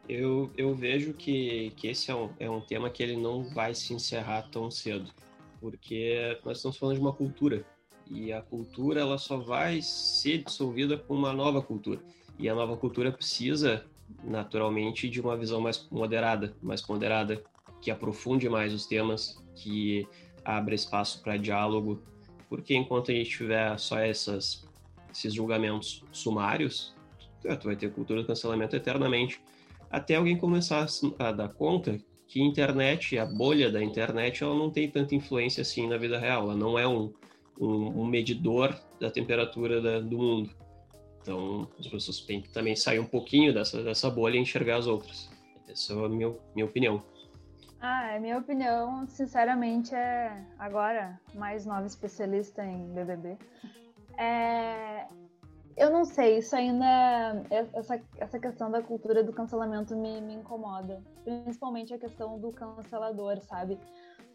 Eu, 0.09 0.53
eu 0.57 0.73
vejo 0.73 1.13
que, 1.15 1.73
que 1.77 1.89
esse 1.89 2.13
é 2.13 2.15
um, 2.15 2.31
é 2.39 2.49
um 2.49 2.61
tema 2.61 2.89
que 2.89 3.03
ele 3.03 3.17
não 3.17 3.43
vai 3.43 3.75
se 3.75 3.93
encerrar 3.93 4.43
tão 4.53 4.71
cedo, 4.71 5.11
porque 5.61 6.39
nós 6.45 6.59
estamos 6.59 6.77
falando 6.77 6.97
de 6.97 7.01
uma 7.01 7.13
cultura, 7.13 7.65
E 8.09 8.33
a 8.33 8.41
cultura 8.41 9.01
ela 9.01 9.19
só 9.19 9.39
vai 9.39 9.81
ser 9.83 10.45
dissolvida 10.45 10.97
com 10.97 11.15
uma 11.15 11.33
nova 11.33 11.61
cultura. 11.61 12.01
E 12.39 12.49
a 12.49 12.55
nova 12.55 12.77
cultura 12.77 13.11
precisa, 13.11 13.85
naturalmente, 14.23 15.09
de 15.09 15.21
uma 15.21 15.37
visão 15.37 15.61
mais 15.61 15.87
moderada, 15.91 16.55
mais 16.63 16.81
ponderada, 16.81 17.43
que 17.81 17.91
aprofunde 17.91 18.49
mais 18.49 18.73
os 18.73 18.87
temas, 18.87 19.43
que 19.55 20.07
abra 20.45 20.75
espaço 20.75 21.23
para 21.23 21.37
diálogo, 21.37 22.03
porque 22.49 22.75
enquanto 22.75 23.11
a 23.11 23.15
gente 23.15 23.31
tiver 23.31 23.79
só 23.79 23.99
essas, 23.99 24.67
esses 25.13 25.33
julgamentos 25.33 26.05
sumários, 26.13 26.95
tu 27.61 27.67
vai 27.67 27.77
ter 27.77 27.93
cultura 27.93 28.23
do 28.23 28.27
cancelamento 28.27 28.75
eternamente, 28.75 29.41
até 29.91 30.17
alguém 30.17 30.37
começar 30.37 30.87
a 31.19 31.33
dar 31.33 31.49
conta 31.51 32.01
que 32.27 32.41
a 32.41 32.45
internet, 32.45 33.19
a 33.19 33.27
bolha 33.27 33.71
da 33.71 33.83
internet, 33.83 34.43
ela 34.43 34.55
não 34.55 34.71
tem 34.71 34.91
tanta 34.91 35.15
influência 35.15 35.63
assim 35.63 35.87
na 35.87 35.97
vida 35.97 36.19
real, 36.19 36.45
ela 36.45 36.57
não 36.57 36.79
é 36.79 36.89
um, 36.89 37.13
um, 37.61 38.01
um 38.01 38.07
medidor 38.07 38.75
da 38.99 39.11
temperatura 39.11 39.81
da, 39.81 40.01
do 40.01 40.19
mundo. 40.19 40.51
Então, 41.25 41.67
as 41.81 41.89
pessoas 41.89 42.21
têm 42.21 42.43
que 42.43 42.51
também 42.51 42.77
sair 42.77 43.01
um 43.01 43.07
pouquinho 43.07 43.55
dessa, 43.55 43.83
dessa 43.83 44.11
bolha 44.11 44.37
e 44.37 44.41
enxergar 44.41 44.77
as 44.77 44.87
outras. 44.87 45.31
Essa 45.67 45.95
é 45.95 46.05
a 46.05 46.09
minha, 46.09 46.35
minha 46.55 46.67
opinião. 46.67 47.03
Ah, 47.81 48.15
a 48.15 48.21
minha 48.21 48.37
opinião, 48.37 49.07
sinceramente, 49.09 49.95
é 49.95 50.45
agora 50.59 51.19
mais 51.35 51.65
nova 51.65 51.87
especialista 51.87 52.63
em 52.63 52.93
BBB. 52.93 53.39
É, 54.19 55.07
eu 55.79 55.91
não 55.91 56.05
sei, 56.05 56.39
isso 56.39 56.55
ainda. 56.55 56.85
Essa, 57.51 57.99
essa 58.19 58.39
questão 58.39 58.71
da 58.71 58.83
cultura 58.83 59.25
do 59.25 59.33
cancelamento 59.33 59.97
me, 59.97 60.21
me 60.21 60.35
incomoda. 60.35 61.03
Principalmente 61.25 61.95
a 61.95 61.99
questão 61.99 62.39
do 62.39 62.53
cancelador, 62.53 63.41
sabe? 63.41 63.79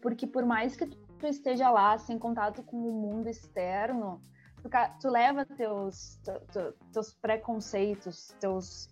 Porque 0.02 0.26
por 0.26 0.44
mais 0.44 0.74
que 0.74 0.86
tu 0.86 1.26
esteja 1.26 1.70
lá 1.70 1.96
sem 1.98 2.18
contato 2.18 2.64
com 2.64 2.76
o 2.76 2.92
mundo 2.92 3.28
externo, 3.28 4.20
tu, 4.62 4.68
tu 5.00 5.08
leva 5.08 5.44
teus, 5.44 6.20
teus, 6.92 7.14
preconceitos, 7.14 8.34
teus, 8.40 8.88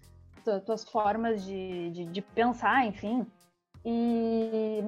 tuas 0.65 0.85
formas 0.85 1.45
de, 1.45 1.91
de, 1.91 2.05
de 2.07 2.23
pensar, 2.23 2.87
enfim, 2.87 3.27
e 3.85 4.85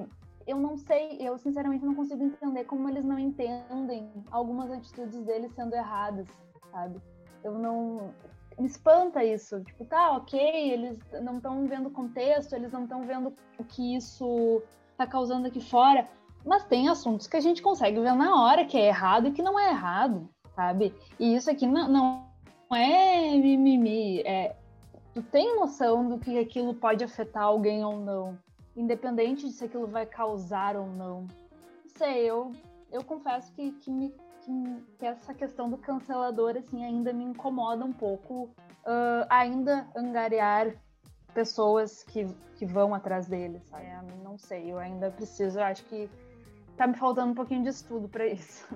eu 0.47 0.57
não 0.57 0.77
sei, 0.77 1.17
eu 1.19 1.37
sinceramente 1.37 1.85
não 1.85 1.95
consigo 1.95 2.23
entender 2.23 2.65
como 2.65 2.89
eles 2.89 3.03
não 3.03 3.17
entendem 3.17 4.11
algumas 4.29 4.71
atitudes 4.71 5.21
deles 5.23 5.53
sendo 5.53 5.73
erradas, 5.73 6.27
sabe? 6.71 6.99
Eu 7.43 7.57
não. 7.57 8.13
Me 8.59 8.67
espanta 8.67 9.23
isso. 9.23 9.63
Tipo, 9.63 9.85
tá, 9.85 10.11
ok, 10.11 10.39
eles 10.71 10.99
não 11.23 11.37
estão 11.37 11.65
vendo 11.67 11.87
o 11.87 11.91
contexto, 11.91 12.53
eles 12.53 12.71
não 12.71 12.83
estão 12.83 13.05
vendo 13.05 13.33
o 13.57 13.63
que 13.63 13.95
isso 13.95 14.61
tá 14.97 15.07
causando 15.07 15.47
aqui 15.47 15.61
fora. 15.61 16.07
Mas 16.45 16.63
tem 16.65 16.89
assuntos 16.89 17.27
que 17.27 17.37
a 17.37 17.41
gente 17.41 17.61
consegue 17.61 17.99
ver 17.99 18.13
na 18.13 18.43
hora 18.43 18.65
que 18.65 18.77
é 18.77 18.87
errado 18.87 19.27
e 19.27 19.31
que 19.31 19.41
não 19.41 19.59
é 19.59 19.69
errado, 19.69 20.29
sabe? 20.61 20.93
E 21.19 21.35
isso 21.35 21.49
aqui 21.49 21.65
não, 21.65 21.87
não 21.87 22.77
é 22.77 23.31
mimimi. 23.37 24.21
É, 24.21 24.55
tu 25.13 25.23
tem 25.23 25.55
noção 25.55 26.07
do 26.07 26.19
que 26.19 26.37
aquilo 26.37 26.73
pode 26.73 27.03
afetar 27.03 27.43
alguém 27.43 27.83
ou 27.83 27.99
não 27.99 28.37
independente 28.75 29.47
de 29.47 29.51
se 29.51 29.65
aquilo 29.65 29.87
vai 29.87 30.05
causar 30.05 30.75
ou 30.75 30.87
não. 30.87 31.21
Não 31.21 31.89
sei, 31.97 32.29
eu, 32.29 32.51
eu 32.91 33.03
confesso 33.03 33.51
que, 33.53 33.71
que, 33.71 33.91
me, 33.91 34.13
que, 34.41 34.83
que 34.97 35.05
essa 35.05 35.33
questão 35.33 35.69
do 35.69 35.77
cancelador 35.77 36.55
assim, 36.57 36.83
ainda 36.83 37.11
me 37.11 37.23
incomoda 37.23 37.83
um 37.83 37.93
pouco, 37.93 38.49
uh, 38.85 39.25
ainda 39.29 39.87
angariar 39.95 40.73
pessoas 41.33 42.03
que, 42.03 42.25
que 42.55 42.65
vão 42.65 42.93
atrás 42.93 43.27
dele, 43.27 43.61
sabe? 43.65 43.85
É, 43.85 44.01
não 44.23 44.37
sei, 44.37 44.71
eu 44.71 44.77
ainda 44.77 45.11
preciso, 45.11 45.59
eu 45.59 45.63
acho 45.63 45.83
que 45.85 46.09
tá 46.77 46.87
me 46.87 46.95
faltando 46.95 47.31
um 47.31 47.35
pouquinho 47.35 47.63
de 47.63 47.69
estudo 47.69 48.07
para 48.07 48.25
isso. 48.25 48.67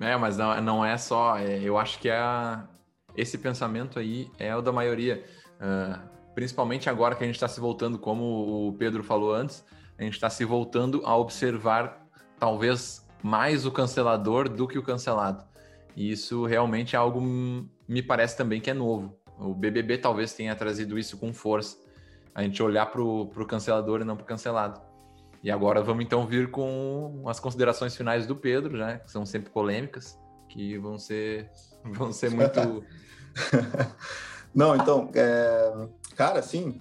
É, 0.00 0.16
mas 0.16 0.36
não, 0.36 0.60
não 0.60 0.84
é 0.84 0.96
só, 0.96 1.38
é, 1.38 1.60
eu 1.60 1.78
acho 1.78 1.98
que 1.98 2.08
é 2.08 2.18
esse 3.16 3.38
pensamento 3.38 3.98
aí 3.98 4.30
é 4.38 4.54
o 4.54 4.60
da 4.60 4.72
maioria. 4.72 5.24
Uh, 5.54 6.14
principalmente 6.34 6.90
agora 6.90 7.14
que 7.14 7.22
a 7.22 7.26
gente 7.26 7.36
está 7.36 7.48
se 7.48 7.60
voltando, 7.60 7.98
como 7.98 8.68
o 8.68 8.72
Pedro 8.72 9.04
falou 9.04 9.32
antes, 9.32 9.64
a 9.96 10.02
gente 10.02 10.14
está 10.14 10.28
se 10.28 10.44
voltando 10.44 11.00
a 11.04 11.16
observar 11.16 12.06
talvez 12.38 13.06
mais 13.22 13.64
o 13.64 13.70
cancelador 13.70 14.48
do 14.48 14.66
que 14.66 14.78
o 14.78 14.82
cancelado. 14.82 15.44
E 15.96 16.10
isso 16.10 16.44
realmente 16.44 16.96
é 16.96 16.98
algo, 16.98 17.20
me 17.20 18.02
parece 18.02 18.36
também 18.36 18.60
que 18.60 18.70
é 18.70 18.74
novo. 18.74 19.16
O 19.38 19.54
BBB 19.54 19.98
talvez 19.98 20.32
tenha 20.32 20.54
trazido 20.54 20.98
isso 20.98 21.16
com 21.16 21.32
força. 21.32 21.78
A 22.34 22.42
gente 22.42 22.60
olhar 22.62 22.86
para 22.86 23.00
o 23.00 23.46
cancelador 23.46 24.00
e 24.00 24.04
não 24.04 24.16
para 24.16 24.24
o 24.24 24.26
cancelado. 24.26 24.80
E 25.44 25.50
agora 25.50 25.82
vamos 25.82 26.04
então 26.04 26.26
vir 26.26 26.50
com 26.50 27.22
as 27.26 27.38
considerações 27.38 27.94
finais 27.94 28.26
do 28.26 28.34
Pedro, 28.34 28.76
né? 28.76 28.98
Que 29.04 29.12
são 29.12 29.24
sempre 29.24 29.50
polêmicas, 29.50 30.18
que 30.48 30.76
vão 30.78 30.98
ser, 30.98 31.48
vão 31.84 32.10
ser 32.12 32.30
muito. 32.30 32.82
não, 34.54 34.74
então, 34.74 35.10
é, 35.14 35.86
Cara, 36.16 36.38
assim, 36.38 36.80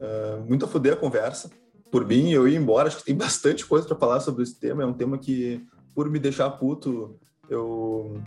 uh, 0.00 0.44
muito 0.46 0.64
a 0.64 0.68
fuder 0.68 0.92
a 0.92 0.96
conversa. 0.96 1.50
Por 1.90 2.06
mim, 2.06 2.30
eu 2.30 2.46
ia 2.46 2.58
embora. 2.58 2.88
Acho 2.88 2.98
que 2.98 3.04
tem 3.04 3.16
bastante 3.16 3.64
coisa 3.64 3.86
para 3.86 3.96
falar 3.96 4.20
sobre 4.20 4.42
esse 4.42 4.58
tema. 4.58 4.82
É 4.82 4.86
um 4.86 4.92
tema 4.92 5.18
que, 5.18 5.64
por 5.94 6.10
me 6.10 6.18
deixar 6.18 6.50
puto, 6.50 7.18
eu, 7.48 8.20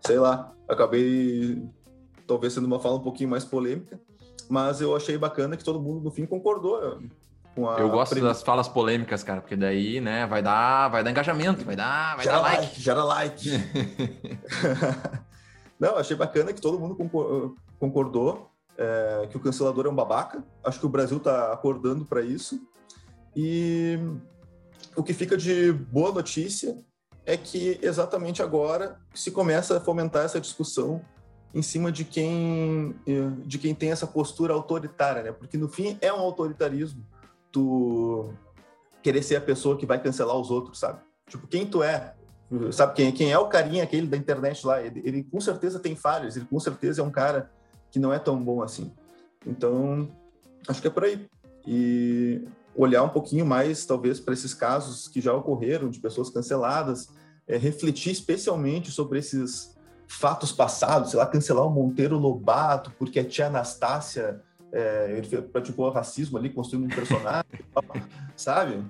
sei 0.00 0.18
lá, 0.18 0.54
acabei 0.68 1.62
talvez 2.26 2.52
sendo 2.52 2.66
uma 2.66 2.80
fala 2.80 2.96
um 2.96 3.02
pouquinho 3.02 3.30
mais 3.30 3.44
polêmica. 3.44 4.00
Mas 4.48 4.80
eu 4.80 4.94
achei 4.94 5.18
bacana 5.18 5.56
que 5.56 5.64
todo 5.64 5.82
mundo, 5.82 6.04
no 6.04 6.10
fim, 6.10 6.24
concordou. 6.24 7.00
Eu 7.78 7.88
gosto 7.88 8.20
das 8.20 8.42
falas 8.42 8.68
polêmicas, 8.68 9.22
cara, 9.22 9.40
porque 9.40 9.56
daí, 9.56 10.00
né, 10.00 10.26
vai 10.26 10.42
dar, 10.42 10.88
vai 10.88 11.02
dar 11.02 11.10
engajamento, 11.10 11.64
vai 11.64 11.74
dar, 11.74 12.16
vai 12.16 12.24
gera 12.24 12.36
dar 12.36 12.42
like. 12.42 12.62
like. 12.62 12.80
Gera 12.80 13.04
like. 13.04 13.50
Não, 15.80 15.96
achei 15.96 16.16
bacana 16.16 16.52
que 16.52 16.60
todo 16.60 16.78
mundo 16.78 16.96
concordou 17.78 18.50
é, 18.76 19.26
que 19.30 19.36
o 19.36 19.40
cancelador 19.40 19.86
é 19.86 19.88
um 19.88 19.94
babaca. 19.94 20.44
Acho 20.64 20.80
que 20.80 20.86
o 20.86 20.90
Brasil 20.90 21.18
está 21.18 21.52
acordando 21.52 22.04
para 22.04 22.22
isso. 22.22 22.60
E 23.34 23.98
o 24.94 25.02
que 25.02 25.12
fica 25.12 25.36
de 25.36 25.72
boa 25.72 26.12
notícia 26.12 26.78
é 27.24 27.36
que 27.36 27.78
exatamente 27.82 28.42
agora 28.42 28.98
se 29.14 29.30
começa 29.30 29.76
a 29.76 29.80
fomentar 29.80 30.24
essa 30.24 30.40
discussão 30.40 31.02
em 31.54 31.62
cima 31.62 31.90
de 31.90 32.04
quem 32.04 32.94
de 33.44 33.58
quem 33.58 33.74
tem 33.74 33.90
essa 33.90 34.06
postura 34.06 34.54
autoritária, 34.54 35.22
né? 35.22 35.32
Porque 35.32 35.56
no 35.56 35.68
fim 35.68 35.98
é 36.00 36.12
um 36.12 36.20
autoritarismo 36.20 37.04
tu 37.56 38.34
querer 39.02 39.22
ser 39.22 39.36
a 39.36 39.40
pessoa 39.40 39.78
que 39.78 39.86
vai 39.86 39.98
cancelar 39.98 40.36
os 40.36 40.50
outros, 40.50 40.78
sabe? 40.78 41.00
Tipo, 41.26 41.46
quem 41.46 41.66
tu 41.66 41.82
é? 41.82 42.14
Sabe 42.70 42.94
quem, 42.94 43.10
quem 43.10 43.32
é 43.32 43.38
o 43.38 43.48
carinha 43.48 43.82
aquele 43.82 44.06
da 44.06 44.16
internet 44.16 44.66
lá? 44.66 44.82
Ele, 44.82 45.00
ele 45.04 45.24
com 45.24 45.40
certeza 45.40 45.80
tem 45.80 45.96
falhas, 45.96 46.36
ele 46.36 46.44
com 46.44 46.60
certeza 46.60 47.00
é 47.00 47.04
um 47.04 47.10
cara 47.10 47.50
que 47.90 47.98
não 47.98 48.12
é 48.12 48.18
tão 48.18 48.38
bom 48.38 48.62
assim. 48.62 48.92
Então, 49.46 50.06
acho 50.68 50.82
que 50.82 50.86
é 50.86 50.90
por 50.90 51.04
aí. 51.04 51.26
E 51.66 52.46
olhar 52.74 53.02
um 53.02 53.08
pouquinho 53.08 53.46
mais, 53.46 53.86
talvez, 53.86 54.20
para 54.20 54.34
esses 54.34 54.52
casos 54.52 55.08
que 55.08 55.20
já 55.20 55.32
ocorreram 55.32 55.88
de 55.88 55.98
pessoas 55.98 56.28
canceladas, 56.28 57.08
é, 57.48 57.56
refletir 57.56 58.12
especialmente 58.12 58.90
sobre 58.90 59.18
esses 59.18 59.74
fatos 60.06 60.52
passados, 60.52 61.10
sei 61.10 61.18
lá, 61.18 61.26
cancelar 61.26 61.66
o 61.66 61.70
Monteiro 61.70 62.18
Lobato 62.18 62.92
porque 62.98 63.18
a 63.18 63.24
tia 63.24 63.46
Anastácia 63.46 64.42
é, 64.76 65.16
ele 65.16 65.42
praticou 65.42 65.88
racismo 65.90 66.36
ali, 66.36 66.50
construindo 66.50 66.84
um 66.84 66.94
personagem, 66.94 67.44
sabe? 68.36 68.84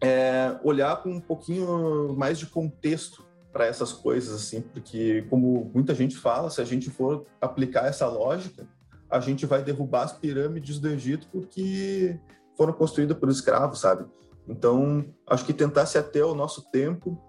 É, 0.00 0.58
olhar 0.64 1.02
com 1.02 1.10
um 1.10 1.20
pouquinho 1.20 2.14
mais 2.16 2.38
de 2.38 2.46
contexto 2.46 3.26
para 3.52 3.66
essas 3.66 3.92
coisas, 3.92 4.34
assim, 4.34 4.62
porque, 4.62 5.26
como 5.28 5.70
muita 5.74 5.94
gente 5.94 6.16
fala, 6.16 6.48
se 6.48 6.62
a 6.62 6.64
gente 6.64 6.88
for 6.88 7.26
aplicar 7.42 7.86
essa 7.86 8.08
lógica, 8.08 8.66
a 9.10 9.20
gente 9.20 9.44
vai 9.44 9.62
derrubar 9.62 10.04
as 10.04 10.12
pirâmides 10.12 10.78
do 10.78 10.88
Egito 10.88 11.28
porque 11.30 12.18
foram 12.56 12.72
construídas 12.72 13.16
por 13.18 13.28
escravos, 13.28 13.80
sabe? 13.80 14.06
Então, 14.48 15.04
acho 15.26 15.44
que 15.44 15.52
tentar 15.52 15.84
se 15.84 15.98
ater 15.98 16.24
ao 16.24 16.34
nosso 16.34 16.70
tempo 16.70 17.20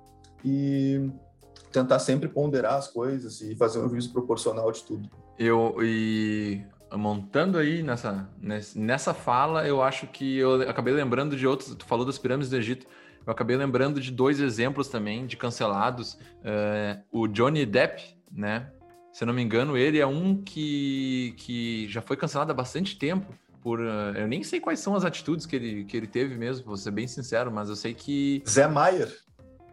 e 0.43 1.11
tentar 1.71 1.99
sempre 1.99 2.29
ponderar 2.29 2.75
as 2.75 2.87
coisas 2.87 3.41
e 3.41 3.55
fazer 3.57 3.79
um 3.79 3.89
juízo 3.89 4.13
proporcional 4.13 4.71
de 4.71 4.83
tudo. 4.83 5.09
Eu 5.37 5.75
e 5.81 6.65
montando 6.93 7.57
aí 7.57 7.83
nessa 7.83 8.29
nessa 8.75 9.13
fala, 9.13 9.67
eu 9.67 9.81
acho 9.81 10.07
que 10.07 10.37
eu 10.37 10.61
acabei 10.69 10.93
lembrando 10.93 11.35
de 11.35 11.45
outros. 11.45 11.75
Tu 11.75 11.85
falou 11.85 12.05
das 12.05 12.17
pirâmides 12.17 12.49
do 12.49 12.57
Egito. 12.57 12.87
Eu 13.25 13.31
acabei 13.31 13.55
lembrando 13.55 13.99
de 13.99 14.11
dois 14.11 14.39
exemplos 14.39 14.87
também 14.87 15.27
de 15.27 15.37
cancelados. 15.37 16.13
Uh, 16.13 17.01
o 17.11 17.27
Johnny 17.27 17.65
Depp, 17.65 18.01
né? 18.31 18.71
Se 19.11 19.23
eu 19.23 19.27
não 19.27 19.33
me 19.33 19.41
engano, 19.41 19.77
ele 19.77 19.99
é 19.99 20.07
um 20.07 20.41
que, 20.41 21.33
que 21.37 21.87
já 21.89 22.01
foi 22.01 22.15
cancelado 22.15 22.51
há 22.51 22.55
bastante 22.55 22.97
tempo. 22.97 23.33
Por, 23.61 23.79
uh, 23.79 24.15
eu 24.15 24.27
nem 24.27 24.43
sei 24.43 24.59
quais 24.59 24.79
são 24.79 24.95
as 24.95 25.03
atitudes 25.03 25.45
que 25.45 25.55
ele, 25.55 25.83
que 25.83 25.97
ele 25.97 26.07
teve 26.07 26.35
mesmo, 26.35 26.65
vou 26.65 26.77
ser 26.77 26.91
bem 26.91 27.07
sincero, 27.07 27.51
mas 27.51 27.69
eu 27.69 27.75
sei 27.75 27.93
que. 27.93 28.41
Zé 28.47 28.67
Maier. 28.67 29.13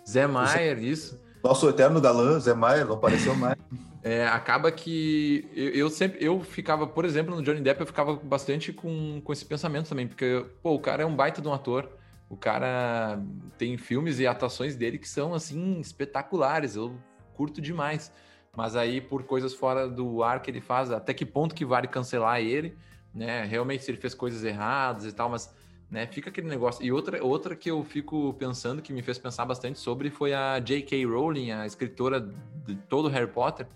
Zé 0.09 0.27
Maier, 0.27 0.83
isso. 0.83 1.21
Nosso 1.43 1.69
eterno 1.69 2.01
galã, 2.01 2.39
Zé 2.41 2.55
Maier, 2.55 2.87
não 2.87 2.95
apareceu 2.95 3.35
mais. 3.35 3.57
É, 4.07 4.25
acaba 4.25 4.71
que 4.71 5.51
eu, 5.53 5.71
eu, 5.71 5.91
sempre 5.91 6.25
eu 6.25 6.41
ficava, 6.41 6.87
por 6.87 7.05
exemplo, 7.05 7.35
no 7.35 7.43
Johnny 7.43 7.61
Depp, 7.61 7.81
eu 7.81 7.87
ficava 7.89 8.15
bastante 8.15 8.73
com, 8.73 9.21
com 9.21 9.33
esse 9.33 9.45
pensamento 9.45 9.89
também, 9.89 10.07
porque 10.07 10.47
pô, 10.63 10.75
o 10.75 10.79
cara 10.79 11.03
é 11.03 11.07
um 11.07 11.17
baita 11.17 11.43
de 11.43 11.49
um 11.49 11.53
ator. 11.53 11.91
O 12.31 12.37
cara 12.37 13.21
tem 13.59 13.77
filmes 13.77 14.21
e 14.21 14.27
atuações 14.27 14.77
dele 14.77 14.97
que 14.97 15.09
são 15.09 15.35
assim 15.35 15.81
espetaculares. 15.81 16.77
Eu 16.77 16.97
curto 17.35 17.61
demais. 17.61 18.13
Mas 18.57 18.77
aí, 18.77 19.01
por 19.01 19.25
coisas 19.25 19.53
fora 19.53 19.89
do 19.89 20.23
ar 20.23 20.41
que 20.41 20.53
ele 20.53 20.61
faz, 20.61 20.93
até 20.93 21.13
que 21.13 21.27
ponto 21.27 21.53
que 21.53 21.65
vale 21.65 21.89
cancelar 21.89 22.41
ele, 22.41 22.77
né? 23.13 23.43
Realmente, 23.43 23.83
se 23.83 23.91
ele 23.91 23.99
fez 23.99 24.15
coisas 24.15 24.45
erradas 24.45 25.05
e 25.05 25.13
tal, 25.13 25.29
mas 25.31 25.53
né, 25.91 26.07
fica 26.07 26.31
aquele 26.31 26.47
negócio. 26.47 26.85
E 26.85 26.93
outra, 26.93 27.25
outra 27.25 27.57
que 27.57 27.69
eu 27.69 27.83
fico 27.83 28.33
pensando, 28.35 28.81
que 28.81 28.93
me 28.93 29.03
fez 29.03 29.19
pensar 29.19 29.45
bastante 29.45 29.81
sobre, 29.81 30.11
foi 30.11 30.33
a 30.33 30.61
J.K. 30.61 31.05
Rowling, 31.07 31.51
a 31.51 31.67
escritora 31.67 32.21
de 32.65 32.77
todo 32.89 33.09
Harry 33.09 33.31
Potter, 33.31 33.67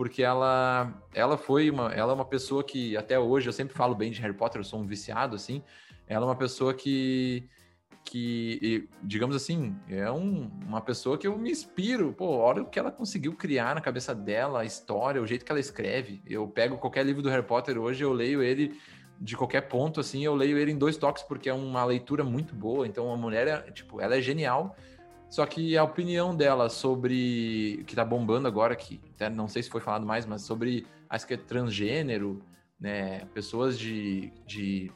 porque 0.00 0.22
ela, 0.22 0.94
ela 1.12 1.36
foi 1.36 1.68
uma, 1.68 1.92
ela 1.92 2.12
é 2.12 2.14
uma 2.14 2.24
pessoa 2.24 2.64
que 2.64 2.96
até 2.96 3.18
hoje 3.18 3.50
eu 3.50 3.52
sempre 3.52 3.76
falo 3.76 3.94
bem 3.94 4.10
de 4.10 4.18
Harry 4.22 4.32
Potter, 4.32 4.58
eu 4.58 4.64
sou 4.64 4.80
um 4.80 4.86
viciado 4.86 5.36
assim. 5.36 5.62
Ela 6.06 6.24
é 6.24 6.28
uma 6.30 6.36
pessoa 6.36 6.72
que 6.72 7.46
que, 8.02 8.88
digamos 9.02 9.36
assim, 9.36 9.76
é 9.86 10.10
um, 10.10 10.50
uma 10.66 10.80
pessoa 10.80 11.18
que 11.18 11.26
eu 11.26 11.36
me 11.36 11.50
inspiro. 11.50 12.14
Pô, 12.14 12.38
olha 12.38 12.62
o 12.62 12.64
que 12.64 12.78
ela 12.78 12.90
conseguiu 12.90 13.34
criar 13.34 13.74
na 13.74 13.82
cabeça 13.82 14.14
dela, 14.14 14.62
a 14.62 14.64
história, 14.64 15.20
o 15.20 15.26
jeito 15.26 15.44
que 15.44 15.52
ela 15.52 15.60
escreve. 15.60 16.22
Eu 16.26 16.48
pego 16.48 16.78
qualquer 16.78 17.04
livro 17.04 17.20
do 17.20 17.28
Harry 17.28 17.46
Potter 17.46 17.78
hoje, 17.78 18.02
eu 18.02 18.14
leio 18.14 18.42
ele 18.42 18.80
de 19.20 19.36
qualquer 19.36 19.68
ponto, 19.68 20.00
assim, 20.00 20.24
eu 20.24 20.34
leio 20.34 20.56
ele 20.56 20.72
em 20.72 20.78
dois 20.78 20.96
toques, 20.96 21.22
porque 21.22 21.50
é 21.50 21.52
uma 21.52 21.84
leitura 21.84 22.24
muito 22.24 22.54
boa. 22.54 22.86
Então, 22.86 23.12
a 23.12 23.18
mulher, 23.18 23.46
é, 23.46 23.70
tipo, 23.70 24.00
ela 24.00 24.16
é 24.16 24.20
genial. 24.22 24.74
Só 25.30 25.46
que 25.46 25.78
a 25.78 25.84
opinião 25.84 26.34
dela 26.34 26.68
sobre 26.68 27.84
que 27.86 27.94
tá 27.94 28.04
bombando 28.04 28.48
agora, 28.48 28.74
que 28.74 29.00
até 29.14 29.30
não 29.30 29.46
sei 29.46 29.62
se 29.62 29.70
foi 29.70 29.80
falado 29.80 30.04
mais, 30.04 30.26
mas 30.26 30.42
sobre 30.42 30.84
acho 31.08 31.24
que 31.24 31.34
é 31.34 31.36
transgênero, 31.36 32.42
né? 32.78 33.24
Pessoas 33.32 33.78
de, 33.78 34.32
de 34.44 34.90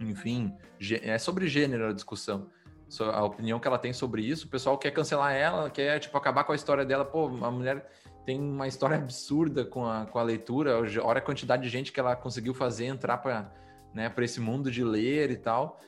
enfim, 0.00 0.52
é 1.02 1.16
sobre 1.18 1.46
gênero 1.46 1.88
a 1.88 1.92
discussão. 1.92 2.48
A 3.12 3.24
opinião 3.24 3.60
que 3.60 3.68
ela 3.68 3.78
tem 3.78 3.92
sobre 3.92 4.22
isso, 4.22 4.48
o 4.48 4.50
pessoal 4.50 4.76
quer 4.76 4.90
cancelar 4.90 5.32
ela, 5.32 5.70
quer, 5.70 6.00
tipo, 6.00 6.18
acabar 6.18 6.42
com 6.42 6.50
a 6.50 6.56
história 6.56 6.84
dela. 6.84 7.04
Pô, 7.04 7.26
a 7.26 7.50
mulher 7.50 7.88
tem 8.26 8.40
uma 8.40 8.66
história 8.66 8.96
absurda 8.96 9.64
com 9.64 9.86
a, 9.86 10.04
com 10.06 10.18
a 10.18 10.22
leitura, 10.24 10.80
olha 11.04 11.18
a 11.18 11.22
quantidade 11.22 11.62
de 11.62 11.68
gente 11.68 11.92
que 11.92 12.00
ela 12.00 12.16
conseguiu 12.16 12.52
fazer 12.52 12.86
entrar 12.86 13.18
para 13.18 13.52
né, 13.94 14.12
esse 14.18 14.40
mundo 14.40 14.68
de 14.68 14.82
ler 14.82 15.30
e 15.30 15.36
tal. 15.36 15.78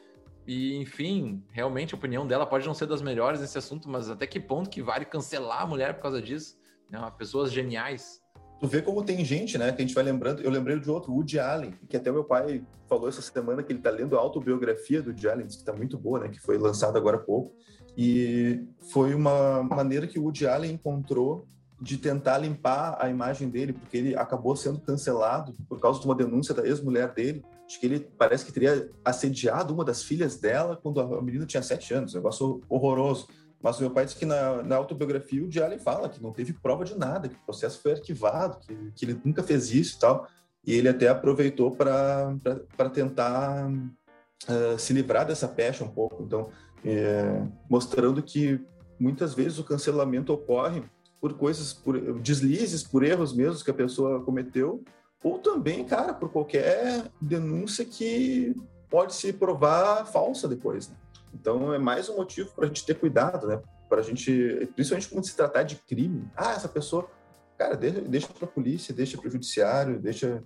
E, 0.47 0.77
enfim, 0.77 1.43
realmente 1.51 1.95
a 1.95 1.99
opinião 1.99 2.27
dela 2.27 2.45
pode 2.45 2.67
não 2.67 2.75
ser 2.75 2.87
das 2.87 3.01
melhores 3.01 3.41
nesse 3.41 3.59
assunto, 3.59 3.89
mas 3.89 4.11
até 4.11 4.27
que 4.27 4.41
ponto 4.41 4.69
que 4.69 4.83
vale 4.83 5.05
cancelar 5.05 5.63
a 5.63 5.67
mulher 5.67 5.95
por 5.95 6.03
causa 6.03 6.21
disso? 6.21 6.59
Né? 6.91 6.99
Pessoas 7.17 7.53
geniais 7.53 8.23
tu 8.63 8.69
vê 8.69 8.81
como 8.81 9.03
tem 9.03 9.25
gente, 9.25 9.59
né, 9.59 9.73
que 9.73 9.83
a 9.83 9.85
gente 9.85 9.93
vai 9.93 10.05
lembrando. 10.05 10.41
Eu 10.41 10.49
lembrei 10.49 10.79
de 10.79 10.89
outro, 10.89 11.13
Woody 11.13 11.37
Allen, 11.37 11.75
que 11.89 11.97
até 11.97 12.13
meu 12.13 12.23
pai 12.23 12.63
falou 12.87 13.09
essa 13.09 13.21
semana 13.21 13.61
que 13.61 13.73
ele 13.73 13.81
tá 13.81 13.91
lendo 13.91 14.17
a 14.17 14.21
autobiografia 14.21 15.03
do 15.03 15.09
Woody 15.09 15.29
Allen, 15.29 15.49
que 15.49 15.65
tá 15.65 15.73
muito 15.73 15.99
boa, 15.99 16.21
né, 16.21 16.29
que 16.29 16.39
foi 16.39 16.57
lançada 16.59 16.97
agora 16.97 17.17
há 17.17 17.21
pouco. 17.21 17.57
E 17.97 18.65
foi 18.93 19.17
uma 19.17 19.65
maneira 19.65 20.07
que 20.07 20.17
o 20.17 20.23
Woody 20.23 20.47
Allen 20.47 20.75
encontrou 20.75 21.49
de 21.81 21.99
tentar 21.99 22.39
limpar 22.39 22.97
a 23.01 23.11
imagem 23.11 23.49
dele, 23.49 23.73
porque 23.73 23.97
ele 23.97 24.15
acabou 24.15 24.55
sendo 24.55 24.81
cancelado 24.81 25.57
por 25.69 25.81
causa 25.81 25.99
de 25.99 26.07
uma 26.07 26.15
denúncia 26.15 26.55
da 26.55 26.65
ex-mulher 26.65 27.13
dele. 27.13 27.43
Que 27.79 27.87
ele 27.87 28.01
parece 28.01 28.45
que 28.45 28.53
teria 28.53 28.91
assediado 29.05 29.75
uma 29.75 29.85
das 29.85 30.03
filhas 30.03 30.37
dela 30.37 30.79
quando 30.81 31.01
a 31.01 31.23
menina 31.23 31.47
tinha 31.47 31.63
sete 31.63 31.95
anos. 31.95 32.15
Um 32.15 32.19
negócio 32.19 32.61
horroroso. 32.69 33.29
Mas 33.63 33.79
meu 33.79 33.91
pai 33.91 34.05
disse 34.05 34.17
que 34.17 34.27
na, 34.27 34.63
na 34.63 34.77
autobiografia 34.77 35.43
o 35.43 35.49
Diallen 35.49 35.79
fala 35.79 36.09
que 36.09 36.21
não 36.21 36.33
teve 36.33 36.53
prova 36.53 36.85
de 36.85 36.99
nada, 36.99 37.29
que 37.29 37.37
o 37.37 37.47
processo 37.47 37.81
foi 37.81 37.93
arquivado, 37.93 38.59
que, 38.59 38.75
que 38.97 39.05
ele 39.05 39.21
nunca 39.25 39.43
fez 39.43 39.71
isso 39.73 39.97
e 39.97 40.01
tal. 40.01 40.27
E 40.67 40.75
ele 40.75 40.89
até 40.89 41.09
aproveitou 41.09 41.71
para 41.71 42.91
tentar 42.93 43.69
uh, 43.69 44.79
se 44.79 44.93
livrar 44.93 45.27
dessa 45.27 45.47
pecha 45.47 45.85
um 45.85 45.89
pouco. 45.89 46.23
Então, 46.23 46.51
é, 46.85 47.47
mostrando 47.71 48.23
que 48.23 48.61
muitas 48.99 49.35
vezes 49.35 49.59
o 49.59 49.65
cancelamento 49.65 50.33
ocorre 50.33 50.83
por 51.21 51.35
coisas, 51.35 51.73
por 51.73 52.21
deslizes, 52.21 52.83
por 52.83 53.05
erros 53.05 53.33
mesmo 53.33 53.65
que 53.65 53.71
a 53.71 53.75
pessoa 53.75 54.21
cometeu, 54.25 54.83
ou 55.23 55.39
também, 55.39 55.85
cara, 55.85 56.13
por 56.13 56.31
qualquer 56.31 57.05
denúncia 57.21 57.85
que 57.85 58.55
pode 58.91 59.15
se 59.15 59.33
provar 59.33 60.05
falsa 60.07 60.49
depois. 60.49 60.89
Né? 60.89 60.97
Então 61.35 61.73
é 61.73 61.79
mais 61.79 62.09
um 62.09 62.17
motivo 62.17 62.51
para 62.55 62.65
a 62.65 62.69
gente 62.69 62.85
ter 62.85 62.95
cuidado, 62.95 63.47
né? 63.47 63.61
Para 63.89 64.01
a 64.01 64.03
gente, 64.03 64.69
principalmente 64.75 65.09
quando 65.09 65.25
se 65.25 65.37
tratar 65.37 65.63
de 65.63 65.77
crime. 65.77 66.29
Ah, 66.37 66.53
essa 66.53 66.69
pessoa, 66.69 67.09
cara, 67.57 67.77
deixa, 67.77 68.01
deixa 68.01 68.29
para 68.29 68.45
a 68.45 68.51
polícia, 68.51 68.95
deixa 68.95 69.17
para 69.17 69.29
o 69.29 69.31
judiciário, 69.31 69.99
deixa 69.99 70.43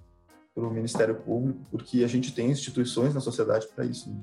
para 0.55 0.65
o 0.65 0.71
Ministério 0.71 1.15
Público, 1.17 1.61
porque 1.71 2.03
a 2.03 2.07
gente 2.07 2.35
tem 2.35 2.51
instituições 2.51 3.15
na 3.15 3.21
sociedade 3.21 3.67
para 3.75 3.85
isso. 3.85 4.11
Né? 4.11 4.21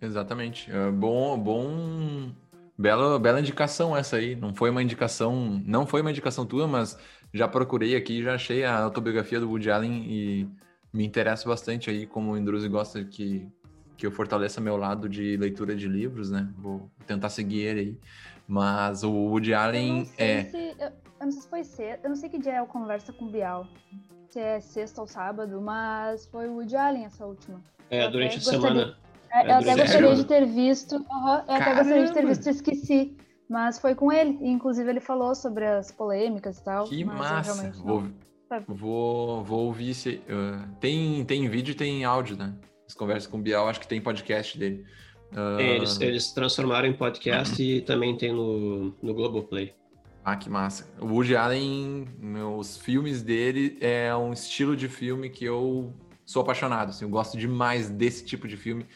Exatamente. 0.00 0.70
É 0.70 0.90
bom, 0.90 1.38
bom, 1.38 2.30
bela, 2.78 3.18
bela 3.18 3.40
indicação 3.40 3.96
essa 3.96 4.16
aí. 4.16 4.36
Não 4.36 4.54
foi 4.54 4.70
uma 4.70 4.82
indicação, 4.82 5.62
não 5.64 5.86
foi 5.86 6.00
uma 6.00 6.10
indicação 6.10 6.46
tua, 6.46 6.66
mas 6.66 6.98
já 7.32 7.48
procurei 7.48 7.96
aqui, 7.96 8.22
já 8.22 8.34
achei 8.34 8.64
a 8.64 8.82
autobiografia 8.82 9.40
do 9.40 9.48
Woody 9.48 9.70
Allen 9.70 10.04
e 10.06 10.48
me 10.92 11.04
interessa 11.04 11.48
bastante 11.48 11.90
aí 11.90 12.06
como 12.06 12.32
o 12.32 12.38
Indruzi 12.38 12.68
gosta 12.68 13.04
que 13.04 13.48
que 13.96 14.06
eu 14.06 14.10
fortaleça 14.10 14.60
meu 14.60 14.76
lado 14.76 15.08
de 15.08 15.36
leitura 15.36 15.74
de 15.74 15.88
livros, 15.88 16.30
né? 16.30 16.52
Vou 16.58 16.90
tentar 17.06 17.30
seguir 17.30 17.60
ele 17.60 17.80
aí. 17.80 17.98
Mas 18.46 19.02
o 19.02 19.10
Woody 19.10 19.54
Allen 19.54 20.08
é. 20.18 20.44
Se, 20.44 20.56
eu, 20.56 20.86
eu, 20.86 20.92
não 21.20 21.30
sei 21.32 21.40
se 21.40 21.48
foi 21.48 21.64
cedo, 21.64 22.00
eu 22.04 22.08
não 22.10 22.16
sei 22.16 22.28
que 22.28 22.38
dia 22.38 22.56
é 22.56 22.62
o 22.62 22.66
Conversa 22.66 23.12
com 23.12 23.24
o 23.24 23.30
Bial. 23.30 23.66
Se 24.28 24.38
é 24.38 24.60
sexta 24.60 25.00
ou 25.00 25.06
sábado, 25.06 25.60
mas 25.60 26.26
foi 26.26 26.46
o 26.48 26.54
Woody 26.54 26.76
Allen 26.76 27.06
essa 27.06 27.24
última. 27.24 27.60
É, 27.90 28.08
durante 28.08 28.36
a 28.36 28.40
semana. 28.40 28.96
É, 29.36 29.46
é, 29.46 29.50
eu 29.50 29.56
até 29.56 29.76
gostaria 29.76 30.14
de 30.14 30.24
ter 30.24 30.46
visto. 30.46 30.96
Uhum, 30.96 31.28
eu 31.28 31.54
até 31.54 31.74
gostaria 31.74 32.06
de 32.06 32.12
ter 32.12 32.26
visto 32.26 32.48
esqueci. 32.48 33.16
Mas 33.48 33.78
foi 33.78 33.94
com 33.94 34.10
ele. 34.10 34.38
E, 34.40 34.48
inclusive, 34.48 34.88
ele 34.88 35.00
falou 35.00 35.34
sobre 35.34 35.66
as 35.66 35.92
polêmicas 35.92 36.58
e 36.58 36.64
tal. 36.64 36.84
Que 36.84 37.04
massa! 37.04 37.70
Vou, 37.72 38.04
vou, 38.66 39.44
vou 39.44 39.66
ouvir 39.66 39.94
se. 39.94 40.20
Uh, 40.28 40.66
tem, 40.80 41.24
tem 41.24 41.48
vídeo 41.48 41.72
e 41.72 41.74
tem 41.74 42.04
áudio, 42.04 42.36
né? 42.36 42.54
As 42.86 42.94
conversas 42.94 43.26
com 43.30 43.38
o 43.38 43.40
Bial, 43.42 43.68
acho 43.68 43.80
que 43.80 43.86
tem 43.86 44.00
podcast 44.00 44.58
dele. 44.58 44.84
Uh... 45.32 45.60
Eles, 45.60 46.00
eles 46.00 46.32
transformaram 46.32 46.88
em 46.88 46.92
podcast 46.92 47.60
e 47.62 47.80
também 47.82 48.16
tem 48.16 48.32
no, 48.32 48.94
no 49.02 49.14
Globoplay. 49.14 49.74
Ah, 50.24 50.36
que 50.36 50.50
massa. 50.50 50.88
O 51.00 51.06
Woody 51.06 51.36
Allen, 51.36 52.08
meus 52.18 52.76
filmes 52.76 53.22
dele 53.22 53.78
é 53.80 54.14
um 54.16 54.32
estilo 54.32 54.76
de 54.76 54.88
filme 54.88 55.30
que 55.30 55.44
eu 55.44 55.94
sou 56.24 56.42
apaixonado. 56.42 56.90
Assim, 56.90 57.04
eu 57.04 57.08
gosto 57.08 57.38
demais 57.38 57.88
desse 57.88 58.24
tipo 58.24 58.48
de 58.48 58.56
filme. 58.56 58.86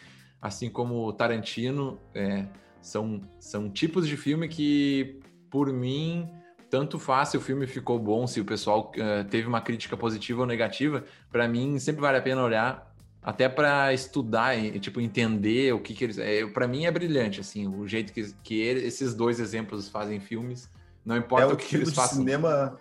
Assim 0.41 0.71
como 0.71 1.07
o 1.07 1.13
Tarantino, 1.13 1.99
é, 2.15 2.47
são, 2.81 3.21
são 3.39 3.69
tipos 3.69 4.07
de 4.07 4.17
filme 4.17 4.49
que, 4.49 5.21
por 5.51 5.73
mim, 5.73 6.29
tanto 6.71 6.99
faz 6.99 7.31
se 7.31 7.37
o 7.37 7.41
filme 7.41 7.67
ficou 7.67 7.99
bom, 7.99 8.27
se 8.27 8.41
o 8.41 8.45
pessoal 8.45 8.93
uh, 8.97 9.29
teve 9.29 9.47
uma 9.47 9.61
crítica 9.61 9.97
positiva 9.97 10.41
ou 10.41 10.47
negativa. 10.47 11.05
Para 11.31 11.47
mim, 11.47 11.79
sempre 11.79 12.01
vale 12.01 12.19
a 12.19 12.23
pena 12.23 12.43
olhar 12.43 12.91
até 13.23 13.49
para 13.49 13.93
estudar 13.93 14.57
e 14.57 14.79
tipo 14.81 15.01
entender 15.01 15.75
o 15.75 15.81
que, 15.81 15.93
que 15.93 16.05
eles 16.05 16.19
é, 16.19 16.47
para 16.47 16.67
mim 16.67 16.87
é 16.87 16.91
brilhante 16.91 17.41
assim 17.41 17.69
o 17.69 17.87
jeito 17.87 18.13
que, 18.13 18.33
que 18.43 18.59
ele, 18.59 18.87
esses 18.87 19.15
dois 19.15 19.39
exemplos 19.39 19.89
fazem 19.89 20.19
filmes 20.19 20.71
não 21.05 21.17
importa 21.17 21.51
é 21.51 21.53
o, 21.53 21.57
que 21.57 21.67
tipo 21.67 21.83
eles 21.83 21.93
façam 21.93 22.19
cinema 22.19 22.77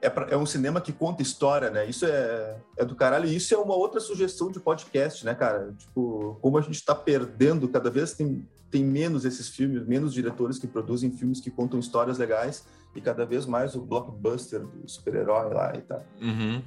é, 0.00 0.08
pra, 0.08 0.26
é 0.30 0.36
um 0.36 0.46
cinema 0.46 0.80
que 0.80 0.92
conta 0.92 1.22
história 1.22 1.70
né 1.70 1.86
isso 1.86 2.06
é, 2.06 2.56
é 2.76 2.84
do 2.84 2.94
caralho 2.94 3.26
e 3.26 3.36
isso 3.36 3.54
é 3.54 3.58
uma 3.58 3.74
outra 3.74 4.00
sugestão 4.00 4.50
de 4.50 4.58
podcast 4.58 5.24
né 5.24 5.34
cara 5.34 5.72
tipo 5.78 6.38
como 6.40 6.58
a 6.58 6.60
gente 6.60 6.76
está 6.76 6.94
perdendo 6.94 7.68
cada 7.68 7.90
vez 7.90 8.14
tem 8.14 8.46
tem 8.70 8.84
menos 8.84 9.24
esses 9.24 9.48
filmes 9.48 9.86
menos 9.86 10.12
diretores 10.12 10.58
que 10.58 10.66
produzem 10.66 11.10
filmes 11.10 11.40
que 11.40 11.50
contam 11.50 11.78
histórias 11.78 12.18
legais 12.18 12.66
e 12.94 13.00
cada 13.00 13.24
vez 13.26 13.46
mais 13.46 13.74
o 13.74 13.82
blockbuster 13.82 14.60
do 14.60 14.88
super-herói 14.88 15.52
lá 15.52 15.72
e 15.76 15.82
tal 15.82 16.04
uhum. 16.20 16.62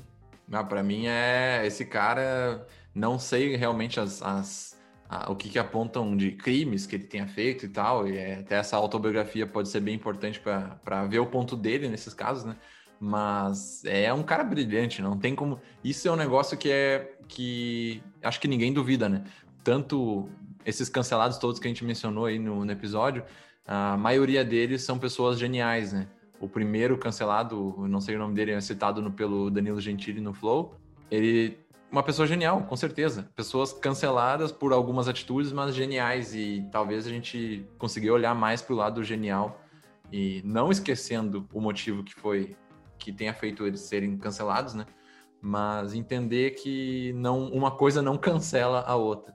ah, 0.52 0.64
para 0.64 0.84
mim 0.84 1.08
é 1.08 1.66
esse 1.66 1.86
cara 1.86 2.66
não 2.94 3.18
sei 3.18 3.56
realmente 3.56 4.00
as, 4.00 4.22
as 4.22 4.74
o 5.28 5.36
que, 5.36 5.50
que, 5.50 5.60
apontam 5.60 6.16
de 6.16 6.32
crimes 6.32 6.86
que 6.86 6.96
ele 6.96 7.04
tenha 7.04 7.28
feito 7.28 7.66
e 7.66 7.70
tal. 7.70 8.08
E 8.08 8.18
é, 8.18 8.40
até 8.40 8.56
essa 8.56 8.78
autobiografia 8.78 9.46
pode 9.46 9.70
ser 9.70 9.80
bem 9.80 9.96
importante 9.96 10.40
para 10.40 11.06
ver 11.06 11.20
o 11.20 11.26
ponto 11.26 11.56
dele 11.56 11.88
nesses 11.88 12.14
casos, 12.14 12.46
né? 12.46 12.56
Mas 13.00 13.84
é 13.86 14.14
um 14.14 14.24
cara 14.24 14.44
brilhante, 14.44 15.02
não 15.02 15.18
tem 15.18 15.36
como. 15.36 15.60
Isso 15.84 16.08
é 16.08 16.12
um 16.12 16.16
negócio 16.16 16.58
que 16.58 16.72
é 16.72 17.18
que 17.28 18.02
acho 18.22 18.40
que 18.40 18.48
ninguém 18.48 18.72
duvida, 18.72 19.10
né? 19.10 19.24
Tanto 19.64 20.30
esses 20.66 20.88
cancelados 20.90 21.38
todos 21.38 21.60
que 21.60 21.68
a 21.68 21.70
gente 21.70 21.84
mencionou 21.84 22.26
aí 22.26 22.40
no, 22.40 22.64
no 22.64 22.72
episódio, 22.72 23.24
a 23.66 23.98
maioria 23.98 24.44
deles 24.44 24.84
são 24.84 24.98
pessoas 24.98 25.38
geniais, 25.38 25.94
né? 25.94 26.08
O 26.40 26.48
primeiro 26.48 26.98
cancelado, 26.98 27.76
não 27.88 28.02
sei 28.02 28.16
o 28.16 28.20
nome 28.20 28.36
dele, 28.36 28.52
é 28.52 28.62
citado 28.62 29.02
no, 29.02 29.12
pelo 29.12 29.50
Danilo 29.50 29.80
Gentili 29.80 30.22
no 30.22 30.34
Flow. 30.34 30.76
Ele 31.10 31.58
uma 31.94 32.02
pessoa 32.02 32.28
genial, 32.28 32.64
com 32.64 32.76
certeza. 32.76 33.30
Pessoas 33.36 33.72
canceladas 33.72 34.52
por 34.52 34.74
algumas 34.74 35.08
atitudes, 35.08 35.52
mas 35.52 35.76
geniais. 35.76 36.34
E 36.34 36.68
talvez 36.72 37.06
a 37.06 37.10
gente 37.12 37.68
consiga 37.78 38.12
olhar 38.12 38.34
mais 38.34 38.64
para 38.64 38.74
o 38.74 38.78
lado 38.78 39.04
genial 39.04 39.62
e 40.12 40.42
não 40.44 40.72
esquecendo 40.72 41.48
o 41.54 41.62
motivo 41.62 42.04
que 42.04 42.16
foi 42.16 42.56
que 43.04 43.12
tenha 43.12 43.34
feito 43.34 43.68
eles 43.68 43.82
serem 43.82 44.18
cancelados, 44.18 44.74
né? 44.74 44.86
Mas 45.42 45.94
entender 45.94 46.52
que 46.52 47.12
não 47.14 47.52
uma 47.52 47.72
coisa 47.72 48.02
não 48.02 48.18
cancela 48.18 48.82
a 48.88 48.96
outra. 48.96 49.34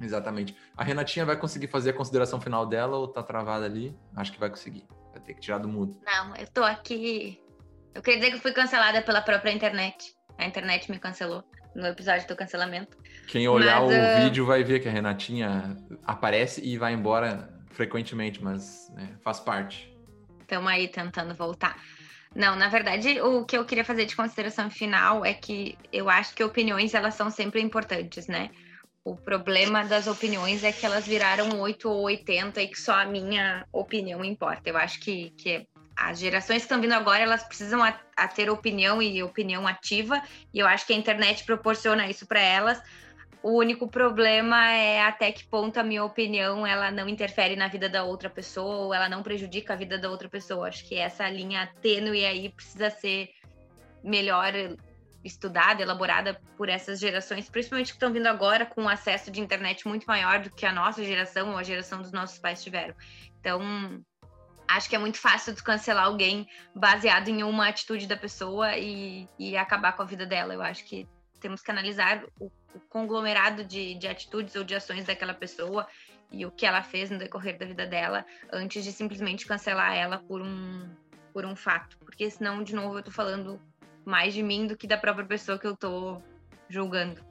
Exatamente. 0.00 0.56
A 0.76 0.84
Renatinha 0.84 1.26
vai 1.26 1.36
conseguir 1.36 1.66
fazer 1.66 1.90
a 1.90 1.92
consideração 1.92 2.40
final 2.40 2.64
dela 2.64 2.96
ou 2.96 3.08
tá 3.08 3.20
travada 3.20 3.64
ali? 3.64 3.96
Acho 4.14 4.32
que 4.32 4.38
vai 4.38 4.48
conseguir. 4.48 4.86
Vai 5.12 5.20
ter 5.20 5.34
que 5.34 5.40
tirar 5.40 5.58
do 5.58 5.68
mudo. 5.68 6.00
Não, 6.06 6.36
eu 6.36 6.46
tô 6.48 6.62
aqui. 6.62 7.40
Eu 7.92 8.00
queria 8.00 8.20
dizer 8.20 8.32
que 8.32 8.40
fui 8.40 8.52
cancelada 8.52 9.02
pela 9.02 9.20
própria 9.20 9.52
internet. 9.52 10.14
A 10.38 10.46
internet 10.46 10.88
me 10.88 10.98
cancelou 10.98 11.42
no 11.74 11.86
episódio 11.86 12.28
do 12.28 12.36
cancelamento. 12.36 12.96
Quem 13.26 13.48
olhar 13.48 13.80
Mas, 13.82 13.90
o 13.90 13.94
ah, 13.94 14.24
vídeo 14.24 14.46
vai 14.46 14.62
ver 14.62 14.80
que 14.80 14.88
a 14.88 14.92
Renatinha 14.92 15.76
aparece 16.04 16.64
e 16.64 16.78
vai 16.78 16.92
embora 16.92 17.52
frequentemente, 17.70 18.42
mas 18.42 18.88
né, 18.94 19.16
faz 19.22 19.40
parte. 19.40 19.92
Estamos 20.40 20.70
aí 20.70 20.86
tentando 20.88 21.34
voltar. 21.34 21.76
Não, 22.34 22.56
na 22.56 22.68
verdade, 22.68 23.20
o 23.20 23.44
que 23.44 23.56
eu 23.56 23.64
queria 23.64 23.84
fazer 23.84 24.06
de 24.06 24.16
consideração 24.16 24.68
final 24.68 25.24
é 25.24 25.32
que 25.32 25.78
eu 25.92 26.10
acho 26.10 26.34
que 26.34 26.42
opiniões 26.42 26.92
elas 26.92 27.14
são 27.14 27.30
sempre 27.30 27.60
importantes, 27.60 28.26
né? 28.26 28.50
O 29.04 29.14
problema 29.14 29.84
das 29.84 30.06
opiniões 30.06 30.64
é 30.64 30.72
que 30.72 30.84
elas 30.84 31.06
viraram 31.06 31.60
8 31.60 31.88
ou 31.88 32.02
80 32.02 32.60
e 32.62 32.68
que 32.68 32.80
só 32.80 32.94
a 32.94 33.04
minha 33.04 33.64
opinião 33.70 34.24
importa. 34.24 34.68
Eu 34.68 34.76
acho 34.76 34.98
que, 34.98 35.30
que 35.36 35.68
as 35.94 36.18
gerações 36.18 36.58
que 36.58 36.64
estão 36.64 36.80
vindo 36.80 36.94
agora, 36.94 37.22
elas 37.22 37.44
precisam 37.44 37.84
a, 37.84 37.94
a 38.16 38.26
ter 38.26 38.50
opinião 38.50 39.00
e 39.00 39.22
opinião 39.22 39.66
ativa, 39.66 40.20
e 40.52 40.58
eu 40.58 40.66
acho 40.66 40.86
que 40.86 40.92
a 40.92 40.96
internet 40.96 41.44
proporciona 41.44 42.08
isso 42.08 42.26
para 42.26 42.40
elas. 42.40 42.82
O 43.44 43.58
único 43.58 43.86
problema 43.86 44.72
é 44.72 45.02
até 45.02 45.30
que 45.30 45.44
ponto 45.44 45.78
a 45.78 45.82
minha 45.82 46.02
opinião 46.02 46.66
ela 46.66 46.90
não 46.90 47.06
interfere 47.06 47.54
na 47.56 47.68
vida 47.68 47.90
da 47.90 48.02
outra 48.02 48.30
pessoa 48.30 48.76
ou 48.76 48.94
ela 48.94 49.06
não 49.06 49.22
prejudica 49.22 49.74
a 49.74 49.76
vida 49.76 49.98
da 49.98 50.08
outra 50.08 50.30
pessoa. 50.30 50.68
Acho 50.68 50.82
que 50.88 50.94
essa 50.94 51.28
linha 51.28 51.70
tênue 51.82 52.24
aí 52.24 52.48
precisa 52.48 52.88
ser 52.88 53.28
melhor 54.02 54.54
estudada, 55.22 55.82
elaborada 55.82 56.40
por 56.56 56.70
essas 56.70 56.98
gerações, 56.98 57.50
principalmente 57.50 57.88
que 57.88 57.96
estão 57.96 58.10
vindo 58.10 58.28
agora 58.28 58.64
com 58.64 58.84
um 58.84 58.88
acesso 58.88 59.30
de 59.30 59.42
internet 59.42 59.86
muito 59.86 60.06
maior 60.06 60.38
do 60.38 60.48
que 60.48 60.64
a 60.64 60.72
nossa 60.72 61.04
geração 61.04 61.50
ou 61.50 61.58
a 61.58 61.62
geração 61.62 62.00
dos 62.00 62.12
nossos 62.12 62.38
pais 62.38 62.64
tiveram. 62.64 62.94
Então, 63.40 63.60
acho 64.66 64.88
que 64.88 64.96
é 64.96 64.98
muito 64.98 65.18
fácil 65.18 65.52
descancelar 65.52 66.06
alguém 66.06 66.48
baseado 66.74 67.28
em 67.28 67.42
uma 67.42 67.68
atitude 67.68 68.06
da 68.06 68.16
pessoa 68.16 68.74
e, 68.78 69.28
e 69.38 69.54
acabar 69.54 69.92
com 69.92 70.00
a 70.00 70.06
vida 70.06 70.24
dela. 70.24 70.54
Eu 70.54 70.62
acho 70.62 70.82
que 70.86 71.06
temos 71.40 71.60
que 71.60 71.70
analisar 71.70 72.24
o, 72.40 72.50
o 72.74 72.80
conglomerado 72.80 73.64
de, 73.64 73.94
de 73.94 74.08
atitudes 74.08 74.54
ou 74.56 74.64
de 74.64 74.74
ações 74.74 75.04
daquela 75.04 75.34
pessoa 75.34 75.86
e 76.30 76.44
o 76.44 76.50
que 76.50 76.66
ela 76.66 76.82
fez 76.82 77.10
no 77.10 77.18
decorrer 77.18 77.58
da 77.58 77.66
vida 77.66 77.86
dela 77.86 78.26
antes 78.52 78.82
de 78.82 78.92
simplesmente 78.92 79.46
cancelar 79.46 79.94
ela 79.94 80.18
por 80.18 80.42
um, 80.42 80.88
por 81.32 81.44
um 81.44 81.54
fato. 81.54 81.96
Porque 81.98 82.28
senão, 82.30 82.62
de 82.62 82.74
novo, 82.74 82.98
eu 82.98 83.02
tô 83.02 83.10
falando 83.10 83.60
mais 84.04 84.34
de 84.34 84.42
mim 84.42 84.66
do 84.66 84.76
que 84.76 84.86
da 84.86 84.98
própria 84.98 85.24
pessoa 85.24 85.58
que 85.58 85.66
eu 85.66 85.76
tô 85.76 86.20
julgando. 86.68 87.24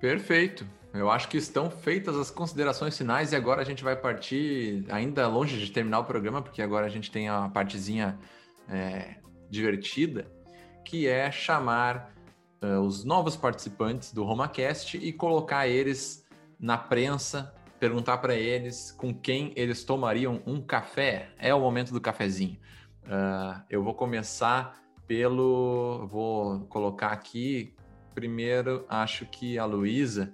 Perfeito. 0.00 0.66
Eu 0.94 1.10
acho 1.10 1.28
que 1.28 1.36
estão 1.36 1.70
feitas 1.70 2.16
as 2.16 2.30
considerações 2.30 2.96
finais 2.96 3.32
e 3.32 3.36
agora 3.36 3.60
a 3.60 3.64
gente 3.64 3.84
vai 3.84 3.94
partir, 3.94 4.84
ainda 4.88 5.28
longe 5.28 5.58
de 5.58 5.70
terminar 5.70 5.98
o 5.98 6.04
programa, 6.04 6.40
porque 6.40 6.62
agora 6.62 6.86
a 6.86 6.88
gente 6.88 7.10
tem 7.10 7.28
a 7.28 7.48
partezinha 7.50 8.18
é, 8.68 9.16
divertida, 9.50 10.30
que 10.84 11.06
é 11.06 11.30
chamar 11.30 12.15
uh, 12.62 12.80
os 12.80 13.04
novos 13.04 13.36
participantes 13.36 14.12
do 14.12 14.24
RomaCast 14.24 14.96
e 14.96 15.12
colocar 15.12 15.68
eles 15.68 16.24
na 16.58 16.78
prensa, 16.78 17.54
perguntar 17.78 18.18
para 18.18 18.34
eles 18.34 18.90
com 18.92 19.12
quem 19.12 19.52
eles 19.56 19.84
tomariam 19.84 20.42
um 20.46 20.60
café. 20.60 21.30
É 21.38 21.54
o 21.54 21.60
momento 21.60 21.92
do 21.92 22.00
cafezinho. 22.00 22.58
Uh, 23.04 23.62
eu 23.70 23.82
vou 23.82 23.94
começar 23.94 24.80
pelo. 25.06 26.06
Vou 26.08 26.60
colocar 26.66 27.08
aqui. 27.08 27.74
Primeiro, 28.14 28.84
acho 28.88 29.26
que 29.26 29.58
a 29.58 29.64
Luísa 29.66 30.32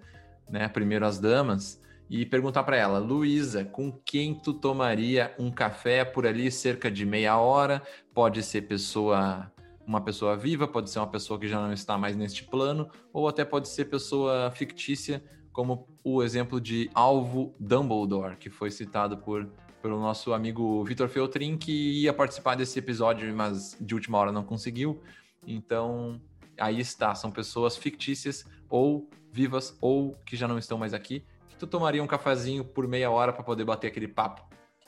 né, 0.52 0.68
primeiro 0.68 1.06
as 1.06 1.18
damas, 1.18 1.80
e 2.10 2.26
perguntar 2.26 2.62
para 2.64 2.76
ela, 2.76 2.98
Luísa, 2.98 3.64
com 3.64 3.90
quem 3.90 4.34
tu 4.34 4.52
tomaria 4.52 5.34
um 5.38 5.50
café 5.50 6.04
por 6.04 6.26
ali 6.26 6.50
cerca 6.50 6.90
de 6.90 7.06
meia 7.06 7.38
hora? 7.38 7.80
Pode 8.12 8.42
ser 8.42 8.62
pessoa, 8.62 9.50
uma 9.86 10.00
pessoa 10.00 10.36
viva, 10.36 10.66
pode 10.68 10.90
ser 10.90 10.98
uma 10.98 11.06
pessoa 11.06 11.38
que 11.38 11.48
já 11.48 11.60
não 11.60 11.72
está 11.72 11.98
mais 11.98 12.16
neste 12.16 12.44
plano, 12.44 12.88
ou 13.12 13.28
até 13.28 13.44
pode 13.44 13.68
ser 13.68 13.86
pessoa 13.86 14.50
fictícia, 14.50 15.22
como 15.52 15.88
o 16.02 16.22
exemplo 16.22 16.60
de 16.60 16.90
Alvo 16.94 17.54
Dumbledore, 17.58 18.36
que 18.36 18.48
foi 18.48 18.70
citado 18.70 19.18
por 19.18 19.48
pelo 19.82 19.98
nosso 20.00 20.32
amigo 20.32 20.84
Vitor 20.84 21.08
Feltrin, 21.08 21.58
que 21.58 22.02
ia 22.02 22.12
participar 22.14 22.54
desse 22.54 22.78
episódio, 22.78 23.34
mas 23.34 23.76
de 23.80 23.94
última 23.94 24.16
hora 24.16 24.30
não 24.30 24.44
conseguiu. 24.44 25.02
Então, 25.44 26.20
aí 26.56 26.78
está, 26.78 27.14
são 27.16 27.32
pessoas 27.32 27.76
fictícias 27.76 28.46
ou 28.70 29.10
vivas 29.32 29.76
ou 29.80 30.14
que 30.24 30.36
já 30.36 30.46
não 30.46 30.56
estão 30.56 30.78
mais 30.78 30.94
aqui, 30.94 31.24
que 31.48 31.56
tu 31.56 31.66
tomaria 31.66 32.02
um 32.02 32.06
cafezinho 32.06 32.64
por 32.64 32.86
meia 32.86 33.10
hora 33.10 33.32
para 33.32 33.42
poder 33.42 33.64
bater 33.64 33.88
aquele 33.88 34.06
papo. 34.06 34.42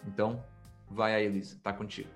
Então, 0.07 0.43
vai 0.89 1.13
aí, 1.13 1.27
Elisa, 1.27 1.59
tá 1.61 1.73
contigo. 1.73 2.09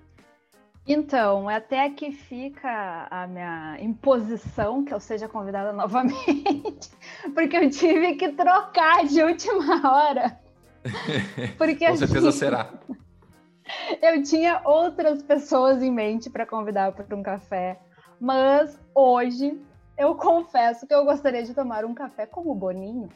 Então, 0.87 1.47
até 1.47 1.89
que 1.89 2.11
fica 2.11 3.07
a 3.11 3.27
minha 3.27 3.77
imposição 3.79 4.83
que 4.83 4.93
eu 4.93 4.99
seja 4.99 5.27
convidada 5.27 5.71
novamente, 5.73 6.89
porque 7.33 7.57
eu 7.57 7.69
tive 7.69 8.15
que 8.15 8.29
trocar 8.29 9.05
de 9.05 9.21
última 9.21 9.87
hora. 9.87 10.39
Porque 11.57 11.85
Com 11.85 11.97
certeza 11.97 12.29
assim, 12.29 12.39
será. 12.39 12.73
Eu 14.01 14.23
tinha 14.23 14.61
outras 14.65 15.21
pessoas 15.21 15.83
em 15.83 15.91
mente 15.91 16.29
para 16.29 16.45
convidar 16.45 16.91
para 16.91 17.15
um 17.15 17.21
café, 17.21 17.79
mas 18.19 18.79
hoje 18.95 19.61
eu 19.95 20.15
confesso 20.15 20.87
que 20.87 20.93
eu 20.93 21.05
gostaria 21.05 21.43
de 21.43 21.53
tomar 21.53 21.85
um 21.85 21.93
café 21.93 22.25
como 22.25 22.51
o 22.51 22.55
Boninho. 22.55 23.09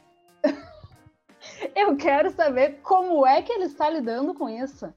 eu 1.76 1.96
quero 1.96 2.30
saber 2.32 2.82
como 2.84 3.26
é 3.26 3.42
que 3.42 3.52
ele 3.52 3.64
está 3.64 3.90
lidando 3.90 4.34
com 4.34 4.48
isso. 4.48 4.94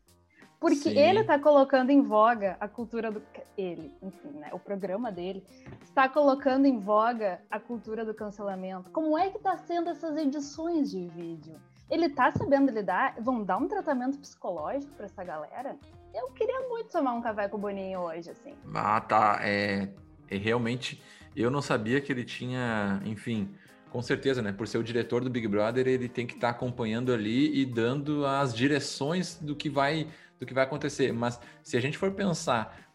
Porque 0.66 0.90
Sim. 0.90 0.98
ele 0.98 1.20
está 1.20 1.38
colocando 1.38 1.90
em 1.90 2.02
voga 2.02 2.56
a 2.59 2.66
cultura 2.66 3.09
do. 3.09 3.22
Ele, 3.56 3.94
enfim, 4.02 4.30
né? 4.30 4.48
O 4.52 4.59
programa 4.59 5.12
dele 5.12 5.44
está 5.80 6.09
colocando 6.09 6.66
em 6.66 6.80
voga 6.80 7.40
a 7.48 7.60
cultura 7.60 8.05
do 8.05 8.12
cancelamento. 8.12 8.90
Como 8.90 9.16
é 9.16 9.30
que 9.30 9.36
está 9.36 9.56
sendo 9.56 9.90
essas 9.90 10.16
edições 10.16 10.90
de 10.90 11.06
vídeo? 11.06 11.55
Ele 11.88 12.06
está 12.06 12.32
sabendo 12.32 12.72
lidar? 12.72 13.14
Vão 13.20 13.44
dar 13.44 13.59
um 13.59 13.68
tratamento 13.68 14.18
psicológico 14.18 14.93
para 14.94 15.06
essa 15.06 15.22
galera? 15.22 15.76
Eu 16.12 16.32
queria 16.32 16.68
muito 16.68 16.90
tomar 16.90 17.14
um 17.14 17.22
café 17.22 17.48
com 17.48 17.59
o 17.59 17.60
Boninho 17.60 18.01
hoje, 18.01 18.30
assim. 18.30 18.55
Ah, 18.74 19.01
tá. 19.01 19.38
É, 19.43 19.88
é 20.28 20.36
realmente 20.36 21.01
eu 21.36 21.48
não 21.48 21.62
sabia 21.62 22.01
que 22.01 22.10
ele 22.10 22.24
tinha, 22.24 23.01
enfim, 23.05 23.55
com 23.90 24.02
certeza, 24.02 24.43
né? 24.43 24.52
Por 24.52 24.66
ser 24.66 24.78
o 24.78 24.82
diretor 24.82 25.22
do 25.22 25.30
Big 25.30 25.47
Brother, 25.47 25.86
ele 25.86 26.09
tem 26.09 26.26
que 26.26 26.34
estar 26.34 26.48
tá 26.48 26.56
acompanhando 26.56 27.12
ali 27.12 27.56
e 27.56 27.64
dando 27.64 28.26
as 28.26 28.55
direções 28.55 29.38
do 29.40 29.55
que 29.55 29.70
vai 29.70 30.09
do 30.39 30.47
que 30.47 30.55
vai 30.55 30.65
acontecer. 30.65 31.13
Mas 31.13 31.41
se 31.63 31.77
a 31.77 31.81
gente 31.81 31.97
for 31.99 32.13
pensar 32.13 32.87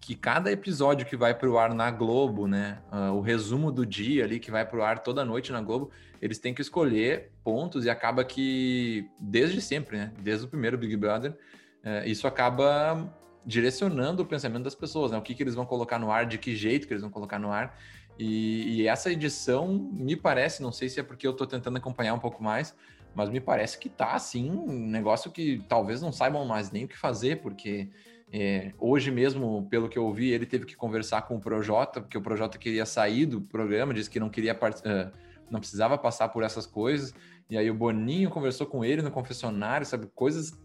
que 0.00 0.14
cada 0.14 0.50
episódio 0.50 1.06
que 1.06 1.16
vai 1.16 1.32
para 1.34 1.48
o 1.48 1.58
ar 1.58 1.72
na 1.72 1.90
Globo, 1.90 2.48
né, 2.48 2.78
uh, 2.92 3.12
o 3.12 3.20
resumo 3.20 3.70
do 3.70 3.86
dia 3.86 4.24
ali 4.24 4.40
que 4.40 4.50
vai 4.50 4.66
para 4.66 4.78
o 4.78 4.82
ar 4.82 4.98
toda 4.98 5.24
noite 5.24 5.52
na 5.52 5.60
Globo, 5.60 5.90
eles 6.20 6.38
têm 6.38 6.52
que 6.52 6.60
escolher 6.60 7.30
pontos 7.44 7.84
e 7.84 7.90
acaba 7.90 8.24
que 8.24 9.08
desde 9.20 9.60
sempre, 9.60 9.96
né, 9.98 10.12
desde 10.18 10.46
o 10.46 10.48
primeiro 10.48 10.76
Big 10.76 10.96
Brother, 10.96 11.30
uh, 11.30 12.06
isso 12.06 12.26
acaba 12.26 13.08
direcionando 13.46 14.22
o 14.22 14.26
pensamento 14.26 14.64
das 14.64 14.74
pessoas, 14.74 15.10
né? 15.10 15.16
O 15.16 15.22
que, 15.22 15.34
que 15.34 15.42
eles 15.42 15.54
vão 15.54 15.64
colocar 15.64 15.98
no 15.98 16.10
ar, 16.10 16.26
de 16.26 16.36
que 16.36 16.54
jeito 16.54 16.86
que 16.86 16.92
eles 16.92 17.02
vão 17.02 17.10
colocar 17.10 17.38
no 17.38 17.50
ar. 17.50 17.78
E, 18.18 18.80
e 18.80 18.86
essa 18.86 19.10
edição, 19.10 19.88
me 19.92 20.16
parece, 20.16 20.62
não 20.62 20.70
sei 20.70 20.88
se 20.90 21.00
é 21.00 21.02
porque 21.02 21.26
eu 21.26 21.30
estou 21.30 21.46
tentando 21.46 21.78
acompanhar 21.78 22.12
um 22.12 22.18
pouco 22.18 22.42
mais, 22.42 22.74
mas 23.18 23.28
me 23.28 23.40
parece 23.40 23.76
que 23.76 23.88
tá, 23.88 24.12
assim, 24.12 24.48
um 24.48 24.86
negócio 24.86 25.28
que 25.32 25.60
talvez 25.68 26.00
não 26.00 26.12
saibam 26.12 26.44
mais 26.44 26.70
nem 26.70 26.84
o 26.84 26.88
que 26.88 26.96
fazer, 26.96 27.40
porque 27.40 27.88
é, 28.32 28.72
hoje 28.78 29.10
mesmo, 29.10 29.66
pelo 29.68 29.88
que 29.88 29.98
eu 29.98 30.04
ouvi, 30.04 30.30
ele 30.30 30.46
teve 30.46 30.64
que 30.64 30.76
conversar 30.76 31.22
com 31.22 31.34
o 31.34 31.40
Projota, 31.40 32.00
porque 32.00 32.16
o 32.16 32.22
Projota 32.22 32.56
queria 32.56 32.86
sair 32.86 33.26
do 33.26 33.40
programa, 33.40 33.92
disse 33.92 34.08
que 34.08 34.20
não 34.20 34.30
queria 34.30 34.54
uh, 34.54 35.10
não 35.50 35.58
precisava 35.58 35.98
passar 35.98 36.28
por 36.28 36.44
essas 36.44 36.64
coisas. 36.64 37.12
E 37.50 37.58
aí 37.58 37.68
o 37.68 37.74
Boninho 37.74 38.30
conversou 38.30 38.68
com 38.68 38.84
ele 38.84 39.02
no 39.02 39.10
confessionário, 39.10 39.84
sabe? 39.84 40.06
Coisas 40.14 40.56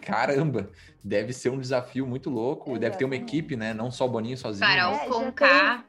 caramba, 0.00 0.70
deve 1.02 1.32
ser 1.32 1.50
um 1.50 1.58
desafio 1.58 2.06
muito 2.06 2.30
louco. 2.30 2.70
Exatamente. 2.70 2.80
Deve 2.80 2.96
ter 2.96 3.04
uma 3.06 3.16
equipe, 3.16 3.56
né? 3.56 3.74
Não 3.74 3.90
só 3.90 4.06
o 4.06 4.08
Boninho 4.08 4.38
sozinho. 4.38 4.64
Carol 4.64 4.94
é, 4.94 5.08
com 5.08 5.32
K, 5.32 5.84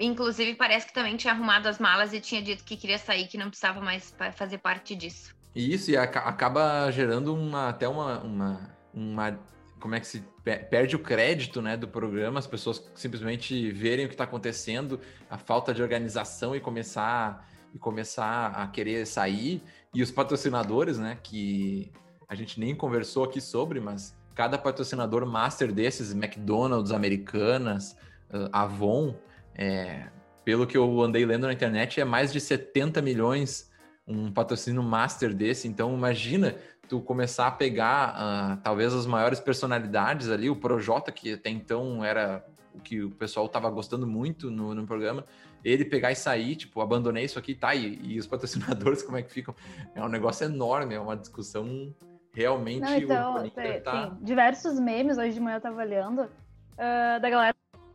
inclusive, 0.00 0.56
parece 0.56 0.88
que 0.88 0.92
também 0.92 1.16
tinha 1.16 1.32
arrumado 1.32 1.68
as 1.68 1.78
malas 1.78 2.12
e 2.12 2.18
tinha 2.18 2.42
dito 2.42 2.64
que 2.64 2.76
queria 2.76 2.98
sair, 2.98 3.28
que 3.28 3.38
não 3.38 3.48
precisava 3.48 3.80
mais 3.80 4.12
fazer 4.34 4.58
parte 4.58 4.96
disso. 4.96 5.40
Isso, 5.54 5.90
e 5.90 5.96
acaba 5.96 6.90
gerando 6.90 7.34
uma, 7.34 7.68
até 7.68 7.86
uma, 7.86 8.20
uma, 8.20 8.70
uma. 8.94 9.38
Como 9.78 9.94
é 9.94 10.00
que 10.00 10.06
se 10.06 10.24
perde 10.42 10.96
o 10.96 10.98
crédito 10.98 11.60
né, 11.60 11.76
do 11.76 11.86
programa, 11.86 12.38
as 12.38 12.46
pessoas 12.46 12.90
simplesmente 12.94 13.70
verem 13.70 14.06
o 14.06 14.08
que 14.08 14.14
está 14.14 14.24
acontecendo, 14.24 14.98
a 15.30 15.38
falta 15.38 15.72
de 15.72 15.82
organização 15.82 16.54
e 16.54 16.60
começar 16.60 17.48
e 17.74 17.78
começar 17.78 18.48
a 18.48 18.66
querer 18.66 19.06
sair. 19.06 19.62
E 19.94 20.02
os 20.02 20.10
patrocinadores, 20.10 20.98
né, 20.98 21.18
que 21.22 21.90
a 22.28 22.34
gente 22.34 22.58
nem 22.58 22.74
conversou 22.74 23.24
aqui 23.24 23.40
sobre, 23.40 23.80
mas 23.80 24.16
cada 24.34 24.58
patrocinador 24.58 25.26
master 25.26 25.72
desses, 25.72 26.12
McDonald's, 26.12 26.92
Americanas, 26.92 27.92
uh, 28.30 28.48
Avon, 28.52 29.14
é, 29.54 30.06
pelo 30.44 30.66
que 30.66 30.76
eu 30.76 31.00
andei 31.02 31.24
lendo 31.24 31.46
na 31.46 31.52
internet, 31.52 32.00
é 32.00 32.04
mais 32.04 32.32
de 32.32 32.40
70 32.40 33.00
milhões 33.00 33.70
um 34.06 34.32
patrocínio 34.32 34.82
master 34.82 35.34
desse. 35.34 35.68
Então, 35.68 35.94
imagina 35.94 36.56
tu 36.88 37.00
começar 37.00 37.46
a 37.46 37.50
pegar 37.50 38.14
uh, 38.14 38.62
talvez 38.62 38.92
as 38.92 39.06
maiores 39.06 39.40
personalidades 39.40 40.28
ali, 40.28 40.50
o 40.50 40.56
Projota, 40.56 41.10
que 41.10 41.34
até 41.34 41.50
então 41.50 42.04
era 42.04 42.44
o 42.74 42.80
que 42.80 43.02
o 43.02 43.10
pessoal 43.10 43.46
estava 43.46 43.70
gostando 43.70 44.06
muito 44.06 44.50
no, 44.50 44.74
no, 44.74 44.86
programa, 44.86 45.24
ele 45.64 45.84
pegar 45.84 46.10
e 46.10 46.16
sair, 46.16 46.56
tipo, 46.56 46.80
abandonei 46.80 47.24
isso 47.24 47.38
aqui, 47.38 47.54
tá, 47.54 47.74
e, 47.74 47.98
e, 48.02 48.18
os 48.18 48.26
patrocinadores 48.26 49.02
como 49.04 49.18
é 49.18 49.22
que 49.22 49.30
ficam? 49.30 49.54
É 49.94 50.02
um 50.02 50.08
negócio 50.08 50.44
enorme, 50.44 50.94
é 50.94 51.00
uma 51.00 51.16
discussão 51.16 51.94
realmente... 52.32 52.80
Não, 52.80 52.96
então, 52.96 53.50
tem, 53.50 53.80
tá... 53.80 54.06
tem, 54.06 54.24
diversos 54.24 54.80
memes, 54.80 55.18
hoje 55.18 55.34
de 55.34 55.40
manhã 55.40 55.56
eu 55.56 55.60
tava 55.60 55.80
olhando, 55.80 56.22
uh, 56.22 57.20
da 57.20 57.30
galera 57.30 57.54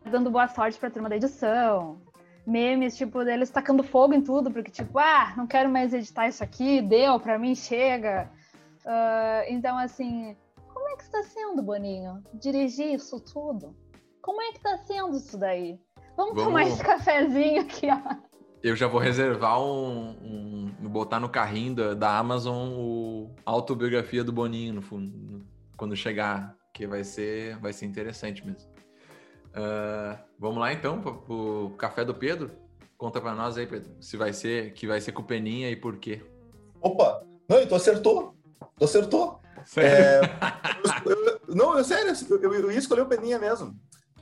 dando 0.09 0.31
boa 0.31 0.47
sorte 0.47 0.79
pra 0.79 0.89
turma 0.89 1.09
da 1.09 1.17
edição, 1.17 1.99
memes, 2.47 2.95
tipo, 2.95 3.25
deles 3.25 3.49
tacando 3.49 3.83
fogo 3.83 4.13
em 4.13 4.21
tudo, 4.21 4.49
porque, 4.49 4.71
tipo, 4.71 4.97
ah, 4.97 5.33
não 5.35 5.45
quero 5.45 5.69
mais 5.69 5.93
editar 5.93 6.29
isso 6.29 6.41
aqui, 6.41 6.81
deu, 6.81 7.19
pra 7.19 7.37
mim, 7.37 7.53
chega. 7.53 8.31
Uh, 8.85 9.43
então, 9.49 9.77
assim, 9.77 10.35
como 10.73 10.87
é 10.87 10.95
que 10.95 11.03
está 11.03 11.21
sendo, 11.23 11.61
Boninho? 11.61 12.23
Dirigir 12.33 12.93
isso 12.93 13.19
tudo? 13.19 13.75
Como 14.21 14.41
é 14.41 14.51
que 14.51 14.57
está 14.57 14.77
sendo 14.77 15.17
isso 15.17 15.37
daí? 15.37 15.77
Vamos, 16.15 16.35
Vamos... 16.35 16.43
tomar 16.45 16.63
esse 16.63 16.81
cafezinho 16.81 17.61
aqui, 17.61 17.87
ó. 17.91 18.15
Eu 18.63 18.75
já 18.75 18.87
vou 18.87 18.99
reservar 18.99 19.61
um, 19.61 20.73
um 20.81 20.89
botar 20.89 21.19
no 21.19 21.29
carrinho 21.29 21.75
da, 21.75 21.93
da 21.93 22.17
Amazon 22.17 22.71
o 22.73 23.35
a 23.45 23.51
autobiografia 23.51 24.23
do 24.23 24.33
Boninho 24.33 24.73
no 24.73 24.81
fundo, 24.81 25.45
quando 25.75 25.95
chegar, 25.95 26.55
que 26.73 26.87
vai 26.87 27.03
ser, 27.03 27.57
vai 27.59 27.71
ser 27.71 27.85
interessante 27.85 28.45
mesmo. 28.45 28.76
Uh, 29.57 30.17
vamos 30.37 30.59
lá 30.59 30.71
então 30.71 31.01
para 31.01 31.11
o 31.11 31.71
café 31.77 32.05
do 32.05 32.13
Pedro. 32.13 32.51
Conta 32.97 33.19
para 33.19 33.33
nós 33.33 33.57
aí, 33.57 33.65
Pedro, 33.65 33.91
se 33.99 34.15
vai 34.17 34.33
ser 34.33 34.73
que 34.73 34.87
vai 34.87 35.01
ser 35.01 35.11
com 35.11 35.23
peninha 35.23 35.69
e 35.69 35.75
por 35.75 35.97
quê. 35.97 36.21
Opa, 36.81 37.23
não, 37.49 37.65
tu 37.65 37.75
acertou. 37.75 38.35
Tu 38.77 38.85
acertou. 38.85 39.39
É, 39.75 40.21
eu, 41.05 41.25
eu, 41.25 41.55
não, 41.55 41.77
eu 41.77 41.83
sério, 41.83 42.13
eu, 42.29 42.53
eu 42.53 42.71
ia 42.71 42.77
escolher 42.77 43.01
o 43.01 43.07
Peninha 43.07 43.39
mesmo. 43.39 43.75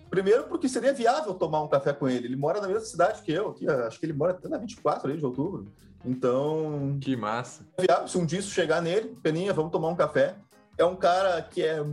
Primeiro 0.10 0.45
porque 0.45 0.70
seria 0.70 0.94
viável 0.94 1.34
tomar 1.34 1.62
um 1.62 1.68
café 1.68 1.94
com 1.94 2.07
ele. 2.07 2.28
Ele 2.28 2.36
mora 2.36 2.62
na 2.62 2.68
mesma 2.68 2.86
cidade 2.86 3.22
que 3.22 3.32
eu, 3.32 3.49
aqui, 3.49 3.68
acho 3.68 3.99
que 3.99 4.06
ele 4.06 4.14
mora 4.14 4.32
até 4.32 4.48
na 4.48 4.57
24 4.57 5.10
ali, 5.10 5.18
de 5.18 5.26
outubro. 5.26 5.68
Então. 6.06 6.98
Que 7.02 7.16
massa. 7.16 7.66
É 7.78 7.82
viável, 7.82 8.07
se 8.07 8.18
um 8.18 8.26
dia 8.26 8.40
isso 8.40 8.52
chegar 8.52 8.82
nele, 8.82 9.16
Peninha, 9.22 9.53
vamos 9.53 9.72
tomar 9.72 9.90
um 9.90 9.95
café. 9.95 10.36
É 10.78 10.84
um 10.84 10.96
cara 10.96 11.42
que 11.42 11.64
é 11.64 11.84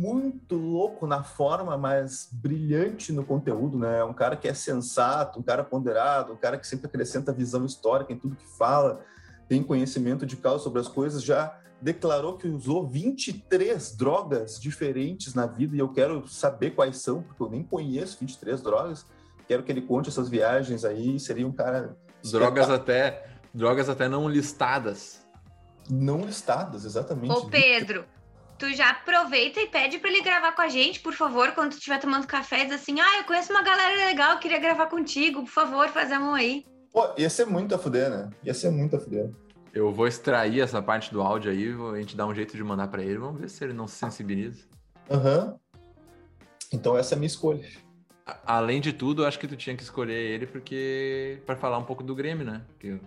muito 0.00 0.56
louco 0.56 1.06
na 1.06 1.22
forma, 1.22 1.76
mas 1.76 2.28
brilhante 2.32 3.12
no 3.12 3.22
conteúdo, 3.24 3.78
né? 3.78 3.98
É 3.98 4.04
um 4.04 4.14
cara 4.14 4.34
que 4.34 4.48
é 4.48 4.54
sensato, 4.54 5.38
um 5.38 5.42
cara 5.42 5.62
ponderado, 5.62 6.32
um 6.32 6.36
cara 6.36 6.56
que 6.56 6.66
sempre 6.66 6.86
acrescenta 6.86 7.32
visão 7.32 7.66
histórica 7.66 8.12
em 8.12 8.18
tudo 8.18 8.34
que 8.34 8.46
fala, 8.56 9.00
tem 9.46 9.62
conhecimento 9.62 10.24
de 10.24 10.36
causa 10.36 10.64
sobre 10.64 10.80
as 10.80 10.88
coisas, 10.88 11.22
já 11.22 11.58
declarou 11.82 12.36
que 12.36 12.48
usou 12.48 12.86
23 12.86 13.96
drogas 13.96 14.60
diferentes 14.60 15.34
na 15.34 15.46
vida 15.46 15.76
e 15.76 15.78
eu 15.78 15.88
quero 15.88 16.26
saber 16.28 16.70
quais 16.70 16.98
são, 16.98 17.22
porque 17.22 17.42
eu 17.42 17.50
nem 17.50 17.62
conheço 17.62 18.18
23 18.20 18.62
drogas. 18.62 19.06
Quero 19.46 19.62
que 19.62 19.72
ele 19.72 19.82
conte 19.82 20.08
essas 20.08 20.28
viagens 20.28 20.84
aí, 20.84 21.18
seria 21.18 21.46
um 21.46 21.52
cara 21.52 21.96
drogas 22.22 22.70
até 22.70 23.26
drogas 23.52 23.88
até 23.88 24.08
não 24.08 24.28
listadas. 24.28 25.26
Não 25.88 26.24
listadas, 26.24 26.84
exatamente. 26.84 27.32
Ô 27.32 27.46
Pedro, 27.46 28.04
tu 28.60 28.72
já 28.74 28.90
aproveita 28.90 29.58
e 29.58 29.66
pede 29.66 29.98
para 29.98 30.10
ele 30.10 30.20
gravar 30.20 30.52
com 30.52 30.60
a 30.60 30.68
gente, 30.68 31.00
por 31.00 31.14
favor, 31.14 31.52
quando 31.52 31.70
tu 31.70 31.78
estiver 31.78 31.98
tomando 31.98 32.26
café, 32.26 32.64
diz 32.64 32.74
assim: 32.74 33.00
"Ah, 33.00 33.18
eu 33.18 33.24
conheço 33.24 33.50
uma 33.50 33.62
galera 33.62 34.06
legal, 34.06 34.38
queria 34.38 34.58
gravar 34.58 34.86
contigo, 34.86 35.40
por 35.40 35.50
favor, 35.50 35.88
faz 35.88 36.12
a 36.12 36.20
mão 36.20 36.34
aí". 36.34 36.64
Pô, 36.92 37.08
ia 37.16 37.30
ser 37.30 37.46
muito 37.46 37.74
a 37.74 37.78
fuder, 37.78 38.10
né? 38.10 38.28
Ia 38.44 38.52
ser 38.52 38.70
muito 38.70 38.96
a 38.96 39.00
fuder. 39.00 39.30
Eu 39.72 39.92
vou 39.92 40.06
extrair 40.06 40.60
essa 40.60 40.82
parte 40.82 41.12
do 41.12 41.22
áudio 41.22 41.50
aí, 41.50 41.72
a 41.94 42.00
gente 42.00 42.16
dá 42.16 42.26
um 42.26 42.34
jeito 42.34 42.56
de 42.56 42.62
mandar 42.62 42.88
para 42.88 43.02
ele, 43.02 43.18
vamos 43.18 43.40
ver 43.40 43.48
se 43.48 43.64
ele 43.64 43.72
não 43.72 43.88
se 43.88 43.96
sensibiliza. 43.96 44.64
Aham. 45.10 45.38
Uhum. 45.38 45.58
Então 46.72 46.96
essa 46.96 47.14
é 47.14 47.16
a 47.16 47.18
minha 47.18 47.26
escolha. 47.26 47.66
Além 48.46 48.80
de 48.80 48.92
tudo, 48.92 49.22
eu 49.22 49.26
acho 49.26 49.38
que 49.38 49.48
tu 49.48 49.56
tinha 49.56 49.74
que 49.74 49.82
escolher 49.82 50.14
ele 50.14 50.46
porque 50.46 51.42
para 51.46 51.56
falar 51.56 51.78
um 51.78 51.84
pouco 51.84 52.02
do 52.02 52.14
Grêmio, 52.14 52.44
né? 52.44 52.62
Porque 52.68 53.00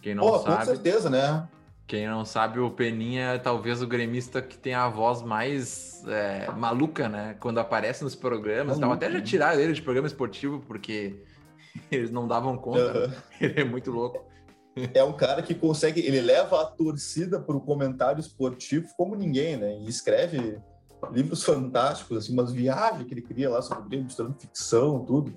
quem 0.00 0.14
não 0.14 0.24
Pô, 0.24 0.38
sabe. 0.38 0.58
Com 0.58 0.64
certeza, 0.64 1.10
né? 1.10 1.46
Quem 1.90 2.06
não 2.06 2.24
sabe, 2.24 2.60
o 2.60 2.70
Peninha 2.70 3.32
é 3.32 3.38
talvez 3.38 3.82
o 3.82 3.86
gremista 3.86 4.40
que 4.40 4.56
tem 4.56 4.74
a 4.74 4.88
voz 4.88 5.22
mais 5.22 6.04
é, 6.06 6.48
maluca, 6.52 7.08
né? 7.08 7.36
Quando 7.40 7.58
aparece 7.58 8.04
nos 8.04 8.14
programas. 8.14 8.76
Então, 8.76 8.92
até 8.92 9.10
já 9.10 9.20
tiraram 9.20 9.58
ele 9.58 9.72
de 9.72 9.82
programa 9.82 10.06
esportivo 10.06 10.60
porque 10.68 11.20
eles 11.90 12.12
não 12.12 12.28
davam 12.28 12.56
conta. 12.56 13.08
Uhum. 13.08 13.12
Ele 13.40 13.60
é 13.62 13.64
muito 13.64 13.90
louco. 13.90 14.24
é 14.94 15.02
um 15.02 15.14
cara 15.14 15.42
que 15.42 15.52
consegue, 15.52 16.00
ele 16.00 16.20
leva 16.20 16.62
a 16.62 16.64
torcida 16.64 17.40
para 17.40 17.56
o 17.56 17.60
comentário 17.60 18.20
esportivo 18.20 18.86
como 18.96 19.16
ninguém, 19.16 19.56
né? 19.56 19.76
E 19.80 19.88
escreve 19.88 20.60
livros 21.10 21.42
fantásticos, 21.42 22.18
assim, 22.18 22.32
umas 22.32 22.52
viagens 22.52 23.04
que 23.04 23.12
ele 23.12 23.22
cria 23.22 23.50
lá 23.50 23.60
sobre 23.60 23.82
o 23.82 23.88
Grêmio, 23.88 24.04
misturando 24.04 24.38
ficção, 24.38 25.04
tudo. 25.04 25.34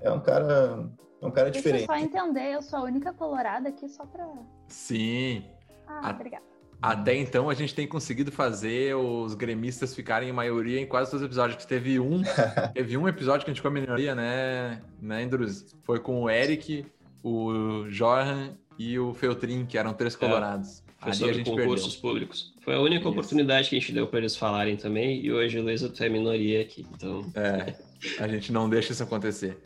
É 0.00 0.10
um 0.10 0.18
cara, 0.18 0.90
é 1.22 1.26
um 1.26 1.30
cara 1.30 1.52
Deixa 1.52 1.60
diferente. 1.60 1.86
Deixa 1.86 2.04
eu 2.04 2.10
só 2.10 2.18
entender, 2.18 2.52
eu 2.52 2.62
sou 2.62 2.80
a 2.80 2.82
única 2.82 3.12
colorada 3.12 3.68
aqui 3.68 3.88
só 3.88 4.04
para 4.04 4.28
Sim. 4.66 5.44
Ah, 5.86 6.08
a... 6.08 6.10
obrigada. 6.10 6.44
Até 6.82 7.16
então 7.16 7.48
a 7.48 7.54
gente 7.54 7.74
tem 7.74 7.86
conseguido 7.86 8.30
fazer 8.30 8.94
os 8.94 9.34
gremistas 9.34 9.94
ficarem 9.94 10.28
em 10.28 10.32
maioria 10.32 10.78
em 10.78 10.86
quase 10.86 11.10
todos 11.10 11.22
os 11.22 11.26
episódios. 11.26 11.64
Teve 11.64 11.98
um, 11.98 12.22
teve 12.74 12.96
um 12.98 13.08
episódio 13.08 13.44
que 13.44 13.50
a 13.50 13.54
gente 13.54 13.62
ficou 13.62 13.70
a 13.70 13.80
minoria, 13.80 14.14
né, 14.14 14.82
né, 15.00 15.22
Andrus? 15.22 15.74
Foi 15.82 15.98
com 15.98 16.22
o 16.22 16.28
Eric, 16.28 16.84
o 17.22 17.84
Johan 17.88 18.54
e 18.78 18.98
o 18.98 19.14
Feltrin, 19.14 19.64
que 19.64 19.78
eram 19.78 19.94
três 19.94 20.14
é, 20.14 20.18
colorados. 20.18 20.82
É, 21.00 21.04
foi 21.04 21.12
sobre 21.14 21.30
a 21.30 21.34
gente 21.38 21.50
concursos 21.50 21.94
perdeu. 21.94 22.10
públicos. 22.10 22.54
Foi 22.60 22.74
a 22.74 22.80
única 22.80 23.00
Isso. 23.00 23.08
oportunidade 23.08 23.70
que 23.70 23.76
a 23.76 23.80
gente 23.80 23.92
deu 23.92 24.06
para 24.06 24.18
eles 24.18 24.36
falarem 24.36 24.76
também, 24.76 25.24
e 25.24 25.32
hoje, 25.32 25.58
Luísa, 25.60 25.88
tu 25.88 26.02
é 26.04 26.08
minoria 26.10 26.60
aqui, 26.60 26.86
então... 26.94 27.22
É, 27.34 27.74
a 28.22 28.28
gente 28.28 28.52
não 28.52 28.68
deixa 28.68 28.92
isso 28.92 29.02
acontecer. 29.02 29.58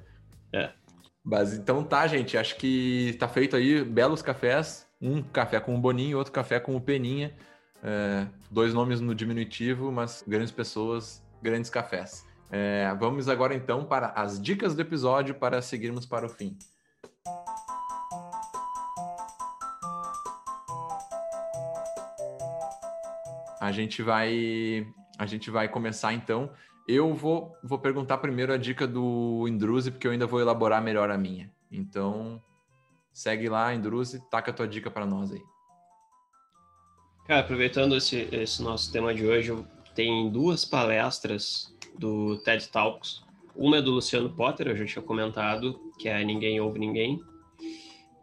É. 0.52 0.70
Mas 1.24 1.52
então 1.52 1.82
tá, 1.82 2.06
gente, 2.06 2.38
acho 2.38 2.56
que 2.56 3.16
tá 3.18 3.28
feito 3.28 3.56
aí 3.56 3.82
belos 3.82 4.22
cafés, 4.22 4.87
um 5.00 5.22
café 5.22 5.60
com 5.60 5.74
o 5.74 5.78
Boninho, 5.78 6.18
outro 6.18 6.32
café 6.32 6.58
com 6.58 6.74
o 6.74 6.80
Peninha, 6.80 7.34
é, 7.82 8.26
dois 8.50 8.74
nomes 8.74 9.00
no 9.00 9.14
diminutivo, 9.14 9.92
mas 9.92 10.24
grandes 10.26 10.52
pessoas, 10.52 11.22
grandes 11.42 11.70
cafés. 11.70 12.26
É, 12.50 12.94
vamos 12.98 13.28
agora 13.28 13.54
então 13.54 13.84
para 13.84 14.08
as 14.08 14.40
dicas 14.40 14.74
do 14.74 14.80
episódio 14.80 15.34
para 15.34 15.60
seguirmos 15.60 16.06
para 16.06 16.26
o 16.26 16.28
fim. 16.28 16.56
A 23.60 23.70
gente 23.70 24.02
vai 24.02 24.86
a 25.18 25.26
gente 25.26 25.50
vai 25.50 25.68
começar 25.68 26.12
então. 26.14 26.50
Eu 26.86 27.12
vou, 27.12 27.54
vou 27.62 27.78
perguntar 27.78 28.16
primeiro 28.18 28.52
a 28.52 28.56
dica 28.56 28.86
do 28.86 29.46
Indruze, 29.46 29.90
porque 29.90 30.06
eu 30.06 30.12
ainda 30.12 30.26
vou 30.26 30.40
elaborar 30.40 30.80
melhor 30.80 31.10
a 31.10 31.18
minha. 31.18 31.52
Então, 31.70 32.40
segue 33.18 33.48
lá, 33.48 33.74
Indruze, 33.74 34.22
taca 34.30 34.52
a 34.52 34.54
tua 34.54 34.68
dica 34.68 34.88
para 34.88 35.04
nós 35.04 35.32
aí. 35.32 35.42
Cara, 37.26 37.40
aproveitando 37.40 37.96
esse, 37.96 38.28
esse 38.30 38.62
nosso 38.62 38.92
tema 38.92 39.12
de 39.12 39.26
hoje, 39.26 39.52
tem 39.92 40.30
duas 40.30 40.64
palestras 40.64 41.76
do 41.98 42.38
TED 42.44 42.68
Talks. 42.68 43.24
Uma 43.56 43.78
é 43.78 43.82
do 43.82 43.90
Luciano 43.90 44.30
Potter, 44.30 44.68
eu 44.68 44.76
já 44.76 44.86
tinha 44.86 45.02
comentado, 45.02 45.80
que 45.98 46.08
é 46.08 46.22
Ninguém 46.22 46.60
Ouve 46.60 46.78
Ninguém. 46.78 47.20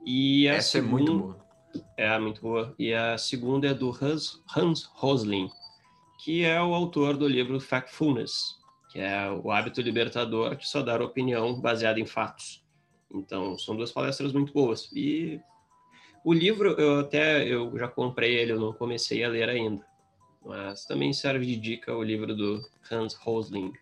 E 0.06 0.48
Essa 0.48 0.80
segunda... 0.80 0.88
é 0.88 0.94
muito 0.94 1.20
boa. 1.20 1.46
É, 1.98 2.18
muito 2.18 2.42
boa. 2.42 2.76
E 2.80 2.94
a 2.94 3.18
segunda 3.18 3.68
é 3.68 3.74
do 3.74 3.90
Hans, 3.90 4.42
Hans 4.56 4.90
Rosling, 4.94 5.50
que 6.24 6.46
é 6.46 6.62
o 6.62 6.74
autor 6.74 7.18
do 7.18 7.28
livro 7.28 7.60
Factfulness, 7.60 8.56
que 8.94 9.00
é 9.00 9.30
o 9.30 9.52
hábito 9.52 9.82
libertador 9.82 10.56
de 10.56 10.66
só 10.66 10.82
dar 10.82 11.02
opinião 11.02 11.60
baseada 11.60 12.00
em 12.00 12.06
fatos. 12.06 12.65
Então, 13.16 13.58
são 13.58 13.76
duas 13.76 13.92
palestras 13.92 14.34
muito 14.34 14.54
boas. 14.54 14.90
E 14.94 15.40
o 16.24 16.34
livro, 16.34 16.72
eu 16.80 17.00
até 17.00 17.48
eu 17.48 17.78
já 17.78 17.88
comprei 17.88 18.36
ele, 18.36 18.52
eu 18.52 18.60
não 18.60 18.74
comecei 18.74 19.24
a 19.24 19.30
ler 19.30 19.50
ainda. 19.50 19.86
Mas 20.44 20.86
também 20.86 21.14
serve 21.14 21.46
de 21.46 21.56
dica 21.56 21.96
o 21.96 22.04
livro 22.04 22.36
do 22.36 22.62
Hans 22.92 23.14
Rosling. 23.16 23.74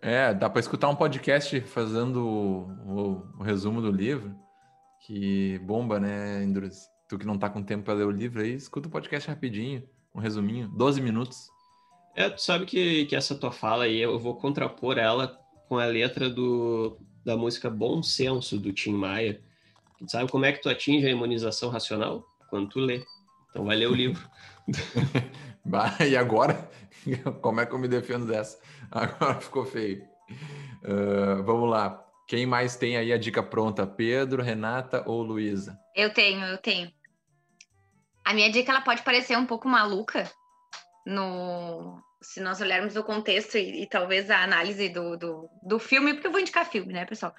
É, 0.00 0.34
dá 0.34 0.50
para 0.50 0.60
escutar 0.60 0.88
um 0.88 0.96
podcast 0.96 1.60
fazendo 1.62 2.26
o, 2.26 2.60
o, 2.86 3.40
o 3.40 3.42
resumo 3.42 3.80
do 3.80 3.90
livro. 3.90 4.34
Que 5.06 5.58
bomba, 5.60 6.00
né, 6.00 6.42
Indrus? 6.42 6.88
Tu 7.08 7.18
que 7.18 7.26
não 7.26 7.38
tá 7.38 7.48
com 7.48 7.62
tempo 7.62 7.84
para 7.84 7.94
ler 7.94 8.06
o 8.06 8.10
livro 8.10 8.40
aí, 8.42 8.54
escuta 8.54 8.88
o 8.88 8.90
podcast 8.90 9.28
rapidinho, 9.28 9.82
um 10.14 10.20
resuminho, 10.20 10.68
12 10.68 11.00
minutos. 11.00 11.48
É, 12.16 12.30
tu 12.30 12.40
sabe 12.40 12.64
que, 12.64 13.06
que 13.06 13.16
essa 13.16 13.34
tua 13.34 13.52
fala 13.52 13.84
aí, 13.84 13.98
eu 13.98 14.18
vou 14.18 14.36
contrapor 14.36 14.98
ela 14.98 15.38
com 15.68 15.78
a 15.78 15.86
letra 15.86 16.30
do, 16.30 16.98
da 17.24 17.36
música 17.36 17.70
Bom 17.70 18.02
Senso, 18.02 18.58
do 18.58 18.72
Tim 18.72 18.92
Maia. 18.92 19.40
Tu 19.98 20.10
sabe 20.10 20.30
como 20.30 20.44
é 20.44 20.52
que 20.52 20.60
tu 20.60 20.68
atinge 20.68 21.06
a 21.06 21.10
imunização 21.10 21.70
racional? 21.70 22.24
Quando 22.50 22.68
tu 22.68 22.80
lê. 22.80 23.04
Então 23.50 23.64
vai 23.64 23.76
ler 23.76 23.88
o 23.88 23.94
livro. 23.94 24.28
e 26.08 26.16
agora? 26.16 26.68
Como 27.40 27.60
é 27.60 27.66
que 27.66 27.72
eu 27.72 27.78
me 27.78 27.88
defendo 27.88 28.26
dessa? 28.26 28.60
Agora 28.90 29.40
ficou 29.40 29.64
feio. 29.64 30.04
Uh, 30.82 31.42
vamos 31.44 31.70
lá. 31.70 32.02
Quem 32.26 32.46
mais 32.46 32.76
tem 32.76 32.96
aí 32.96 33.12
a 33.12 33.18
dica 33.18 33.42
pronta? 33.42 33.86
Pedro, 33.86 34.42
Renata 34.42 35.02
ou 35.06 35.22
Luísa? 35.22 35.78
Eu 35.94 36.12
tenho, 36.12 36.44
eu 36.44 36.58
tenho. 36.58 36.90
A 38.24 38.32
minha 38.32 38.50
dica 38.50 38.72
ela 38.72 38.80
pode 38.80 39.02
parecer 39.02 39.36
um 39.36 39.44
pouco 39.44 39.68
maluca 39.68 40.30
no 41.06 42.02
se 42.24 42.40
nós 42.40 42.60
olharmos 42.60 42.96
o 42.96 43.04
contexto 43.04 43.56
e, 43.56 43.82
e 43.82 43.86
talvez 43.88 44.30
a 44.30 44.42
análise 44.42 44.88
do, 44.88 45.16
do, 45.16 45.50
do, 45.62 45.78
filme, 45.78 46.14
porque 46.14 46.26
eu 46.26 46.32
vou 46.32 46.40
indicar 46.40 46.68
filme, 46.68 46.92
né, 46.92 47.04
pessoal? 47.04 47.34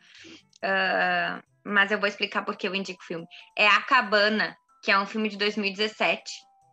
Uh, 0.57 1.43
mas 1.63 1.91
eu 1.91 1.99
vou 1.99 2.07
explicar 2.07 2.43
por 2.43 2.55
que 2.55 2.67
eu 2.67 2.75
indico 2.75 3.03
filme. 3.03 3.25
É 3.57 3.67
A 3.67 3.81
Cabana, 3.81 4.55
que 4.83 4.91
é 4.91 4.99
um 4.99 5.05
filme 5.05 5.29
de 5.29 5.37
2017, 5.37 6.23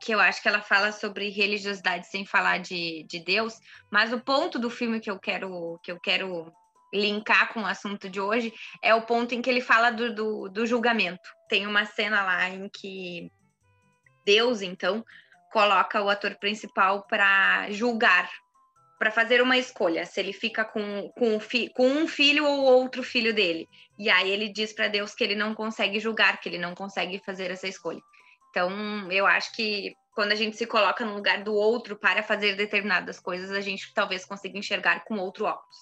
que 0.03 0.13
eu 0.13 0.21
acho 0.21 0.43
que 0.43 0.49
ela 0.49 0.61
fala 0.61 0.93
sobre 0.93 1.31
religiosidade 1.31 2.09
sem 2.09 2.27
falar 2.27 2.59
de, 2.59 3.07
de 3.09 3.21
Deus, 3.25 3.59
mas 3.91 4.13
o 4.13 4.21
ponto 4.21 4.59
do 4.59 4.69
filme 4.69 5.01
que 5.01 5.11
eu 5.11 5.19
quero 5.19 5.79
que 5.83 5.93
eu 5.93 6.01
quero 6.01 6.53
linkar 6.93 7.55
com 7.55 7.63
o 7.63 7.67
assunto 7.67 8.11
de 8.11 8.21
hoje 8.21 8.53
é 8.83 8.95
o 8.95 9.07
ponto 9.07 9.35
em 9.35 9.41
que 9.41 9.49
ele 9.49 9.63
fala 9.63 9.91
do, 9.91 10.15
do, 10.15 10.49
do 10.49 10.67
julgamento. 10.67 11.23
Tem 11.49 11.67
uma 11.67 11.87
cena 11.87 12.23
lá 12.23 12.51
em 12.51 12.69
que 12.69 13.31
Deus, 14.27 14.61
então, 14.61 15.05
coloca 15.53 16.03
o 16.03 16.09
ator 16.09 16.35
principal 16.37 17.07
para 17.07 17.71
julgar, 17.71 18.31
para 18.99 19.11
fazer 19.11 19.43
uma 19.43 19.59
escolha, 19.59 20.07
se 20.07 20.21
ele 20.21 20.33
fica 20.33 20.65
com, 20.65 21.11
com, 21.17 21.39
com, 21.75 21.87
um 21.89 22.07
filho 22.07 22.47
ou 22.47 22.63
outro 22.63 23.03
filho 23.03 23.35
dele. 23.35 23.69
E 23.99 24.09
aí 24.09 24.31
ele 24.31 24.49
diz 24.49 24.73
para 24.73 24.89
Deus 24.89 25.15
que 25.15 25.25
ele 25.25 25.35
não 25.35 25.55
consegue 25.55 26.01
julgar, 26.01 26.41
que 26.41 26.49
ele 26.49 26.59
não 26.59 26.75
consegue 26.75 27.21
fazer 27.25 27.51
essa 27.51 27.69
escolha. 27.69 28.01
Então, 28.51 29.11
eu 29.11 29.27
acho 29.27 29.53
que 29.55 29.95
quando 30.15 30.33
a 30.33 30.35
gente 30.35 30.57
se 30.57 30.67
coloca 30.67 31.05
no 31.05 31.15
lugar 31.15 31.43
do 31.43 31.55
outro 31.55 31.97
para 31.97 32.23
fazer 32.23 32.55
determinadas 32.55 33.19
coisas, 33.19 33.51
a 33.51 33.61
gente 33.61 33.93
talvez 33.95 34.25
consiga 34.25 34.59
enxergar 34.59 35.05
com 35.05 35.17
outro 35.19 35.47
óculos. 35.47 35.77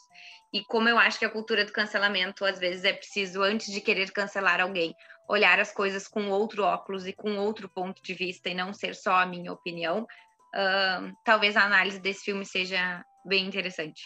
E 0.53 0.65
como 0.65 0.89
eu 0.89 0.99
acho 0.99 1.19
que 1.19 1.25
a 1.25 1.31
cultura 1.31 1.65
do 1.65 1.73
cancelamento, 1.73 2.45
às 2.45 2.59
vezes, 2.59 2.85
é 2.85 2.93
preciso, 2.93 3.43
antes 3.43 3.73
de 3.73 3.81
querer 3.81 4.11
cancelar 4.11 4.61
alguém, 4.61 4.95
olhar 5.29 5.61
as 5.61 5.73
coisas 5.73 6.09
com 6.09 6.29
outro 6.29 6.65
óculos 6.65 7.07
e 7.07 7.13
com 7.13 7.37
outro 7.39 7.69
ponto 7.69 8.03
de 8.03 8.15
vista 8.15 8.49
e 8.49 8.55
não 8.55 8.73
ser 8.73 8.95
só 8.95 9.15
a 9.17 9.27
minha 9.27 9.53
opinião, 9.53 10.03
uh, 10.03 11.17
talvez 11.25 11.57
a 11.57 11.65
análise 11.65 12.01
desse 12.01 12.25
filme 12.25 12.45
seja 12.45 13.05
bem 13.25 13.47
interessante. 13.47 14.03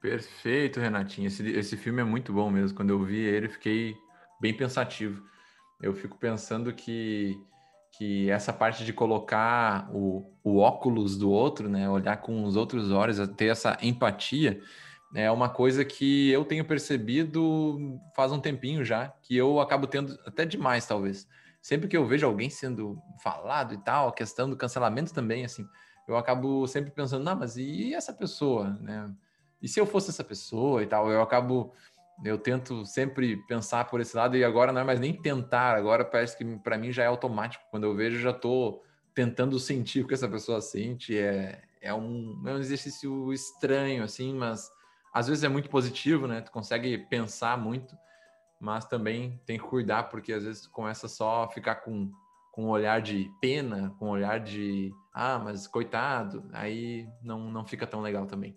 Perfeito, 0.00 0.80
Renatinha. 0.80 1.26
Esse, 1.26 1.46
esse 1.50 1.76
filme 1.76 2.00
é 2.00 2.04
muito 2.04 2.32
bom 2.32 2.48
mesmo. 2.48 2.76
Quando 2.76 2.90
eu 2.90 3.04
vi 3.04 3.18
ele, 3.18 3.48
fiquei 3.48 3.94
bem 4.40 4.56
pensativo 4.56 5.28
eu 5.80 5.94
fico 5.94 6.18
pensando 6.18 6.72
que, 6.72 7.40
que 7.92 8.30
essa 8.30 8.52
parte 8.52 8.84
de 8.84 8.92
colocar 8.92 9.90
o, 9.92 10.32
o 10.42 10.58
óculos 10.58 11.16
do 11.16 11.30
outro, 11.30 11.68
né, 11.68 11.88
olhar 11.88 12.16
com 12.18 12.44
os 12.44 12.56
outros 12.56 12.90
olhos, 12.90 13.18
ter 13.36 13.46
essa 13.46 13.76
empatia, 13.82 14.60
é 15.14 15.30
uma 15.30 15.48
coisa 15.48 15.84
que 15.84 16.30
eu 16.30 16.44
tenho 16.44 16.64
percebido 16.64 17.98
faz 18.14 18.30
um 18.30 18.40
tempinho 18.40 18.84
já, 18.84 19.08
que 19.22 19.36
eu 19.36 19.60
acabo 19.60 19.86
tendo 19.86 20.16
até 20.24 20.44
demais, 20.44 20.86
talvez. 20.86 21.28
Sempre 21.60 21.88
que 21.88 21.96
eu 21.96 22.06
vejo 22.06 22.26
alguém 22.26 22.48
sendo 22.48 22.98
falado 23.22 23.74
e 23.74 23.78
tal, 23.78 24.08
a 24.08 24.12
questão 24.12 24.48
do 24.48 24.56
cancelamento 24.56 25.12
também, 25.12 25.44
assim, 25.44 25.66
eu 26.06 26.16
acabo 26.16 26.66
sempre 26.66 26.90
pensando, 26.90 27.24
não, 27.24 27.36
mas 27.36 27.56
e 27.56 27.92
essa 27.94 28.12
pessoa, 28.12 28.78
né? 28.80 29.12
E 29.62 29.68
se 29.68 29.78
eu 29.78 29.84
fosse 29.84 30.10
essa 30.10 30.24
pessoa 30.24 30.82
e 30.82 30.86
tal? 30.86 31.10
Eu 31.10 31.20
acabo 31.20 31.74
eu 32.24 32.38
tento 32.38 32.84
sempre 32.84 33.36
pensar 33.46 33.86
por 33.86 34.00
esse 34.00 34.16
lado 34.16 34.36
e 34.36 34.44
agora 34.44 34.72
não 34.72 34.80
é 34.80 34.84
mais 34.84 35.00
nem 35.00 35.12
tentar, 35.12 35.76
agora 35.76 36.04
parece 36.04 36.36
que 36.36 36.44
para 36.58 36.76
mim 36.76 36.92
já 36.92 37.04
é 37.04 37.06
automático. 37.06 37.64
Quando 37.70 37.84
eu 37.84 37.94
vejo, 37.94 38.20
já 38.20 38.30
estou 38.30 38.82
tentando 39.14 39.58
sentir 39.58 40.02
o 40.02 40.06
que 40.06 40.14
essa 40.14 40.28
pessoa 40.28 40.60
sente. 40.60 41.16
É, 41.16 41.62
é, 41.80 41.94
um, 41.94 42.42
é 42.46 42.52
um 42.52 42.58
exercício 42.58 43.32
estranho, 43.32 44.04
assim, 44.04 44.34
mas 44.34 44.70
às 45.12 45.28
vezes 45.28 45.44
é 45.44 45.48
muito 45.48 45.70
positivo, 45.70 46.26
né? 46.26 46.40
Tu 46.40 46.52
consegue 46.52 46.98
pensar 46.98 47.58
muito, 47.58 47.96
mas 48.60 48.84
também 48.84 49.40
tem 49.46 49.58
que 49.58 49.64
cuidar, 49.64 50.04
porque 50.04 50.32
às 50.32 50.44
vezes 50.44 50.66
começa 50.66 51.08
só 51.08 51.44
a 51.44 51.48
ficar 51.48 51.76
com, 51.76 52.10
com 52.52 52.66
um 52.66 52.68
olhar 52.68 53.00
de 53.00 53.30
pena, 53.40 53.94
com 53.98 54.06
um 54.06 54.10
olhar 54.10 54.38
de 54.38 54.92
ah, 55.12 55.38
mas 55.38 55.66
coitado, 55.66 56.48
aí 56.52 57.08
não, 57.22 57.50
não 57.50 57.64
fica 57.64 57.86
tão 57.86 58.00
legal 58.00 58.26
também. 58.26 58.56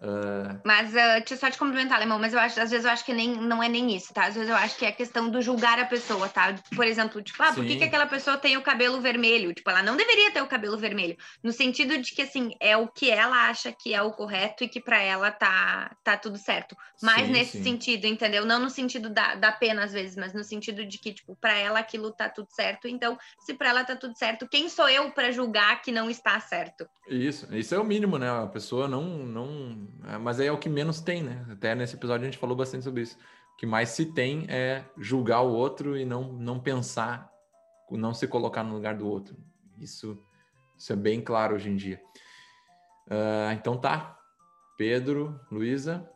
Uh... 0.00 0.58
Mas 0.64 0.90
uh, 0.90 1.18
deixa 1.18 1.34
eu 1.34 1.36
só 1.36 1.50
te 1.50 1.58
complementar, 1.58 1.98
Alemão, 1.98 2.18
mas 2.18 2.32
eu 2.32 2.40
acho, 2.40 2.58
às 2.58 2.70
vezes 2.70 2.86
eu 2.86 2.90
acho 2.90 3.04
que 3.04 3.12
nem, 3.12 3.36
não 3.36 3.62
é 3.62 3.68
nem 3.68 3.94
isso, 3.94 4.14
tá? 4.14 4.26
Às 4.26 4.34
vezes 4.34 4.48
eu 4.48 4.56
acho 4.56 4.76
que 4.78 4.86
é 4.86 4.88
a 4.88 4.92
questão 4.92 5.28
do 5.28 5.42
julgar 5.42 5.78
a 5.78 5.84
pessoa, 5.84 6.26
tá? 6.28 6.54
Por 6.74 6.86
exemplo, 6.86 7.20
tipo, 7.20 7.42
ah, 7.42 7.52
por 7.52 7.64
que, 7.64 7.76
que 7.76 7.84
aquela 7.84 8.06
pessoa 8.06 8.38
tem 8.38 8.56
o 8.56 8.62
cabelo 8.62 9.00
vermelho? 9.00 9.52
Tipo, 9.52 9.68
ela 9.68 9.82
não 9.82 9.96
deveria 9.96 10.30
ter 10.30 10.40
o 10.40 10.46
cabelo 10.46 10.78
vermelho. 10.78 11.16
No 11.42 11.52
sentido 11.52 11.98
de 11.98 12.12
que, 12.12 12.22
assim, 12.22 12.52
é 12.60 12.76
o 12.76 12.88
que 12.88 13.10
ela 13.10 13.50
acha 13.50 13.72
que 13.72 13.92
é 13.92 14.00
o 14.00 14.10
correto 14.10 14.64
e 14.64 14.68
que 14.68 14.80
para 14.80 15.02
ela 15.02 15.30
tá, 15.30 15.94
tá 16.02 16.16
tudo 16.16 16.38
certo. 16.38 16.74
Mas 17.02 17.26
sim, 17.26 17.32
nesse 17.32 17.58
sim. 17.58 17.64
sentido, 17.64 18.06
entendeu? 18.06 18.46
Não 18.46 18.58
no 18.58 18.70
sentido 18.70 19.10
da, 19.10 19.34
da 19.34 19.52
pena, 19.52 19.84
às 19.84 19.92
vezes, 19.92 20.16
mas 20.16 20.32
no 20.32 20.42
sentido 20.42 20.86
de 20.86 20.98
que, 20.98 21.12
tipo, 21.12 21.36
pra 21.36 21.58
ela 21.58 21.78
aquilo 21.78 22.10
tá 22.10 22.28
tudo 22.28 22.48
certo. 22.50 22.88
Então, 22.88 23.18
se 23.44 23.52
pra 23.52 23.68
ela 23.68 23.84
tá 23.84 23.94
tudo 23.94 24.16
certo, 24.16 24.48
quem 24.48 24.70
sou 24.70 24.88
eu 24.88 25.10
para 25.10 25.30
julgar 25.30 25.82
que 25.82 25.92
não 25.92 26.08
está 26.08 26.40
certo? 26.40 26.88
Isso, 27.06 27.46
isso 27.54 27.74
é 27.74 27.78
o 27.78 27.84
mínimo, 27.84 28.18
né? 28.18 28.30
A 28.30 28.46
pessoa 28.46 28.88
não, 28.88 29.02
não 29.02 29.89
mas 30.20 30.40
aí 30.40 30.46
é 30.46 30.52
o 30.52 30.58
que 30.58 30.68
menos 30.68 31.00
tem, 31.00 31.22
né? 31.22 31.46
Até 31.50 31.74
nesse 31.74 31.96
episódio 31.96 32.26
a 32.26 32.30
gente 32.30 32.38
falou 32.38 32.56
bastante 32.56 32.84
sobre 32.84 33.02
isso. 33.02 33.16
O 33.54 33.56
que 33.56 33.66
mais 33.66 33.90
se 33.90 34.06
tem 34.06 34.46
é 34.48 34.84
julgar 34.96 35.42
o 35.42 35.52
outro 35.52 35.96
e 35.96 36.04
não, 36.04 36.32
não 36.32 36.58
pensar, 36.58 37.30
não 37.90 38.14
se 38.14 38.26
colocar 38.26 38.62
no 38.62 38.74
lugar 38.74 38.96
do 38.96 39.08
outro. 39.08 39.36
Isso, 39.78 40.18
isso 40.76 40.92
é 40.92 40.96
bem 40.96 41.20
claro 41.20 41.54
hoje 41.54 41.70
em 41.70 41.76
dia. 41.76 42.00
Uh, 43.06 43.52
então 43.52 43.76
tá. 43.76 44.16
Pedro, 44.78 45.38
Luísa. 45.50 46.08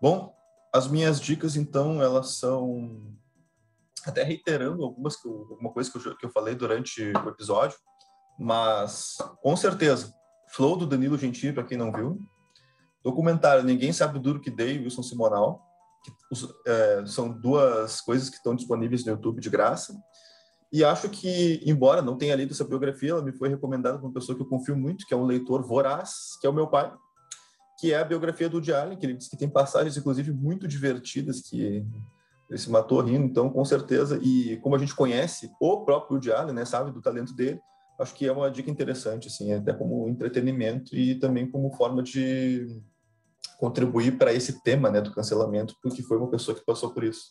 Bom, 0.00 0.34
as 0.72 0.88
minhas 0.88 1.20
dicas, 1.20 1.56
então, 1.56 2.02
elas 2.02 2.36
são 2.36 3.14
até 4.06 4.22
reiterando 4.22 4.82
algumas 4.82 5.16
que 5.16 5.28
eu, 5.28 5.46
alguma 5.50 5.70
coisa 5.72 5.90
que 5.92 6.08
eu, 6.08 6.16
que 6.16 6.26
eu 6.26 6.30
falei 6.30 6.54
durante 6.54 7.12
o 7.12 7.28
episódio, 7.28 7.78
mas 8.38 9.18
com 9.42 9.54
certeza 9.56 10.12
Flow 10.52 10.76
do 10.76 10.86
Danilo 10.86 11.18
Gentili, 11.18 11.52
para 11.52 11.64
quem 11.64 11.78
não 11.78 11.92
viu. 11.92 12.20
Documentário 13.02 13.64
Ninguém 13.64 13.92
Sabe 13.92 14.18
o 14.18 14.20
Duro 14.20 14.40
Que 14.40 14.50
Dei, 14.50 14.78
Wilson 14.78 15.02
Simonal. 15.02 15.62
Que, 16.04 16.12
é, 16.66 17.04
são 17.06 17.30
duas 17.30 18.00
coisas 18.00 18.28
que 18.28 18.36
estão 18.36 18.54
disponíveis 18.54 19.04
no 19.04 19.12
YouTube 19.12 19.40
de 19.40 19.48
graça. 19.48 19.94
E 20.72 20.82
acho 20.82 21.08
que, 21.10 21.60
embora 21.66 22.00
não 22.00 22.16
tenha 22.16 22.34
lido 22.34 22.52
essa 22.52 22.64
biografia, 22.64 23.10
ela 23.10 23.22
me 23.22 23.32
foi 23.32 23.48
recomendada 23.50 23.98
por 23.98 24.06
uma 24.06 24.12
pessoa 24.14 24.34
que 24.34 24.42
eu 24.42 24.48
confio 24.48 24.76
muito, 24.76 25.06
que 25.06 25.12
é 25.12 25.16
um 25.16 25.26
leitor 25.26 25.62
voraz, 25.62 26.38
que 26.40 26.46
é 26.46 26.50
o 26.50 26.52
meu 26.52 26.66
pai, 26.66 26.90
que 27.78 27.92
é 27.92 27.98
a 27.98 28.04
biografia 28.04 28.48
do 28.48 28.56
Woody 28.56 28.96
que 28.98 29.04
ele 29.04 29.14
diz 29.14 29.28
que 29.28 29.36
tem 29.36 29.48
passagens, 29.48 29.96
inclusive, 29.96 30.32
muito 30.32 30.66
divertidas, 30.66 31.42
que 31.42 31.84
ele 32.48 32.58
se 32.58 32.70
matou 32.70 33.00
rindo, 33.00 33.24
então, 33.24 33.50
com 33.50 33.64
certeza. 33.64 34.18
E 34.22 34.56
como 34.58 34.74
a 34.74 34.78
gente 34.78 34.94
conhece 34.94 35.50
o 35.60 35.84
próprio 35.84 36.14
Woody 36.16 36.52
né, 36.54 36.64
sabe 36.64 36.90
do 36.90 37.02
talento 37.02 37.34
dele, 37.34 37.60
acho 38.02 38.14
que 38.14 38.26
é 38.26 38.32
uma 38.32 38.50
dica 38.50 38.70
interessante, 38.70 39.28
assim, 39.28 39.52
até 39.52 39.72
como 39.72 40.08
entretenimento 40.08 40.94
e 40.96 41.14
também 41.14 41.50
como 41.50 41.72
forma 41.72 42.02
de 42.02 42.80
contribuir 43.58 44.18
para 44.18 44.32
esse 44.32 44.62
tema, 44.62 44.90
né, 44.90 45.00
do 45.00 45.12
cancelamento, 45.12 45.76
porque 45.82 46.02
foi 46.02 46.18
uma 46.18 46.28
pessoa 46.28 46.56
que 46.56 46.64
passou 46.64 46.90
por 46.90 47.04
isso. 47.04 47.30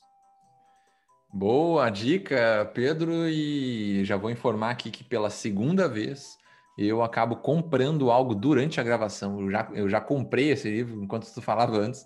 Boa 1.33 1.89
dica, 1.89 2.69
Pedro, 2.73 3.27
e 3.27 4.03
já 4.03 4.17
vou 4.17 4.29
informar 4.29 4.71
aqui 4.71 4.91
que 4.91 5.03
pela 5.03 5.29
segunda 5.29 5.87
vez 5.87 6.37
eu 6.77 7.03
acabo 7.03 7.37
comprando 7.37 8.11
algo 8.11 8.33
durante 8.33 8.79
a 8.79 8.83
gravação. 8.83 9.41
Eu 9.41 9.51
já, 9.51 9.69
eu 9.73 9.89
já 9.89 10.01
comprei 10.01 10.51
esse 10.51 10.69
livro, 10.69 11.01
enquanto 11.03 11.31
tu 11.33 11.41
falava 11.41 11.77
antes, 11.77 12.05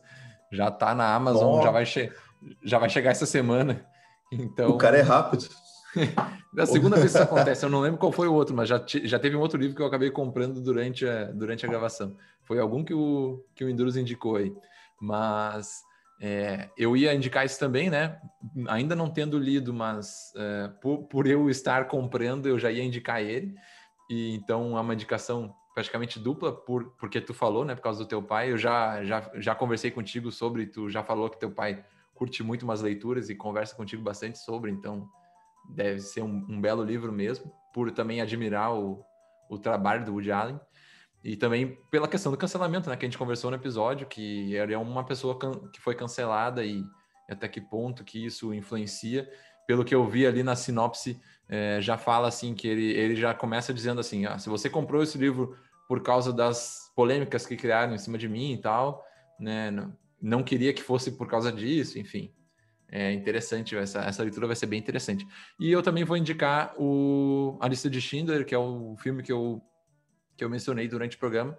já 0.52 0.68
está 0.68 0.94
na 0.94 1.14
Amazon, 1.16 1.62
já 1.64 1.72
vai, 1.72 1.86
já 2.64 2.80
vai 2.80 2.90
chegar 2.90 3.12
essa 3.12 3.26
semana. 3.26 3.86
Então, 4.32 4.72
o 4.72 4.78
cara 4.78 4.98
é 4.98 5.02
rápido. 5.02 5.48
da 6.54 6.66
segunda 6.66 6.98
vez 6.98 7.12
que 7.12 7.18
isso 7.18 7.24
acontece, 7.28 7.66
eu 7.66 7.70
não 7.70 7.82
lembro 7.82 8.00
qual 8.00 8.12
foi 8.12 8.28
o 8.28 8.34
outro, 8.34 8.56
mas 8.56 8.70
já, 8.70 8.84
já 9.04 9.20
teve 9.20 9.36
um 9.36 9.40
outro 9.40 9.60
livro 9.60 9.76
que 9.76 9.82
eu 9.82 9.86
acabei 9.86 10.10
comprando 10.12 10.62
durante 10.62 11.08
a, 11.08 11.26
durante 11.26 11.66
a 11.66 11.70
gravação. 11.70 12.16
Foi 12.44 12.60
algum 12.60 12.84
que 12.84 12.94
o, 12.94 13.44
que 13.56 13.64
o 13.64 13.70
Indurus 13.70 13.98
indicou 13.98 14.36
aí. 14.36 14.54
Mas 15.00 15.82
é, 16.22 16.70
eu 16.78 16.96
ia 16.96 17.14
indicar 17.14 17.46
isso 17.46 17.60
também, 17.60 17.90
né? 17.90 18.20
Ainda 18.68 18.96
não 18.96 19.10
tendo 19.10 19.38
lido, 19.38 19.74
mas 19.74 20.32
é, 20.36 20.68
por, 20.82 21.04
por 21.04 21.28
eu 21.28 21.50
estar 21.50 21.88
comprando, 21.88 22.48
eu 22.48 22.58
já 22.58 22.72
ia 22.72 22.84
indicar 22.84 23.22
ele. 23.22 23.54
E 24.10 24.36
então 24.36 24.78
é 24.78 24.82
uma 24.82 24.94
indicação 24.94 25.54
praticamente 25.74 26.20
dupla, 26.20 26.54
por, 26.54 26.92
porque 26.98 27.20
tu 27.20 27.34
falou, 27.34 27.66
né? 27.66 27.76
Por 27.76 27.82
causa 27.82 28.00
do 28.00 28.08
teu 28.08 28.22
pai. 28.22 28.52
Eu 28.52 28.58
já, 28.58 29.04
já, 29.04 29.30
já 29.36 29.56
conversei 29.56 29.92
contigo 29.92 30.32
sobre, 30.32 30.68
tu 30.68 30.90
já 30.90 31.04
falou 31.04 31.30
que 31.30 31.40
teu 31.40 31.52
pai 31.52 31.84
curte 32.14 32.42
muito 32.42 32.64
umas 32.64 32.82
leituras 32.82 33.30
e 33.30 33.36
conversa 33.36 33.76
contigo 33.76 34.02
bastante 34.02 34.40
sobre, 34.40 34.72
então 34.72 35.10
deve 35.70 36.00
ser 36.00 36.22
um, 36.22 36.46
um, 36.50 36.62
belo 36.62 36.84
livro 36.84 37.12
mesmo, 37.12 37.52
por 37.74 37.92
também 37.92 38.22
admirar 38.22 38.74
o, 38.74 39.04
o 39.50 39.58
trabalho 39.58 40.06
do 40.06 40.14
Woody 40.14 40.32
Allen. 40.32 40.60
E 41.24 41.36
também 41.36 41.78
pela 41.90 42.08
questão 42.08 42.32
do 42.32 42.38
cancelamento, 42.38 42.90
né? 42.90 42.96
Que 42.96 43.06
a 43.06 43.10
gente 43.10 43.18
conversou 43.18 43.50
no 43.50 43.58
episódio, 43.58 44.08
que 44.08 44.56
é 44.56 44.78
uma 44.78 45.04
pessoa 45.04 45.38
que 45.74 45.82
foi 45.82 45.96
cancelada 45.96 46.64
e 46.64 46.84
até 47.30 47.48
que 47.48 47.60
ponto 47.60 48.04
que 48.04 48.24
isso 48.24 48.54
influencia. 48.54 49.28
Pelo 49.66 49.84
que 49.84 49.96
eu 49.96 50.06
vi 50.06 50.28
ali 50.28 50.44
na 50.44 50.56
sinopse, 50.56 51.20
é, 51.50 51.80
já 51.82 51.98
fala 51.98 52.28
assim 52.28 52.54
que 52.54 52.68
ele, 52.68 52.92
ele 52.92 53.16
já 53.16 53.34
começa 53.34 53.74
dizendo 53.74 54.00
assim: 54.00 54.26
ah, 54.26 54.38
se 54.38 54.50
você 54.50 54.70
comprou 54.70 55.02
esse 55.02 55.18
livro 55.18 55.58
por 55.88 56.04
causa 56.04 56.32
das 56.32 56.92
polêmicas 56.96 57.46
que 57.46 57.56
criaram 57.56 57.96
em 57.96 57.98
cima 57.98 58.18
de 58.18 58.30
mim 58.30 58.54
e 58.54 58.58
tal, 58.58 59.04
né? 59.40 59.72
Não, 59.72 59.98
não 60.22 60.44
queria 60.44 60.74
que 60.74 60.82
fosse 60.82 61.12
por 61.12 61.28
causa 61.28 61.52
disso, 61.52 62.00
enfim. 62.00 62.34
É 62.96 63.12
interessante, 63.12 63.76
essa, 63.76 64.00
essa 64.06 64.24
leitura 64.24 64.48
vai 64.48 64.56
ser 64.56 64.68
bem 64.68 64.80
interessante. 64.80 65.28
E 65.60 65.70
eu 65.70 65.84
também 65.84 66.06
vou 66.06 66.16
indicar 66.16 66.74
o 66.78 67.58
A 67.60 67.68
Lista 67.68 67.90
de 67.90 68.00
Schindler, 68.00 68.46
que 68.46 68.56
é 68.56 68.58
o 68.58 68.96
filme 68.98 69.22
que 69.22 69.34
eu, 69.34 69.62
que 70.38 70.46
eu 70.46 70.50
mencionei 70.50 70.88
durante 70.88 71.18
o 71.18 71.20
programa. 71.20 71.58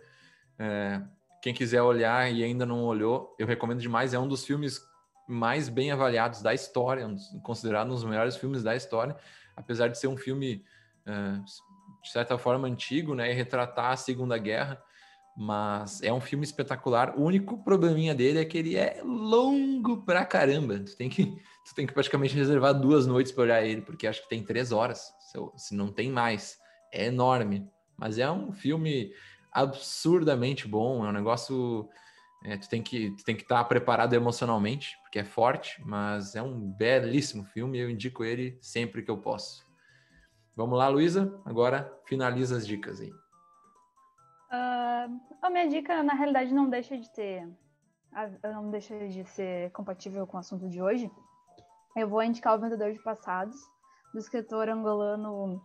É, 0.59 1.03
quem 1.43 1.53
quiser 1.53 1.83
olhar 1.83 2.33
e 2.33 2.43
ainda 2.43 2.65
não 2.65 2.83
olhou, 2.85 3.37
eu 3.39 3.47
recomendo 3.47 3.81
demais. 3.81 4.15
É 4.15 4.19
um 4.19 4.27
dos 4.27 4.47
filmes 4.47 4.81
mais 5.29 5.69
bem 5.69 5.91
avaliados 5.91 6.41
da 6.41 6.55
história, 6.55 7.07
considerado 7.43 7.89
um 7.89 7.95
dos 7.95 8.05
melhores 8.05 8.39
filmes 8.39 8.63
da 8.63 8.75
história, 8.75 9.15
apesar 9.55 9.89
de 9.89 9.99
ser 9.99 10.07
um 10.07 10.17
filme 10.17 10.65
uh, 11.07 11.45
de 12.03 12.11
certa 12.11 12.39
forma 12.39 12.67
antigo, 12.67 13.15
né, 13.15 13.31
e 13.31 13.35
retratar 13.35 13.93
a 13.93 13.97
Segunda 13.97 14.39
Guerra, 14.39 14.83
mas 15.37 16.03
é 16.03 16.13
um 16.13 16.21
filme 16.21 16.45
espetacular. 16.45 17.15
O 17.19 17.23
único 17.23 17.63
probleminha 17.63 18.15
dele 18.15 18.39
é 18.39 18.45
que 18.45 18.57
ele 18.57 18.77
é 18.77 19.03
longo 19.05 20.03
pra 20.03 20.25
caramba. 20.25 20.79
Tu 20.79 20.97
tem 20.97 21.11
que, 21.11 21.27
tu 21.65 21.75
tem 21.75 21.87
que 21.87 21.93
praticamente 21.93 22.35
reservar 22.35 22.73
duas 22.73 23.07
noites 23.07 23.33
para 23.33 23.43
olhar 23.43 23.63
ele, 23.65 23.83
porque 23.83 24.07
acho 24.07 24.23
que 24.23 24.29
tem 24.29 24.43
três 24.43 24.73
horas, 24.73 25.13
se 25.57 25.75
não 25.75 25.93
tem 25.93 26.11
mais. 26.11 26.59
É 26.93 27.07
enorme, 27.07 27.69
mas 27.99 28.19
é 28.19 28.31
um 28.31 28.53
filme 28.53 29.13
absurdamente 29.53 30.67
bom. 30.67 31.05
É 31.05 31.09
um 31.11 31.13
negócio 31.13 31.89
é, 32.45 32.57
tu 32.57 32.69
tem 32.69 32.83
que 32.83 33.11
tu 33.11 33.25
tem 33.25 33.37
que 33.37 33.43
estar 33.43 33.59
tá 33.59 33.65
preparado 33.65 34.15
emocionalmente, 34.15 34.97
porque 35.03 35.19
é 35.19 35.25
forte, 35.25 35.83
mas 35.85 36.35
é 36.35 36.43
um 36.43 36.59
belíssimo 36.59 37.45
filme 37.45 37.79
eu 37.79 37.91
indico 37.91 38.25
ele 38.25 38.57
sempre 38.63 39.03
que 39.03 39.11
eu 39.11 39.19
posso. 39.19 39.67
Vamos 40.55 40.79
lá, 40.79 40.89
Luísa? 40.89 41.39
Agora 41.45 41.93
finaliza 42.07 42.57
as 42.57 42.67
dicas 42.67 43.01
aí. 43.01 43.13
Uh, 44.51 44.86
a 45.43 45.51
minha 45.51 45.69
dica, 45.69 46.03
na 46.03 46.15
realidade, 46.15 46.55
não 46.55 46.69
deixa 46.69 46.97
de 46.97 47.11
ter. 47.11 47.49
Não 48.43 48.71
deixa 48.71 48.97
de 49.09 49.25
ser 49.25 49.71
compatível 49.73 50.27
com 50.27 50.37
o 50.37 50.41
assunto 50.41 50.69
de 50.69 50.81
hoje. 50.81 51.11
Eu 51.95 52.09
vou 52.09 52.23
indicar 52.23 52.55
O 52.55 52.61
Vendedor 52.61 52.93
de 52.93 53.03
Passados, 53.03 53.57
do 54.13 54.19
escritor 54.19 54.69
angolano 54.69 55.63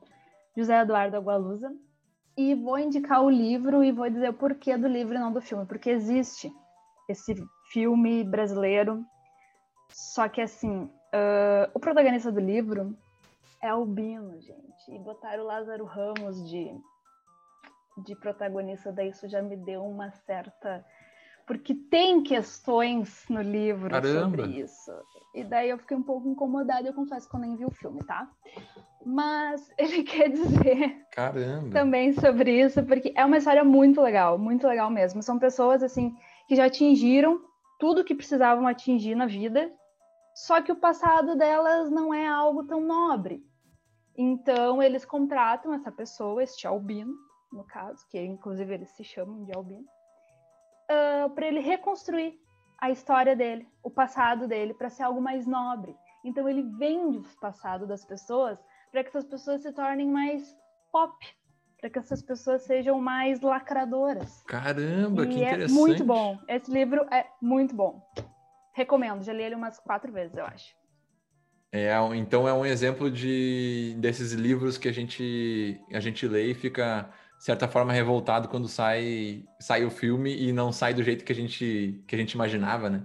José 0.55 0.81
Eduardo 0.81 1.17
Agualusa. 1.17 1.73
E 2.37 2.55
vou 2.55 2.79
indicar 2.79 3.23
o 3.23 3.29
livro 3.29 3.83
e 3.83 3.91
vou 3.91 4.09
dizer 4.09 4.29
o 4.29 4.33
porquê 4.33 4.77
do 4.77 4.87
livro 4.87 5.15
e 5.15 5.19
não 5.19 5.31
do 5.31 5.41
filme. 5.41 5.65
Porque 5.65 5.89
existe 5.89 6.51
esse 7.07 7.35
filme 7.71 8.23
brasileiro. 8.23 9.05
Só 9.89 10.27
que, 10.29 10.41
assim, 10.41 10.83
uh, 10.85 11.71
o 11.73 11.79
protagonista 11.79 12.31
do 12.31 12.39
livro 12.39 12.97
é 13.61 13.69
albino, 13.69 14.39
gente. 14.39 14.89
E 14.89 14.99
botaram 14.99 15.43
o 15.43 15.47
Lázaro 15.47 15.85
Ramos 15.85 16.49
de, 16.49 16.73
de 18.05 18.15
protagonista, 18.15 18.91
daí 18.91 19.09
isso 19.09 19.27
já 19.27 19.41
me 19.41 19.55
deu 19.55 19.83
uma 19.83 20.11
certa. 20.11 20.85
Porque 21.45 21.73
tem 21.73 22.23
questões 22.23 23.25
no 23.29 23.41
livro 23.41 23.89
Caramba. 23.89 24.21
sobre 24.21 24.59
isso. 24.59 24.91
E 25.33 25.43
daí 25.43 25.69
eu 25.69 25.77
fiquei 25.77 25.97
um 25.97 26.03
pouco 26.03 26.27
incomodada, 26.27 26.87
eu 26.87 26.93
confesso 26.93 27.29
que 27.29 27.35
eu 27.35 27.39
nem 27.39 27.55
vi 27.55 27.65
o 27.65 27.71
filme, 27.71 28.03
tá? 28.03 28.29
Mas 29.05 29.69
ele 29.77 30.03
quer 30.03 30.29
dizer 30.29 31.05
Caramba. 31.11 31.71
também 31.71 32.13
sobre 32.13 32.61
isso, 32.61 32.83
porque 32.83 33.13
é 33.15 33.25
uma 33.25 33.37
história 33.37 33.63
muito 33.63 34.01
legal, 34.01 34.37
muito 34.37 34.67
legal 34.67 34.89
mesmo. 34.89 35.21
São 35.23 35.39
pessoas 35.39 35.83
assim 35.83 36.15
que 36.47 36.55
já 36.55 36.65
atingiram 36.65 37.41
tudo 37.79 38.03
que 38.03 38.13
precisavam 38.13 38.67
atingir 38.67 39.15
na 39.15 39.25
vida, 39.25 39.71
só 40.35 40.61
que 40.61 40.71
o 40.71 40.75
passado 40.75 41.35
delas 41.35 41.89
não 41.89 42.13
é 42.13 42.27
algo 42.27 42.63
tão 42.63 42.79
nobre. 42.79 43.43
Então 44.15 44.81
eles 44.83 45.03
contratam 45.03 45.73
essa 45.73 45.91
pessoa, 45.91 46.43
este 46.43 46.67
albino, 46.67 47.13
no 47.51 47.63
caso, 47.63 48.05
que 48.09 48.19
inclusive 48.19 48.73
eles 48.73 48.89
se 48.91 49.03
chamam 49.03 49.43
de 49.43 49.51
albino, 49.53 49.85
uh, 50.89 51.29
para 51.29 51.47
ele 51.47 51.59
reconstruir 51.59 52.39
a 52.79 52.89
história 52.89 53.35
dele, 53.35 53.67
o 53.83 53.89
passado 53.89 54.47
dele, 54.47 54.73
para 54.73 54.89
ser 54.89 55.03
algo 55.03 55.21
mais 55.21 55.45
nobre. 55.45 55.95
Então 56.25 56.47
ele 56.47 56.63
vende 56.77 57.17
o 57.17 57.39
passado 57.39 57.85
das 57.85 58.05
pessoas 58.05 58.57
para 58.91 59.03
que 59.03 59.09
essas 59.09 59.25
pessoas 59.25 59.61
se 59.61 59.71
tornem 59.71 60.07
mais 60.07 60.55
pop, 60.91 61.13
para 61.79 61.89
que 61.89 61.99
essas 61.99 62.21
pessoas 62.21 62.63
sejam 62.63 62.99
mais 62.99 63.41
lacradoras. 63.41 64.43
Caramba, 64.43 65.23
e 65.23 65.29
que 65.29 65.43
é 65.43 65.47
interessante. 65.47 65.77
muito 65.77 66.03
bom. 66.03 66.39
Esse 66.47 66.71
livro 66.71 67.05
é 67.11 67.27
muito 67.41 67.75
bom. 67.75 68.01
Recomendo, 68.73 69.23
já 69.23 69.33
li 69.33 69.43
ele 69.43 69.55
umas 69.55 69.79
quatro 69.79 70.11
vezes, 70.11 70.35
eu 70.35 70.45
acho. 70.45 70.75
É, 71.73 71.93
então 72.15 72.47
é 72.47 72.53
um 72.53 72.65
exemplo 72.65 73.09
de 73.09 73.95
desses 73.97 74.33
livros 74.33 74.77
que 74.77 74.89
a 74.89 74.91
gente 74.91 75.79
a 75.93 76.01
gente 76.01 76.27
lê 76.27 76.51
e 76.51 76.53
fica 76.53 77.09
de 77.41 77.45
certa 77.45 77.67
forma 77.67 77.91
revoltado 77.91 78.47
quando 78.47 78.67
sai 78.67 79.43
sai 79.59 79.83
o 79.83 79.89
filme 79.89 80.31
e 80.39 80.53
não 80.53 80.71
sai 80.71 80.93
do 80.93 81.01
jeito 81.01 81.25
que 81.25 81.31
a 81.31 81.35
gente 81.35 81.99
que 82.05 82.13
a 82.13 82.17
gente 82.17 82.33
imaginava, 82.33 82.87
né? 82.87 83.03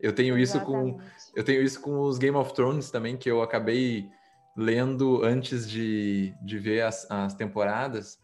Eu 0.00 0.12
tenho 0.12 0.36
Exatamente. 0.36 0.98
isso 0.98 0.98
com 0.98 1.38
eu 1.38 1.44
tenho 1.44 1.62
isso 1.62 1.80
com 1.80 2.00
os 2.00 2.18
Game 2.18 2.36
of 2.36 2.52
Thrones 2.52 2.90
também 2.90 3.16
que 3.16 3.30
eu 3.30 3.40
acabei 3.40 4.10
lendo 4.56 5.22
antes 5.22 5.70
de, 5.70 6.34
de 6.42 6.58
ver 6.58 6.82
as, 6.82 7.08
as 7.08 7.32
temporadas. 7.34 8.18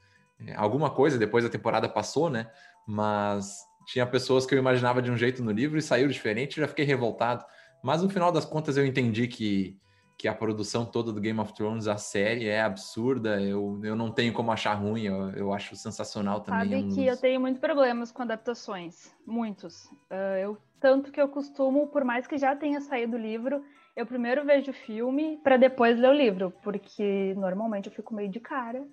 É, 0.44 0.56
alguma 0.56 0.90
coisa 0.90 1.16
depois 1.16 1.44
da 1.44 1.50
temporada 1.50 1.88
passou, 1.88 2.28
né? 2.28 2.50
Mas 2.84 3.60
tinha 3.86 4.04
pessoas 4.04 4.46
que 4.46 4.52
eu 4.52 4.58
imaginava 4.58 5.00
de 5.00 5.12
um 5.12 5.16
jeito 5.16 5.44
no 5.44 5.52
livro 5.52 5.78
e 5.78 5.82
saiu 5.82 6.08
diferente, 6.08 6.60
já 6.60 6.66
fiquei 6.66 6.84
revoltado. 6.84 7.44
Mas 7.84 8.02
no 8.02 8.10
final 8.10 8.32
das 8.32 8.44
contas 8.44 8.76
eu 8.76 8.84
entendi 8.84 9.28
que, 9.28 9.78
que 10.18 10.26
a 10.26 10.34
produção 10.34 10.84
toda 10.84 11.12
do 11.12 11.20
Game 11.20 11.38
of 11.38 11.52
Thrones, 11.52 11.86
a 11.86 11.96
série, 11.96 12.48
é 12.48 12.62
absurda. 12.62 13.40
Eu, 13.40 13.80
eu 13.82 13.94
não 13.94 14.10
tenho 14.10 14.32
como 14.32 14.50
achar 14.50 14.74
ruim, 14.74 15.02
eu, 15.02 15.30
eu 15.30 15.52
acho 15.52 15.76
sensacional 15.76 16.40
também. 16.40 16.82
Sabe 16.82 16.94
que 16.94 17.06
eu 17.06 17.16
tenho 17.16 17.40
muitos 17.40 17.60
problemas 17.60 18.10
com 18.10 18.22
adaptações, 18.22 19.14
muitos. 19.26 19.84
Uh, 20.10 20.38
eu 20.40 20.58
tanto 20.80 21.10
que 21.10 21.20
eu 21.20 21.28
costumo, 21.28 21.88
por 21.88 22.04
mais 22.04 22.26
que 22.26 22.38
já 22.38 22.56
tenha 22.56 22.80
saído 22.80 23.16
o 23.16 23.20
livro, 23.20 23.62
eu 23.94 24.06
primeiro 24.06 24.44
vejo 24.44 24.70
o 24.70 24.74
filme 24.74 25.38
para 25.42 25.56
depois 25.56 25.98
ler 25.98 26.08
o 26.08 26.14
livro, 26.14 26.52
porque 26.62 27.34
normalmente 27.36 27.88
eu 27.88 27.92
fico 27.92 28.14
meio 28.14 28.30
de 28.30 28.40
cara 28.40 28.86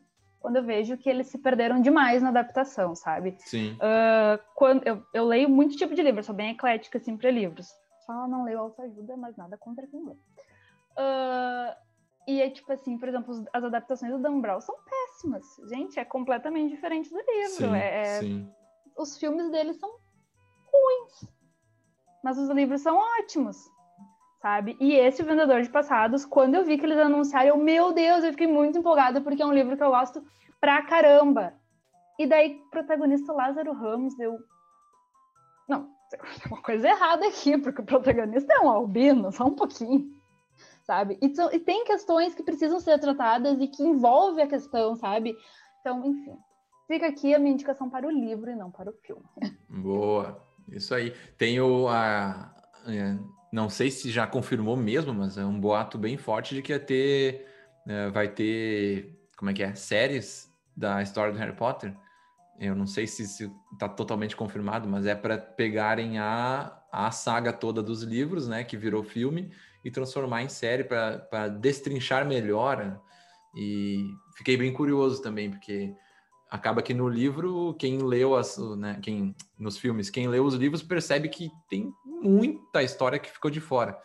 quando 0.44 0.58
eu 0.58 0.64
vejo 0.64 0.98
que 0.98 1.10
eles 1.10 1.28
se 1.28 1.38
perderam 1.38 1.82
demais 1.82 2.22
na 2.22 2.28
adaptação, 2.28 2.94
sabe? 2.96 3.34
Sim. 3.40 3.76
Uh, 3.76 4.38
quando 4.54 4.86
eu, 4.86 5.02
eu 5.14 5.26
leio 5.26 5.48
muito 5.48 5.78
tipo 5.78 5.96
de 5.96 6.02
livro, 6.04 6.22
sou 6.22 6.36
bem 6.36 6.52
eclética 6.52 6.98
assim 6.98 7.16
para 7.16 7.32
livros. 7.32 7.70
Só 8.06 8.28
não 8.28 8.44
leio 8.44 8.60
autoajuda, 8.60 9.16
mas 9.16 9.38
nada 9.38 9.58
contra 9.58 9.88
quem 9.88 10.06
lê. 10.06 10.16
Uh, 10.98 11.76
e 12.28 12.42
é 12.42 12.50
tipo 12.50 12.72
assim, 12.72 12.98
por 12.98 13.10
exemplo, 13.10 13.46
as 13.52 13.64
adaptações 13.64 14.12
do 14.12 14.20
Dan 14.20 14.40
Brown 14.40 14.62
são 14.62 14.76
péssimas. 14.90 15.46
Gente, 15.68 16.00
é 16.00 16.06
completamente 16.06 16.70
diferente 16.70 17.10
do 17.10 17.18
livro. 17.18 17.50
Sim, 17.50 17.76
é, 17.76 18.02
é, 18.02 18.20
sim. 18.20 18.50
Os 18.98 19.18
filmes 19.18 19.50
deles 19.50 19.78
são 19.78 19.90
ruins, 20.66 21.30
mas 22.24 22.38
os 22.38 22.50
livros 22.50 22.82
são 22.82 22.98
ótimos, 23.20 23.58
sabe? 24.42 24.78
E 24.80 24.94
esse 24.94 25.24
Vendedor 25.24 25.62
de 25.62 25.70
Passados, 25.70 26.26
quando 26.26 26.56
eu 26.56 26.64
vi 26.64 26.78
que 26.78 26.86
eles 26.86 26.98
anunciaram, 26.98 27.50
eu, 27.50 27.58
meu 27.58 27.92
Deus, 27.92 28.24
eu 28.24 28.32
fiquei 28.32 28.48
muito 28.48 28.78
empolgada, 28.78 29.20
porque 29.20 29.42
é 29.42 29.46
um 29.46 29.54
livro 29.54 29.76
que 29.76 29.84
eu 29.84 29.90
gosto 29.90 30.24
pra 30.62 30.82
caramba. 30.84 31.54
E 32.18 32.28
daí, 32.28 32.62
protagonista 32.72 33.34
Lázaro 33.34 33.74
Ramos, 33.74 34.18
eu. 34.20 34.40
Não, 35.68 35.90
tem 36.10 36.20
uma 36.46 36.62
coisa 36.62 36.88
errada 36.88 37.28
aqui, 37.28 37.58
porque 37.58 37.82
o 37.82 37.86
protagonista 37.86 38.54
é 38.54 38.60
um 38.60 38.70
albino, 38.70 39.32
só 39.32 39.46
um 39.46 39.56
pouquinho, 39.56 40.14
sabe? 40.84 41.18
E, 41.22 41.34
e 41.56 41.60
tem 41.60 41.84
questões 41.86 42.36
que 42.36 42.44
precisam 42.44 42.80
ser 42.80 43.00
tratadas 43.00 43.60
e 43.60 43.68
que 43.68 43.84
envolve 43.84 44.42
a 44.42 44.48
questão, 44.48 44.96
sabe? 44.96 45.36
Então, 45.82 46.06
enfim. 46.06 46.38
Fica 46.88 47.08
aqui 47.08 47.34
a 47.34 47.40
minha 47.40 47.54
indicação 47.54 47.90
para 47.90 48.06
o 48.06 48.12
livro 48.12 48.52
e 48.52 48.56
não 48.56 48.70
para 48.70 48.90
o 48.90 48.94
filme. 48.94 49.24
Boa, 49.70 50.46
isso 50.70 50.94
aí. 50.94 51.14
Tem 51.38 51.60
o. 51.60 51.88
A, 51.88 52.54
é, 52.86 53.18
não 53.52 53.70
sei 53.70 53.90
se 53.90 54.12
já 54.12 54.28
confirmou 54.28 54.76
mesmo, 54.76 55.14
mas 55.14 55.38
é 55.38 55.46
um 55.46 55.60
boato 55.60 55.98
bem 55.98 56.18
forte 56.18 56.54
de 56.54 56.62
que 56.62 56.74
ia 56.74 56.80
ter. 56.80 57.48
É, 57.88 58.10
vai 58.10 58.28
ter. 58.28 59.18
Como 59.38 59.50
é 59.50 59.54
que 59.54 59.64
é? 59.64 59.74
Séries 59.76 60.54
da 60.76 61.02
história 61.02 61.32
do 61.32 61.40
Harry 61.40 61.56
Potter. 61.56 61.96
Eu 62.60 62.76
não 62.76 62.86
sei 62.86 63.08
se 63.08 63.24
está 63.74 63.90
totalmente 63.90 64.36
confirmado, 64.36 64.88
mas 64.88 65.06
é 65.06 65.16
para 65.16 65.38
pegarem 65.38 66.20
a, 66.20 66.80
a 66.92 67.10
saga 67.12 67.52
toda 67.52 67.82
dos 67.82 68.04
livros, 68.04 68.48
né, 68.48 68.64
que 68.64 68.78
virou 68.78 69.04
filme, 69.04 69.52
e 69.84 69.92
transformar 69.92 70.44
em 70.44 70.50
série 70.50 70.84
para 70.84 71.48
destrinchar 71.48 72.26
melhor. 72.26 73.02
E 73.56 74.06
fiquei 74.36 74.58
bem 74.58 74.72
curioso 74.72 75.22
também, 75.22 75.50
porque 75.50 75.94
acaba 76.50 76.82
que 76.82 76.94
no 76.94 77.10
livro, 77.10 77.74
quem 77.80 77.98
leu 77.98 78.36
as, 78.36 78.58
né, 78.78 79.00
quem 79.02 79.36
nos 79.58 79.78
filmes, 79.78 80.10
quem 80.10 80.28
leu 80.28 80.46
os 80.46 80.54
livros 80.54 80.84
percebe 80.84 81.28
que 81.28 81.52
tem 81.68 81.92
muita 82.06 82.84
história 82.84 83.20
que 83.20 83.30
ficou 83.30 83.50
de 83.50 83.60
fora. 83.60 83.98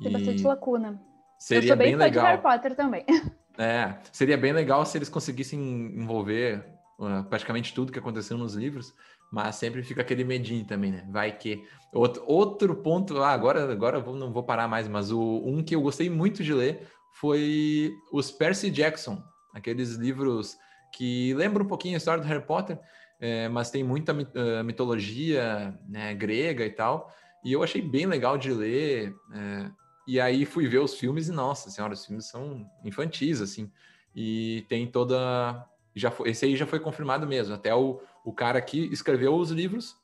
Tem 0.00 0.10
e 0.10 0.12
bastante 0.12 0.42
lacuna. 0.42 1.00
Seria 1.38 1.64
Eu 1.64 1.68
sou 1.68 1.76
bem, 1.76 1.88
bem 1.88 1.96
legal. 1.96 2.24
de 2.24 2.30
Harry 2.30 2.42
Potter 2.42 2.76
também. 2.76 3.04
É, 3.56 3.98
seria 4.10 4.36
bem 4.36 4.52
legal 4.52 4.84
se 4.84 4.98
eles 4.98 5.08
conseguissem 5.08 5.60
envolver 5.96 6.66
uh, 6.98 7.22
praticamente 7.22 7.72
tudo 7.72 7.92
que 7.92 7.98
aconteceu 8.00 8.36
nos 8.36 8.54
livros, 8.54 8.92
mas 9.34 9.56
sempre 9.56 9.82
fica 9.82 10.00
aquele 10.00 10.22
medinho 10.22 10.64
também, 10.64 10.92
né? 10.92 11.04
Vai 11.10 11.36
que. 11.36 11.66
Outro, 11.92 12.22
outro 12.24 12.76
ponto, 12.76 13.20
ah, 13.20 13.32
agora, 13.32 13.70
agora 13.70 13.98
vou, 13.98 14.14
não 14.14 14.32
vou 14.32 14.44
parar 14.44 14.68
mais, 14.68 14.86
mas 14.86 15.10
o, 15.10 15.42
um 15.44 15.60
que 15.60 15.74
eu 15.74 15.82
gostei 15.82 16.08
muito 16.08 16.44
de 16.44 16.54
ler 16.54 16.86
foi 17.12 17.92
os 18.12 18.30
Percy 18.30 18.70
Jackson, 18.70 19.20
aqueles 19.52 19.94
livros 19.94 20.56
que 20.92 21.34
lembram 21.34 21.64
um 21.64 21.68
pouquinho 21.68 21.96
a 21.96 21.98
história 21.98 22.22
do 22.22 22.28
Harry 22.28 22.46
Potter, 22.46 22.78
é, 23.20 23.48
mas 23.48 23.72
tem 23.72 23.82
muita 23.82 24.12
uh, 24.12 24.64
mitologia 24.64 25.76
né, 25.88 26.14
grega 26.14 26.64
e 26.64 26.70
tal. 26.70 27.12
E 27.44 27.52
eu 27.52 27.62
achei 27.62 27.82
bem 27.82 28.06
legal 28.06 28.38
de 28.38 28.52
ler. 28.52 29.12
É, 29.34 29.70
E 30.06 30.20
aí 30.20 30.44
fui 30.44 30.68
ver 30.68 30.78
os 30.78 30.94
filmes 30.94 31.26
e, 31.28 31.32
nossa 31.32 31.70
senhora, 31.70 31.94
os 31.94 32.06
filmes 32.06 32.26
são 32.26 32.64
infantis, 32.84 33.40
assim. 33.40 33.68
E 34.14 34.64
tem 34.68 34.86
toda. 34.86 35.66
Já 35.94 36.10
foi, 36.10 36.30
esse 36.30 36.44
aí 36.44 36.56
já 36.56 36.66
foi 36.66 36.78
confirmado 36.78 37.26
mesmo. 37.26 37.54
Até 37.54 37.74
o, 37.74 38.00
o 38.24 38.32
cara 38.32 38.60
que 38.60 38.86
escreveu 38.86 39.34
os 39.34 39.50
livros, 39.50 39.96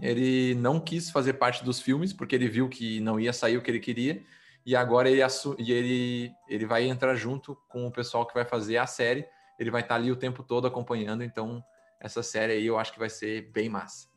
ele 0.00 0.54
não 0.54 0.80
quis 0.80 1.10
fazer 1.10 1.34
parte 1.34 1.64
dos 1.64 1.80
filmes, 1.80 2.12
porque 2.12 2.34
ele 2.34 2.48
viu 2.48 2.68
que 2.68 3.00
não 3.00 3.18
ia 3.18 3.32
sair 3.32 3.56
o 3.56 3.62
que 3.62 3.70
ele 3.70 3.80
queria. 3.80 4.24
E 4.64 4.76
agora 4.76 5.10
ele, 5.10 5.22
e 5.58 5.72
ele, 5.72 6.32
ele 6.48 6.66
vai 6.66 6.84
entrar 6.84 7.14
junto 7.14 7.56
com 7.68 7.86
o 7.86 7.90
pessoal 7.90 8.26
que 8.26 8.34
vai 8.34 8.44
fazer 8.44 8.76
a 8.76 8.86
série. 8.86 9.26
Ele 9.58 9.70
vai 9.70 9.82
estar 9.82 9.96
ali 9.96 10.10
o 10.10 10.16
tempo 10.16 10.42
todo 10.42 10.66
acompanhando. 10.66 11.24
Então, 11.24 11.62
essa 12.00 12.22
série 12.22 12.54
aí 12.54 12.66
eu 12.66 12.78
acho 12.78 12.92
que 12.92 12.98
vai 12.98 13.10
ser 13.10 13.50
bem 13.52 13.68
massa. 13.68 14.08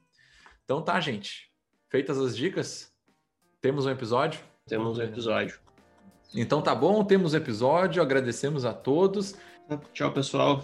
Então 0.63 0.81
tá, 0.81 0.99
gente. 0.99 1.51
Feitas 1.89 2.17
as 2.17 2.35
dicas, 2.35 2.91
temos 3.61 3.85
um 3.85 3.89
episódio? 3.89 4.39
Temos 4.67 4.97
um 4.97 5.01
episódio. 5.01 5.59
Então 6.33 6.61
tá 6.61 6.73
bom, 6.73 7.03
temos 7.03 7.33
episódio, 7.33 8.01
agradecemos 8.01 8.65
a 8.65 8.73
todos. 8.73 9.35
Tchau, 9.93 10.11
pessoal. 10.11 10.63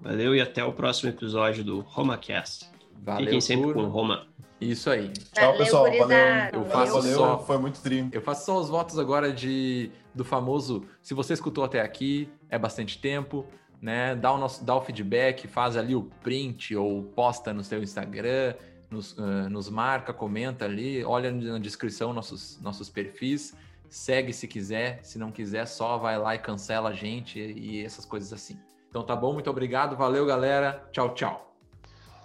Valeu 0.00 0.34
e 0.34 0.40
até 0.40 0.64
o 0.64 0.72
próximo 0.72 1.10
episódio 1.10 1.62
do 1.62 1.80
RomaCast. 1.80 2.70
Valeu, 3.02 3.24
Fiquem 3.26 3.40
sempre 3.40 3.66
turma. 3.72 3.82
com 3.84 3.88
Roma. 3.88 4.26
Isso 4.60 4.90
aí. 4.90 5.08
Tchau, 5.10 5.52
Valeu, 5.52 5.58
pessoal. 5.58 5.84
Valeu. 5.84 6.18
Eu 6.52 6.64
faço 6.66 6.92
Valeu, 6.94 7.14
só- 7.18 7.38
foi 7.38 7.58
muito 7.58 7.80
tri. 7.80 8.08
Eu 8.12 8.20
faço 8.20 8.46
só 8.46 8.58
os 8.60 8.68
votos 8.68 8.98
agora 8.98 9.32
de 9.32 9.90
do 10.14 10.24
famoso. 10.24 10.84
Se 11.02 11.14
você 11.14 11.32
escutou 11.34 11.64
até 11.64 11.80
aqui, 11.80 12.28
é 12.48 12.58
bastante 12.58 12.98
tempo, 12.98 13.46
né? 13.80 14.14
Dá 14.14 14.32
o, 14.32 14.38
nosso, 14.38 14.64
dá 14.64 14.74
o 14.74 14.80
feedback, 14.82 15.46
faz 15.48 15.76
ali 15.76 15.94
o 15.94 16.02
print 16.22 16.74
ou 16.76 17.02
posta 17.02 17.54
no 17.54 17.62
seu 17.64 17.82
Instagram, 17.82 18.54
nos, 18.90 19.16
ah, 19.18 19.48
nos 19.48 19.70
marca, 19.70 20.12
comenta 20.12 20.64
ali, 20.64 21.02
olha 21.04 21.30
na 21.30 21.58
descrição 21.58 22.12
nossos, 22.12 22.60
nossos 22.60 22.90
perfis, 22.90 23.54
segue 23.88 24.32
se 24.32 24.46
quiser, 24.48 25.00
se 25.02 25.18
não 25.18 25.30
quiser, 25.30 25.64
só 25.66 25.96
vai 25.96 26.18
lá 26.18 26.34
e 26.34 26.38
cancela 26.38 26.90
a 26.90 26.92
gente 26.92 27.38
e 27.38 27.82
essas 27.84 28.04
coisas 28.04 28.32
assim. 28.32 28.58
Então 28.90 29.04
tá 29.04 29.14
bom, 29.14 29.32
muito 29.32 29.48
obrigado, 29.48 29.96
valeu 29.96 30.26
galera, 30.26 30.84
tchau, 30.92 31.14
tchau. 31.14 31.54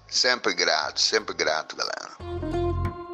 Sempre 0.08 0.54
grato, 0.54 1.00
sempre 1.00 1.36
grato, 1.36 1.76
galera. 1.76 3.05